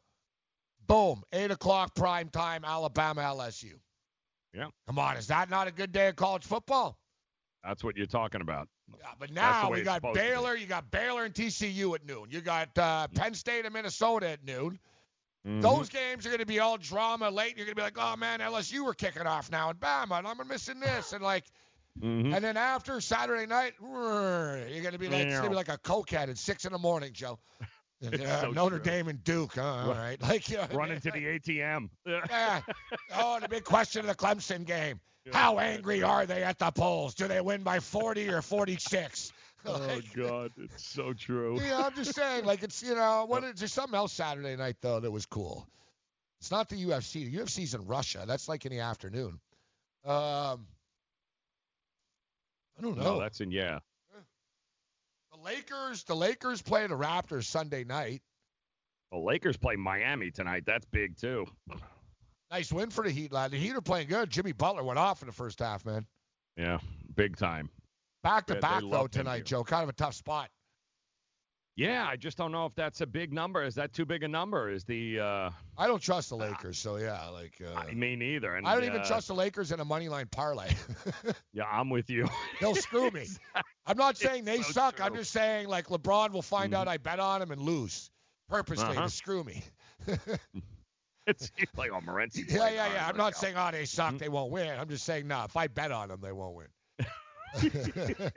Boom, 0.87 1.23
8 1.33 1.51
o'clock 1.51 1.95
prime 1.95 2.29
time, 2.29 2.63
Alabama 2.65 3.21
LSU. 3.21 3.79
Yeah, 4.53 4.69
Come 4.87 4.99
on, 4.99 5.17
is 5.17 5.27
that 5.27 5.49
not 5.49 5.67
a 5.67 5.71
good 5.71 5.91
day 5.91 6.07
of 6.09 6.15
college 6.15 6.45
football? 6.45 6.97
that's 7.63 7.81
what 7.83 7.95
you're 7.95 8.05
talking 8.05 8.41
about. 8.41 8.67
Yeah, 8.89 9.07
but 9.19 9.31
now 9.31 9.69
we 9.71 9.81
got 9.81 9.95
supposed 9.95 10.15
to 10.15 10.21
be. 10.21 10.27
Baylor, 10.27 10.55
you 10.55 10.65
got 10.65 10.89
Baylor 10.91 11.23
and 11.25 11.33
TCU 11.33 11.95
at 11.95 12.05
noon. 12.05 12.27
You 12.29 12.41
got 12.41 12.77
uh, 12.77 13.07
Penn 13.09 13.33
State 13.33 13.65
and 13.65 13.73
Minnesota 13.73 14.29
at 14.29 14.43
noon. 14.45 14.79
Mhm. 15.47 15.61
Those 15.61 15.89
games 15.89 16.25
are 16.25 16.29
going 16.29 16.39
to 16.39 16.45
be 16.45 16.59
all 16.59 16.77
drama 16.77 17.29
late. 17.29 17.57
You're 17.57 17.65
going 17.65 17.75
to 17.75 17.81
be 17.81 17.81
like, 17.81 17.97
oh 17.97 18.15
man, 18.15 18.39
LSU 18.39 18.85
are 18.87 18.93
kicking 18.93 19.23
off 19.27 19.51
now, 19.51 19.69
and 19.69 19.79
Bama, 19.79 20.19
and 20.19 20.27
I'm 20.27 20.47
missing 20.47 20.79
this, 20.79 21.11
and 21.13 21.21
like, 21.23 21.45
Mhm. 22.01 22.33
and 22.33 22.43
then 22.43 22.57
after 22.57 22.99
Saturday 23.01 23.45
night, 23.45 23.73
you're 23.81 24.81
going 24.81 24.93
to 24.93 24.97
be 24.97 25.09
like, 25.09 25.25
it's 25.27 25.33
going 25.33 25.43
to 25.43 25.49
be 25.49 25.55
like 25.55 25.69
a 25.69 25.77
cokehead 25.77 26.29
at 26.29 26.37
six 26.37 26.65
in 26.65 26.71
the 26.71 26.79
morning, 26.79 27.11
Joe. 27.13 27.39
It's 28.05 28.21
uh, 28.21 28.41
so 28.41 28.51
Notre 28.51 28.79
true. 28.79 28.91
Dame 28.91 29.07
and 29.07 29.23
Duke, 29.23 29.53
huh? 29.55 29.63
all 29.63 29.93
right, 29.93 30.21
like 30.21 30.49
you 30.49 30.57
know, 30.57 30.67
Run 30.73 30.91
into 30.91 31.09
the 31.11 31.23
ATM. 31.23 31.89
Yeah. 32.05 32.61
Oh, 33.15 33.39
the 33.39 33.47
big 33.47 33.63
question 33.63 34.01
of 34.01 34.07
the 34.07 34.15
Clemson 34.15 34.65
game: 34.65 34.99
How 35.31 35.59
angry 35.59 36.03
are 36.03 36.25
they 36.25 36.43
at 36.43 36.59
the 36.59 36.71
polls? 36.71 37.15
Do 37.15 37.27
they 37.27 37.39
win 37.39 37.63
by 37.63 37.79
40 37.79 38.29
or 38.29 38.41
46? 38.41 39.31
oh 39.65 40.01
God, 40.15 40.51
it's 40.57 40.85
so 40.85 41.13
true. 41.13 41.57
Yeah, 41.61 41.83
I'm 41.85 41.95
just 41.95 42.13
saying, 42.13 42.43
like 42.43 42.63
it's 42.63 42.83
you 42.83 42.95
know, 42.95 43.25
what 43.27 43.43
is 43.45 43.59
there 43.59 43.67
something 43.69 43.95
else 43.95 44.11
Saturday 44.11 44.55
night 44.57 44.75
though 44.81 44.99
that 44.99 45.09
was 45.09 45.25
cool? 45.25 45.65
It's 46.41 46.51
not 46.51 46.67
the 46.67 46.75
UFC. 46.75 47.31
The 47.31 47.37
UFC's 47.37 47.73
in 47.73 47.85
Russia. 47.85 48.25
That's 48.27 48.49
like 48.49 48.65
in 48.65 48.73
the 48.73 48.79
afternoon. 48.79 49.39
Um, 50.03 50.67
I 52.77 52.81
don't 52.81 52.97
know. 52.97 53.03
No, 53.03 53.19
that's 53.21 53.39
in 53.39 53.51
yeah. 53.51 53.79
the 55.31 55.39
Lakers. 55.41 56.03
The 56.03 56.15
Lakers 56.15 56.61
play 56.61 56.85
the 56.87 56.95
Raptors 56.95 57.45
Sunday 57.45 57.85
night. 57.85 58.21
The 59.13 59.19
Lakers 59.19 59.55
play 59.55 59.77
Miami 59.77 60.31
tonight. 60.31 60.63
That's 60.65 60.85
big 60.85 61.17
too. 61.17 61.45
Nice 62.53 62.71
win 62.71 62.91
for 62.91 63.03
the 63.03 63.09
Heat, 63.09 63.31
lad. 63.31 63.49
The 63.49 63.57
Heat 63.57 63.75
are 63.75 63.81
playing 63.81 64.09
good. 64.09 64.29
Jimmy 64.29 64.51
Butler 64.51 64.83
went 64.83 64.99
off 64.99 65.23
in 65.23 65.25
the 65.27 65.33
first 65.33 65.57
half, 65.57 65.83
man. 65.87 66.05
Yeah, 66.55 66.77
big 67.15 67.35
time. 67.35 67.67
Back 68.21 68.45
to 68.45 68.55
back 68.55 68.83
though 68.87 69.07
tonight. 69.07 69.45
Joe. 69.45 69.63
Kind 69.63 69.81
of 69.81 69.89
a 69.89 69.93
tough 69.93 70.13
spot. 70.13 70.49
Yeah, 71.75 72.05
I 72.07 72.15
just 72.15 72.37
don't 72.37 72.51
know 72.51 72.67
if 72.67 72.75
that's 72.75 73.01
a 73.01 73.07
big 73.07 73.33
number. 73.33 73.63
Is 73.63 73.73
that 73.73 73.91
too 73.91 74.05
big 74.05 74.21
a 74.21 74.27
number? 74.27 74.69
Is 74.69 74.83
the 74.83 75.19
uh 75.19 75.49
I 75.79 75.87
don't 75.87 75.99
trust 76.01 76.29
the 76.29 76.37
Lakers, 76.37 76.77
so 76.77 76.97
yeah, 76.97 77.27
like 77.29 77.59
uh, 77.59 77.85
me 77.91 78.15
neither. 78.15 78.53
And 78.55 78.67
I 78.67 78.75
don't 78.75 78.83
even 78.83 79.01
uh, 79.01 79.05
trust 79.07 79.29
the 79.29 79.33
Lakers 79.33 79.71
in 79.71 79.79
a 79.79 79.85
money 79.85 80.07
line 80.07 80.27
parlay. 80.31 80.69
Yeah, 81.53 81.63
I'm 81.71 81.89
with 81.89 82.11
you. 82.11 82.29
They'll 82.61 82.75
screw 82.75 83.09
me. 83.09 83.25
I'm 83.87 83.97
not 83.97 84.15
saying 84.15 84.43
they 84.43 84.57
so 84.57 84.71
suck. 84.73 85.01
I'm 85.01 85.15
just 85.15 85.31
saying 85.31 85.67
like 85.69 85.87
LeBron 85.87 86.31
will 86.31 86.43
find 86.43 86.75
out 86.75 86.87
I 86.87 86.97
bet 86.97 87.19
on 87.19 87.41
him 87.41 87.49
and 87.49 87.61
lose 87.61 88.11
purposely 88.47 88.85
Uh-huh. 88.85 89.05
to 89.05 89.09
screw 89.09 89.43
me. 89.43 89.63
it's 91.27 91.51
like 91.77 91.91
oh 91.91 91.99
Morency. 92.01 92.49
Yeah, 92.49 92.69
yeah, 92.69 92.93
yeah. 92.93 93.07
I'm 93.07 93.17
not 93.17 93.33
oh. 93.35 93.39
saying 93.39 93.55
oh 93.57 93.69
they 93.71 93.85
suck, 93.85 94.17
they 94.17 94.29
won't 94.29 94.51
win. 94.51 94.77
I'm 94.79 94.89
just 94.89 95.05
saying 95.05 95.27
no. 95.27 95.43
If 95.43 95.55
I 95.55 95.67
bet 95.67 95.91
on 95.91 96.09
them, 96.09 96.19
they 96.21 96.31
won't 96.31 96.55
win. 96.55 96.67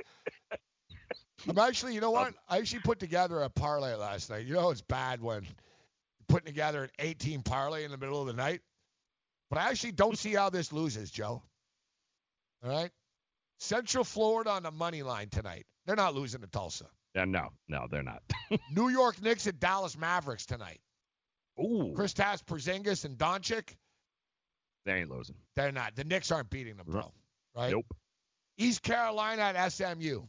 I'm 1.48 1.58
actually, 1.58 1.94
you 1.94 2.00
know 2.00 2.08
oh. 2.08 2.12
what? 2.12 2.34
I 2.48 2.58
actually 2.58 2.80
put 2.80 2.98
together 2.98 3.42
a 3.42 3.50
parlay 3.50 3.94
last 3.94 4.30
night. 4.30 4.46
You 4.46 4.54
know 4.54 4.70
it's 4.70 4.82
bad 4.82 5.20
when 5.20 5.42
you're 5.42 5.52
putting 6.28 6.46
together 6.46 6.84
an 6.84 6.90
18 6.98 7.42
parlay 7.42 7.84
in 7.84 7.90
the 7.90 7.98
middle 7.98 8.20
of 8.20 8.26
the 8.26 8.32
night, 8.32 8.60
but 9.50 9.58
I 9.58 9.70
actually 9.70 9.92
don't 9.92 10.18
see 10.18 10.34
how 10.34 10.50
this 10.50 10.72
loses, 10.72 11.10
Joe. 11.10 11.42
All 12.64 12.70
right, 12.70 12.90
Central 13.58 14.04
Florida 14.04 14.50
on 14.50 14.62
the 14.62 14.70
money 14.70 15.02
line 15.02 15.28
tonight. 15.28 15.66
They're 15.86 15.96
not 15.96 16.14
losing 16.14 16.40
to 16.40 16.46
Tulsa. 16.46 16.86
Yeah, 17.14 17.24
no, 17.24 17.48
no, 17.68 17.86
they're 17.90 18.02
not. 18.02 18.22
New 18.70 18.88
York 18.88 19.22
Knicks 19.22 19.46
at 19.46 19.58
Dallas 19.60 19.96
Mavericks 19.96 20.46
tonight. 20.46 20.80
Ooh, 21.60 21.94
Kristaps 21.96 22.42
Porzingis 22.44 23.04
and 23.04 23.16
Doncic. 23.18 23.74
they 24.84 24.92
ain't 25.00 25.10
losing. 25.10 25.36
They're 25.54 25.72
not. 25.72 25.96
The 25.96 26.04
Knicks 26.04 26.30
aren't 26.30 26.50
beating 26.50 26.76
them, 26.76 26.86
bro. 26.88 27.12
Right? 27.56 27.72
Nope. 27.72 27.86
East 28.58 28.82
Carolina 28.82 29.42
at 29.42 29.68
SMU. 29.72 30.22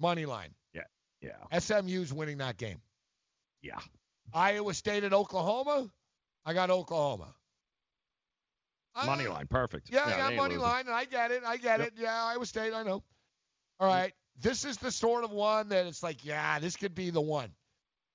Money 0.00 0.26
line. 0.26 0.50
Yeah, 0.72 0.82
yeah, 1.20 1.58
SMU's 1.58 2.12
winning 2.12 2.38
that 2.38 2.56
game. 2.56 2.80
yeah. 3.62 3.78
Iowa 4.32 4.74
State 4.74 5.04
at 5.04 5.12
Oklahoma. 5.12 5.88
I 6.44 6.54
got 6.54 6.70
Oklahoma. 6.70 7.34
Money 9.06 9.26
line, 9.26 9.46
perfect. 9.48 9.90
Yeah, 9.92 10.04
I 10.06 10.10
got 10.16 10.34
money 10.34 10.54
losing. 10.54 10.62
line, 10.68 10.86
and 10.86 10.94
I 10.94 11.04
get 11.04 11.30
it. 11.32 11.42
I 11.44 11.56
get 11.56 11.80
Yep. 11.80 11.88
it. 11.88 11.94
Yeah, 11.98 12.24
Iowa 12.24 12.46
State, 12.46 12.72
I 12.72 12.82
know. 12.84 13.02
All 13.80 13.88
right. 13.88 14.12
This 14.40 14.64
is 14.64 14.76
the 14.78 14.90
sort 14.92 15.24
of 15.24 15.30
one 15.30 15.68
that 15.70 15.86
it's 15.86 16.02
like, 16.02 16.24
yeah, 16.24 16.58
this 16.58 16.76
could 16.76 16.94
be 16.94 17.10
the 17.10 17.20
one. 17.20 17.54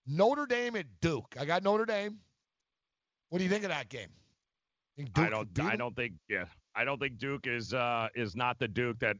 Notre 0.07 0.45
Dame 0.45 0.75
at 0.77 0.85
Duke. 1.01 1.35
I 1.39 1.45
got 1.45 1.63
Notre 1.63 1.85
Dame. 1.85 2.19
What 3.29 3.37
do 3.39 3.43
you 3.43 3.49
think 3.49 3.63
of 3.63 3.69
that 3.69 3.89
game? 3.89 4.09
Think 4.97 5.17
I 5.17 5.29
don't. 5.29 5.47
I 5.61 5.75
don't 5.75 5.95
think. 5.95 6.13
Yeah, 6.27 6.45
I 6.75 6.83
don't 6.83 6.99
think 6.99 7.17
Duke 7.17 7.47
is 7.47 7.73
uh 7.73 8.07
is 8.15 8.35
not 8.35 8.59
the 8.59 8.67
Duke 8.67 8.99
that 8.99 9.15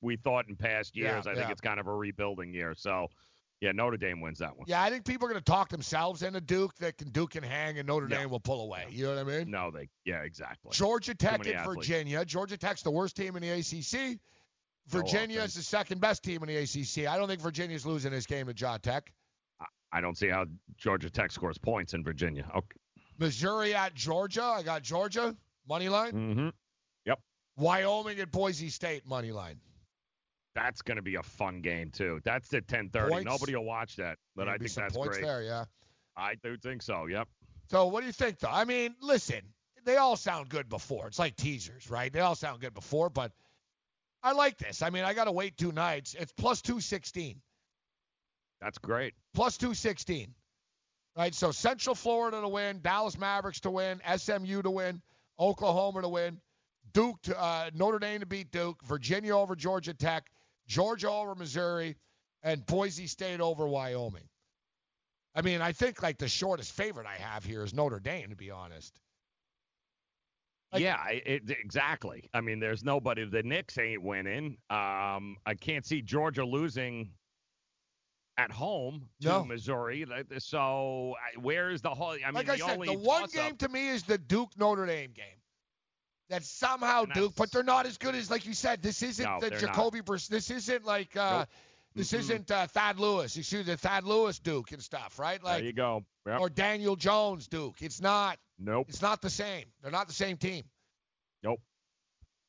we 0.00 0.16
thought 0.16 0.48
in 0.48 0.56
past 0.56 0.96
years. 0.96 1.24
Yeah. 1.24 1.32
I 1.32 1.34
think 1.34 1.50
it's 1.50 1.60
kind 1.60 1.80
of 1.80 1.86
a 1.86 1.94
rebuilding 1.94 2.52
year. 2.52 2.74
So, 2.76 3.06
yeah, 3.60 3.72
Notre 3.72 3.96
Dame 3.96 4.20
wins 4.20 4.38
that 4.40 4.54
one. 4.56 4.66
Yeah, 4.68 4.82
I 4.82 4.90
think 4.90 5.06
people 5.06 5.26
are 5.26 5.30
going 5.30 5.42
to 5.42 5.50
talk 5.50 5.70
themselves 5.70 6.22
into 6.22 6.40
Duke 6.40 6.74
that 6.76 6.98
can 6.98 7.08
Duke 7.08 7.30
can 7.30 7.42
hang 7.42 7.78
and 7.78 7.88
Notre 7.88 8.06
Yeah. 8.08 8.18
Dame 8.18 8.30
will 8.30 8.40
pull 8.40 8.62
away. 8.62 8.84
You 8.90 9.04
know 9.04 9.14
what 9.14 9.20
I 9.20 9.38
mean? 9.38 9.50
No, 9.50 9.70
they. 9.70 9.88
Yeah, 10.04 10.22
exactly. 10.22 10.70
Georgia 10.72 11.14
Tech 11.14 11.40
athletes. 11.46 11.64
Virginia. 11.64 12.24
Georgia 12.24 12.58
Tech's 12.58 12.82
the 12.82 12.90
worst 12.90 13.16
team 13.16 13.36
in 13.36 13.42
the 13.42 13.50
ACC. 13.50 14.18
Virginia 14.88 15.40
is 15.40 15.54
the 15.54 15.62
second 15.62 16.00
best 16.02 16.22
team 16.22 16.42
in 16.42 16.48
the 16.48 16.56
ACC. 16.56 17.08
I 17.10 17.16
don't 17.16 17.26
think 17.28 17.40
Virginia's 17.40 17.86
losing 17.86 18.10
this 18.12 18.26
game 18.26 18.46
to 18.48 18.52
Georgia 18.52 18.80
Tech. 18.82 19.12
I 19.90 20.00
don't 20.00 20.18
see 20.18 20.28
how 20.28 20.44
Georgia 20.76 21.08
Tech 21.08 21.32
scores 21.32 21.56
points 21.56 21.94
in 21.94 22.02
Virginia. 22.04 22.44
Okay. 22.54 22.76
Missouri 23.18 23.74
at 23.74 23.94
Georgia. 23.94 24.42
I 24.44 24.62
got 24.62 24.82
Georgia 24.82 25.36
money 25.68 25.88
line. 25.88 26.12
Mm-hmm. 26.12 26.48
Yep. 27.06 27.20
Wyoming 27.56 28.18
at 28.20 28.30
Boise 28.30 28.68
State 28.70 29.06
money 29.06 29.32
line. 29.32 29.60
That's 30.54 30.82
going 30.82 30.96
to 30.96 31.02
be 31.02 31.16
a 31.16 31.22
fun 31.22 31.60
game 31.62 31.90
too. 31.90 32.20
That's 32.24 32.52
at 32.54 32.66
10:30. 32.66 33.08
Points? 33.08 33.24
Nobody 33.24 33.56
will 33.56 33.64
watch 33.64 33.96
that, 33.96 34.18
but 34.36 34.48
I 34.48 34.56
think 34.56 34.70
some 34.70 34.84
that's 34.84 34.96
points 34.96 35.16
great. 35.18 35.24
there, 35.26 35.42
yeah. 35.42 35.64
I 36.16 36.36
do 36.42 36.56
think 36.56 36.82
so. 36.82 37.06
Yep. 37.06 37.28
So 37.70 37.86
what 37.86 38.00
do 38.00 38.06
you 38.06 38.12
think 38.12 38.38
though? 38.38 38.50
I 38.52 38.64
mean, 38.64 38.94
listen, 39.00 39.40
they 39.84 39.96
all 39.96 40.16
sound 40.16 40.48
good 40.48 40.68
before. 40.68 41.08
It's 41.08 41.18
like 41.18 41.36
teasers, 41.36 41.90
right? 41.90 42.12
They 42.12 42.20
all 42.20 42.36
sound 42.36 42.60
good 42.60 42.74
before, 42.74 43.10
but 43.10 43.32
I 44.22 44.32
like 44.32 44.58
this. 44.58 44.80
I 44.82 44.90
mean, 44.90 45.04
I 45.04 45.12
got 45.12 45.24
to 45.24 45.32
wait 45.32 45.56
two 45.56 45.72
nights. 45.72 46.14
It's 46.18 46.32
plus 46.32 46.62
216. 46.62 47.40
That's 48.60 48.78
great. 48.78 49.14
plus 49.34 49.58
216. 49.58 50.34
Right? 51.16 51.34
So 51.34 51.52
Central 51.52 51.94
Florida 51.94 52.40
to 52.40 52.48
win, 52.48 52.80
Dallas 52.82 53.18
Mavericks 53.18 53.60
to 53.60 53.70
win, 53.70 54.00
SMU 54.16 54.62
to 54.62 54.70
win, 54.70 55.00
Oklahoma 55.38 56.02
to 56.02 56.08
win, 56.08 56.40
Duke 56.92 57.20
to 57.22 57.40
uh, 57.40 57.70
Notre 57.74 57.98
Dame 57.98 58.20
to 58.20 58.26
beat 58.26 58.50
Duke, 58.50 58.82
Virginia 58.84 59.36
over 59.36 59.54
Georgia 59.54 59.94
Tech, 59.94 60.30
Georgia 60.66 61.10
over 61.10 61.34
Missouri, 61.34 61.96
and 62.42 62.64
Boise 62.66 63.06
State 63.06 63.40
over 63.40 63.66
Wyoming. 63.66 64.28
I 65.34 65.42
mean, 65.42 65.60
I 65.60 65.72
think 65.72 66.02
like 66.02 66.18
the 66.18 66.28
shortest 66.28 66.72
favorite 66.72 67.06
I 67.06 67.16
have 67.16 67.44
here 67.44 67.64
is 67.64 67.74
Notre 67.74 68.00
Dame, 68.00 68.30
to 68.30 68.36
be 68.36 68.50
honest. 68.50 68.98
yeah, 70.76 71.08
it, 71.08 71.42
exactly. 71.48 72.28
I 72.34 72.40
mean, 72.40 72.60
there's 72.60 72.84
nobody. 72.84 73.24
The 73.24 73.42
Knicks 73.42 73.78
ain't 73.78 74.02
winning. 74.02 74.56
Um, 74.70 75.36
I 75.46 75.54
can't 75.58 75.84
see 75.84 76.02
Georgia 76.02 76.44
losing 76.44 77.10
at 78.36 78.50
home 78.50 79.08
to 79.20 79.28
No. 79.28 79.44
Missouri. 79.44 80.04
So 80.38 81.14
where 81.40 81.70
is 81.70 81.82
the 81.82 81.90
whole? 81.90 82.10
I 82.12 82.26
mean, 82.26 82.34
like 82.34 82.46
the 82.46 82.58
said, 82.58 82.70
only 82.74 82.88
the 82.88 82.98
one 82.98 83.28
game 83.30 83.56
to 83.58 83.68
me 83.68 83.88
is 83.88 84.02
the 84.04 84.18
Duke 84.18 84.50
Notre 84.58 84.86
Dame 84.86 85.12
game. 85.12 85.24
That 86.30 86.42
somehow 86.42 87.04
Duke, 87.04 87.34
but 87.36 87.52
they're 87.52 87.62
not 87.62 87.86
as 87.86 87.98
good 87.98 88.14
as 88.14 88.30
like 88.30 88.46
you 88.46 88.54
said. 88.54 88.82
This 88.82 89.02
isn't 89.02 89.24
No, 89.24 89.40
the. 89.40 89.50
Jacoby. 89.50 90.00
This 90.30 90.50
isn't 90.50 90.84
like 90.84 91.14
uh, 91.16 91.40
Nope. 91.40 91.48
this 91.94 92.12
Mm-mm. 92.12 92.18
isn't 92.20 92.50
uh, 92.50 92.66
Thad 92.66 92.98
Lewis. 92.98 93.36
Excuse 93.36 93.66
me, 93.66 93.72
the 93.72 93.76
Thad 93.76 94.04
Lewis 94.04 94.38
Duke 94.38 94.72
and 94.72 94.82
stuff, 94.82 95.18
right? 95.18 95.40
There 95.44 95.52
Like 95.54 95.64
you 95.64 95.72
go. 95.74 96.02
Yep. 96.26 96.40
or 96.40 96.48
Daniel 96.48 96.96
Jones 96.96 97.46
Duke. 97.46 97.76
It's 97.82 98.00
not. 98.00 98.38
nope. 98.58 98.86
It's 98.88 99.02
not 99.02 99.20
the 99.20 99.28
same. 99.30 99.66
They're 99.82 99.92
not 99.92 100.06
the 100.08 100.14
same 100.14 100.38
team. 100.38 100.64
Nope. 101.42 101.60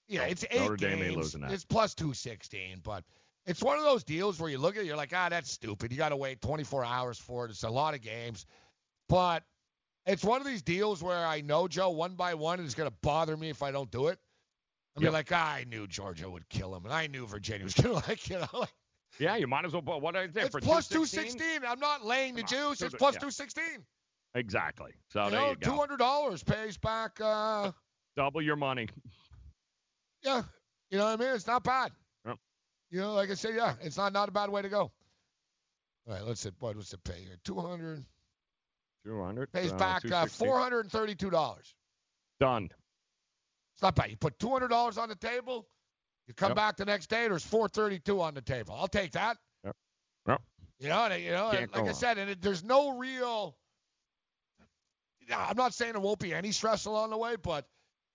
Yeah, 0.08 0.24
it's 0.24 0.45
eight 0.50 0.61
Notre 0.61 0.77
Dame 0.77 0.92
ain't 0.93 1.01
games. 1.01 1.16
losing 1.18 1.42
that. 1.42 1.51
It's 1.51 1.66
plus 1.66 1.93
two 1.95 2.14
sixteen, 2.14 2.80
but 2.82 3.03
it's 3.45 3.61
one 3.61 3.77
of 3.77 3.83
those 3.83 4.03
deals 4.03 4.40
where 4.40 4.49
you 4.49 4.57
look 4.57 4.75
at 4.75 4.83
it, 4.83 4.85
you're 4.88 4.98
like, 4.98 5.14
ah, 5.15 5.30
that's 5.30 5.51
stupid. 5.51 5.91
You 5.91 5.98
got 5.98 6.09
to 6.09 6.17
wait 6.17 6.41
24 6.41 6.83
hours 6.85 7.19
for 7.19 7.45
it. 7.45 7.51
It's 7.51 7.64
a 7.64 7.69
lot 7.69 7.93
of 7.93 8.01
games, 8.01 8.45
but 9.09 9.43
it's 10.06 10.24
one 10.24 10.41
of 10.41 10.48
these 10.48 10.61
deals 10.61 11.01
where 11.03 11.25
I 11.25 11.41
know 11.41 11.67
Joe 11.67 11.90
one 11.91 12.15
by 12.15 12.33
one 12.35 12.59
it's 12.59 12.75
going 12.75 12.90
to 12.90 12.95
bother 13.01 13.35
me 13.38 13.49
if 13.49 13.61
I 13.64 13.72
don't 13.72 13.90
do 13.91 14.07
it. 14.07 14.19
I 14.95 14.99
mean, 14.99 15.06
Yep. 15.06 15.14
like 15.14 15.30
ah, 15.33 15.53
I 15.56 15.64
knew 15.65 15.88
Georgia 15.88 16.30
would 16.30 16.48
kill 16.49 16.74
him, 16.75 16.85
and 16.85 16.93
I 16.93 17.07
knew 17.07 17.27
Virginia 17.27 17.64
was 17.65 17.74
going 17.75 17.99
to 18.01 18.07
like, 18.07 18.30
you 18.30 18.40
know, 18.40 18.48
like, 18.53 18.74
Yeah, 19.19 19.35
you 19.35 19.48
might 19.48 19.65
as 19.65 19.74
well. 19.74 19.82
put 19.82 20.01
What 20.01 20.15
I 20.15 20.24
it's 20.24 20.49
for 20.49 20.61
plus 20.61 20.88
216? 20.88 21.38
216. 21.38 21.69
I'm 21.69 21.80
not 21.80 22.06
laying 22.06 22.35
the 22.35 22.43
juice. 22.43 22.82
It's 22.82 22.95
plus 22.95 23.15
yeah. 23.15 23.19
216. 23.19 23.85
Exactly. 24.35 24.91
So 25.09 25.25
you 25.25 25.32
there 25.32 25.40
know, 25.40 25.49
you 25.49 25.56
go. 25.57 25.85
$200 25.98 26.45
pays 26.45 26.77
back. 26.77 27.19
Uh, 27.22 27.72
Double 28.15 28.41
your 28.41 28.56
money. 28.56 28.88
yeah, 30.24 30.43
you 30.90 30.98
know 30.98 31.06
what 31.06 31.19
I 31.22 31.24
mean? 31.25 31.35
It's 31.35 31.48
not 31.48 31.64
bad. 31.64 31.91
You 32.92 33.02
know, 33.02 33.14
like 33.14 33.30
I 33.32 33.34
said, 33.34 33.56
yeah, 33.56 33.74
it's 33.82 33.98
not 33.98 34.14
not 34.14 34.30
a 34.30 34.32
bad 34.32 34.50
way 34.50 34.62
to 34.62 34.70
go. 34.70 34.92
All 36.08 36.14
right, 36.14 36.24
let's 36.24 36.42
see. 36.42 36.52
What 36.60 36.76
was 36.76 36.90
the 36.90 36.98
pay 37.00 37.22
here? 37.24 37.38
200 37.44 38.06
Two 39.04 39.22
hundred. 39.24 39.52
pays 39.52 39.72
back 39.74 40.06
uh, 40.06 40.26
$432. 40.26 41.74
Done. 42.40 42.70
It's 43.74 43.82
not 43.82 43.96
bad. 43.96 44.10
You 44.10 44.18
put 44.18 44.38
$200 44.40 44.98
on 44.98 45.10
the 45.10 45.16
table, 45.16 45.68
you 46.28 46.34
come 46.34 46.50
Yep. 46.52 46.56
back 46.56 46.78
the 46.78 46.86
next 46.86 47.08
day, 47.08 47.28
there's 47.28 47.46
432 47.46 48.22
on 48.22 48.34
the 48.34 48.42
table. 48.42 48.76
I'll 48.76 48.88
take 48.88 49.12
that. 49.12 49.38
Yep. 49.64 49.76
Yep. 50.28 50.42
You 50.80 50.90
know, 50.90 51.06
and, 51.06 51.24
you 51.24 51.32
know, 51.32 51.50
and 51.52 51.72
like 51.72 51.88
I 51.88 51.92
said, 51.92 52.18
and 52.18 52.30
it, 52.32 52.42
there's 52.42 52.64
no 52.64 52.98
real. 52.98 53.58
I'm 55.36 55.58
not 55.58 55.74
saying 55.74 55.94
there 55.94 56.02
won't 56.02 56.20
be 56.20 56.34
any 56.34 56.52
stress 56.52 56.86
along 56.86 57.10
the 57.10 57.18
way, 57.18 57.36
but 57.36 57.68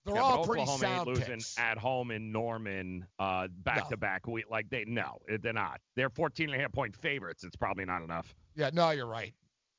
they're 0.05 0.15
yeah, 0.15 0.21
all 0.21 0.37
but 0.37 0.47
pretty 0.47 0.61
Oklahoma 0.63 0.97
ain't 0.97 1.07
losing 1.07 1.25
picks. 1.35 1.59
at 1.59 1.77
home 1.77 2.11
in 2.11 2.31
Norman, 2.31 3.05
uh, 3.19 3.47
back 3.63 3.89
to 3.89 3.97
back 3.97 4.27
week. 4.27 4.45
Like 4.49 4.69
they 4.69 4.83
no, 4.85 5.19
they're 5.41 5.53
not. 5.53 5.79
They're 5.95 6.09
14 6.09 6.49
and 6.49 6.59
a 6.59 6.61
half 6.61 6.71
point 6.71 6.95
favorites. 6.95 7.43
It's 7.43 7.55
probably 7.55 7.85
not 7.85 8.01
enough. 8.01 8.33
Yeah, 8.55 8.71
no, 8.73 8.89
you're 8.91 9.05
right. 9.05 9.33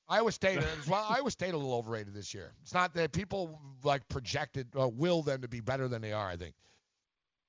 Iowa 0.09 0.31
State 0.31 0.59
as 0.81 0.87
well. 0.87 1.05
Iowa 1.09 1.31
State 1.31 1.55
a 1.55 1.57
little 1.57 1.75
overrated 1.75 2.15
this 2.15 2.33
year. 2.33 2.53
It's 2.63 2.75
not 2.75 2.95
that 2.95 3.13
people 3.13 3.61
like 3.83 4.09
projected 4.09 4.69
uh, 4.79 4.89
will 4.89 5.23
them 5.23 5.43
to 5.43 5.49
be 5.49 5.61
better 5.61 5.89
than 5.89 6.03
they 6.03 6.13
are. 6.13 6.29
I 6.29 6.37
think. 6.37 6.55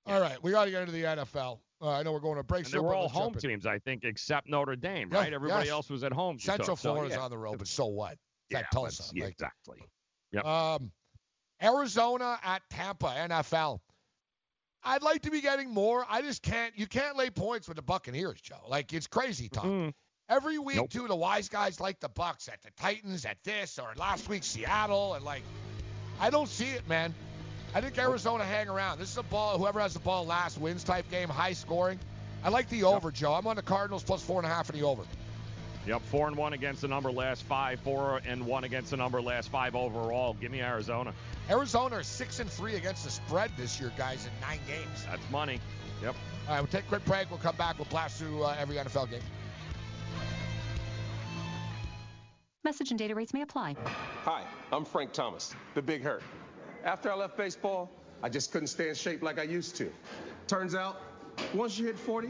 All 0.06 0.20
right, 0.20 0.42
we 0.44 0.52
got 0.52 0.66
to 0.66 0.72
get 0.72 0.82
into 0.82 0.92
the 0.94 1.04
NFL. 1.04 1.60
Uh, 1.82 1.92
I 1.92 2.04
know 2.04 2.12
we're 2.12 2.20
going 2.20 2.38
to 2.38 2.44
break. 2.44 2.66
And 2.66 2.74
they 2.74 2.80
were 2.80 2.94
all 2.96 3.10
home 3.10 3.34
teams, 3.36 3.66
I 3.66 3.80
think, 3.80 4.04
except 4.04 4.50
Notre 4.50 4.76
Dame, 4.76 5.10
Yeah, 5.12 5.20
right? 5.20 5.34
Everybody 5.34 5.66
yes. 5.66 5.74
else 5.74 5.90
was 5.90 6.04
at 6.04 6.14
home. 6.14 6.40
Central 6.40 6.78
so, 6.78 6.94
Florida's 6.94 7.18
yeah. 7.18 7.24
on 7.24 7.30
the 7.30 7.38
road, 7.38 7.58
but 7.58 7.68
so 7.68 7.86
what? 7.86 8.14
It's 8.14 8.20
Yeah, 8.52 8.62
Tulsa. 8.72 9.12
yeah, 9.14 9.26
like, 9.26 9.34
exactly. 9.34 9.80
Yep. 10.32 10.46
Um, 10.46 10.92
Arizona 11.62 12.40
at 12.44 12.62
Tampa, 12.70 13.08
NFL. 13.08 13.80
I'd 14.84 15.02
like 15.04 15.22
to 15.22 15.32
be 15.32 15.42
getting 15.42 15.74
more. 15.74 16.06
I 16.10 16.22
just 16.22 16.42
can't. 16.42 16.78
You 16.78 16.88
can't 16.88 17.16
lay 17.16 17.30
points 17.30 17.68
with 17.68 17.78
the 17.78 17.84
Buccaneers, 17.84 18.42
Joe. 18.42 18.56
Like 18.68 18.92
it's 18.94 19.08
crazy 19.08 19.48
talk. 19.50 19.66
Mm. 19.66 19.94
Every 20.30 20.58
week, 20.58 20.78
Nope. 20.78 20.90
too, 20.90 21.08
the 21.08 21.16
wise 21.16 21.50
guys 21.50 21.80
like 21.80 22.00
the 22.00 22.10
Bucks 22.10 22.48
at 22.48 22.62
the 22.64 22.72
Titans, 22.78 23.26
at 23.26 23.38
this, 23.44 23.78
or 23.78 23.94
last 23.98 24.28
week 24.30 24.44
Seattle, 24.44 25.14
and 25.16 25.24
like, 25.24 25.44
I 26.20 26.30
don't 26.30 26.48
see 26.48 26.68
it, 26.68 26.88
man. 26.88 27.14
I 27.76 27.82
think 27.82 27.98
Arizona 27.98 28.44
hang 28.46 28.70
around. 28.70 29.00
This 29.00 29.12
is 29.12 29.18
a 29.18 29.24
ball. 29.24 29.58
Whoever 29.58 29.80
has 29.80 29.94
the 29.94 30.00
ball 30.00 30.26
last 30.26 30.60
wins 30.60 30.84
type 30.84 31.10
game, 31.10 31.28
high 31.28 31.54
scoring. 31.54 32.00
I 32.44 32.50
like 32.50 32.70
the 32.70 32.84
over, 32.84 33.12
Joe. 33.12 33.34
I'm 33.34 33.48
on 33.48 33.56
the 33.56 33.62
Cardinals 33.62 34.04
plus 34.04 34.22
four 34.22 34.40
and 34.40 34.46
a 34.46 34.50
half 34.54 34.70
in 34.70 34.78
the 34.80 34.86
over. 34.86 35.04
Yep, 35.86 36.02
four 36.04 36.28
and 36.28 36.38
one 36.38 36.54
against 36.54 36.82
the 36.82 36.88
number 36.88 37.12
last 37.12 37.44
five, 37.44 37.80
four 37.82 38.22
and 38.26 38.46
one 38.46 38.64
against 38.64 38.92
the 38.92 38.98
number 38.98 39.22
last 39.22 39.50
five 39.50 39.76
overall. 39.76 40.34
Give 40.40 40.50
me 40.50 40.62
Arizona. 40.62 41.14
Arizona 41.50 41.98
is 41.98 42.08
six 42.08 42.40
and 42.40 42.50
three 42.50 42.76
against 42.76 43.04
the 43.04 43.12
spread 43.12 43.52
this 43.58 43.82
year, 43.82 43.92
guys, 43.98 44.26
in 44.26 44.32
nine 44.40 44.60
games. 44.66 45.06
That's 45.10 45.30
money. 45.30 45.60
Yep. 46.02 46.16
All 46.48 46.54
right, 46.54 46.62
we'll 46.62 46.68
take 46.68 46.86
a 46.86 46.88
quick 46.88 47.04
break. 47.06 47.30
We'll 47.30 47.40
come 47.40 47.58
back. 47.58 47.78
We'll 47.78 47.88
blast 47.90 48.18
through 48.18 48.44
uh, 48.44 48.56
every 48.58 48.78
NFL 48.78 49.10
game. 49.12 49.22
Message 52.64 52.92
and 52.92 52.98
data 52.98 53.14
rates 53.14 53.34
may 53.34 53.42
apply. 53.42 53.76
Hi, 54.24 54.42
I'm 54.72 54.86
Frank 54.86 55.12
Thomas, 55.12 55.54
the 55.74 55.82
Big 55.82 56.02
Hurt. 56.02 56.24
After 56.86 57.12
I 57.12 57.16
left 57.16 57.36
baseball, 57.36 57.92
I 58.22 58.30
just 58.30 58.54
couldn't 58.54 58.68
stay 58.68 58.88
in 58.88 58.96
shape 58.96 59.22
like 59.22 59.38
I 59.38 59.44
used 59.44 59.76
to. 59.78 59.92
Turns 60.48 60.76
out, 60.76 61.02
once 61.54 61.78
you 61.78 61.88
hit 61.88 62.00
40, 62.00 62.30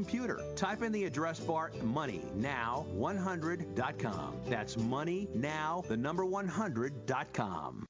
Type 0.55 0.83
in 0.83 0.91
the 0.91 1.05
address 1.05 1.39
bar 1.39 1.71
MoneyNow100.com. 1.83 4.35
That's 4.47 4.75
MoneyNow, 4.75 5.87
the 5.87 5.97
number 5.97 6.25
100.com. 6.25 7.87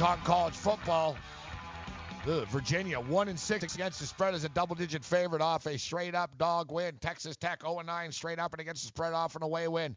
We're 0.00 0.16
college 0.24 0.54
football. 0.54 1.14
Ugh, 2.26 2.46
Virginia 2.48 2.98
one 2.98 3.28
and 3.28 3.38
six 3.38 3.74
against 3.74 4.00
the 4.00 4.06
spread 4.06 4.32
as 4.32 4.44
a 4.44 4.48
double-digit 4.48 5.04
favorite 5.04 5.42
off 5.42 5.66
a 5.66 5.76
straight-up 5.76 6.38
dog 6.38 6.72
win. 6.72 6.96
Texas 7.02 7.36
Tech 7.36 7.60
0 7.60 7.80
and 7.80 7.86
9 7.86 8.10
straight 8.10 8.38
up 8.38 8.54
and 8.54 8.62
against 8.62 8.82
the 8.82 8.88
spread 8.88 9.12
off 9.12 9.36
an 9.36 9.42
away 9.42 9.68
win. 9.68 9.94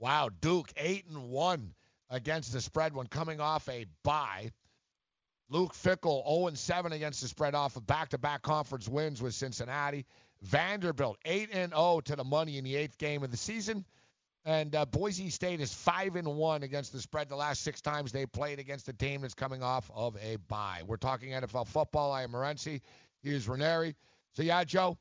Wow, 0.00 0.28
Duke 0.42 0.70
eight 0.76 1.06
and 1.08 1.30
one 1.30 1.72
against 2.10 2.52
the 2.52 2.60
spread 2.60 2.94
when 2.94 3.06
coming 3.06 3.40
off 3.40 3.66
a 3.70 3.86
bye. 4.02 4.52
Luke 5.48 5.72
Fickell 5.72 6.26
0 6.28 6.48
and 6.48 6.58
7 6.58 6.92
against 6.92 7.22
the 7.22 7.28
spread 7.28 7.54
off 7.54 7.76
of 7.76 7.86
back-to-back 7.86 8.42
conference 8.42 8.86
wins 8.86 9.22
with 9.22 9.32
Cincinnati. 9.32 10.04
Vanderbilt 10.42 11.16
8 11.24 11.48
and 11.54 11.72
0 11.72 12.02
to 12.04 12.16
the 12.16 12.24
money 12.24 12.58
in 12.58 12.64
the 12.64 12.76
eighth 12.76 12.98
game 12.98 13.22
of 13.22 13.30
the 13.30 13.38
season. 13.38 13.86
And 14.48 14.74
uh, 14.74 14.86
Boise 14.86 15.28
State 15.28 15.60
is 15.60 15.74
five 15.74 16.16
and 16.16 16.26
one 16.26 16.62
against 16.62 16.94
the 16.94 17.00
spread 17.00 17.28
the 17.28 17.36
last 17.36 17.60
six 17.62 17.82
times 17.82 18.12
they 18.12 18.24
played 18.24 18.58
against 18.58 18.88
a 18.88 18.94
team 18.94 19.20
that's 19.20 19.34
coming 19.34 19.62
off 19.62 19.90
of 19.94 20.16
a 20.22 20.36
bye. 20.48 20.80
We're 20.86 20.96
talking 20.96 21.32
NFL 21.32 21.66
football. 21.66 22.10
I 22.12 22.22
am 22.22 22.32
Morency. 22.32 22.80
Here's 23.22 23.46
Ranieri. 23.46 23.94
So 24.32 24.42
yeah, 24.42 24.64
Joe, 24.64 24.96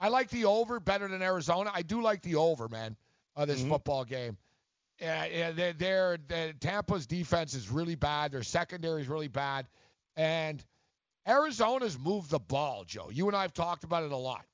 I 0.00 0.08
like 0.08 0.30
the 0.30 0.46
over 0.46 0.80
better 0.80 1.06
than 1.06 1.22
Arizona. 1.22 1.70
I 1.72 1.82
do 1.82 2.02
like 2.02 2.22
the 2.22 2.34
over, 2.34 2.68
man, 2.68 2.96
of 3.36 3.46
this 3.46 3.62
football 3.62 4.04
game. 4.04 4.36
Yeah, 5.00 5.26
yeah, 5.26 5.50
they're, 5.52 5.72
they're, 5.74 6.18
they're- 6.26 6.52
Tampa's 6.54 7.06
defense 7.06 7.54
is 7.54 7.70
really 7.70 7.94
bad. 7.94 8.32
Their 8.32 8.42
secondary 8.42 9.02
is 9.02 9.08
really 9.08 9.28
bad, 9.28 9.68
and 10.16 10.60
Arizona's 11.28 11.96
moved 11.96 12.30
the 12.30 12.40
ball, 12.40 12.82
Joe. 12.84 13.10
You 13.12 13.28
and 13.28 13.36
I 13.36 13.42
have 13.42 13.54
talked 13.54 13.84
about 13.84 14.02
it 14.02 14.10
a 14.10 14.16
lot. 14.16 14.44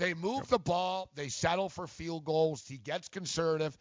They 0.00 0.14
move 0.14 0.48
the 0.48 0.58
ball. 0.58 1.10
They 1.14 1.28
settle 1.28 1.68
for 1.68 1.86
field 1.86 2.24
goals. 2.24 2.66
He 2.66 2.78
gets 2.78 3.08
conservative. 3.08 3.76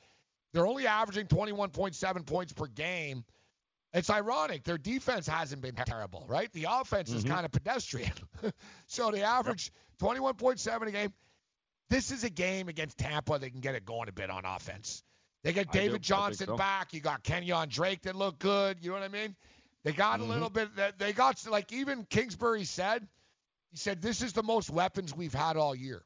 They're 0.52 0.68
only 0.68 0.86
averaging 0.86 1.28
21.7 1.28 2.26
points 2.26 2.52
per 2.52 2.68
game. 2.68 3.24
It's 3.94 4.10
ironic. 4.10 4.66
Their 4.66 4.78
defense 4.78 5.28
hasn't 5.28 5.62
been 5.62 5.76
terrible, 5.76 6.26
right? 6.28 6.52
The 6.52 6.68
offense 6.70 7.10
is 7.10 7.24
Mhm. 7.24 7.30
kind 7.30 7.46
of 7.46 7.54
pedestrian. 7.54 8.12
so 8.88 9.12
they 9.12 9.24
average 9.24 9.72
21.7 10.00 10.90
a 10.90 10.92
game. 10.92 11.14
This 11.90 12.12
is 12.12 12.26
a 12.26 12.30
game 12.30 12.68
against 12.68 12.98
Tampa. 12.98 13.40
They 13.40 13.50
can 13.50 13.62
get 13.62 13.76
it 13.76 13.86
going 13.86 14.10
a 14.10 14.12
bit 14.12 14.30
on 14.30 14.44
offense. 14.44 15.02
They 15.44 15.54
get 15.54 15.70
I 15.70 15.72
do. 15.72 15.80
I 15.80 15.82
David 15.84 16.02
Johnson 16.02 16.48
so. 16.48 16.58
back. 16.58 16.94
You 16.94 17.00
got 17.00 17.24
Kenyon 17.24 17.70
Drake 17.70 18.02
that 18.02 18.16
looked 18.18 18.40
good. 18.40 18.84
You 18.84 18.90
know 18.90 18.96
what 18.96 19.04
I 19.04 19.08
mean? 19.08 19.38
They 19.84 19.94
got 19.94 20.20
Mhm. 20.20 20.24
a 20.24 20.26
little 20.26 20.50
bit. 20.50 20.98
They 20.98 21.14
got 21.14 21.48
like 21.48 21.72
even 21.72 22.04
Kingsbury 22.06 22.66
said. 22.66 23.08
He 23.72 23.78
said 23.78 24.02
this 24.02 24.22
is 24.22 24.34
the 24.34 24.44
most 24.44 24.70
weapons 24.70 25.16
we've 25.16 25.34
had 25.34 25.56
all 25.56 25.74
year, 25.76 26.04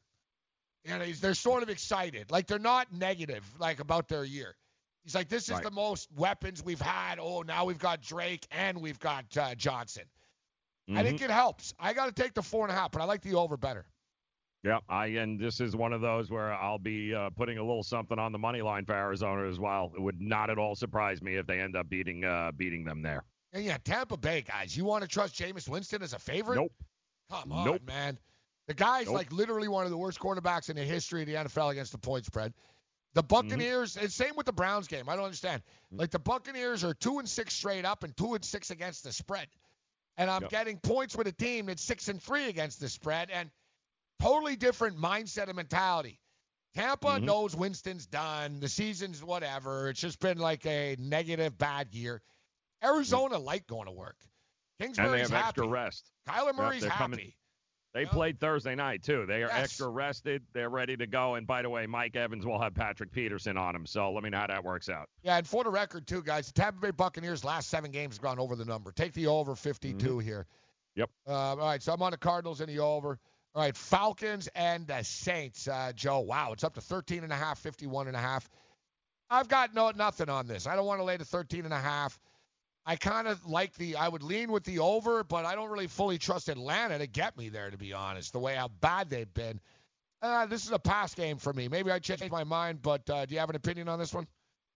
and 0.84 1.02
he's, 1.02 1.20
they're 1.20 1.34
sort 1.34 1.62
of 1.62 1.68
excited. 1.68 2.30
Like 2.30 2.46
they're 2.46 2.58
not 2.58 2.92
negative 2.92 3.44
like 3.58 3.80
about 3.80 4.08
their 4.08 4.24
year. 4.24 4.54
He's 5.04 5.14
like, 5.14 5.28
this 5.28 5.44
is 5.44 5.54
Right. 5.54 5.62
the 5.62 5.70
most 5.70 6.08
weapons 6.16 6.62
we've 6.64 6.80
had. 6.80 7.18
Oh, 7.20 7.42
now 7.42 7.64
we've 7.66 7.78
got 7.78 8.00
Drake 8.00 8.46
and 8.50 8.80
we've 8.80 8.98
got 8.98 9.24
uh, 9.36 9.54
Johnson. 9.54 10.04
I 10.94 11.02
think 11.02 11.20
Mhm. 11.20 11.24
it 11.24 11.30
helps. 11.30 11.72
I 11.78 11.92
got 11.94 12.06
to 12.06 12.22
take 12.22 12.34
the 12.34 12.42
four 12.42 12.64
and 12.66 12.72
a 12.72 12.74
half, 12.78 12.90
but 12.92 13.00
I 13.00 13.04
like 13.06 13.22
the 13.22 13.34
over 13.34 13.56
better. 13.56 13.86
Yeah, 14.62 14.78
I 14.88 15.06
and 15.06 15.38
this 15.38 15.60
is 15.60 15.76
one 15.76 15.92
of 15.92 16.00
those 16.00 16.30
where 16.30 16.54
I'll 16.54 16.78
be 16.78 17.14
uh, 17.14 17.28
putting 17.30 17.58
a 17.58 17.62
little 17.62 17.82
something 17.82 18.18
on 18.18 18.32
the 18.32 18.38
money 18.38 18.62
line 18.62 18.86
for 18.86 18.94
Arizona 18.94 19.46
as 19.48 19.58
well. 19.58 19.92
It 19.94 20.00
would 20.00 20.20
not 20.22 20.48
at 20.48 20.58
all 20.58 20.74
surprise 20.74 21.20
me 21.22 21.36
if 21.36 21.46
they 21.46 21.60
end 21.60 21.76
up 21.76 21.88
beating 21.90 22.24
uh, 22.24 22.50
beating 22.52 22.84
them 22.84 23.02
there. 23.02 23.24
And 23.52 23.62
yeah, 23.64 23.76
Tampa 23.84 24.16
Bay 24.16 24.40
guys, 24.42 24.74
you 24.76 24.84
want 24.86 25.02
to 25.02 25.08
trust 25.08 25.34
Jameis 25.34 25.68
Winston 25.68 26.02
as 26.02 26.14
a 26.14 26.18
favorite? 26.18 26.56
Nope. 26.56 26.72
Come 27.30 27.52
on, 27.52 27.64
Nope. 27.66 27.82
man. 27.86 28.18
The 28.66 28.74
guy's 28.74 29.06
Nope. 29.06 29.14
like 29.16 29.32
literally 29.32 29.68
one 29.68 29.84
of 29.84 29.90
the 29.90 29.96
worst 29.98 30.18
quarterbacks 30.18 30.70
in 30.70 30.76
the 30.76 30.82
history 30.84 31.20
of 31.22 31.26
the 31.28 31.34
NFL 31.34 31.70
against 31.72 31.92
the 31.92 31.98
point 31.98 32.24
spread. 32.24 32.52
The 33.14 33.22
Mm-hmm. 33.22 33.28
Buccaneers, 33.48 33.96
and 33.96 34.10
same 34.10 34.34
with 34.36 34.46
the 34.46 34.52
Browns 34.52 34.88
game. 34.88 35.08
I 35.08 35.14
don't 35.16 35.24
understand. 35.24 35.62
Like 35.92 36.10
the 36.10 36.18
Buccaneers 36.18 36.82
are 36.82 36.94
two 36.94 37.18
and 37.18 37.28
six 37.28 37.54
straight 37.54 37.84
up 37.84 38.02
and 38.02 38.16
two 38.16 38.34
and 38.34 38.44
six 38.44 38.70
against 38.70 39.04
the 39.04 39.12
spread. 39.12 39.46
And 40.16 40.30
I'm 40.30 40.42
Yep. 40.42 40.50
getting 40.50 40.78
points 40.78 41.14
with 41.16 41.26
a 41.26 41.32
team 41.32 41.66
that's 41.66 41.82
six 41.82 42.08
and 42.08 42.22
three 42.22 42.48
against 42.48 42.80
the 42.80 42.88
spread 42.88 43.30
and 43.30 43.50
totally 44.20 44.56
different 44.56 44.96
mindset 44.96 45.46
and 45.48 45.54
mentality. 45.56 46.20
Tampa 46.74 47.18
Mhm. 47.20 47.22
knows 47.24 47.54
Winston's 47.54 48.06
done. 48.06 48.58
The 48.60 48.68
season's 48.68 49.22
whatever. 49.22 49.90
It's 49.90 50.00
just 50.00 50.18
been 50.18 50.38
like 50.38 50.64
a 50.66 50.96
negative 50.98 51.56
bad 51.58 51.92
year. 51.94 52.20
Arizona 52.82 53.38
like 53.38 53.66
going 53.66 53.86
to 53.86 53.92
work. 53.92 54.16
Kingsbury's 54.80 55.08
and 55.08 55.14
they 55.14 55.20
have 55.20 55.30
happy. 55.30 55.48
extra 55.48 55.66
rest. 55.68 56.10
Kyler 56.26 56.46
Yep, 56.46 56.54
Murray's 56.56 56.80
they're 56.82 56.90
happy. 56.90 56.98
coming- 57.16 57.32
They 57.94 58.04
played 58.06 58.40
Thursday 58.40 58.74
night 58.74 59.04
too. 59.04 59.24
They 59.24 59.44
are 59.44 59.48
Yes. 59.48 59.64
extra 59.64 59.88
rested. 59.88 60.42
They're 60.52 60.68
ready 60.68 60.96
to 60.96 61.06
go. 61.06 61.36
And 61.36 61.46
by 61.46 61.62
the 61.62 61.70
way, 61.70 61.86
Mike 61.86 62.16
Evans 62.16 62.44
will 62.44 62.60
have 62.60 62.74
Patrick 62.74 63.12
Peterson 63.12 63.56
on 63.56 63.74
him. 63.76 63.86
So 63.86 64.10
let 64.12 64.24
me 64.24 64.30
know 64.30 64.38
how 64.38 64.48
that 64.48 64.64
works 64.64 64.88
out. 64.88 65.08
Yeah, 65.22 65.36
and 65.36 65.46
for 65.46 65.62
the 65.62 65.70
record, 65.70 66.06
too, 66.08 66.20
guys, 66.20 66.48
the 66.48 66.52
Tampa 66.54 66.80
Bay 66.80 66.90
Buccaneers 66.90 67.44
last 67.44 67.70
seven 67.70 67.92
games 67.92 68.16
have 68.16 68.22
gone 68.22 68.40
over 68.40 68.56
the 68.56 68.64
number. 68.64 68.90
Take 68.90 69.12
the 69.12 69.28
over 69.28 69.54
52 69.54 70.18
here. 70.18 70.46
Yep. 70.96 71.08
Uh, 71.26 71.32
all 71.32 71.56
right, 71.56 71.80
so 71.82 71.92
I'm 71.92 72.02
on 72.02 72.10
the 72.10 72.16
Cardinals 72.18 72.60
and 72.60 72.68
the 72.68 72.80
over. 72.80 73.18
All 73.54 73.62
right, 73.62 73.76
Falcons 73.76 74.48
and 74.56 74.88
the 74.88 75.02
Saints, 75.04 75.68
uh, 75.68 75.92
Joe. 75.94 76.18
Wow, 76.20 76.52
it's 76.52 76.64
up 76.64 76.74
to 76.74 76.80
13 76.80 77.22
and 77.22 77.32
a 77.32 77.36
half, 77.36 77.60
51 77.60 78.08
and 78.08 78.16
a 78.16 78.20
half. 78.20 78.48
I've 79.30 79.48
got 79.48 79.72
no 79.72 79.90
nothing 79.92 80.28
on 80.28 80.48
this. 80.48 80.66
I 80.66 80.74
don't 80.74 80.86
want 80.86 80.98
to 81.00 81.04
lay 81.04 81.16
the 81.16 81.24
13 81.24 81.64
and 81.64 81.72
a 81.72 81.78
half. 81.78 82.18
I 82.86 82.96
kind 82.96 83.26
of 83.26 83.44
like 83.46 83.74
the. 83.74 83.96
I 83.96 84.08
would 84.08 84.22
lean 84.22 84.52
with 84.52 84.64
the 84.64 84.78
over, 84.78 85.24
but 85.24 85.44
I 85.46 85.54
don't 85.54 85.70
really 85.70 85.86
fully 85.86 86.18
trust 86.18 86.48
Atlanta 86.48 86.98
to 86.98 87.06
get 87.06 87.36
me 87.36 87.48
there, 87.48 87.70
to 87.70 87.78
be 87.78 87.92
honest. 87.92 88.32
The 88.32 88.38
way 88.40 88.54
how 88.54 88.68
bad 88.80 89.08
they've 89.08 89.32
been. 89.32 89.60
Uh, 90.20 90.46
this 90.46 90.64
is 90.64 90.72
a 90.72 90.78
pass 90.78 91.14
game 91.14 91.36
for 91.38 91.52
me. 91.52 91.68
Maybe 91.68 91.90
I 91.90 91.98
changed 91.98 92.30
my 92.30 92.44
mind, 92.44 92.80
but 92.82 93.08
uh, 93.10 93.26
do 93.26 93.34
you 93.34 93.40
have 93.40 93.50
an 93.50 93.56
opinion 93.56 93.88
on 93.88 93.98
this 93.98 94.12
one? 94.14 94.26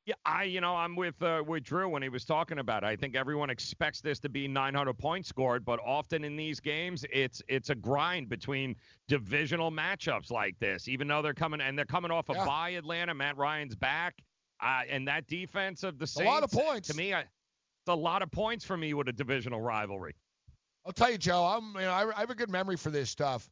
Yeah, 0.04 0.14
I 0.24 0.44
you 0.44 0.62
know 0.62 0.74
I'm 0.74 0.96
with 0.96 1.22
uh, 1.22 1.42
with 1.46 1.64
Drew 1.64 1.86
when 1.86 2.02
he 2.02 2.08
was 2.08 2.24
talking 2.24 2.58
about 2.60 2.82
it. 2.82 2.86
I 2.86 2.96
think 2.96 3.14
everyone 3.14 3.50
expects 3.50 4.00
this 4.00 4.18
to 4.20 4.30
be 4.30 4.48
900 4.48 4.94
points 4.98 5.28
scored, 5.28 5.66
but 5.66 5.78
often 5.84 6.24
in 6.24 6.34
these 6.34 6.60
games 6.60 7.04
it's 7.12 7.42
it's 7.46 7.68
a 7.68 7.74
grind 7.74 8.30
between 8.30 8.74
divisional 9.06 9.70
matchups 9.70 10.30
like 10.30 10.58
this. 10.60 10.88
Even 10.88 11.08
though 11.08 11.20
they're 11.20 11.34
coming 11.34 11.60
and 11.60 11.76
they're 11.76 11.84
coming 11.84 12.10
off 12.10 12.30
a 12.30 12.32
Yeah. 12.32 12.46
bye, 12.46 12.70
Atlanta, 12.70 13.12
Matt 13.12 13.36
Ryan's 13.36 13.76
back, 13.76 14.14
uh, 14.62 14.82
and 14.88 15.06
that 15.08 15.26
defense 15.26 15.82
of 15.82 15.98
the 15.98 16.06
Saints. 16.06 16.26
A 16.26 16.32
lot 16.32 16.42
of 16.42 16.50
points. 16.50 16.88
to 16.88 16.96
me. 16.96 17.12
I, 17.12 17.24
a 17.88 17.94
lot 17.94 18.22
of 18.22 18.30
points 18.30 18.64
for 18.64 18.76
me 18.76 18.94
with 18.94 19.08
a 19.08 19.12
divisional 19.12 19.60
rivalry. 19.60 20.14
I'll 20.86 20.92
tell 20.92 21.10
you, 21.10 21.18
Joe. 21.18 21.44
I'm, 21.44 21.74
you 21.74 21.80
know, 21.82 21.90
I, 21.92 22.08
I 22.16 22.20
have 22.20 22.30
a 22.30 22.34
good 22.34 22.50
memory 22.50 22.76
for 22.76 22.90
this 22.90 23.10
stuff, 23.10 23.48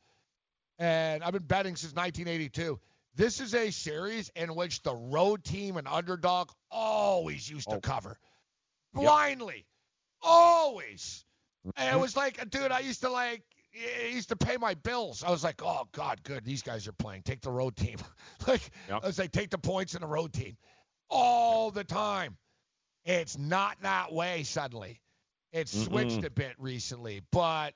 and 0.79 1.23
I've 1.23 1.33
been 1.33 1.43
betting 1.43 1.77
since 1.77 1.93
1982. 1.95 2.79
This 3.15 3.41
is 3.41 3.55
a 3.55 3.71
series 3.71 4.31
in 4.37 4.55
which 4.55 4.83
the 4.83 4.95
road 4.95 5.43
team 5.45 5.77
and 5.79 5.89
underdog 5.89 6.51
always 6.71 7.49
used 7.49 7.69
to 7.71 7.77
Oh. 7.77 7.81
cover 7.81 8.19
blindly, 8.95 9.67
always. 10.23 11.25
And 11.65 11.75
Mm-hmm. 11.75 11.97
it 11.97 12.01
was 12.01 12.17
like, 12.17 12.51
dude, 12.51 12.71
I 12.71 12.79
used 12.81 13.01
to 13.03 13.11
like, 13.11 13.43
I 14.03 14.07
used 14.07 14.29
to 14.29 14.37
pay 14.37 14.57
my 14.57 14.75
bills. 14.75 15.25
I 15.25 15.31
was 15.31 15.43
like, 15.43 15.63
oh 15.65 15.87
God, 15.93 16.23
good, 16.23 16.45
these 16.45 16.63
guys 16.63 16.87
are 16.87 16.93
playing. 16.93 17.23
Take 17.23 17.41
the 17.41 17.51
road 17.51 17.77
team. 17.77 17.97
like, 18.47 18.63
Yep. 18.89 19.01
I 19.03 19.07
was 19.07 19.19
like, 19.19 19.33
take 19.33 19.51
the 19.51 19.59
points 19.59 19.95
in 19.95 20.01
the 20.01 20.07
road 20.07 20.33
team 20.33 20.57
all 21.11 21.71
the 21.71 21.85
time. 21.85 22.37
It's 23.07 23.39
not 23.39 23.81
that 23.83 24.13
way 24.13 24.43
suddenly. 24.43 25.01
It's 25.53 25.73
switched 25.85 26.21
Mm-mm. 26.21 26.27
a 26.27 26.31
bit 26.31 26.55
recently, 26.59 27.23
but 27.33 27.73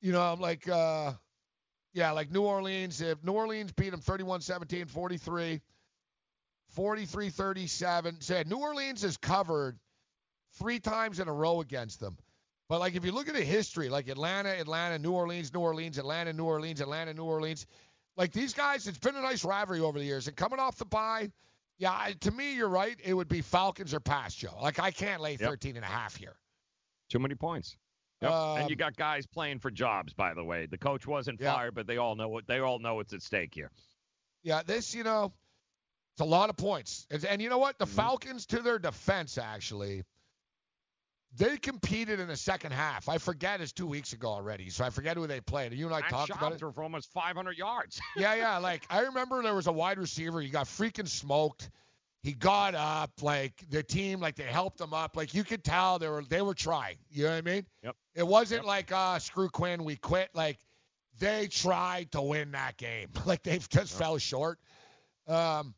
you 0.00 0.12
know, 0.12 0.22
I'm 0.22 0.40
like, 0.40 0.68
uh, 0.68 1.12
yeah, 1.92 2.12
like 2.12 2.30
New 2.30 2.42
Orleans. 2.42 3.00
If 3.00 3.22
New 3.22 3.32
Orleans 3.32 3.72
beat 3.72 3.90
them 3.90 4.00
31-17, 4.00 4.88
43, 4.88 5.60
43-37. 6.76 8.22
Said 8.22 8.48
New 8.48 8.56
Orleans 8.56 9.02
has 9.02 9.16
covered 9.16 9.78
three 10.58 10.78
times 10.78 11.20
in 11.20 11.28
a 11.28 11.32
row 11.32 11.60
against 11.60 12.00
them. 12.00 12.16
But 12.68 12.80
like 12.80 12.94
if 12.94 13.04
you 13.04 13.12
look 13.12 13.28
at 13.28 13.34
the 13.34 13.44
history, 13.44 13.88
like 13.88 14.08
Atlanta, 14.08 14.48
Atlanta, 14.48 14.98
New 14.98 15.12
Orleans, 15.12 15.52
New 15.52 15.60
Orleans, 15.60 15.98
Atlanta, 15.98 16.32
New 16.32 16.44
Orleans, 16.44 16.80
Atlanta, 16.80 17.12
New 17.12 17.24
Orleans, 17.24 17.66
like 18.16 18.32
these 18.32 18.54
guys, 18.54 18.86
it's 18.86 18.98
been 18.98 19.16
a 19.16 19.20
nice 19.20 19.44
rivalry 19.44 19.80
over 19.80 19.98
the 19.98 20.04
years. 20.04 20.28
And 20.28 20.36
coming 20.36 20.58
off 20.58 20.76
the 20.76 20.84
bye, 20.84 21.30
yeah, 21.82 21.90
I- 21.92 22.12
to 22.20 22.30
me, 22.30 22.54
you're 22.54 22.68
right. 22.68 22.96
It 23.02 23.12
would 23.12 23.28
be 23.28 23.40
Falcons 23.42 23.92
or 23.92 23.98
pass, 24.00 24.34
Joe. 24.36 24.56
Like 24.62 24.78
I 24.78 24.92
can't 24.92 25.20
lay 25.20 25.32
Yep. 25.32 25.40
13 25.40 25.74
and 25.76 25.84
a 25.84 25.88
half 25.88 26.14
here. 26.16 26.36
Too 27.10 27.18
many 27.18 27.34
points. 27.34 27.76
Yep. 28.20 28.30
and 28.30 28.70
you 28.70 28.74
Um, 28.74 28.78
got 28.78 28.96
guys 28.96 29.26
playing 29.26 29.58
for 29.58 29.68
jobs, 29.72 30.14
by 30.14 30.32
the 30.32 30.44
way. 30.44 30.66
The 30.66 30.78
coach 30.78 31.08
wasn't 31.08 31.40
Yeah. 31.40 31.54
fired, 31.54 31.74
but 31.74 31.88
they 31.88 31.96
all 31.96 32.14
know 32.14 32.28
what 32.28 32.46
they 32.46 32.60
all 32.60 32.78
know 32.78 32.94
what's 32.94 33.12
at 33.12 33.20
stake 33.20 33.52
here. 33.52 33.72
Yeah, 34.44 34.62
this, 34.62 34.94
you 34.94 35.02
know, 35.02 35.32
it's 36.14 36.20
a 36.20 36.24
lot 36.24 36.48
of 36.48 36.56
points. 36.56 37.04
And, 37.10 37.24
and 37.24 37.42
you 37.42 37.48
know 37.50 37.58
what? 37.58 37.78
The 37.78 37.84
Mm-hmm. 37.84 37.96
Falcons, 37.96 38.46
to 38.46 38.60
their 38.62 38.78
defense, 38.78 39.38
actually, 39.38 40.04
they 41.36 41.56
competed 41.56 42.20
in 42.20 42.28
the 42.28 42.36
second 42.36 42.72
half. 42.72 43.08
I 43.08 43.18
forget 43.18 43.60
it's 43.60 43.72
two 43.72 43.86
weeks 43.86 44.12
ago 44.12 44.28
already, 44.28 44.68
so 44.68 44.84
I 44.84 44.90
forget 44.90 45.16
who 45.16 45.26
they 45.26 45.40
played. 45.40 45.72
You 45.72 45.86
and 45.86 45.94
I 45.94 46.00
Matt 46.00 46.10
talked 46.10 46.30
about 46.30 46.52
it. 46.52 46.60
for 46.60 46.82
almost 46.82 47.10
500 47.12 47.56
yards. 47.56 48.00
yeah, 48.16 48.34
yeah. 48.34 48.58
Like 48.58 48.84
I 48.90 49.00
remember 49.00 49.42
there 49.42 49.54
was 49.54 49.66
a 49.66 49.72
wide 49.72 49.98
receiver. 49.98 50.40
He 50.40 50.48
got 50.48 50.66
freaking 50.66 51.08
smoked. 51.08 51.70
He 52.22 52.32
got 52.32 52.74
up. 52.74 53.10
Like 53.22 53.64
the 53.70 53.82
team, 53.82 54.20
like 54.20 54.36
they 54.36 54.44
helped 54.44 54.80
him 54.80 54.92
up. 54.92 55.16
Like 55.16 55.32
you 55.34 55.42
could 55.42 55.64
tell 55.64 55.98
they 55.98 56.08
were 56.08 56.22
they 56.22 56.42
were 56.42 56.54
trying. 56.54 56.96
You 57.10 57.24
know 57.24 57.30
what 57.30 57.38
I 57.38 57.40
mean? 57.42 57.66
Yep. 57.82 57.96
It 58.14 58.26
wasn't 58.26 58.66
like 58.66 58.92
uh 58.92 59.18
screw 59.18 59.48
Quinn, 59.48 59.84
we 59.84 59.96
quit. 59.96 60.30
Like 60.34 60.58
they 61.18 61.46
tried 61.46 62.12
to 62.12 62.20
win 62.20 62.52
that 62.52 62.76
game. 62.76 63.08
like 63.26 63.42
they've 63.42 63.66
just 63.68 63.96
fell 63.96 64.18
short. 64.18 64.58
Um, 65.26 65.74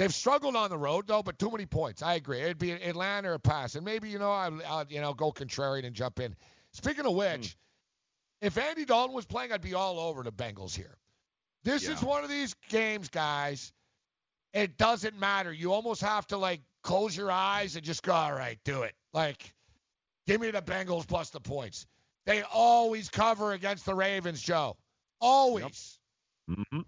they've 0.00 0.14
struggled 0.14 0.56
on 0.56 0.70
the 0.70 0.78
road 0.78 1.06
though, 1.06 1.22
but 1.22 1.38
too 1.38 1.50
many 1.50 1.66
points. 1.66 2.02
I 2.02 2.14
agree. 2.14 2.40
It'd 2.40 2.58
be 2.58 2.72
Atlanta 2.72 3.30
or 3.30 3.34
a 3.34 3.38
pass, 3.38 3.74
and 3.74 3.84
maybe 3.84 4.08
you 4.08 4.18
know 4.18 4.32
I'll, 4.32 4.60
I'll 4.66 4.86
you 4.88 5.00
know 5.00 5.12
go 5.12 5.30
contrarian 5.30 5.84
and 5.84 5.94
jump 5.94 6.20
in. 6.20 6.34
Speaking 6.72 7.04
of 7.04 7.14
which, 7.14 7.56
if 8.40 8.56
Andy 8.56 8.86
Dalton 8.86 9.14
was 9.14 9.26
playing, 9.26 9.52
I'd 9.52 9.60
be 9.60 9.74
all 9.74 10.00
over 10.00 10.22
the 10.22 10.32
Bengals 10.32 10.74
here. 10.74 10.96
This 11.62 11.86
is 11.86 12.02
one 12.02 12.24
of 12.24 12.30
these 12.30 12.54
games, 12.70 13.10
guys. 13.10 13.72
It 14.54 14.78
doesn't 14.78 15.18
matter. 15.18 15.52
You 15.52 15.74
almost 15.74 16.00
have 16.00 16.26
to 16.28 16.38
like 16.38 16.62
close 16.82 17.14
your 17.14 17.30
eyes 17.30 17.76
and 17.76 17.84
just 17.84 18.02
go, 18.02 18.14
all 18.14 18.32
right, 18.32 18.58
do 18.64 18.82
it. 18.82 18.94
Like, 19.12 19.52
give 20.26 20.40
me 20.40 20.50
the 20.50 20.62
Bengals 20.62 21.06
plus 21.06 21.28
the 21.28 21.40
points. 21.40 21.86
They 22.24 22.42
always 22.42 23.10
cover 23.10 23.52
against 23.52 23.84
the 23.84 23.94
Ravens, 23.94 24.40
Joe. 24.40 24.76
Always. 25.20 25.98
Mm-hmm. 26.50 26.80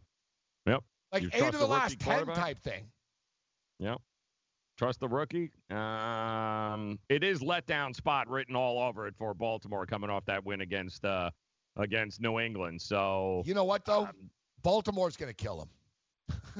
Yep. 0.66 0.82
Like 1.12 1.23
You 1.23 1.31
eight 1.34 1.42
of 1.42 1.58
the 1.58 1.66
last 1.66 2.00
ten 2.00 2.26
type 2.26 2.58
thing. 2.60 2.86
Yep. 3.83 4.01
Trust 4.78 5.01
the 5.01 5.09
rookie. 5.09 5.51
Um, 5.70 6.99
it 7.09 7.23
is 7.23 7.41
letdown 7.41 7.94
spot 7.94 8.28
written 8.28 8.57
all 8.57 8.81
over 8.81 9.07
it 9.07 9.15
for 9.17 9.35
Baltimore 9.35 9.85
coming 9.86 10.09
off 10.11 10.25
that 10.27 10.44
win 10.44 10.61
against 10.62 11.05
uh 11.05 11.31
against 11.77 12.20
New 12.20 12.39
England. 12.39 12.81
So 12.81 13.43
You 13.44 13.55
know 13.55 13.65
what 13.65 13.85
though? 13.85 14.09
Baltimore's 14.62 15.17
gonna 15.17 15.35
kill 15.35 15.59
them. 15.59 15.69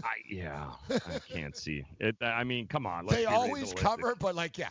I, 0.05 0.15
yeah, 0.29 0.73
I 0.91 1.19
can't 1.29 1.57
see 1.57 1.85
it. 2.01 2.17
I 2.21 2.45
mean, 2.45 2.67
come 2.67 2.87
on. 2.87 3.07
Let's 3.07 3.17
They 3.19 3.25
always 3.27 3.73
realistic. 3.73 3.79
cover, 3.79 4.15
but 4.17 4.35
like 4.35 4.59
yeah, 4.59 4.69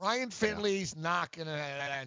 Ryan 0.00 0.30
Finley's 0.30 0.96
not 0.96 1.30
gonna. 1.32 2.06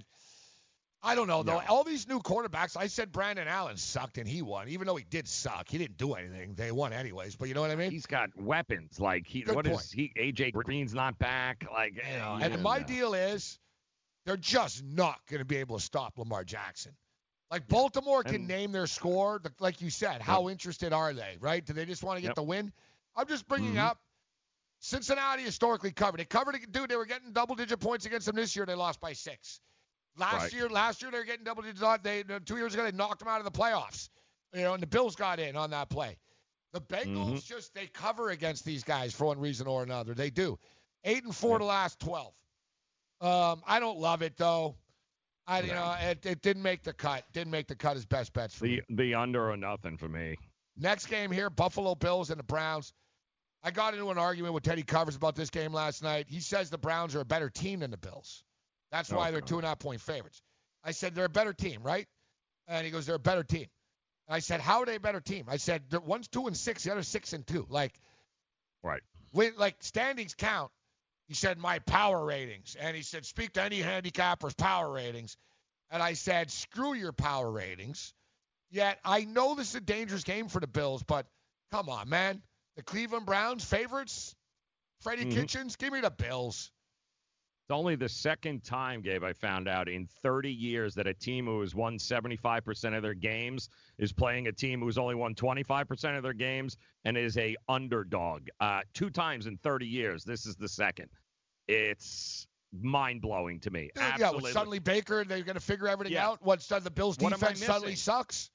I 1.06 1.16
don't 1.16 1.28
know 1.28 1.44
though. 1.44 1.60
No. 1.60 1.64
All 1.70 1.84
these 1.84 2.08
new 2.08 2.20
quarterbacks. 2.20 2.76
I 2.76 2.88
said 2.88 3.12
Brandon 3.12 3.48
Allen 3.48 3.78
sucked 3.78 4.18
and 4.18 4.28
he 4.28 4.42
won, 4.42 4.68
even 4.70 4.88
though 4.88 4.96
he 4.96 5.06
did 5.10 5.28
suck. 5.28 5.70
He 5.70 5.78
didn't 5.78 5.98
do 5.98 6.14
anything. 6.14 6.56
They 6.56 6.72
won 6.72 6.92
anyways. 6.94 7.36
But 7.36 7.48
you 7.48 7.54
know 7.54 7.62
what 7.62 7.72
I 7.72 7.76
mean? 7.76 7.92
He's 7.92 8.06
got 8.08 8.30
weapons. 8.36 9.00
Like 9.00 9.28
he, 9.28 9.42
Good 9.42 9.56
what 9.56 9.68
is 9.68 9.72
point. 9.74 10.12
he? 10.16 10.32
AJ 10.34 10.54
Green's 10.54 10.94
not 10.94 11.18
back. 11.20 11.66
Like, 11.72 11.94
eh, 12.04 12.40
And 12.42 12.62
my 12.64 12.80
no. 12.80 12.84
deal 12.86 13.14
is, 13.14 13.60
they're 14.26 14.36
just 14.38 14.84
not 14.84 15.20
going 15.30 15.40
to 15.40 15.46
be 15.46 15.58
able 15.58 15.78
to 15.78 15.84
stop 15.84 16.18
Lamar 16.18 16.44
Jackson. 16.44 16.94
Like 17.52 17.68
Baltimore 17.68 18.24
can 18.24 18.36
And- 18.36 18.48
name 18.48 18.72
their 18.72 18.88
score, 18.88 19.40
like 19.60 19.82
you 19.82 19.92
said. 19.92 20.22
How 20.22 20.50
interested 20.50 20.92
are 20.94 21.14
they? 21.14 21.38
Right? 21.40 21.64
Do 21.64 21.74
they 21.74 21.86
just 21.86 22.04
want 22.04 22.18
to 22.18 22.22
get 22.22 22.30
Yep. 22.30 22.36
the 22.36 22.44
win? 22.44 22.74
I'm 23.16 23.28
just 23.28 23.48
bringing 23.48 23.76
Mhm. 23.76 23.86
up 23.86 24.00
Cincinnati 24.80 25.44
historically 25.44 25.92
covered. 25.92 26.20
They 26.20 26.26
covered 26.26 26.56
it, 26.56 26.72
dude. 26.72 26.90
They 26.90 26.96
were 26.96 27.06
getting 27.06 27.32
double-digit 27.32 27.80
points 27.80 28.06
against 28.06 28.26
them 28.26 28.36
this 28.36 28.56
year. 28.56 28.66
They 28.66 28.74
lost 28.76 29.00
by 29.00 29.14
six. 29.14 29.62
Last 30.18 30.44
Right. 30.44 30.54
year, 30.54 30.70
last 30.70 31.02
year 31.02 31.12
they 31.12 31.18
were 31.18 31.24
getting 31.26 31.44
double 31.44 31.62
digits. 31.62 31.82
They 32.04 32.24
two 32.46 32.58
years 32.58 32.74
ago 32.74 32.84
they 32.84 32.92
knocked 32.92 33.20
them 33.20 33.28
out 33.28 33.40
of 33.40 33.46
the 33.46 33.58
playoffs. 33.58 34.10
You 34.54 34.62
know, 34.62 34.74
and 34.74 34.82
the 34.82 34.88
Bills 34.88 35.16
got 35.16 35.40
in 35.40 35.56
on 35.58 35.72
that 35.72 35.90
play. 35.90 36.18
The 36.72 36.82
Bengals 36.82 37.34
Mhm. 37.38 37.46
just 37.46 37.74
they 37.74 37.88
cover 37.88 38.30
against 38.30 38.64
these 38.66 38.84
guys 38.84 39.14
for 39.14 39.26
one 39.26 39.40
reason 39.40 39.68
or 39.68 39.84
another. 39.84 40.14
They 40.14 40.30
do. 40.30 40.58
Eight 41.04 41.24
and 41.24 41.36
four 41.36 41.58
to 41.60 41.66
last 41.66 42.00
twelve. 42.00 42.34
Um, 43.22 43.64
I 43.66 43.80
don't 43.80 44.00
love 44.00 44.22
it 44.22 44.38
though. 44.38 44.78
I 45.48 45.62
you 45.62 45.74
know 45.74 45.96
it, 46.00 46.26
it 46.26 46.42
didn't 46.42 46.64
make 46.64 46.84
the 46.84 46.94
cut. 46.94 47.26
Didn't 47.34 47.52
make 47.52 47.68
the 47.68 47.76
cut 47.76 47.98
as 47.98 48.06
best 48.06 48.34
bets 48.34 48.56
for 48.56 48.66
The 48.66 48.82
me. 48.90 48.96
the 48.96 49.16
under 49.16 49.50
or 49.52 49.58
nothing 49.58 49.98
for 49.98 50.08
me. 50.10 50.38
Next 50.78 51.08
game 51.08 51.32
here, 51.32 51.50
Buffalo 51.50 51.96
Bills 51.96 52.30
and 52.30 52.40
the 52.40 52.44
Browns. 52.44 52.94
I 53.64 53.72
got 53.72 53.94
into 53.94 54.10
an 54.12 54.18
argument 54.18 54.54
with 54.54 54.64
Teddy 54.64 54.84
Covers 54.84 55.16
about 55.16 55.36
this 55.36 55.50
game 55.50 55.74
last 55.74 56.04
night. 56.04 56.28
He 56.30 56.40
says 56.40 56.70
the 56.70 56.78
Browns 56.78 57.16
are 57.16 57.22
a 57.22 57.26
better 57.26 57.50
team 57.50 57.80
than 57.80 57.92
the 57.92 57.98
Bills. 57.98 58.44
That's 58.92 59.12
why 59.12 59.32
they're 59.32 59.42
two 59.42 59.58
and 59.58 59.66
a 59.66 59.70
half 59.70 59.80
point 59.80 60.02
favorites. 60.02 60.42
I 60.84 60.92
said 60.92 61.16
they're 61.16 61.26
a 61.26 61.30
better 61.30 61.54
team, 61.54 61.82
right? 61.84 62.08
And 62.68 62.86
he 62.86 62.92
goes, 62.92 63.06
they're 63.06 63.16
a 63.16 63.20
better 63.20 63.44
team. 63.44 63.68
And 64.28 64.36
I 64.36 64.40
said, 64.40 64.60
how 64.62 64.80
are 64.80 64.86
they 64.86 64.96
a 64.96 65.00
better 65.00 65.20
team? 65.22 65.46
I 65.48 65.58
said, 65.58 65.84
"They're- 65.90 66.00
one's 66.00 66.28
two 66.28 66.48
and 66.48 66.56
six, 66.58 66.84
the 66.84 66.92
other 66.92 67.04
six 67.04 67.34
and 67.34 67.46
two. 67.46 67.66
Like, 67.70 67.94
Right. 68.84 69.02
when, 69.32 69.56
like 69.58 69.76
standings 69.84 70.34
count. 70.34 70.72
He 71.28 71.34
said 71.34 71.58
my 71.58 71.80
power 71.80 72.24
ratings, 72.24 72.76
and 72.76 72.96
he 72.96 73.02
said 73.02 73.26
speak 73.26 73.54
to 73.54 73.62
any 73.64 73.82
handicapper's 73.82 74.54
power 74.54 74.92
ratings, 74.92 75.38
and 75.90 76.02
I 76.04 76.14
said 76.14 76.52
screw 76.52 76.94
your 76.94 77.14
power 77.14 77.50
ratings. 77.50 78.14
Yet 78.70 79.00
I 79.04 79.26
know 79.26 79.56
this 79.56 79.70
is 79.70 79.76
a 79.76 79.82
dangerous 79.82 80.24
game 80.24 80.50
for 80.50 80.60
the 80.60 80.68
Bills, 80.68 81.02
but 81.02 81.26
come 81.72 81.90
on, 81.90 82.10
man, 82.10 82.44
the 82.76 82.84
Cleveland 82.84 83.26
Browns 83.26 83.66
favorites, 83.66 84.36
Freddie 85.02 85.26
Mhm. 85.26 85.34
Kitchens, 85.34 85.76
give 85.78 85.94
me 85.94 86.02
the 86.02 86.12
Bills. 86.12 86.72
It's 87.68 87.74
only 87.76 87.96
the 87.96 88.08
second 88.08 88.64
time, 88.64 89.02
Gabe, 89.02 89.24
I 89.24 89.34
found 89.34 89.68
out 89.68 89.90
in 89.90 90.06
30 90.22 90.52
years 90.52 90.94
that 90.94 91.08
a 91.08 91.16
team 91.16 91.46
who 91.48 91.62
has 91.62 91.74
won 91.74 91.98
75% 91.98 92.96
of 92.96 93.02
their 93.02 93.16
games 93.16 93.70
is 93.98 94.14
playing 94.14 94.46
a 94.46 94.52
team 94.52 94.80
who's 94.82 95.00
only 95.00 95.16
won 95.16 95.34
25% 95.34 96.16
of 96.16 96.22
their 96.22 96.34
games 96.34 96.78
and 97.06 97.18
is 97.18 97.36
a 97.40 97.56
underdog. 97.68 98.50
Uh, 98.60 98.82
two 98.94 99.10
times 99.10 99.48
in 99.48 99.58
30 99.58 99.88
years. 99.88 100.24
This 100.24 100.46
is 100.46 100.56
the 100.56 100.70
second. 100.70 101.10
It's 101.68 102.46
mind 102.72 103.24
blowing 103.24 103.60
to 103.62 103.72
me. 103.72 103.90
Yeah, 103.96 104.12
Absolutely. 104.14 104.42
with 104.44 104.54
suddenly 104.54 104.78
Baker, 104.80 105.24
they're 105.24 105.42
going 105.42 105.56
to 105.56 105.60
figure 105.60 105.88
everything 105.88 106.14
Yeah. 106.14 106.28
out. 106.30 106.46
Done? 106.68 106.84
The 106.84 106.92
Bills 106.92 107.18
defense 107.18 107.66
suddenly 107.66 107.96
sucks. 107.96 108.52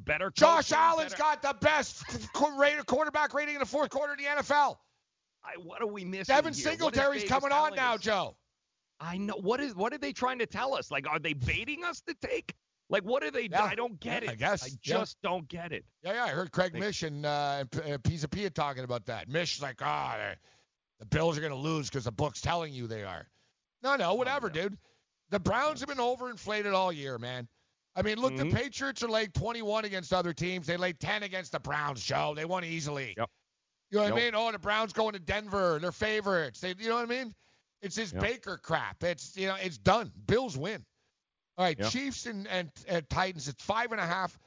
better. 0.00 0.30
Josh 0.36 0.70
Allen's 0.72 1.12
better- 1.12 1.22
got 1.22 1.40
the 1.40 1.54
best 1.64 2.04
qu- 2.34 2.82
quarterback 2.84 3.32
rating 3.32 3.54
in 3.54 3.60
the 3.60 3.64
fourth 3.66 3.88
quarter 3.88 4.12
in 4.12 4.18
the 4.18 4.24
NFL. 4.42 4.76
I, 5.44 5.58
what 5.62 5.80
are 5.82 5.86
we 5.86 6.04
missing? 6.04 6.34
Devin 6.34 6.52
here? 6.54 6.62
Singletary's 6.72 7.24
coming 7.24 7.52
on 7.52 7.74
now, 7.74 7.94
us? 7.94 8.00
Joe. 8.00 8.36
I 9.00 9.16
know. 9.16 9.34
What 9.40 9.60
is? 9.60 9.74
What 9.74 9.92
are 9.92 9.98
they 9.98 10.12
trying 10.12 10.38
to 10.40 10.46
tell 10.46 10.74
us? 10.74 10.90
Like, 10.90 11.06
are 11.08 11.18
they 11.18 11.32
baiting 11.32 11.84
us 11.84 12.00
to 12.02 12.14
take? 12.20 12.54
Like, 12.90 13.02
what 13.04 13.22
are 13.22 13.30
they? 13.30 13.48
Yeah. 13.50 13.62
I 13.64 13.74
don't 13.74 14.00
get 14.00 14.22
Yeah, 14.24 14.30
it. 14.30 14.32
I 14.32 14.34
guess. 14.36 14.64
I 14.64 14.68
Yeah. 14.82 14.98
just 14.98 15.18
don't 15.22 15.46
get 15.48 15.72
it. 15.72 15.84
Yeah, 16.02 16.14
yeah, 16.14 16.24
I 16.24 16.28
heard 16.30 16.50
Craig 16.52 16.72
Thank- 16.72 16.84
Mish 16.84 17.02
and 17.02 17.24
uh, 17.26 17.64
Pisa 18.02 18.28
Pia 18.28 18.50
talking 18.50 18.84
about 18.84 19.04
that. 19.06 19.28
Mish 19.28 19.56
is 19.56 19.62
like, 19.62 19.80
ah, 19.82 20.14
they're- 20.16 20.36
the 20.98 21.06
Bills 21.06 21.38
are 21.38 21.40
going 21.40 21.52
to 21.52 21.58
lose 21.58 21.88
because 21.88 22.04
the 22.04 22.10
book's 22.12 22.40
telling 22.40 22.72
you 22.72 22.86
they 22.88 23.04
are. 23.04 23.28
No, 23.84 23.94
no, 23.94 24.14
whatever, 24.14 24.50
dude. 24.50 24.76
The 25.30 25.38
Browns 25.38 25.78
have 25.80 25.88
been 25.88 25.98
overinflated 25.98 26.72
all 26.72 26.90
year, 26.90 27.18
man. 27.18 27.46
I 27.94 28.02
mean, 28.02 28.18
look, 28.18 28.32
Mhm. 28.32 28.50
the 28.50 28.56
Patriots 28.56 29.02
are 29.04 29.08
laid 29.08 29.32
21 29.34 29.84
against 29.84 30.12
other 30.12 30.32
teams. 30.32 30.66
They 30.66 30.76
laid 30.76 30.98
10 30.98 31.22
against 31.22 31.52
the 31.52 31.60
Browns, 31.60 32.02
Joe. 32.02 32.32
They 32.34 32.44
won 32.46 32.64
easily. 32.64 33.14
Yep. 33.16 33.30
You 33.90 33.98
know 33.98 34.04
what 34.04 34.12
I 34.12 34.16
mean? 34.16 34.34
Oh, 34.34 34.52
the 34.52 34.58
Browns 34.58 34.92
going 34.92 35.14
to 35.14 35.18
Denver. 35.18 35.78
They're 35.80 35.92
favorites. 35.92 36.60
They, 36.60 36.74
you 36.78 36.88
know 36.88 36.96
what 36.96 37.04
I 37.04 37.06
mean? 37.06 37.34
It's 37.80 37.96
this 37.96 38.12
Yep. 38.12 38.22
Baker 38.22 38.58
crap. 38.58 39.02
It's 39.02 39.36
you 39.36 39.46
know, 39.46 39.56
it's 39.60 39.78
done. 39.78 40.12
Bills 40.26 40.58
win. 40.58 40.84
All 41.56 41.64
right, 41.64 41.78
Yep. 41.78 41.90
Chiefs 41.90 42.26
and, 42.26 42.46
and, 42.48 42.70
and 42.86 43.08
Titans. 43.08 43.48
It's 43.48 43.62
five 43.62 43.92
and 43.92 44.00
a 44.00 44.06
half. 44.06 44.38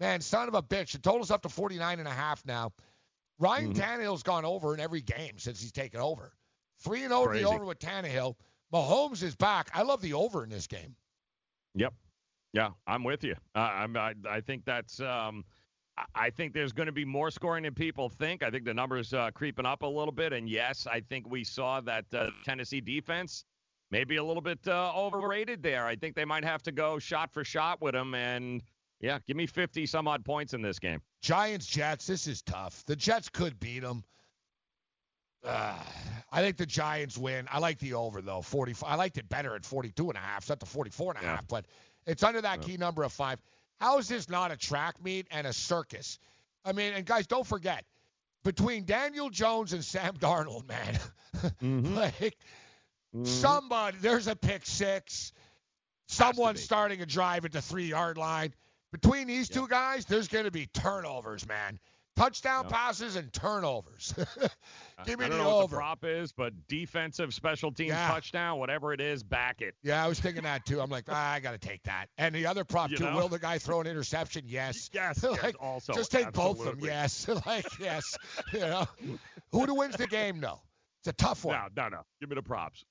Man, 0.00 0.20
son 0.20 0.48
of 0.48 0.54
a 0.54 0.62
bitch. 0.62 0.92
The 0.92 0.98
total's 0.98 1.30
up 1.30 1.42
to 1.42 1.48
49 1.48 1.98
and 1.98 2.08
a 2.08 2.12
half 2.12 2.44
now. 2.46 2.72
Ryan 3.38 3.74
Mhm. 3.74 3.78
Tannehill's 3.78 4.22
gone 4.22 4.44
over 4.44 4.72
in 4.74 4.80
every 4.80 5.02
game 5.02 5.38
since 5.38 5.60
he's 5.60 5.72
taken 5.72 6.00
over. 6.00 6.32
Three 6.80 7.04
and 7.04 7.12
over 7.12 7.34
the 7.34 7.44
over 7.44 7.64
with 7.64 7.78
Tannehill. 7.78 8.36
Mahomes 8.72 9.22
is 9.22 9.36
back. 9.36 9.70
I 9.74 9.82
love 9.82 10.00
the 10.00 10.14
over 10.14 10.42
in 10.42 10.50
this 10.50 10.66
game. 10.66 10.96
Yep. 11.74 11.92
Yeah, 12.52 12.70
I'm 12.86 13.04
with 13.04 13.22
you. 13.24 13.34
Uh, 13.54 13.58
I'm, 13.58 13.96
I, 13.96 14.14
I 14.28 14.40
think 14.40 14.64
that's. 14.64 15.00
Um, 15.00 15.44
I- 16.14 16.30
think 16.30 16.52
there's 16.52 16.72
going 16.72 16.86
to 16.86 16.92
be 16.92 17.04
more 17.04 17.30
scoring 17.30 17.62
than 17.64 17.74
people 17.74 18.08
think. 18.08 18.42
I 18.42 18.50
think 18.50 18.64
the 18.64 18.74
numbers 18.74 19.14
uh, 19.14 19.30
creeping 19.32 19.64
up 19.66 19.82
a 19.82 19.86
little 19.86 20.12
bit, 20.12 20.32
and 20.32 20.48
yes, 20.48 20.86
I 20.86 21.00
think 21.00 21.28
we 21.30 21.44
saw 21.44 21.80
that 21.82 22.04
uh, 22.12 22.30
Tennessee 22.44 22.80
defense 22.80 23.44
maybe 23.90 24.16
a 24.16 24.24
little 24.24 24.42
bit 24.42 24.58
uh, 24.66 24.92
overrated 24.94 25.62
there. 25.62 25.86
I 25.86 25.96
think 25.96 26.14
they 26.16 26.24
might 26.24 26.44
have 26.44 26.62
to 26.64 26.72
go 26.72 26.98
shot 26.98 27.32
for 27.32 27.44
shot 27.44 27.80
with 27.80 27.94
them, 27.94 28.14
and 28.14 28.62
yeah, 29.00 29.18
give 29.26 29.36
me 29.36 29.46
50 29.46 29.86
some 29.86 30.08
odd 30.08 30.24
points 30.24 30.52
in 30.54 30.60
this 30.62 30.78
game. 30.78 31.00
Giants 31.22 31.66
Jets. 31.66 32.06
This 32.06 32.26
is 32.26 32.42
tough. 32.42 32.84
The 32.86 32.96
Jets 32.96 33.28
could 33.28 33.58
beat 33.60 33.80
them. 33.80 34.04
Uh, 35.44 35.74
I 36.32 36.40
think 36.42 36.56
the 36.56 36.66
Giants 36.66 37.16
win. 37.16 37.46
I 37.50 37.58
like 37.58 37.78
the 37.78 37.94
over 37.94 38.20
though. 38.20 38.42
40. 38.42 38.74
I 38.84 38.96
liked 38.96 39.16
it 39.18 39.28
better 39.28 39.54
at 39.54 39.64
42 39.64 40.08
and 40.10 40.16
a 40.16 40.20
half. 40.20 40.42
It's 40.42 40.50
up 40.50 40.58
to 40.60 40.66
44 40.66 41.14
and 41.16 41.24
a 41.24 41.26
half, 41.26 41.40
Yeah. 41.42 41.46
but 41.48 41.66
it's 42.06 42.22
under 42.24 42.40
that 42.40 42.60
Yeah. 42.62 42.66
key 42.66 42.76
number 42.76 43.04
of 43.04 43.12
five. 43.12 43.38
How 43.80 43.98
is 43.98 44.08
this 44.08 44.28
not 44.28 44.50
a 44.50 44.56
track 44.56 45.02
meet 45.02 45.26
and 45.30 45.46
a 45.46 45.52
circus? 45.52 46.18
I 46.64 46.72
mean, 46.72 46.92
and 46.94 47.04
guys, 47.04 47.26
don't 47.26 47.46
forget 47.46 47.84
between 48.44 48.84
Daniel 48.84 49.30
Jones 49.30 49.72
and 49.72 49.84
Sam 49.84 50.14
Darnold, 50.18 50.68
man, 50.68 50.98
Mm-hmm. 51.62 51.94
like 51.96 52.36
somebody, 53.24 53.98
there's 54.00 54.26
a 54.26 54.36
pick 54.36 54.64
six. 54.64 55.32
Someone's 56.08 56.62
starting 56.62 57.02
a 57.02 57.06
drive 57.06 57.44
at 57.44 57.52
the 57.52 57.60
three 57.60 57.86
yard 57.86 58.16
line. 58.16 58.54
Between 58.92 59.26
these 59.26 59.48
two 59.48 59.68
guys, 59.68 60.06
there's 60.06 60.28
going 60.28 60.44
to 60.44 60.50
be 60.50 60.66
turnovers, 60.66 61.46
man. 61.46 61.78
Touchdown 62.16 62.64
Yep. 62.64 62.72
passes 62.72 63.16
and 63.16 63.30
turnovers. 63.32 64.14
Give 65.04 65.18
me 65.18 65.26
I 65.26 65.28
don't 65.28 65.38
the 65.38 65.44
know 65.44 65.56
what 65.58 65.70
the 65.70 65.76
prop 65.76 66.04
is, 66.04 66.32
but 66.32 66.52
defensive 66.66 67.34
special 67.34 67.70
teams 67.70 67.90
Yeah. 67.90 68.08
touchdown, 68.08 68.58
whatever 68.58 68.92
it 68.94 69.00
is, 69.02 69.22
back 69.22 69.60
it. 69.60 69.74
Yeah, 69.82 70.02
I 70.02 70.08
was 70.08 70.18
thinking 70.18 70.44
that 70.44 70.64
too. 70.64 70.80
I'm 70.80 70.88
like, 70.90 71.04
ah, 71.08 71.32
I 71.32 71.40
got 71.40 71.52
to 71.52 71.58
take 71.58 71.82
that. 71.82 72.06
And 72.16 72.34
the 72.34 72.46
other 72.46 72.64
prop 72.64 72.90
You 72.90 72.96
too. 72.96 73.04
know? 73.04 73.16
Will 73.16 73.28
the 73.28 73.38
guy 73.38 73.58
throw 73.58 73.80
an 73.82 73.86
interception? 73.86 74.44
Yes. 74.46 74.88
Yes, 74.94 75.22
like, 75.22 75.42
yes, 75.42 75.52
also, 75.60 75.92
just 75.92 76.10
take 76.10 76.32
both 76.32 76.58
of 76.66 76.80
them. 76.80 76.88
Yes. 76.88 77.28
like, 77.46 77.66
yes. 77.78 78.16
You 78.52 78.60
know, 78.60 78.86
who 79.52 79.74
wins 79.74 79.96
the 79.96 80.06
game? 80.06 80.40
No, 80.40 80.60
it's 81.00 81.08
a 81.08 81.12
tough 81.12 81.44
one. 81.44 81.58
No, 81.76 81.84
no, 81.84 81.88
no. 81.90 82.02
Give 82.20 82.30
me 82.30 82.34
the 82.36 82.42
props. 82.42 82.82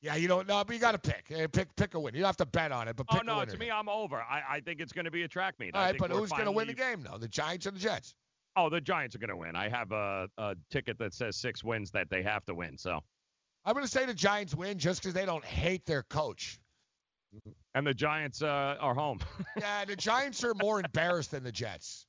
Yeah, 0.00 0.16
you 0.16 0.26
don't 0.26 0.48
know, 0.48 0.64
but 0.64 0.74
you 0.74 0.80
got 0.80 0.92
to 0.92 0.98
pick. 0.98 1.26
Eh, 1.30 1.46
Pick, 1.46 1.76
pick 1.76 1.94
a 1.94 2.00
win. 2.00 2.14
You 2.14 2.20
don't 2.22 2.26
have 2.28 2.36
to 2.38 2.46
bet 2.46 2.72
on 2.72 2.88
it, 2.88 2.96
but 2.96 3.06
pick 3.06 3.18
Oh 3.18 3.20
a 3.20 3.24
no, 3.24 3.38
winner. 3.38 3.52
to 3.52 3.58
me, 3.58 3.70
I'm 3.70 3.88
over. 3.88 4.16
I, 4.20 4.42
I 4.56 4.60
think 4.60 4.80
it's 4.80 4.92
going 4.92 5.04
to 5.04 5.12
be 5.12 5.22
a 5.22 5.28
track 5.28 5.54
meet. 5.60 5.76
All 5.76 5.80
right, 5.82 5.96
but 5.96 6.10
who's 6.10 6.30
going 6.30 6.46
to 6.46 6.50
win 6.50 6.66
the 6.66 6.74
game 6.74 7.04
though? 7.08 7.18
The 7.18 7.28
Giants 7.28 7.68
or 7.68 7.70
the 7.70 7.78
Jets? 7.78 8.16
Oh, 8.56 8.68
the 8.68 8.80
Giants 8.80 9.14
are 9.16 9.18
going 9.18 9.30
to 9.30 9.36
win. 9.36 9.56
I 9.56 9.68
have 9.68 9.92
a, 9.92 10.28
a 10.38 10.54
ticket 10.70 10.98
that 10.98 11.14
says 11.14 11.36
six 11.36 11.64
wins 11.64 11.90
that 11.92 12.10
they 12.10 12.22
have 12.22 12.44
to 12.46 12.54
win. 12.54 12.76
So, 12.76 13.00
I'm 13.64 13.72
going 13.74 13.84
to 13.84 13.90
say 13.90 14.04
the 14.06 14.14
Giants 14.14 14.54
win 14.54 14.78
just 14.78 15.00
because 15.00 15.14
they 15.14 15.24
don't 15.24 15.44
hate 15.44 15.86
their 15.86 16.02
coach. 16.02 16.58
and 17.74 17.86
the 17.86 17.94
Giants 17.94 18.42
uh, 18.42 18.76
are 18.80 18.94
home. 18.94 19.20
Yeah, 19.58 19.84
the 19.86 19.96
Giants 19.96 20.44
are 20.44 20.54
more 20.54 20.80
embarrassed 20.80 21.30
than 21.30 21.44
the 21.44 21.52
Jets. 21.52 22.06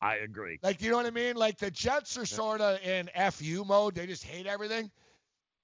I 0.00 0.16
agree. 0.16 0.58
Like, 0.62 0.80
you 0.82 0.90
know 0.90 0.96
what 0.96 1.06
I 1.06 1.10
mean? 1.10 1.36
Like 1.36 1.58
the 1.58 1.70
Jets 1.70 2.16
are 2.18 2.26
sort 2.26 2.60
of 2.60 2.80
in 2.82 3.08
FU 3.32 3.64
mode. 3.66 3.94
They 3.94 4.06
just 4.06 4.22
hate 4.24 4.46
everything. 4.46 4.90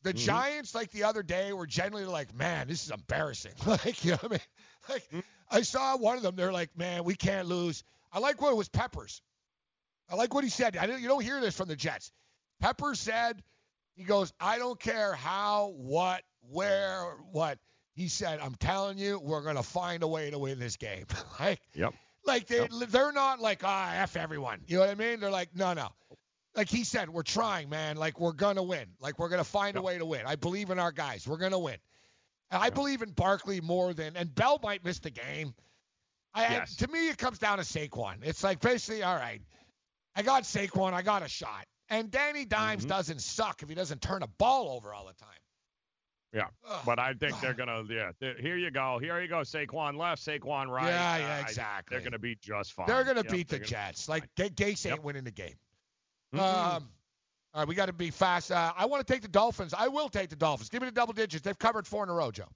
The 0.03 0.13
Mhm. 0.13 0.19
Giants, 0.19 0.75
like 0.75 0.91
the 0.91 1.05
other 1.05 1.23
day, 1.23 1.53
were 1.53 1.67
generally 1.67 2.05
like, 2.07 2.35
man, 2.35 2.67
this 2.69 2.85
is 2.85 2.91
embarrassing. 2.91 3.53
like, 3.67 4.05
you 4.05 4.13
know 4.13 4.17
what 4.23 4.25
I 4.25 4.35
mean? 4.35 4.41
Like, 4.89 5.25
I 5.51 5.63
saw 5.63 5.97
one 5.97 6.17
of 6.17 6.23
them. 6.23 6.35
They're 6.37 6.53
like, 6.53 6.77
man, 6.77 7.05
we 7.05 7.15
can't 7.15 7.47
lose. 7.47 7.85
I 8.13 8.19
like 8.19 8.41
what 8.41 8.51
it 8.53 8.57
was 8.57 8.69
Peppers. 8.69 9.23
I 10.11 10.17
like 10.17 10.35
what 10.35 10.45
he 10.45 10.51
said. 10.51 10.77
I 10.77 10.87
don't, 10.87 11.01
you 11.01 11.09
don't 11.09 11.23
hear 11.23 11.41
this 11.41 11.57
from 11.57 11.69
the 11.69 11.77
Jets. 11.77 12.13
Pepper 12.61 12.95
said, 12.95 13.43
he 13.97 14.05
goes, 14.05 14.33
I 14.41 14.59
don't 14.59 14.79
care 14.79 15.15
how, 15.15 15.73
what, 15.77 16.23
where, 16.51 17.17
what. 17.33 17.59
He 17.95 18.09
said, 18.09 18.41
I'm 18.41 18.55
telling 18.57 18.99
you, 18.99 19.21
we're 19.23 19.43
going 19.43 19.57
to 19.57 19.63
find 19.63 20.03
a 20.03 20.09
way 20.09 20.31
to 20.31 20.39
win 20.39 20.59
this 20.59 20.77
game. 20.77 21.07
like, 21.41 21.61
Yep. 21.75 21.95
like 22.27 22.47
they 22.49 22.67
they're 22.89 23.13
not 23.13 23.39
like 23.41 23.61
ah 23.65 23.93
f 23.95 24.17
everyone. 24.17 24.61
You 24.67 24.77
know 24.77 24.81
what 24.81 24.91
I 24.91 24.95
mean? 24.97 25.21
They're 25.21 25.31
like 25.31 25.55
no 25.55 25.75
no. 25.75 25.89
Like 26.57 26.69
he 26.69 26.83
said, 26.85 27.09
we're 27.11 27.23
trying, 27.23 27.69
man. 27.69 27.97
Like 27.97 28.19
we're 28.19 28.33
gonna 28.33 28.63
win. 28.63 28.87
Like 29.01 29.19
we're 29.19 29.29
gonna 29.29 29.45
find 29.45 29.77
a 29.77 29.83
way 29.83 29.99
to 29.99 30.07
win. 30.07 30.23
I 30.27 30.35
believe 30.37 30.71
in 30.71 30.79
our 30.81 30.91
guys. 30.91 31.29
We're 31.29 31.37
gonna 31.37 31.59
win. 31.59 31.77
I 32.51 32.71
believe 32.71 33.03
in 33.03 33.11
Barkley 33.11 33.61
more 33.61 33.93
than, 33.95 34.17
and 34.17 34.35
Bell 34.35 34.59
might 34.63 34.85
miss 34.85 34.99
the 35.01 35.11
game. 35.11 35.55
I, 36.35 36.43
Yes. 36.51 36.77
to 36.77 36.89
me, 36.89 37.09
it 37.11 37.19
comes 37.19 37.39
down 37.39 37.59
to 37.59 37.65
Saquon. 37.65 38.17
It's 38.23 38.43
like 38.43 38.61
basically, 38.61 39.03
all 39.05 39.17
right, 39.17 39.41
I 40.17 40.23
got 40.23 40.45
Saquon, 40.45 40.93
I 40.93 41.03
got 41.03 41.23
a 41.23 41.29
shot, 41.29 41.67
and 41.89 42.11
Danny 42.11 42.45
Dimes 42.45 42.83
Mm-hmm. 42.83 42.89
doesn't 42.91 43.21
suck 43.21 43.63
if 43.63 43.69
he 43.69 43.75
doesn't 43.75 44.01
turn 44.03 44.23
a 44.23 44.27
ball 44.27 44.71
over 44.71 44.93
all 44.95 45.07
the 45.07 45.15
time. 45.15 45.29
Yeah, 46.33 46.49
but 46.85 46.99
I 46.99 47.15
think 47.15 47.41
they're 47.41 47.55
gonna. 47.55 47.85
Yeah, 47.89 48.11
here 48.41 48.57
you 48.57 48.71
go. 48.73 48.99
Here 49.01 49.21
you 49.23 49.29
go. 49.29 49.43
Saquon 49.43 49.97
left, 49.97 50.21
Saquon 50.25 50.67
right. 50.69 50.89
Yeah, 50.89 51.17
yeah, 51.19 51.25
Uh, 51.27 51.29
I- 51.37 51.41
exactly. 51.41 51.97
they're 51.97 52.05
gonna 52.05 52.19
be 52.19 52.35
just 52.37 52.73
fine. 52.73 52.87
They're 52.89 53.05
going 53.05 53.17
to 53.19 53.23
Yep, 53.23 53.31
beat 53.33 53.49
the 53.49 53.59
they're 53.59 53.59
gonna- 53.61 53.69
Jets. 53.87 54.09
Like 54.09 54.29
Ga- 54.35 54.51
Gase 54.51 54.91
ain't 54.91 55.03
winning 55.05 55.23
the 55.23 55.31
game. 55.31 55.55
Mhm. 56.35 56.41
Um, 56.41 56.93
all 57.55 57.61
right, 57.61 57.69
we 57.69 57.77
got 57.77 57.87
to 57.87 57.93
be 57.93 58.11
fast. 58.11 58.51
Uh, 58.51 58.73
I 58.77 58.87
want 58.87 59.07
to 59.07 59.13
take 59.13 59.23
the 59.23 59.29
Dolphins. 59.29 59.73
I 59.75 59.87
will 59.87 60.09
take 60.09 60.29
the 60.29 60.35
Dolphins. 60.35 60.69
Give 60.71 60.83
me 60.83 60.87
the 60.89 60.93
double 60.93 61.13
digits. 61.13 61.45
They've 61.45 61.57
covered 61.59 61.87
four 61.87 62.03
in 62.03 62.09
a 62.11 62.13
row, 62.13 62.33
Joe. 62.33 62.49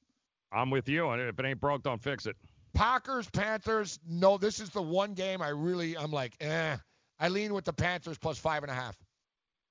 I'm 0.50 0.70
with 0.70 0.88
you. 0.88 1.10
And 1.10 1.22
if 1.22 1.38
it 1.38 1.44
ain't 1.46 1.60
broke, 1.60 1.84
don't 1.84 2.02
fix 2.02 2.26
it. 2.26 2.36
Packers, 2.74 3.30
Panthers. 3.30 4.00
No, 4.04 4.38
this 4.38 4.58
is 4.58 4.70
the 4.70 4.82
one 4.82 5.14
game 5.14 5.40
I 5.40 5.50
really. 5.50 5.96
I'm 5.96 6.10
like, 6.10 6.34
eh. 6.40 6.76
I 7.20 7.28
lean 7.28 7.54
with 7.54 7.64
the 7.64 7.72
Panthers 7.72 8.18
plus 8.18 8.38
five 8.38 8.62
and 8.62 8.70
a 8.70 8.74
half. 8.74 8.96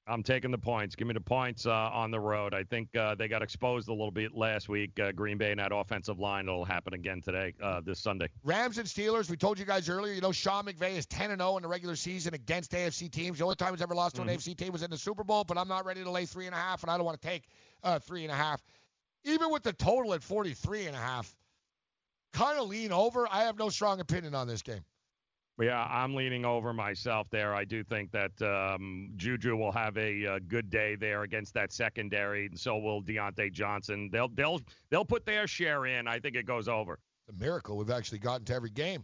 I'm 0.09 0.23
taking 0.23 0.51
the 0.51 0.57
points. 0.57 0.95
Give 0.95 1.05
me 1.05 1.13
the 1.13 1.19
points 1.19 1.65
uh, 1.65 1.73
on 1.73 2.11
the 2.11 2.19
road. 2.19 2.53
I 2.53 2.63
think 2.63 2.95
uh, 2.95 3.13
they 3.15 3.27
got 3.27 3.41
exposed 3.41 3.89
a 3.89 3.91
little 3.91 4.09
bit 4.09 4.33
last 4.33 4.69
week. 4.69 4.97
Uh, 4.97 5.11
Green 5.11 5.37
Bay 5.37 5.51
and 5.51 5.59
that 5.59 5.73
offensive 5.73 6.17
line. 6.17 6.45
It'll 6.47 6.63
happen 6.63 6.93
again 6.93 7.21
today, 7.21 7.53
uh, 7.61 7.81
this 7.81 7.99
Sunday. 7.99 8.29
Rams 8.45 8.77
and 8.77 8.87
Steelers. 8.87 9.29
We 9.29 9.35
told 9.35 9.59
you 9.59 9.65
guys 9.65 9.89
earlier. 9.89 10.13
You 10.13 10.21
know, 10.21 10.31
Sean 10.31 10.63
McVay 10.63 10.95
is 10.95 11.05
10 11.07 11.31
and 11.31 11.41
0 11.41 11.57
in 11.57 11.63
the 11.63 11.67
regular 11.67 11.97
season 11.97 12.33
against 12.33 12.71
AFC 12.71 13.11
teams. 13.11 13.39
The 13.39 13.43
only 13.43 13.57
time 13.57 13.73
he's 13.73 13.81
ever 13.81 13.95
lost 13.95 14.15
to 14.15 14.21
an 14.21 14.29
Mhm. 14.29 14.35
AFC 14.35 14.55
team 14.55 14.71
was 14.71 14.81
in 14.81 14.89
the 14.89 14.97
Super 14.97 15.25
Bowl. 15.25 15.43
But 15.43 15.57
I'm 15.57 15.67
not 15.67 15.85
ready 15.85 16.01
to 16.05 16.09
lay 16.09 16.25
three 16.25 16.45
and 16.45 16.55
a 16.55 16.57
half, 16.57 16.83
and 16.83 16.89
I 16.91 16.95
don't 16.95 17.05
want 17.05 17.21
to 17.21 17.27
take 17.27 17.49
uh, 17.83 17.99
three 17.99 18.23
and 18.23 18.31
a 18.31 18.35
half. 18.35 18.63
Even 19.25 19.51
with 19.51 19.63
the 19.63 19.73
total 19.73 20.13
at 20.13 20.23
43 20.23 20.85
and 20.87 20.95
a 20.95 20.99
half, 20.99 21.35
kind 22.31 22.57
of 22.57 22.69
lean 22.69 22.93
over. 22.93 23.27
I 23.29 23.43
have 23.43 23.57
no 23.57 23.67
strong 23.67 23.99
opinion 23.99 24.35
on 24.35 24.47
this 24.47 24.61
game. 24.61 24.85
Yeah, 25.59 25.83
I'm 25.89 26.13
leaning 26.13 26.45
over 26.45 26.71
myself 26.71 27.27
there. 27.31 27.55
I 27.55 27.65
do 27.65 27.83
think 27.83 28.11
that 28.11 28.39
um, 28.43 29.09
Juju 29.15 29.55
will 29.55 29.71
have 29.71 29.97
a, 29.97 30.25
uh 30.27 30.39
good 30.47 30.69
day 30.69 30.95
there 30.95 31.23
against 31.23 31.55
that 31.55 31.73
secondary, 31.73 32.45
and 32.45 32.59
so 32.59 32.77
will 32.77 33.01
Diontae 33.01 33.51
Johnson. 33.51 34.09
They'll 34.11 34.27
they'll 34.27 34.61
they'll 34.91 35.05
put 35.05 35.25
their 35.25 35.47
share 35.47 35.87
in. 35.87 36.07
I 36.07 36.19
think 36.19 36.35
it 36.35 36.45
goes 36.45 36.67
over. 36.67 36.99
It's 37.27 37.35
a 37.35 37.43
miracle 37.43 37.75
we've 37.77 37.89
actually 37.89 38.19
gotten 38.19 38.45
to 38.45 38.53
every 38.53 38.69
game 38.69 39.03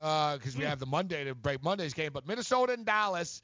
because 0.00 0.56
we 0.56 0.64
have 0.64 0.78
the 0.78 0.86
Monday 0.86 1.24
to 1.24 1.34
break 1.34 1.62
Monday's 1.62 1.92
game. 1.92 2.10
But 2.14 2.26
Minnesota 2.26 2.72
and 2.72 2.86
Dallas, 2.86 3.42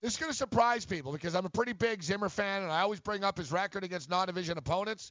this 0.00 0.12
is 0.12 0.18
going 0.18 0.30
to 0.30 0.36
surprise 0.38 0.84
people 0.86 1.10
because 1.12 1.34
I'm 1.34 1.44
a 1.46 1.50
pretty 1.50 1.72
big 1.72 2.04
Zimmer 2.04 2.28
fan, 2.28 2.62
and 2.62 2.70
I 2.70 2.82
always 2.82 3.00
bring 3.00 3.24
up 3.24 3.36
his 3.36 3.50
record 3.50 3.82
against 3.82 4.08
non-division 4.08 4.56
opponents. 4.58 5.10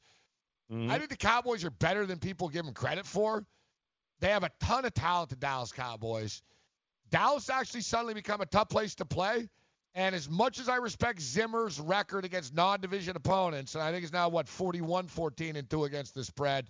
Mhm. 0.71 0.89
I 0.89 0.97
think 0.97 1.09
the 1.09 1.17
Cowboys 1.17 1.65
are 1.65 1.71
better 1.71 2.05
than 2.05 2.19
people 2.19 2.47
give 2.47 2.63
them 2.63 2.73
credit 2.73 3.05
for. 3.05 3.45
They 4.21 4.29
have 4.29 4.43
a 4.43 4.51
ton 4.61 4.85
of 4.85 4.93
talent, 4.93 5.29
the 5.31 5.35
Dallas 5.35 5.73
Cowboys. 5.73 6.41
Dallas 7.09 7.49
actually 7.49 7.81
suddenly 7.81 8.13
become 8.13 8.41
a 8.41 8.45
tough 8.45 8.69
place 8.69 8.95
to 8.95 9.05
play. 9.05 9.49
And 9.93 10.13
as 10.13 10.29
much 10.29 10.59
as 10.59 10.67
I 10.67 10.75
respect 10.77 11.21
Zimmer's 11.21 11.79
record 11.79 12.25
against 12.25 12.53
non-division 12.53 13.15
opponents, 13.15 13.75
and 13.75 13.83
I 13.83 13.91
think 13.91 14.03
it's 14.03 14.11
now 14.11 14.27
what 14.27 14.47
41, 14.49 15.07
14 15.07 15.55
and 15.55 15.69
two 15.69 15.85
against 15.85 16.13
the 16.13 16.23
spread. 16.25 16.69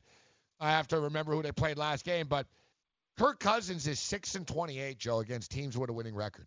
I 0.59 0.71
have 0.71 0.87
to 0.89 0.99
remember 0.99 1.33
who 1.33 1.41
they 1.41 1.51
played 1.51 1.77
last 1.77 2.05
game, 2.05 2.27
but 2.27 2.45
Kirk 3.17 3.39
Cousins 3.39 3.87
is 3.87 3.99
six 3.99 4.35
and 4.35 4.47
28, 4.47 4.97
Joe, 4.99 5.19
against 5.19 5.51
teams 5.51 5.77
with 5.77 5.89
a 5.89 5.93
winning 5.93 6.15
record. 6.15 6.45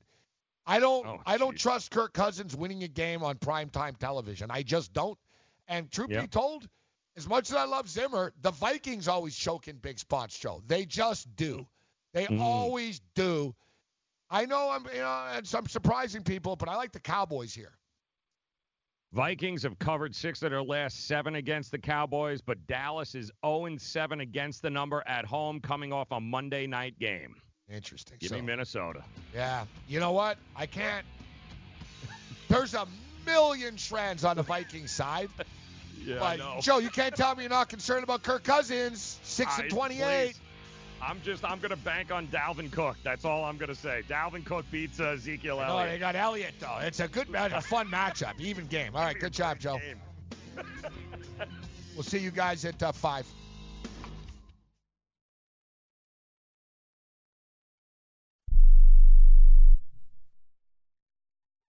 I 0.66 0.80
don't, 0.80 1.06
Oh, 1.06 1.20
I 1.26 1.36
don't 1.38 1.56
trust 1.58 1.90
Kirk 1.90 2.12
Cousins 2.12 2.54
winning 2.54 2.84
a 2.84 2.88
game 2.88 3.22
on 3.22 3.38
primetime 3.38 3.96
television. 3.96 4.50
I 4.50 4.62
just 4.62 4.92
don't. 4.92 5.18
And 5.66 5.90
truth 5.90 6.10
be 6.22 6.28
told, 6.28 6.68
as 7.16 7.26
much 7.26 7.50
as 7.50 7.56
I 7.56 7.64
love 7.64 7.88
Zimmer, 7.88 8.32
the 8.40 8.50
Vikings 8.52 9.08
always 9.08 9.34
choke 9.36 9.66
in 9.66 9.76
big 9.76 9.98
spots, 9.98 10.38
Joe. 10.38 10.62
They 10.66 10.84
just 10.84 11.34
do. 11.36 11.66
They 12.12 12.26
Mhm. 12.26 12.40
always 12.40 13.00
do. 13.14 13.54
I 14.30 14.44
know 14.44 14.70
I'm, 14.70 14.84
you 14.92 15.00
know, 15.00 15.24
and 15.34 15.46
some 15.46 15.66
surprising 15.66 16.22
people, 16.22 16.56
but 16.56 16.68
I 16.68 16.76
like 16.76 16.92
the 16.92 17.00
Cowboys 17.00 17.54
here. 17.54 17.72
Vikings 19.12 19.62
have 19.62 19.78
covered 19.78 20.14
six 20.14 20.42
of 20.42 20.50
their 20.50 20.62
last 20.62 21.06
seven 21.06 21.36
against 21.36 21.70
the 21.70 21.78
Cowboys, 21.78 22.42
but 22.42 22.66
Dallas 22.66 23.14
is 23.14 23.30
0 23.44 23.76
7 23.78 24.20
against 24.20 24.60
the 24.60 24.68
number 24.68 25.02
at 25.06 25.24
home, 25.24 25.60
coming 25.60 25.94
off 25.94 26.08
a 26.10 26.20
Monday 26.20 26.66
night 26.66 26.98
game. 26.98 27.34
Interesting. 27.72 28.18
Give 28.20 28.28
So- 28.30 28.34
me 28.36 28.42
Minnesota. 28.42 29.02
Yeah. 29.34 29.64
You 29.88 30.00
know 30.00 30.12
what? 30.12 30.36
I 30.54 30.66
can't. 30.66 31.06
There's 32.48 32.74
a 32.74 32.86
million 33.24 33.76
trends 33.76 34.24
on 34.24 34.36
the 34.36 34.42
Vikings 34.42 34.90
side. 34.90 35.30
Yeah, 36.00 36.36
know. 36.36 36.58
Joe, 36.60 36.78
you 36.78 36.90
can't 36.90 37.14
tell 37.14 37.34
me 37.34 37.42
you're 37.42 37.50
not 37.50 37.68
concerned 37.68 38.04
about 38.04 38.22
Kirk 38.22 38.44
Cousins, 38.44 39.18
six 39.24 39.58
I- 39.58 39.62
and 39.62 39.70
28. 39.70 40.26
please. 40.26 40.40
I'm 41.00 41.20
just 41.22 41.44
I'm 41.44 41.58
gonna 41.60 41.76
bank 41.76 42.10
on 42.12 42.26
Dalvin 42.28 42.70
Cook. 42.72 42.96
That's 43.04 43.24
all 43.24 43.44
I'm 43.44 43.56
gonna 43.56 43.74
say. 43.74 44.02
Dalvin 44.08 44.44
Cook 44.44 44.64
beats 44.70 45.00
uh, 45.00 45.10
Ezekiel 45.16 45.58
No, 45.58 45.62
Elliott. 45.62 45.90
they 45.92 45.98
got 45.98 46.16
Elliott 46.16 46.54
though. 46.58 46.78
It's 46.80 47.00
a 47.00 47.08
good, 47.08 47.28
match, 47.28 47.52
a 47.52 47.60
fun 47.60 47.88
matchup, 47.88 48.38
even 48.40 48.66
game. 48.66 48.94
All 48.96 49.02
right, 49.02 49.18
good 49.18 49.32
job, 49.32 49.58
Joe. 49.58 49.78
We'll 51.94 52.04
see 52.04 52.18
you 52.18 52.30
guys 52.30 52.64
at 52.64 52.80
uh, 52.80 52.92
five. 52.92 53.26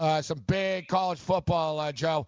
Uh, 0.00 0.22
some 0.22 0.38
big 0.38 0.88
college 0.88 1.18
football, 1.18 1.78
uh, 1.78 1.92
Joe. 1.92 2.26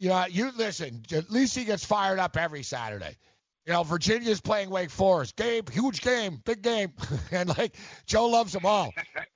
You 0.00 0.08
know, 0.08 0.26
you 0.28 0.50
listen. 0.56 1.02
At 1.12 1.30
least 1.30 1.56
he 1.56 1.64
gets 1.64 1.84
fired 1.84 2.18
up 2.18 2.36
every 2.36 2.64
Saturday. 2.64 3.16
You 3.64 3.72
know, 3.72 3.84
Virginia's 3.84 4.40
playing 4.40 4.68
Wake 4.68 4.90
Forest. 4.90 5.36
Game, 5.36 5.62
huge 5.70 6.00
game, 6.00 6.40
big 6.44 6.60
game, 6.60 6.92
and 7.30 7.56
like 7.56 7.76
Joe 8.06 8.26
loves 8.26 8.52
them 8.52 8.66
all. 8.66 8.92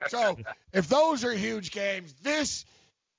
So 0.09 0.37
if 0.73 0.89
those 0.89 1.23
are 1.23 1.31
huge 1.31 1.71
games, 1.71 2.13
this 2.21 2.65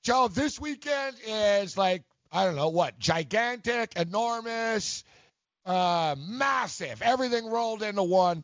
Joe, 0.03 0.27
this 0.27 0.59
weekend 0.59 1.15
is 1.27 1.75
like 1.75 2.03
I 2.31 2.45
don't 2.45 2.55
know 2.55 2.69
what, 2.69 2.99
gigantic, 2.99 3.93
enormous, 3.95 5.03
uh, 5.65 6.15
massive, 6.19 7.01
everything 7.01 7.47
rolled 7.47 7.81
into 7.81 8.03
one. 8.03 8.43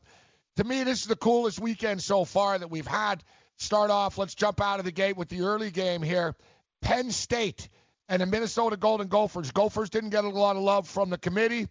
To 0.55 0.63
me, 0.63 0.83
this 0.83 1.01
is 1.01 1.07
the 1.07 1.15
coolest 1.15 1.59
weekend 1.59 2.01
so 2.01 2.25
far 2.25 2.57
that 2.57 2.71
we've 2.71 2.87
had 2.87 3.23
start 3.61 3.91
off. 3.91 4.17
Let's 4.17 4.35
jump 4.35 4.61
out 4.61 4.79
of 4.79 4.85
the 4.85 4.91
gate 4.91 5.17
with 5.17 5.29
the 5.29 5.41
early 5.41 5.71
game 5.71 6.01
here. 6.01 6.35
Penn 6.81 7.11
State 7.11 7.69
and 8.09 8.21
the 8.21 8.25
Minnesota 8.25 8.75
Golden 8.75 9.07
Gophers. 9.07 9.51
Gophers 9.51 9.89
didn't 9.89 10.09
get 10.09 10.23
a 10.23 10.29
lot 10.29 10.55
of 10.55 10.63
love 10.63 10.87
from 10.87 11.09
the 11.09 11.17
committee. 11.17 11.67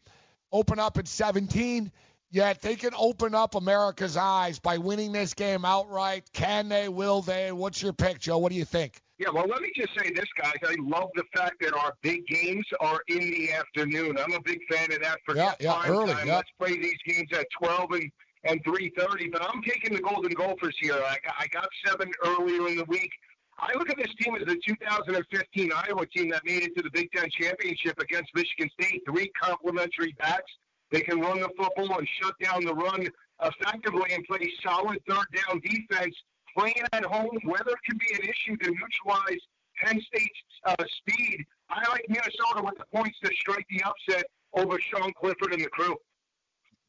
Open 0.53 0.79
up 0.79 0.99
at 0.99 1.07
17. 1.07 1.91
Yet 2.33 2.63
they 2.63 2.77
can 2.77 2.93
open 2.97 3.35
up 3.35 3.57
America's 3.57 4.17
eyes 4.17 4.61
by 4.61 4.79
winning 4.79 5.11
this 5.11 5.35
game 5.35 5.65
outright. 5.65 6.33
Can 6.33 6.69
they? 6.69 6.89
Will 6.89 7.23
they? 7.23 7.51
What's 7.51 7.83
your 7.83 7.93
pick, 7.93 8.21
Joe? 8.21 8.39
What 8.39 8.53
do 8.53 8.59
you 8.59 8.65
think? 8.65 9.01
Yeah, 9.19 9.31
well, 9.35 9.47
let 9.49 9.61
me 9.61 9.71
just 9.77 9.91
say 9.99 10.13
this, 10.15 10.29
guys. 10.41 10.55
I 10.63 10.77
love 10.79 11.11
the 11.15 11.25
fact 11.35 11.61
that 11.61 11.75
our 11.75 11.93
big 12.03 12.25
games 12.27 12.65
are 12.81 13.01
in 13.09 13.19
the 13.19 13.53
afternoon. 13.53 14.17
I'm 14.17 14.33
a 14.33 14.41
big 14.41 14.61
fan 14.71 14.93
of 14.93 15.03
that. 15.03 15.19
Forget 15.27 15.57
yeah, 15.61 15.73
yeah, 15.73 15.81
prime 15.81 15.91
early, 15.93 16.13
time. 16.15 16.27
yeah. 16.29 16.37
Let's 16.37 16.51
play 16.59 16.77
these 16.79 16.97
games 17.05 17.29
at 17.33 17.47
12 17.63 17.91
and 17.93 18.11
and 18.45 18.63
3:30. 18.65 19.31
But 19.33 19.43
I'm 19.43 19.63
taking 19.63 19.95
the 19.95 20.03
Golden 20.03 20.33
Gophers 20.33 20.77
here. 20.81 20.95
I 20.95 21.19
got, 21.25 21.35
I 21.39 21.47
got 21.49 21.69
seven 21.87 22.11
earlier 22.25 22.69
in 22.69 22.77
the 22.77 22.85
week. 22.85 23.11
I 23.59 23.75
look 23.75 23.91
at 23.91 23.97
this 23.99 24.15
team 24.19 24.35
as 24.37 24.47
the 24.47 24.59
2015 24.67 25.71
Iowa 25.73 26.07
team 26.07 26.31
that 26.31 26.45
made 26.47 26.63
it 26.63 26.75
to 26.77 26.83
the 26.83 26.91
Big 26.91 27.11
Ten 27.13 27.29
championship 27.31 27.99
against 28.01 28.31
Michigan 28.35 28.71
State. 28.81 29.03
Three 29.07 29.31
complementary 29.41 30.15
backs. 30.19 30.51
They 30.91 31.03
can 31.03 31.21
run 31.21 31.41
the 31.41 31.51
football 31.57 31.99
and 31.99 32.09
shut 32.21 32.35
down 32.43 32.65
the 32.65 32.75
run 32.75 33.07
effectively 33.43 34.13
and 34.13 34.25
play 34.25 34.51
solid 34.63 34.99
third 35.09 35.27
down 35.35 35.61
defense. 35.61 36.15
Playing 36.57 36.83
at 36.93 37.05
home, 37.05 37.39
weather 37.45 37.77
can 37.89 37.99
be 37.99 38.15
an 38.15 38.23
issue 38.23 38.57
to 38.57 38.71
neutralize 38.71 39.41
Penn 39.83 40.01
State's 40.09 40.41
uh, 40.65 40.75
speed. 40.99 41.45
I 41.71 41.89
like 41.91 42.05
Minnesota 42.09 42.63
with 42.65 42.75
the 42.79 42.85
points 42.93 43.19
to 43.23 43.31
strike 43.39 43.67
the 43.71 43.83
upset 43.85 44.25
over 44.55 44.79
Sean 44.81 45.13
Clifford 45.13 45.53
and 45.53 45.63
the 45.63 45.69
crew. 45.69 45.97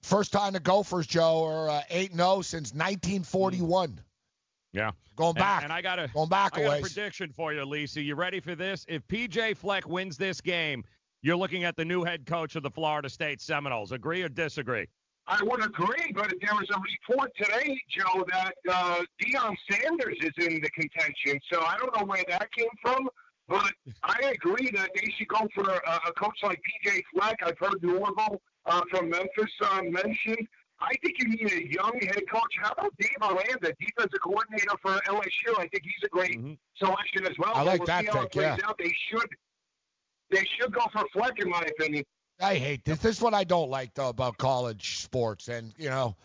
First 0.01 0.31
time 0.31 0.53
the 0.53 0.59
Gophers, 0.59 1.07
Joe, 1.07 1.43
are 1.45 1.69
uh, 1.69 1.81
8 1.89 2.13
0 2.13 2.41
since 2.41 2.73
1941. 2.73 3.99
Yeah. 4.73 4.91
Going 5.15 5.33
back. 5.33 5.63
And, 5.63 5.71
I 5.71 5.81
got 5.81 5.99
a 5.99 6.07
Going 6.13 6.29
back 6.29 6.57
I 6.57 6.61
a 6.61 6.65
got 6.65 6.77
a 6.79 6.81
prediction 6.81 7.31
for 7.31 7.53
you, 7.53 7.63
Lisa. 7.65 8.01
You 8.01 8.15
ready 8.15 8.39
for 8.39 8.55
this? 8.55 8.85
If 8.87 9.07
PJ 9.07 9.57
Fleck 9.57 9.87
wins 9.87 10.17
this 10.17 10.41
game, 10.41 10.83
you're 11.21 11.35
looking 11.35 11.65
at 11.65 11.75
the 11.75 11.85
new 11.85 12.03
head 12.03 12.25
coach 12.25 12.55
of 12.55 12.63
the 12.63 12.71
Florida 12.71 13.09
State 13.09 13.41
Seminoles. 13.41 13.91
Agree 13.91 14.23
or 14.23 14.29
disagree? 14.29 14.87
I 15.27 15.41
would 15.43 15.63
agree, 15.63 16.11
but 16.15 16.33
there 16.41 16.55
was 16.55 16.67
a 16.73 16.79
report 16.79 17.31
today, 17.37 17.79
Joe, 17.89 18.25
that 18.31 18.53
uh, 18.69 19.01
Deion 19.21 19.55
Sanders 19.69 20.17
is 20.21 20.31
in 20.45 20.61
the 20.61 20.69
contention. 20.71 21.39
So 21.51 21.61
I 21.61 21.77
don't 21.77 21.95
know 21.95 22.05
where 22.05 22.23
that 22.27 22.51
came 22.51 22.67
from, 22.81 23.07
but 23.51 23.73
I 24.01 24.31
agree 24.33 24.71
that 24.71 24.91
they 24.95 25.11
should 25.17 25.27
go 25.27 25.45
for 25.53 25.69
a, 25.69 25.99
a 26.07 26.13
coach 26.13 26.39
like 26.41 26.61
PJ 26.85 27.01
Fleck. 27.13 27.37
I've 27.45 27.59
heard 27.59 27.83
Norvell 27.83 28.41
uh, 28.65 28.81
from 28.89 29.09
Memphis 29.09 29.51
uh, 29.61 29.81
mentioned. 29.83 30.47
I 30.79 30.93
think 31.03 31.17
you 31.19 31.27
need 31.27 31.51
a 31.51 31.73
young 31.73 31.99
head 32.01 32.23
coach. 32.31 32.53
How 32.61 32.71
about 32.71 32.93
Dave 32.97 33.11
Aranda, 33.21 33.73
defensive 33.77 34.21
coordinator 34.23 34.77
for 34.81 34.93
LSU? 35.05 35.59
I 35.59 35.67
think 35.67 35.83
he's 35.83 36.03
a 36.05 36.07
great 36.07 36.39
selection 36.77 37.25
as 37.25 37.37
well. 37.37 37.51
I 37.53 37.63
like 37.63 37.81
we'll 37.81 37.87
that 37.87 38.05
pick, 38.05 38.35
yeah. 38.35 38.57
out. 38.65 38.77
They 38.77 38.93
should, 39.09 39.29
they 40.31 40.47
should 40.57 40.73
go 40.73 40.85
for 40.93 41.03
Fleck, 41.11 41.37
in 41.39 41.49
my 41.49 41.61
opinion. 41.77 42.05
I 42.39 42.55
hate 42.55 42.85
this. 42.85 42.99
This 42.99 43.17
is 43.17 43.21
what 43.21 43.33
I 43.33 43.43
don't 43.43 43.69
like 43.69 43.93
though 43.93 44.09
about 44.09 44.37
college 44.37 44.99
sports, 44.99 45.49
and 45.49 45.73
you 45.77 45.89
know, 45.89 46.15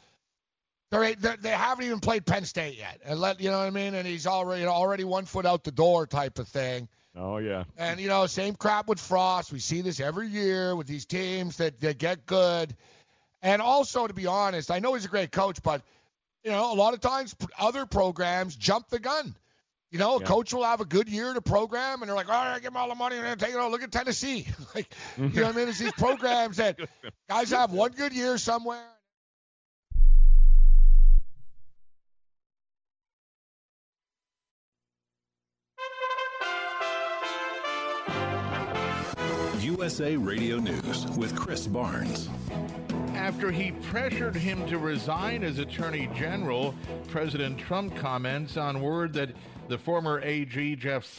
they're, 0.90 1.14
they're 1.16 1.36
they 1.36 1.50
haven't 1.50 1.84
even 1.84 2.00
played 2.00 2.24
Penn 2.24 2.44
State 2.44 2.78
yet, 2.78 3.00
and 3.05 3.20
let 3.20 3.40
you 3.40 3.50
know 3.50 3.58
what 3.58 3.66
I 3.66 3.70
mean. 3.70 3.94
And 3.94 4.06
he's 4.06 4.26
already 4.28 4.60
you 4.60 4.66
know, 4.66 4.72
already 4.72 5.05
one 5.05 5.26
foot 5.26 5.44
out 5.44 5.64
the 5.64 5.72
door 5.72 6.06
type 6.06 6.38
of 6.38 6.48
thing. 6.48 6.88
Oh 7.17 7.39
yeah. 7.39 7.65
And 7.78 7.99
you 7.99 8.09
know, 8.09 8.27
same 8.27 8.55
crap 8.55 8.89
with 8.89 9.01
Frost. 9.01 9.53
We 9.53 9.59
see 9.59 9.81
this 9.81 10.01
every 10.01 10.28
year 10.28 10.77
with 10.77 10.86
these 10.86 11.07
teams 11.07 11.57
that 11.57 11.81
that 11.81 11.99
get 11.99 12.27
good. 12.27 12.77
And 13.43 13.62
also, 13.62 14.07
to 14.07 14.15
be 14.15 14.27
honest, 14.27 14.70
I 14.70 14.81
know 14.81 14.95
he's 14.95 15.05
a 15.05 15.09
great 15.09 15.33
coach, 15.33 15.62
but 15.62 15.83
you 16.45 16.51
know, 16.51 16.73
a 16.73 16.77
lot 16.77 16.95
of 16.95 17.01
times 17.01 17.35
other 17.59 17.86
programs 17.86 18.55
jump 18.57 18.89
the 18.89 18.99
gun. 18.99 19.35
You 19.91 19.99
know, 19.99 20.17
a 20.17 20.20
Yeah. 20.20 20.27
coach 20.27 20.53
will 20.53 20.65
have 20.65 20.81
a 20.81 20.85
good 20.85 21.09
year 21.09 21.33
to 21.33 21.41
program, 21.41 22.03
and 22.03 22.09
they're 22.09 22.17
like, 22.17 22.28
"All 22.28 22.45
right, 22.45 22.61
give 22.61 22.73
him 22.73 22.77
all 22.77 22.89
the 22.89 22.95
money, 22.95 23.17
and 23.17 23.25
then 23.25 23.39
take 23.39 23.51
it 23.51 23.57
all. 23.57 23.70
Look 23.70 23.83
at 23.83 23.93
Tennessee. 23.93 24.47
like, 24.75 24.93
you 25.17 25.28
know 25.28 25.45
what 25.47 25.55
I 25.55 25.59
mean? 25.59 25.69
It's 25.69 25.78
these 25.78 25.93
programs 25.97 26.57
that 26.59 26.78
guys 27.28 27.51
have 27.51 27.73
one 27.73 27.93
good 27.93 28.12
year 28.12 28.36
somewhere. 28.36 28.83
USA 39.76 40.16
Radio 40.16 40.56
News 40.56 41.06
with 41.18 41.36
Chris 41.36 41.66
Barnes. 41.66 42.30
After 43.12 43.50
he 43.50 43.72
pressured 43.72 44.34
him 44.34 44.66
to 44.68 44.78
resign 44.78 45.44
as 45.44 45.58
Attorney 45.58 46.08
General, 46.14 46.74
President 47.08 47.58
Trump 47.58 47.94
comments 47.94 48.56
on 48.56 48.80
word 48.80 49.12
that 49.12 49.32
the 49.68 49.76
former 49.76 50.22
AG 50.22 50.76
Jeff 50.76 51.05
Sessions 51.05 51.16